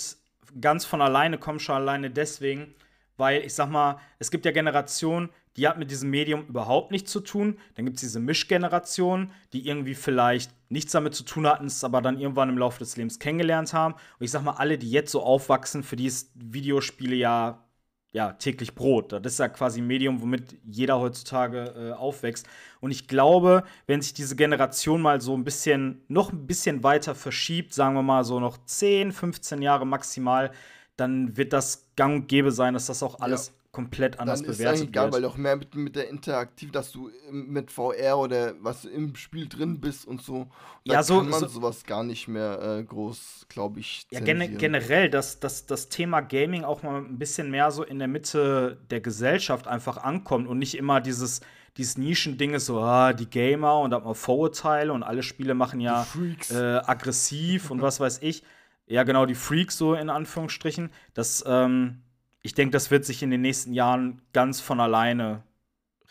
[0.59, 2.75] ganz von alleine kommen, schon alleine deswegen,
[3.15, 7.11] weil ich sag mal, es gibt ja Generationen, die hat mit diesem Medium überhaupt nichts
[7.11, 7.59] zu tun.
[7.75, 12.01] Dann gibt es diese Mischgeneration, die irgendwie vielleicht nichts damit zu tun hatten, es aber
[12.01, 13.93] dann irgendwann im Laufe des Lebens kennengelernt haben.
[13.93, 17.63] Und ich sag mal, alle, die jetzt so aufwachsen, für die ist Videospiele ja,
[18.11, 19.13] ja täglich Brot.
[19.13, 22.47] Das ist ja quasi ein Medium, womit jeder heutzutage äh, aufwächst.
[22.81, 27.15] Und ich glaube, wenn sich diese Generation mal so ein bisschen, noch ein bisschen weiter
[27.15, 30.51] verschiebt, sagen wir mal so noch 10, 15 Jahre maximal,
[30.97, 34.51] dann wird das gang und gäbe sein, dass das auch alles ja komplett anders dann
[34.51, 35.15] bewertet ist egal, wird.
[35.15, 39.49] weil auch mehr mit, mit der Interaktiv, dass du mit VR oder was im Spiel
[39.49, 40.47] drin bist und so,
[40.85, 44.19] da ja, so, kann man so, sowas gar nicht mehr äh, groß, glaube ich, Ja,
[44.19, 48.07] gen generell, dass, dass das Thema Gaming auch mal ein bisschen mehr so in der
[48.07, 51.41] Mitte der Gesellschaft einfach ankommt und nicht immer dieses
[51.75, 55.55] dieses Nischending ist so, ah, die Gamer und da hat man Vorurteile und alle Spiele
[55.55, 56.05] machen ja
[56.51, 58.43] äh, aggressiv und was weiß ich.
[58.85, 60.91] Ja, genau, die Freaks so in Anführungsstrichen.
[61.15, 62.03] Das, ähm,
[62.43, 65.43] ich denke, das wird sich in den nächsten Jahren ganz von alleine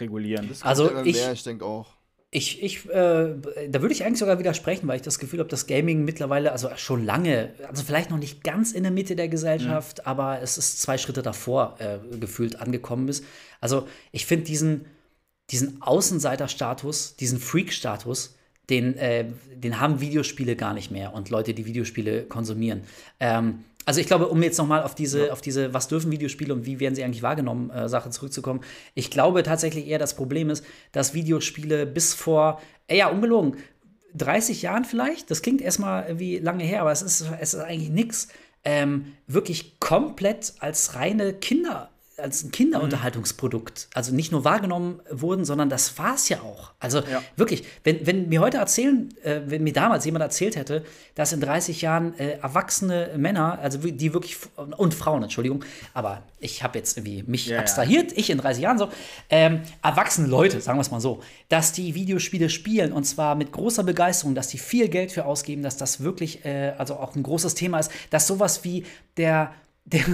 [0.01, 0.51] regulieren.
[0.63, 1.95] also ich, mehr, ich denke auch.
[2.35, 3.35] Ich, ich, äh,
[3.69, 6.71] da würde ich eigentlich sogar widersprechen, weil ich das Gefühl habe, dass Gaming mittlerweile, also
[6.77, 10.05] schon lange, also vielleicht noch nicht ganz in der Mitte der Gesellschaft, mhm.
[10.07, 13.23] aber es ist zwei Schritte davor äh, gefühlt angekommen ist.
[13.61, 14.87] Also ich finde diesen,
[15.51, 18.35] diesen Außenseiterstatus, diesen Freak-Status,
[18.71, 22.85] den, äh, den haben Videospiele gar nicht mehr und Leute, die Videospiele konsumieren.
[23.21, 25.33] Ähm, also ich glaube, um jetzt nochmal auf diese, ja.
[25.33, 28.61] auf diese, was dürfen Videospiele und wie werden sie eigentlich wahrgenommen, äh, Sache zurückzukommen.
[28.95, 33.57] Ich glaube tatsächlich eher, das Problem ist, dass Videospiele bis vor, ey, ja, ungelogen,
[34.15, 37.91] 30 Jahren vielleicht, das klingt erstmal irgendwie lange her, aber es ist, es ist eigentlich
[37.91, 38.29] nichts,
[38.65, 41.91] ähm, wirklich komplett als reine Kinder-
[42.23, 46.73] als ein Kinderunterhaltungsprodukt, also nicht nur wahrgenommen wurden, sondern das war es ja auch.
[46.81, 47.23] Also ja.
[47.36, 50.85] wirklich, wenn, wenn mir heute erzählen, äh, wenn mir damals jemand erzählt hätte,
[51.15, 56.62] dass in 30 Jahren äh, erwachsene Männer, also die wirklich, und Frauen, Entschuldigung, aber ich
[56.62, 58.19] habe jetzt irgendwie mich ja, abstrahiert, ja.
[58.19, 58.89] ich in 30 Jahren so,
[59.28, 63.53] ähm, erwachsene Leute, sagen wir es mal so, dass die Videospiele spielen und zwar mit
[63.53, 67.23] großer Begeisterung, dass die viel Geld für ausgeben, dass das wirklich, äh, also auch ein
[67.23, 68.85] großes Thema ist, dass sowas wie
[69.16, 69.53] der,
[69.85, 70.05] der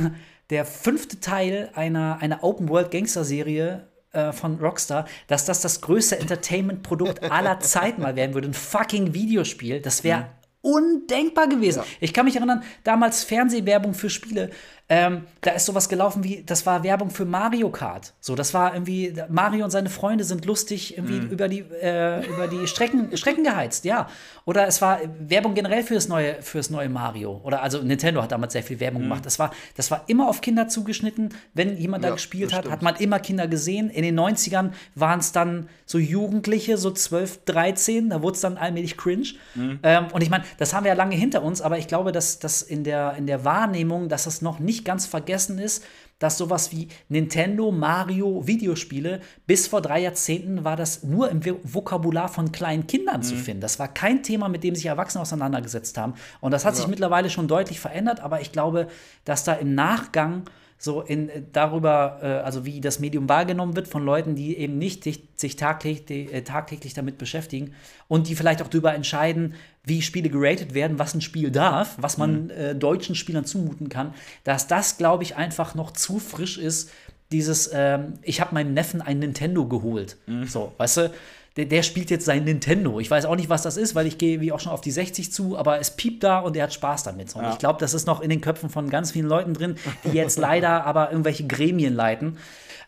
[0.51, 7.61] der fünfte Teil einer, einer Open-World-Gangster-Serie äh, von Rockstar, dass das das größte Entertainment-Produkt aller
[7.61, 8.49] Zeiten mal werden würde.
[8.49, 9.81] Ein fucking Videospiel.
[9.81, 10.27] Das wäre mhm.
[10.63, 11.81] undenkbar gewesen.
[11.81, 11.87] Ja.
[12.01, 14.51] Ich kann mich erinnern, damals Fernsehwerbung für Spiele.
[14.91, 18.15] Ähm, da ist sowas gelaufen wie, das war Werbung für Mario Kart.
[18.21, 21.31] So, das war irgendwie, Mario und seine Freunde sind lustig irgendwie mhm.
[21.31, 24.09] über die, äh, über die Strecken, Strecken geheizt, ja.
[24.47, 27.39] Oder es war Werbung generell fürs neue, fürs neue Mario.
[27.45, 29.07] Oder also Nintendo hat damals sehr viel Werbung mhm.
[29.07, 29.27] gemacht.
[29.27, 31.35] Das war, das war immer auf Kinder zugeschnitten.
[31.53, 33.91] Wenn jemand ja, da gespielt hat, hat man immer Kinder gesehen.
[33.91, 38.57] In den 90ern waren es dann so Jugendliche, so 12, 13, da wurde es dann
[38.57, 39.35] allmählich cringe.
[39.55, 39.81] Mhm.
[39.83, 42.39] Ähm, und ich meine, das haben wir ja lange hinter uns, aber ich glaube, dass
[42.39, 45.85] das in der, in der Wahrnehmung, dass das noch nicht nicht ganz vergessen ist,
[46.19, 52.29] dass sowas wie Nintendo, Mario, Videospiele, bis vor drei Jahrzehnten war das nur im Vokabular
[52.29, 53.23] von kleinen Kindern mhm.
[53.23, 53.61] zu finden.
[53.61, 56.15] Das war kein Thema, mit dem sich Erwachsene auseinandergesetzt haben.
[56.41, 56.81] Und das hat ja.
[56.81, 58.89] sich mittlerweile schon deutlich verändert, aber ich glaube,
[59.25, 60.45] dass da im Nachgang
[60.79, 64.79] so in äh, darüber, äh, also wie das Medium wahrgenommen wird von Leuten, die eben
[64.79, 67.75] nicht sich, sich tagtäglich, äh, tagtäglich damit beschäftigen
[68.07, 72.17] und die vielleicht auch darüber entscheiden, wie Spiele geratet werden, was ein Spiel darf, was
[72.17, 72.51] man mhm.
[72.51, 74.15] äh, deutschen Spielern zumuten kann,
[74.45, 76.91] dass das, glaube ich, einfach noch zu frisch ist.
[77.33, 80.17] Dieses, ähm, ich habe meinem Neffen ein Nintendo geholt.
[80.27, 80.47] Mhm.
[80.47, 81.11] So, weißt du?
[81.59, 82.99] Der, der spielt jetzt sein Nintendo.
[83.01, 84.91] Ich weiß auch nicht, was das ist, weil ich gehe wie auch schon auf die
[84.91, 87.35] 60 zu, aber es piept da und er hat Spaß damit.
[87.37, 87.53] Und Ja.
[87.53, 90.39] ich glaube, das ist noch in den Köpfen von ganz vielen Leuten drin, die jetzt
[90.39, 92.39] leider aber irgendwelche Gremien leiten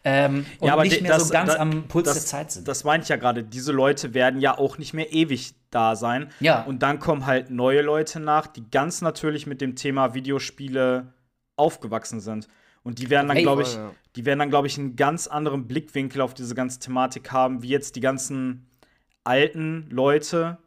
[0.05, 2.66] ähm, und nicht die- mehr so ganz da- am Puls das, der Zeit sind.
[2.68, 3.42] Das meine ich ja gerade.
[3.42, 6.30] Diese Leute werden ja auch nicht mehr ewig da sein.
[6.40, 6.62] Ja.
[6.62, 11.12] Und dann kommen halt neue Leute nach, die ganz natürlich mit dem Thema Videospiele
[11.56, 12.48] aufgewachsen sind.
[12.82, 13.42] Und die werden dann, Hey.
[13.44, 13.90] glaube ich, ja.
[14.16, 17.68] Die werden dann, glaube ich, einen ganz anderen Blickwinkel auf diese ganze Thematik haben, wie
[17.68, 18.66] jetzt die ganzen
[19.24, 20.58] alten Leute,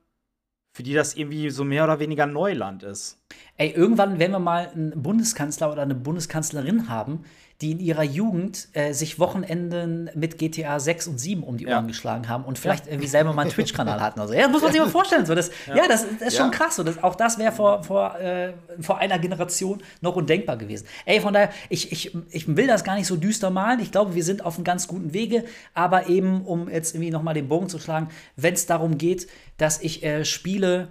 [0.75, 3.21] für die das irgendwie so mehr oder weniger Neuland ist.
[3.57, 7.23] Ey, irgendwann werden wir mal einen Bundeskanzler oder eine Bundeskanzlerin haben,
[7.63, 11.73] die in ihrer Jugend äh, sich Wochenenden mit GTA 6 und 7 um die Ohren
[11.73, 11.81] Ja.
[11.87, 14.19] geschlagen haben und vielleicht irgendwie selber mal einen Twitch-Kanal hatten.
[14.19, 15.25] Also, ja, das muss man sich mal vorstellen.
[15.25, 15.87] So, das, ja.
[15.87, 16.57] das, das ist schon Ja.
[16.57, 16.75] krass.
[16.75, 20.85] So, das, auch das wäre vor, vor, äh, vor einer Generation noch undenkbar gewesen.
[21.05, 23.79] Ey, von daher, ich, ich, ich will das gar nicht so düster malen.
[23.79, 25.45] Ich glaube, wir sind auf einem ganz guten Wege.
[25.73, 29.27] Aber eben, um jetzt irgendwie noch mal den Bogen zu schlagen, wenn es darum geht,
[29.57, 30.89] dass ich äh, Spiele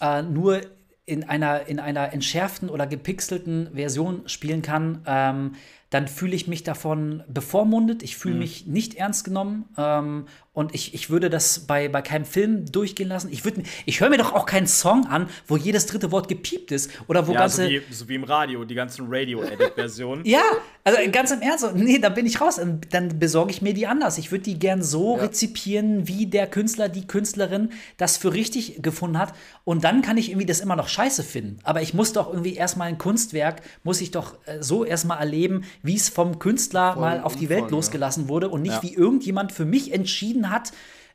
[0.00, 0.60] äh, nur
[1.04, 5.54] in einer, in einer entschärften oder gepixelten Version spielen kann, ähm,
[5.92, 10.92] dann fühle ich mich davon bevormundet, ich fühle mich nicht ernst genommen ähm, und ich,
[10.94, 13.28] ich würde das bei, bei keinem Film durchgehen lassen.
[13.32, 16.72] Ich, würd- ich höre mir doch auch keinen Song an, wo jedes dritte Wort gepiept
[16.72, 17.70] ist oder wo Ja, so ganze.
[17.70, 20.24] wie, so wie im Radio, die ganzen Radio-Edit-Versionen.
[20.32, 20.42] Ja,
[20.84, 22.56] also ganz im Ernst, so, nee, da bin ich raus.
[22.56, 24.18] Dann- Dann besorge ich mir die anders.
[24.18, 25.22] Ich würde die gern so Ja.
[25.24, 29.32] rezipieren, wie der Künstler, die Künstlerin das für richtig gefunden hat.
[29.64, 31.58] Und dann kann ich irgendwie das immer noch scheiße finden.
[31.62, 35.62] Aber ich muss doch irgendwie erstmal ein Kunstwerk, muss ich doch äh, so erstmal erleben,
[35.82, 37.68] wie es vom Künstler Voll mal auf die Welt ja.
[37.70, 40.72] losgelassen wurde und nicht wie irgendjemand für mich entschieden hat.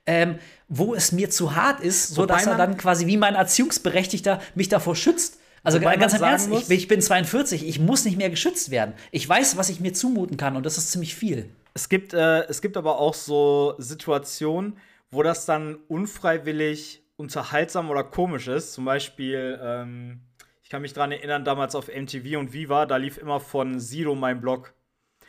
[0.10, 0.40] Ähm,
[0.70, 4.42] wo es mir zu hart ist, so Wobei dass er dann quasi wie mein Erziehungsberechtigter
[4.56, 5.38] mich davor schützt.
[5.64, 8.30] Also Wobei ganz im Ernst, sagen ich, muss- ich bin 42, ich muss nicht mehr
[8.30, 8.94] geschützt werden.
[9.12, 11.50] Ich weiß, was ich mir zumuten kann und das ist ziemlich viel.
[11.74, 14.78] Es gibt, äh, es gibt aber auch so Situationen,
[15.12, 18.74] wo das dann unfreiwillig unterhaltsam oder komisch ist.
[18.74, 20.22] Zum Beispiel, ähm,
[20.64, 24.16] ich kann mich dran erinnern, damals auf MTV und Viva, da lief immer von Sido
[24.16, 24.74] mein Blog.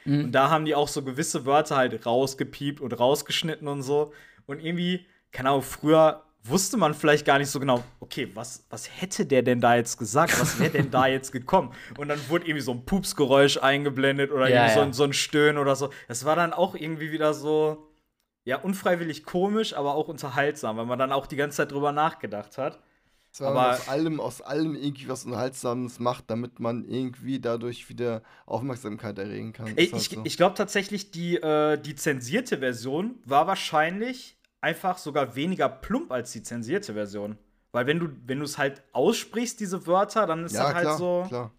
[0.09, 4.12] Und da haben die auch so gewisse Wörter halt rausgepiept und rausgeschnitten und so.
[4.47, 8.89] Und irgendwie, keine Ahnung, früher wusste man vielleicht gar nicht so genau, okay, was, was
[9.01, 10.40] hätte der denn da jetzt gesagt?
[10.40, 11.72] Was wäre denn da jetzt gekommen?
[11.98, 14.86] Und dann wurde irgendwie so ein Pupsgeräusch eingeblendet oder Ja, irgendwie so, ja.
[14.86, 15.90] ein, so ein Stöhnen oder so.
[16.06, 17.89] Das war dann auch irgendwie wieder so,
[18.44, 22.56] ja, unfreiwillig komisch, aber auch unterhaltsam, weil man dann auch die ganze Zeit drüber nachgedacht
[22.56, 22.78] hat.
[23.40, 28.23] Man Aber- aus allem, aus allem irgendwie was Unterhaltsames macht, damit man irgendwie dadurch wieder
[28.47, 29.66] Aufmerksamkeit erregen kann.
[29.77, 30.20] Ey, halt ich so.
[30.24, 36.32] ich glaube tatsächlich, die, äh, die zensierte Version war wahrscheinlich einfach sogar weniger plump als
[36.32, 37.39] die zensierte Version.
[37.70, 40.82] Weil wenn du, wenn du es halt aussprichst, diese Wörter, dann ist ja, das halt
[40.85, 41.52] klar, so, klar.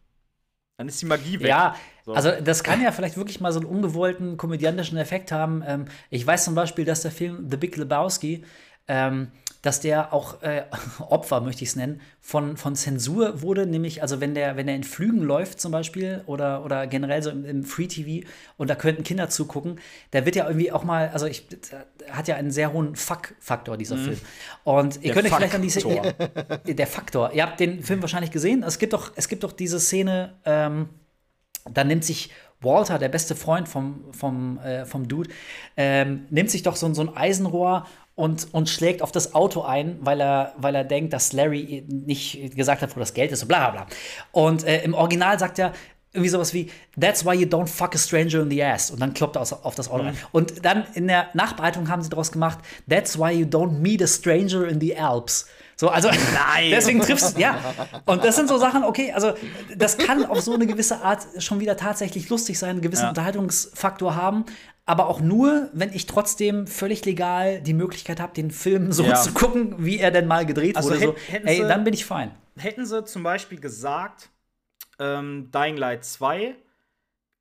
[0.78, 1.48] dann ist die Magie weg.
[1.48, 2.14] Ja, So.
[2.14, 5.64] also das kann ja vielleicht wirklich mal so einen ungewollten komödiantischen Effekt haben.
[5.66, 8.44] Ähm, ich weiß zum Beispiel, dass der Film The Big Lebowski,
[8.88, 9.32] ähm,
[9.62, 10.64] dass der auch äh,
[11.10, 14.76] Opfer, möchte ich es nennen, von, von Zensur wurde, nämlich, also wenn der, wenn der
[14.76, 18.28] in Flügen läuft zum Beispiel oder, oder generell so im, im Free-TV
[18.58, 19.80] und da könnten Kinder zugucken,
[20.12, 21.48] da wird ja irgendwie auch mal, also ich,
[22.10, 24.18] hat ja einen sehr hohen Fuck-Faktor, dieser Film.
[24.64, 26.58] Und ihr Der könnt euch vielleicht an diese Faktor.
[26.66, 27.32] der Faktor.
[27.34, 28.64] Ihr habt den Film wahrscheinlich gesehen.
[28.64, 30.90] Es gibt doch, es gibt doch diese Szene, ähm,
[31.72, 32.32] da nimmt sich
[32.62, 35.30] Walter, der beste Freund vom, vom, äh, vom Dude,
[35.78, 37.86] ähm, nimmt sich doch so, so ein Eisenrohr
[38.20, 42.56] und, und schlägt auf das Auto ein, weil er, weil er denkt, dass Larry nicht
[42.56, 43.96] gesagt hat, wo das Geld ist und bla bla bla.
[44.34, 45.72] Und äh, im Original sagt er,
[46.12, 46.70] irgendwie sowas wie,
[47.00, 48.92] that's why you don't fuck a stranger in the ass.
[48.92, 50.18] Und dann kloppt er aus- auf das Auto rein.
[50.32, 52.60] Und dann in der Nachbereitung haben sie daraus gemacht,
[52.90, 55.48] that's why you don't meet a stranger in the Alps.
[55.80, 56.72] So, also Nein.
[56.72, 57.58] deswegen triffst du, ja.
[58.06, 59.32] Und das sind so Sachen, okay, also
[59.78, 63.10] das kann auf so eine gewisse Art schon wieder tatsächlich lustig sein, einen gewissen Ja.
[63.10, 64.44] Unterhaltungsfaktor haben,
[64.86, 69.16] aber auch nur, wenn ich trotzdem völlig legal die Möglichkeit habe, den Film so Ja.
[69.16, 71.00] zu gucken, wie er denn mal gedreht Also wurde.
[71.00, 71.16] So,
[71.46, 72.32] ey, sie- dann bin ich fein.
[72.58, 74.32] Hätten sie zum Beispiel gesagt,
[75.00, 76.56] ähm, Dying Light 2,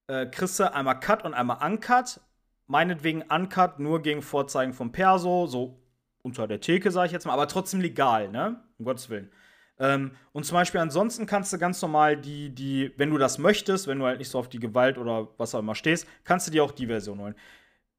[0.06, 2.20] äh, kriegst du einmal Cut und einmal Uncut.
[2.68, 5.80] Meinetwegen Uncut nur gegen Vorzeigen vom Perso, so
[6.22, 8.60] unter der Theke, sage ich jetzt mal, aber trotzdem legal, ne?
[8.78, 9.30] Um Gottes Willen.
[9.78, 13.86] Ähm, und zum Beispiel ansonsten kannst du ganz normal die, die, wenn du das möchtest,
[13.86, 16.50] wenn du halt nicht so auf die Gewalt oder was auch immer stehst, kannst du
[16.50, 17.34] dir auch die Version holen.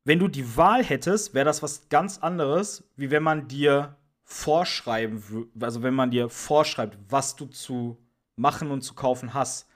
[0.03, 5.49] Wenn du die Wahl hättest, wäre das was ganz anderes, wie wenn man dir vorschreiben
[5.59, 7.97] also wenn man dir vorschreibt, was du zu
[8.35, 9.67] machen und zu kaufen hast.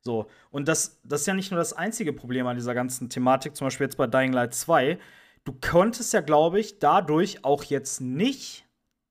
[0.00, 3.56] So, und das, das ist ja nicht nur das einzige Problem an dieser ganzen Thematik,
[3.56, 4.98] zum Beispiel jetzt bei Dying Light 2.
[5.46, 8.64] Du konntest ja, glaube ich, dadurch auch jetzt nicht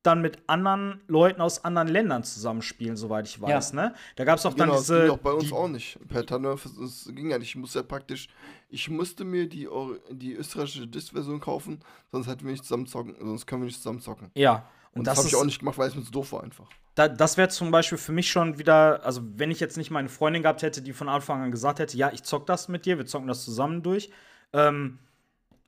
[0.04, 3.76] dann mit anderen Leuten aus anderen Ländern zusammenspielen, soweit ich weiß, Ja.
[3.90, 3.96] ne?
[4.18, 5.02] Da gab es auch dann Genau, das diese.
[5.02, 5.98] ging auch bei uns die, auch nicht.
[6.10, 7.48] Per Tannerf, es ging ja nicht.
[7.50, 8.28] Ich musste ja praktisch,
[8.70, 9.68] ich musste mir die,
[10.12, 11.80] die österreichische Disc-Version kaufen,
[12.12, 14.30] sonst hätten wir nicht zusammen zocken, sonst können wir nicht zusammen zocken.
[14.36, 14.70] Ja.
[14.92, 16.44] Und, Und das, das, habe ich auch nicht gemacht, weil es mir zu doof war
[16.44, 16.68] einfach.
[16.94, 20.10] da, das wäre zum Beispiel für mich schon wieder, also wenn ich jetzt nicht meine
[20.10, 22.98] Freundin gehabt hätte, die von Anfang an gesagt hätte, ja, ich zock das mit dir,
[23.00, 24.12] wir zocken das zusammen durch,
[24.54, 25.00] ähm,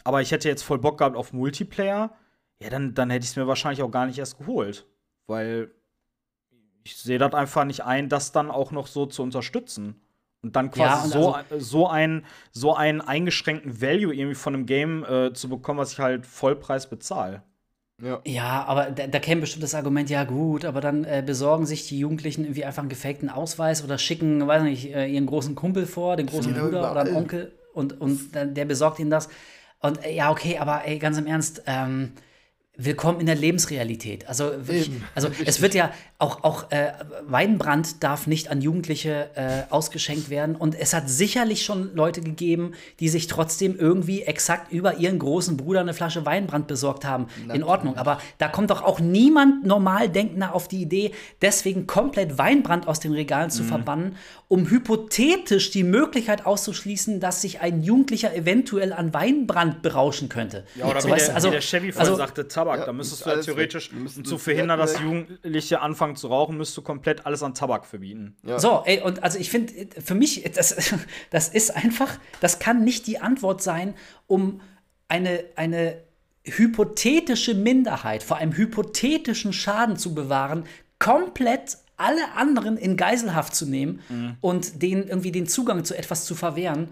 [0.03, 2.11] aber ich hätte jetzt voll Bock gehabt auf Multiplayer,
[2.61, 4.85] ja, dann, dann hätte ich es mir wahrscheinlich auch gar nicht erst geholt.
[5.27, 5.71] Weil
[6.83, 10.01] ich sehe das einfach nicht ein, das dann auch noch so zu unterstützen.
[10.41, 14.53] Und dann quasi Ja, und so, also- so, ein, so einen eingeschränkten Value irgendwie von
[14.53, 17.43] einem Game äh, zu bekommen, was ich halt Vollpreis bezahle.
[18.01, 18.21] Ja.
[18.25, 21.87] Ja, aber da, da käme bestimmt das Argument, ja gut, aber dann äh, besorgen sich
[21.87, 25.87] die Jugendlichen irgendwie einfach einen gefakten Ausweis oder schicken, weiß nicht, äh, ihren großen Kumpel
[25.87, 27.15] vor, den großen Ja, Bruder oder einen.
[27.15, 29.29] Onkel und, und dann, der besorgt ihnen das.
[29.79, 32.13] Und äh, ja, okay, aber ey, ganz im Ernst, ähm,
[32.77, 34.27] willkommen in der Lebensrealität.
[34.29, 34.51] Also,
[35.15, 35.47] also richtig.
[35.47, 36.91] es wird ja auch, auch äh,
[37.27, 40.55] Weinbrand darf nicht an Jugendliche äh, ausgeschenkt werden.
[40.55, 45.57] Und es hat sicherlich schon Leute gegeben, die sich trotzdem irgendwie exakt über ihren großen
[45.57, 47.27] Bruder eine Flasche Weinbrand besorgt haben.
[47.51, 47.97] In Ordnung.
[47.97, 52.99] Aber da kommt doch auch niemand normal Denkender auf die Idee, deswegen komplett Weinbrand aus
[52.99, 53.51] den Regalen Mhm.
[53.51, 54.15] zu verbannen,
[54.49, 60.63] um hypothetisch die Möglichkeit auszuschließen, dass sich ein Jugendlicher eventuell an Weinbrand berauschen könnte.
[60.75, 62.66] Ja, oder So, wie, der, also- wie der Chevy vorhin also- sagte, Tabak.
[62.75, 64.99] Ja, da müsstest du ja alles theoretisch, um zu verhindern, dass.
[64.99, 68.35] Jugendliche anfangen zu rauchen, müsstest du komplett alles an Tabak verbieten.
[68.43, 68.59] Ja.
[68.59, 69.73] So, ey, und also ich finde,
[70.03, 70.95] für mich, das,
[71.29, 73.93] das ist einfach, das kann nicht die Antwort sein,
[74.25, 74.61] um
[75.07, 76.01] eine, eine
[76.43, 80.65] hypothetische Minderheit vor einem hypothetischen Schaden zu bewahren,
[80.99, 84.01] komplett alle anderen in Geiselhaft zu nehmen
[84.41, 86.89] und denen irgendwie den Zugang zu etwas zu verwehren,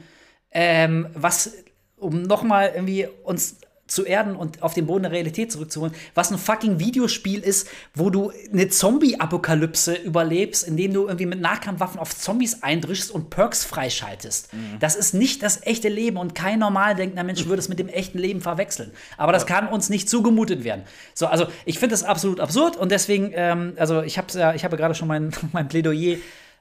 [0.52, 1.54] ähm, was,
[1.96, 3.58] um nochmal irgendwie uns
[3.88, 8.10] zu erden und auf den Boden der Realität zurückzuholen, was ein fucking Videospiel ist, wo
[8.10, 14.50] du eine Zombie-Apokalypse überlebst, indem du irgendwie mit Nahkampfwaffen auf Zombies eindrischst und Perks freischaltest.
[14.80, 17.88] Das ist nicht das echte Leben und kein normal denkender Mensch würde es mit dem
[17.88, 18.92] echten Leben verwechseln.
[19.18, 20.84] Aber das kann uns nicht zugemutet werden.
[21.14, 24.66] So, also ich finde das absolut absurd und deswegen, ähm, also ich habe ja, ich
[24.66, 26.18] habe gerade schon mein, mein Plädoyer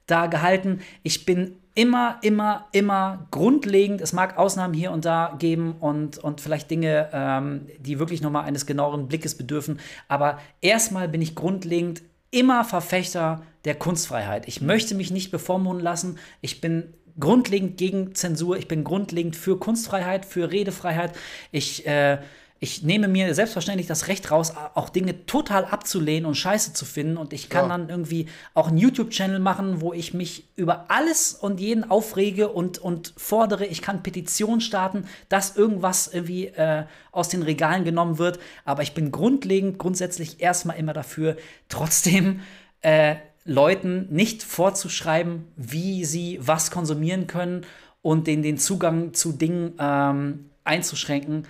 [0.06, 0.80] da gehalten.
[1.02, 6.40] Ich bin immer, immer, immer grundlegend, es mag Ausnahmen hier und da geben und, und
[6.40, 12.02] vielleicht Dinge, ähm, die wirklich nochmal eines genaueren Blickes bedürfen, aber erstmal bin ich grundlegend
[12.30, 14.48] immer Verfechter der Kunstfreiheit.
[14.48, 16.18] Ich möchte mich nicht bevormunden lassen.
[16.40, 18.56] Ich bin grundlegend gegen Zensur.
[18.56, 21.12] Ich bin grundlegend für Kunstfreiheit, für Redefreiheit.
[21.52, 22.18] Ich, äh,
[22.64, 27.18] ich nehme mir selbstverständlich das Recht raus, auch Dinge total abzulehnen und scheiße zu finden.
[27.18, 27.76] Und ich kann Ja.
[27.76, 32.78] dann irgendwie auch einen YouTube-Channel machen, wo ich mich über alles und jeden aufrege und,
[32.78, 33.66] und fordere.
[33.66, 38.38] Ich kann Petitionen starten, dass irgendwas irgendwie äh, aus den Regalen genommen wird.
[38.64, 41.36] Aber ich bin grundlegend, grundsätzlich erstmal immer dafür,
[41.68, 42.40] trotzdem
[42.80, 47.66] äh, Leuten nicht vorzuschreiben, wie sie was konsumieren können
[48.00, 51.46] und denen den Zugang zu Dingen ähm, einzuschränken,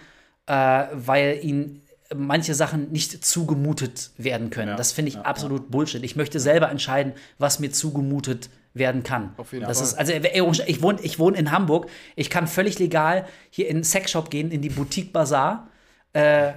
[0.47, 1.83] äh, weil ihnen
[2.15, 4.71] manche Sachen nicht zugemutet werden können.
[4.71, 6.03] Ja, das finde ich ja, absolut Bullshit.
[6.05, 9.35] Ich möchte selber entscheiden, was mir zugemutet werden kann.
[9.37, 9.87] Auf jeden das Fall.
[9.87, 11.89] Ist, also ey, ich wohne ich wohne in Hamburg.
[12.16, 15.69] Ich kann völlig legal hier in einen Sexshop gehen, in die Boutique Bazaar.
[16.12, 16.55] Äh,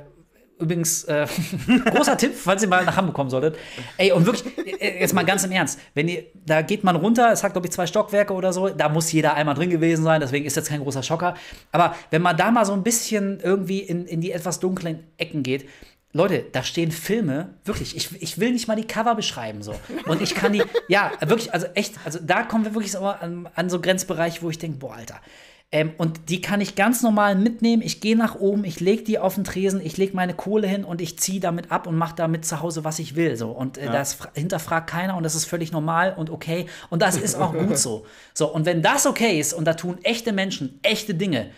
[0.60, 1.28] Übrigens, äh,
[1.92, 3.58] großer Tipp, falls ihr mal nach Hamburg kommen solltet.
[3.98, 7.32] Ey, und wirklich, äh, jetzt mal ganz im Ernst, wenn ihr, da geht man runter,
[7.32, 10.20] es hat, glaube ich, zwei Stockwerke oder so, da muss jeder einmal drin gewesen sein,
[10.20, 11.36] deswegen ist jetzt kein großer Schocker.
[11.72, 15.44] Aber wenn man da mal so ein bisschen irgendwie in, in die etwas dunklen Ecken
[15.44, 15.66] geht,
[16.14, 19.76] Leute, da stehen Filme, wirklich, ich, ich will nicht mal die Cover beschreiben so.
[20.08, 23.48] Und ich kann die, ja, wirklich, also echt, also da kommen wir wirklich so an,
[23.54, 25.22] an so Grenzbereich, wo ich denke, boah, Alter.
[25.70, 27.82] Ähm, und die kann ich ganz normal mitnehmen.
[27.82, 30.86] Ich gehe nach oben, ich lege die auf den Tresen, ich lege meine Kohle hin
[30.86, 33.36] und ich ziehe damit ab und mache damit zu Hause, was ich will.
[33.36, 33.52] So.
[33.52, 36.68] Und äh, das fra- hinterfragt keiner und das ist völlig normal und okay.
[36.90, 38.06] Und das ist auch gut so.
[38.34, 41.50] So, und wenn das okay ist und da tun echte Menschen echte Dinge,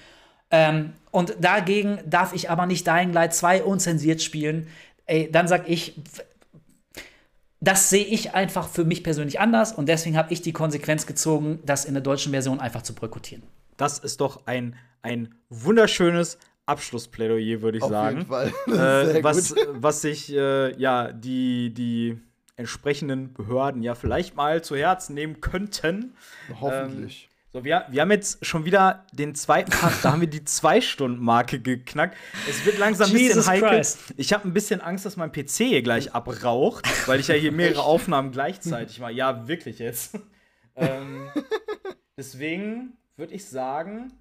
[0.51, 4.67] ähm, und dagegen darf ich aber nicht Dying Light 2 unzensiert spielen.
[5.05, 5.93] Ey, dann sag ich,
[7.59, 11.59] das sehe ich einfach für mich persönlich anders und deswegen habe ich die Konsequenz gezogen,
[11.65, 13.43] das in der deutschen Version einfach zu boykottieren.
[13.79, 18.27] Das ist doch ein, ein wunderschönes Abschlussplädoyer, würde ich Auf sagen.
[18.67, 19.67] äh, sehr was, gut.
[19.73, 22.19] was sich äh, ja die, die
[22.57, 26.13] entsprechenden Behörden ja vielleicht mal zu Herzen nehmen könnten.
[26.59, 27.29] Hoffentlich.
[27.53, 31.61] So, wir, wir haben jetzt schon wieder den zweiten Part, da haben wir die Zwei-Stunden-Marke
[31.61, 32.17] geknackt.
[32.49, 33.69] Es wird langsam ein bisschen heikel.
[33.69, 34.13] Christ.
[34.17, 37.53] Ich habe ein bisschen Angst, dass mein PC hier gleich abraucht, weil ich ja hier
[37.53, 39.13] mehrere Aufnahmen gleichzeitig mache.
[39.13, 40.19] Ja, wirklich jetzt.
[40.75, 41.29] ähm,
[42.17, 44.13] deswegen würde ich sagen,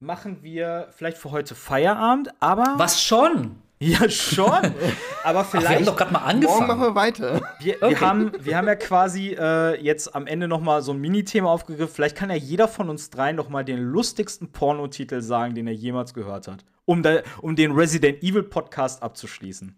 [0.00, 3.56] machen wir vielleicht für heute Feierabend, aber Was schon?
[3.78, 4.48] Ja, schon.
[4.48, 5.86] Aber Ach, wir haben vielleicht.
[5.86, 6.80] doch gerade mal Morgen machen angefangen.
[6.80, 7.40] wir weiter.
[7.60, 7.90] wir, Okay.
[7.90, 11.50] wir, haben, wir haben ja quasi äh, jetzt am Ende noch mal so ein Minithema
[11.50, 11.94] aufgegriffen.
[11.94, 15.74] Vielleicht kann ja jeder von uns drei noch mal den lustigsten Pornotitel sagen, den er
[15.74, 16.64] jemals gehört hat.
[16.86, 19.76] Um, da, um den Resident Evil Podcast abzuschließen.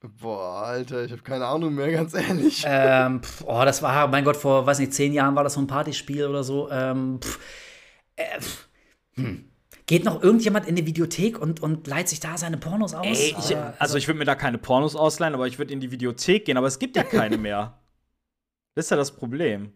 [0.00, 2.64] Boah, Alter, ich habe keine Ahnung mehr, ganz ehrlich.
[2.66, 5.60] Ähm, pf, oh, das war, mein Gott, vor, weiß nicht, zehn Jahren war das so
[5.60, 6.70] ein Partyspiel oder so.
[6.70, 7.38] Ähm, pf,
[8.16, 8.68] äh, pf,
[9.14, 9.48] hm.
[9.86, 13.06] Geht noch irgendjemand in die Videothek und, und leiht sich da seine Pornos aus?
[13.06, 15.80] Ey, ich, Äh, also ich würde mir da keine Pornos ausleihen, aber ich würde in
[15.80, 17.78] die Videothek gehen, aber es gibt ja keine mehr.
[18.74, 19.72] Das ist ja das Problem.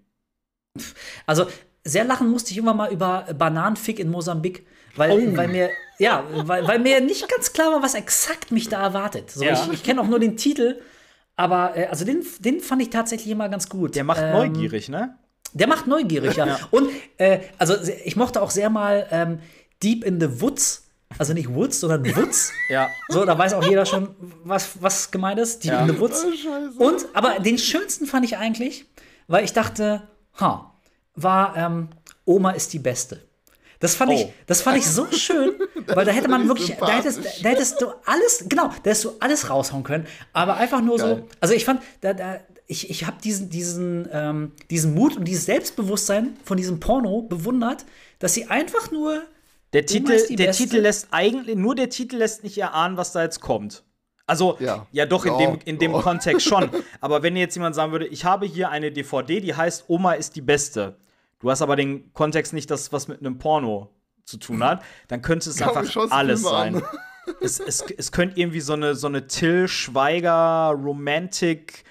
[1.25, 1.47] Also,
[1.85, 5.37] sehr lachen musste ich immer mal über Bananenfick in Mosambik, weil, Oh.
[5.39, 9.31] weil mir, ja, weil, weil mir nicht ganz klar war, was exakt mich da erwartet.
[9.31, 9.53] So, Ja.
[9.53, 10.81] Ich, ich kenne auch nur den Titel,
[11.37, 13.95] aber äh, also den, den fand ich tatsächlich immer ganz gut.
[13.95, 15.15] Der macht Ähm, neugierig, ne?
[15.53, 16.59] Der macht neugierig, ja.
[16.71, 16.89] Und
[17.19, 19.41] äh, also ich mochte auch sehr mal ähm,
[19.83, 20.85] Deep in the Woods,
[21.19, 22.53] also nicht Woods, sondern Woods.
[22.71, 22.89] Ja.
[23.09, 24.15] So, da weiß auch jeder schon,
[24.45, 25.65] was, was gemeint ist.
[25.65, 25.81] Deep Ja.
[25.85, 26.25] in the Woods.
[26.79, 26.85] Oh.
[26.85, 28.87] Und, aber den schönsten fand ich eigentlich,
[29.27, 30.03] weil ich dachte,
[30.39, 30.73] ha,
[31.17, 31.89] war ähm,
[32.25, 33.21] Oma ist die Beste.
[33.81, 34.33] Das fand, ich, Oh.
[34.47, 35.53] das fand ich so schön,
[35.87, 39.05] weil da hätte man ich wirklich, da hättest, da hättest du alles, genau, da hättest
[39.05, 41.17] du alles raushauen können, aber einfach nur Geil.
[41.27, 45.25] so, also ich fand, da, da, ich, ich habe diesen, diesen, ähm, diesen Mut und
[45.25, 47.85] dieses Selbstbewusstsein von diesem Porno bewundert,
[48.21, 49.23] dass sie einfach nur
[49.73, 50.53] Der, Titel, der.
[50.53, 53.83] Titel lässt eigentlich, nur der Titel lässt nicht erahnen, was da jetzt kommt.
[54.27, 55.07] Also, ja, Ja.
[55.07, 56.03] doch, in dem, in dem Ja.
[56.03, 56.69] Kontext schon.
[57.01, 60.37] Aber wenn jetzt jemand sagen würde, ich habe hier eine DVD, die heißt Oma ist
[60.37, 60.97] die Beste.
[61.41, 63.91] Du hast aber den Kontext nicht, dass was mit einem Porno
[64.25, 66.81] zu tun hat, dann könnte es Komm, einfach alles sein.
[67.41, 71.85] es, es, es könnte irgendwie so eine, so eine Till Schweiger Romantic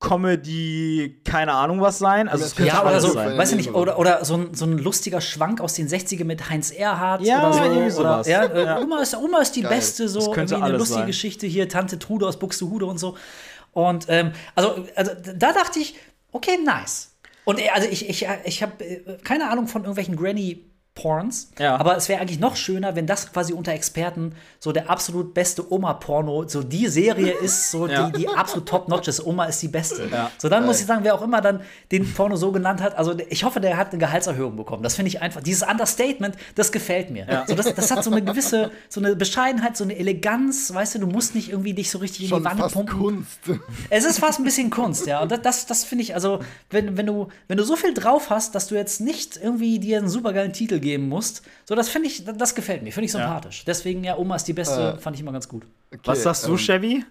[0.00, 2.28] Comedy, keine Ahnung was sein.
[2.28, 3.36] Also es könnte Ja, oder so, sein.
[3.36, 6.48] weiß ich nicht, oder, oder so, ein, so ein lustiger Schwank aus den 60er mit
[6.50, 7.62] Heinz Erhardt Ja, oder so.
[7.64, 8.28] irgendwie oder, sowas.
[8.28, 8.80] ja, äh, Ja.
[8.80, 9.70] Oma, ist, Oma ist die Geil.
[9.74, 11.06] Beste, so könnte irgendwie eine lustige sein.
[11.08, 13.16] Geschichte hier, Tante Trude aus Buxtehude und so.
[13.72, 15.96] Und ähm, also, also da dachte ich,
[16.32, 17.16] okay, nice.
[17.48, 20.67] Und äh, also ich, ich, ich habe äh, keine Ahnung von irgendwelchen Granny.
[21.02, 21.76] Porns, Ja.
[21.76, 25.72] aber es wäre eigentlich noch schöner, wenn das quasi unter Experten so der absolut beste
[25.72, 28.10] Oma-Porno, so die Serie ist, so Ja.
[28.10, 29.24] die, die absolut top-notch ist.
[29.24, 30.08] Oma ist die Beste.
[30.10, 30.30] Ja.
[30.38, 31.60] So, dann muss ich sagen, wer auch immer dann
[31.92, 34.82] den Porno so genannt hat, also ich hoffe, der hat eine Gehaltserhöhung bekommen.
[34.82, 37.44] Das finde ich einfach, dieses Understatement, das gefällt mir.
[37.46, 40.98] So, das, das hat so eine gewisse, so eine Bescheidenheit, so eine Eleganz, weißt du,
[41.00, 42.98] du musst nicht irgendwie dich so richtig in Schon die Wanne fast pumpen.
[42.98, 43.38] Kunst.
[43.90, 45.22] Es ist fast ein bisschen Kunst, ja.
[45.22, 48.30] Und das, das, das finde ich, also, wenn, wenn, du, wenn du so viel drauf
[48.30, 52.08] hast, dass du jetzt nicht irgendwie dir einen supergeilen Titel geben musst, so, das finde
[52.08, 53.64] ich, das gefällt mir, finde ich sympathisch.
[53.64, 55.64] Deswegen, ja, Oma ist die Beste, Äh, fand ich immer ganz gut.
[55.92, 57.04] Okay, was sagst du, ähm, Chevy?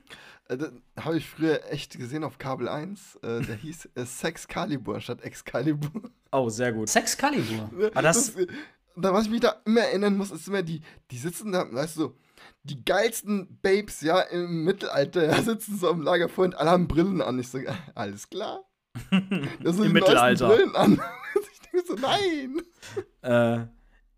[0.49, 3.17] Äh, das Habe ich früher echt gesehen auf Kabel 1.
[3.23, 6.09] Äh, der hieß äh, Sex Calibur statt Excalibur.
[6.31, 6.89] Oh, sehr gut.
[6.89, 7.69] Sex Calibur.
[7.93, 8.47] Aber das- äh,
[8.95, 10.81] da, was ich mich da immer erinnern muss, ist immer die,
[11.11, 12.15] die sitzen da, weißt du,
[12.63, 17.21] die geilsten Babes, ja, im Mittelalter, ja, sitzen so am Lagerfeuer und alle haben Brillen
[17.21, 17.37] an.
[17.39, 17.59] Ich so,
[17.95, 18.63] alles klar.
[19.61, 20.47] Das sind Im Mittelalter.
[20.47, 20.99] Brillen an.
[21.85, 22.61] so, nein.
[23.21, 23.57] Äh,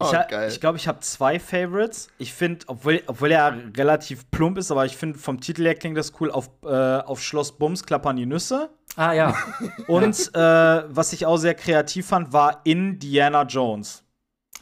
[0.01, 0.49] ich Oh, ha- geil.
[0.49, 2.07] ich glaube, ich habe zwei Favorites.
[2.19, 5.97] Ich finde, obwohl, obwohl er relativ plump ist, aber ich finde, vom Titel her klingt
[5.97, 6.31] das cool.
[6.31, 8.69] Auf, äh, auf Schloss Bums klappern die Nüsse.
[8.95, 9.35] Ah, ja.
[9.87, 14.03] Und äh, was ich auch sehr kreativ fand, war Indiana Jones.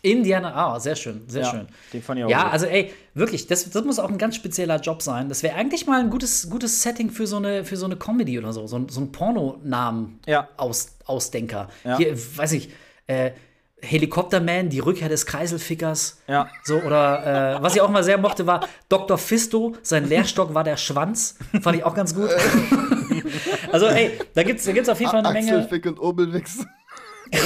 [0.01, 1.67] Indiana, ah, sehr schön, sehr Ja, schön.
[1.91, 2.53] den fand ich auch Ja, gut.
[2.53, 5.27] also ey, wirklich, das, das muss auch ein ganz spezieller Job sein.
[5.27, 8.37] Das wäre eigentlich mal ein gutes, gutes Setting für so eine, für so eine Comedy
[8.39, 10.47] oder so, so, ein- so ein Pornonamen Ja.
[10.57, 11.67] aus, Ausdenker.
[11.83, 11.97] Ja.
[11.97, 12.69] Hier, weiß ich,
[13.07, 13.31] äh,
[13.81, 16.21] Helikopterman, die Rückkehr des Kreiselfickers.
[16.27, 16.49] Ja.
[16.63, 19.17] So, oder äh, was ich auch mal sehr mochte, war Dr.
[19.17, 21.37] Fisto, sein Lehrstock war der Schwanz.
[21.61, 22.29] Fand ich auch ganz gut.
[23.71, 25.57] also, ey, da gibt's, da gibt's auf jeden Fall eine Menge.
[25.57, 26.65] Axelfick und Obelwix.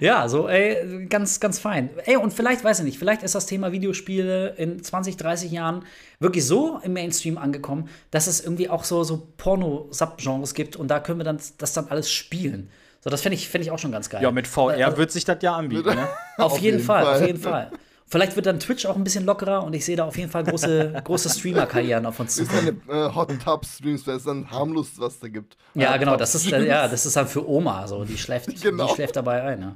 [0.00, 1.90] Ja, so, ey, ganz, ganz fein.
[2.04, 5.84] Ey, und vielleicht, weiß ich nicht, vielleicht ist das Thema Videospiele in 20, 30 Jahren
[6.20, 11.00] wirklich so im Mainstream angekommen, dass es irgendwie auch so, so Porno-Subgenres gibt und da
[11.00, 12.70] können wir dann das dann alles spielen.
[13.06, 14.20] So, das fände ich, fänd ich auch schon ganz geil.
[14.20, 16.08] Ja, mit VR Also- wird sich das ja anbieten, ne?
[16.38, 17.26] auf, jeden, Fall, auf Fall.
[17.28, 17.70] jeden Fall.
[18.08, 20.42] Vielleicht wird dann Twitch auch ein bisschen lockerer und ich sehe da auf jeden Fall
[20.42, 22.82] große, große Streamer-Karrieren auf uns Das ist zukommen.
[22.88, 25.56] eine äh, Hot Tub Streams, das ist dann harmlos, was da gibt.
[25.74, 26.66] Ja, Hot genau, das ist, Streams.
[26.66, 28.88] ja, das ist dann für Oma so, die schläft, Genau.
[28.88, 29.60] die schläft dabei ein.
[29.60, 29.74] Ja.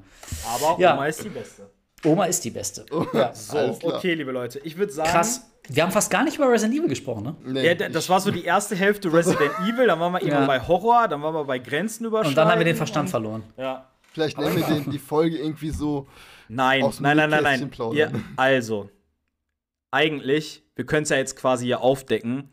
[0.52, 0.94] Aber Ja.
[0.94, 1.70] Oma ist die Beste.
[2.04, 2.86] Oma ist die Beste.
[3.12, 3.34] Ja.
[3.34, 4.58] So, okay, liebe Leute.
[4.60, 5.10] Ich würde sagen.
[5.10, 5.46] Krass.
[5.68, 7.36] Wir haben fast gar nicht über Resident Evil gesprochen, ne?
[7.44, 10.46] Nee, Ja, das war so die erste Hälfte Resident Evil, dann waren wir eben Ja.
[10.46, 12.30] bei Horror, dann waren wir bei Grenzen überschreiten.
[12.30, 13.44] Und dann haben wir den Verstand verloren.
[13.56, 13.86] Ja.
[14.12, 16.08] Vielleicht nehmen wir den, die Folge irgendwie so.
[16.48, 17.92] Nein, Aus dem nein, nein, nein, nein.
[17.92, 18.88] Ja, also,
[19.90, 22.50] eigentlich, wir können es ja jetzt quasi hier aufdecken.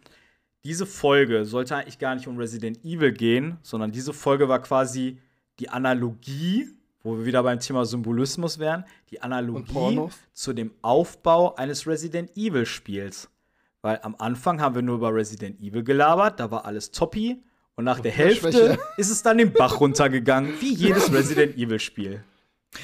[0.63, 5.19] Diese Folge sollte eigentlich gar nicht um Resident Evil gehen, sondern diese Folge war quasi
[5.59, 6.67] die Analogie,
[7.07, 12.35] wo wir wieder beim Thema Symbolismus wären, die Und Analogie zu dem Aufbau eines Resident
[12.35, 13.29] Evil Spiels.
[13.81, 17.41] Weil am Anfang haben wir nur über Resident Evil gelabert, da war alles toppi.
[17.75, 18.79] Und nach der der Hälfte Schwäche.
[18.97, 22.23] ist es dann den Bach runtergegangen, wie jedes Resident Evil Spiel.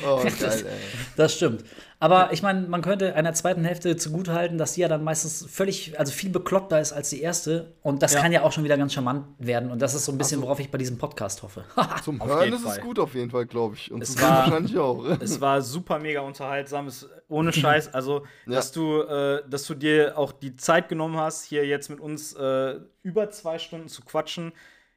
[0.06, 0.66] Oh, geil, ey.
[1.18, 1.64] Das stimmt.
[2.00, 5.98] Aber ich meine, man könnte einer zweiten Hälfte zugutehalten, dass die ja dann meistens völlig,
[6.00, 7.74] also viel bekloppter ist als die erste.
[7.82, 8.22] Und das Ja.
[8.22, 9.72] kann ja auch schon wieder ganz charmant werden.
[9.72, 11.64] Und das ist so ein bisschen, worauf ich bei diesem Podcast hoffe.
[12.03, 13.90] Zum Auf Hören jeden ist es gut auf jeden Fall, glaube ich.
[13.92, 15.03] Und Es war- wahrscheinlich auch.
[15.22, 17.94] Es war super mega unterhaltsam, es, ohne Scheiß.
[17.94, 18.56] Also, Ja.
[18.56, 22.34] dass, du, äh, dass du dir auch die Zeit genommen hast, hier jetzt mit uns
[22.34, 24.52] äh, über zwei Stunden zu quatschen,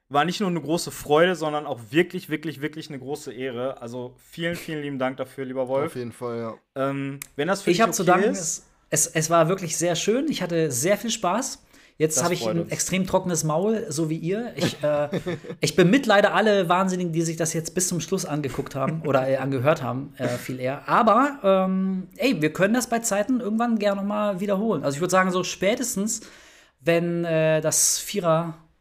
[0.08, 3.80] war nicht nur eine große Freude, sondern auch wirklich, wirklich, wirklich eine große Ehre.
[3.82, 5.86] Also vielen, vielen lieben Dank dafür, lieber Wolf.
[5.92, 6.54] Auf jeden Fall, ja.
[6.90, 9.48] Ähm, wenn das für Ich dich habe zu okay danken, ist, es, es, es war
[9.48, 10.28] wirklich sehr schön.
[10.28, 11.62] Ich hatte sehr viel Spaß.
[11.98, 12.72] Jetzt habe ich ein uns.
[12.72, 14.52] extrem trockenes Maul, so wie ihr.
[14.56, 15.08] Ich, äh,
[15.60, 19.38] ich bemitleide alle Wahnsinnigen, die sich das jetzt bis zum Schluss angeguckt haben oder äh,
[19.38, 20.86] angehört haben, äh, viel eher.
[20.88, 24.84] Aber, ähm, ey, wir können das bei Zeiten irgendwann gerne noch mal wiederholen.
[24.84, 26.20] Also ich würde sagen, so spätestens,
[26.80, 27.98] wenn äh, das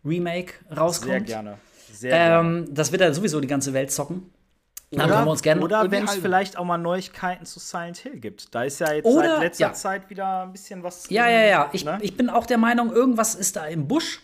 [0.09, 1.11] Vierer-Remake rauskommt.
[1.11, 1.58] sehr gerne.
[1.92, 2.48] Sehr gerne.
[2.48, 4.32] Ähm, das wird ja sowieso die ganze Welt zocken.
[4.92, 8.17] Dann können wir uns gerne oder wenn es vielleicht auch mal Neuigkeiten zu Silent Hill
[8.19, 8.53] gibt.
[8.56, 9.74] Da ist ja jetzt Oder- seit letzter ja.
[9.74, 11.09] Zeit wieder ein bisschen was.
[11.09, 11.69] Ja, ja, ja.
[11.74, 11.98] Ich, ne?
[12.01, 14.22] ich bin auch der Meinung, irgendwas ist da im Busch.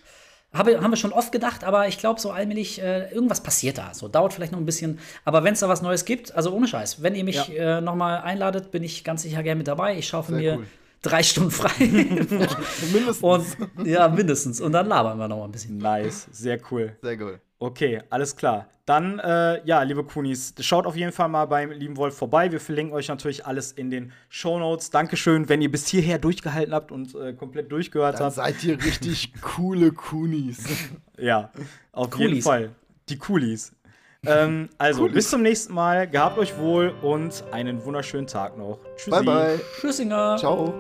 [0.54, 3.94] Habe, haben wir schon oft gedacht, aber ich glaube, so allmählich, äh, irgendwas passiert da.
[3.94, 5.00] So dauert vielleicht noch ein bisschen.
[5.24, 7.78] Aber wenn es da was Neues gibt, also ohne Scheiß, wenn ihr mich Ja.
[7.78, 9.98] äh, noch mal einladet, bin ich ganz sicher gerne mit dabei.
[9.98, 10.68] Ich schaufel Sehr mir cool.
[11.02, 11.72] Drei Stunden frei.
[12.94, 13.22] Mindestens.
[13.22, 13.46] Und
[13.86, 14.62] ja, mindestens.
[14.62, 15.78] Und dann labern wir noch mal ein bisschen.
[15.78, 16.96] Nice, sehr cool.
[17.02, 17.40] Sehr gut.
[17.60, 18.68] Okay, alles klar.
[18.86, 22.52] Dann, äh, ja, liebe Kunis, schaut auf jeden Fall mal beim lieben Wolf vorbei.
[22.52, 24.90] Wir verlinken euch natürlich alles in den Show Notes.
[24.90, 28.36] Dankeschön, wenn ihr bis hierher durchgehalten habt und äh, komplett durchgehört Dann habt.
[28.36, 30.66] seid ihr richtig coole Kunis.
[31.18, 31.52] Ja,
[31.92, 32.44] auf jeden Coolies.
[32.44, 32.72] Fall.
[33.08, 33.72] Die Coolies.
[34.26, 36.08] Ähm, also, bis zum nächsten Mal.
[36.08, 38.80] Gehabt euch wohl und einen wunderschönen Tag noch.
[38.96, 39.10] Tschüssi.
[39.10, 39.60] Bye, bye.
[39.80, 40.38] Tschüssinger.
[40.38, 40.74] Ciao.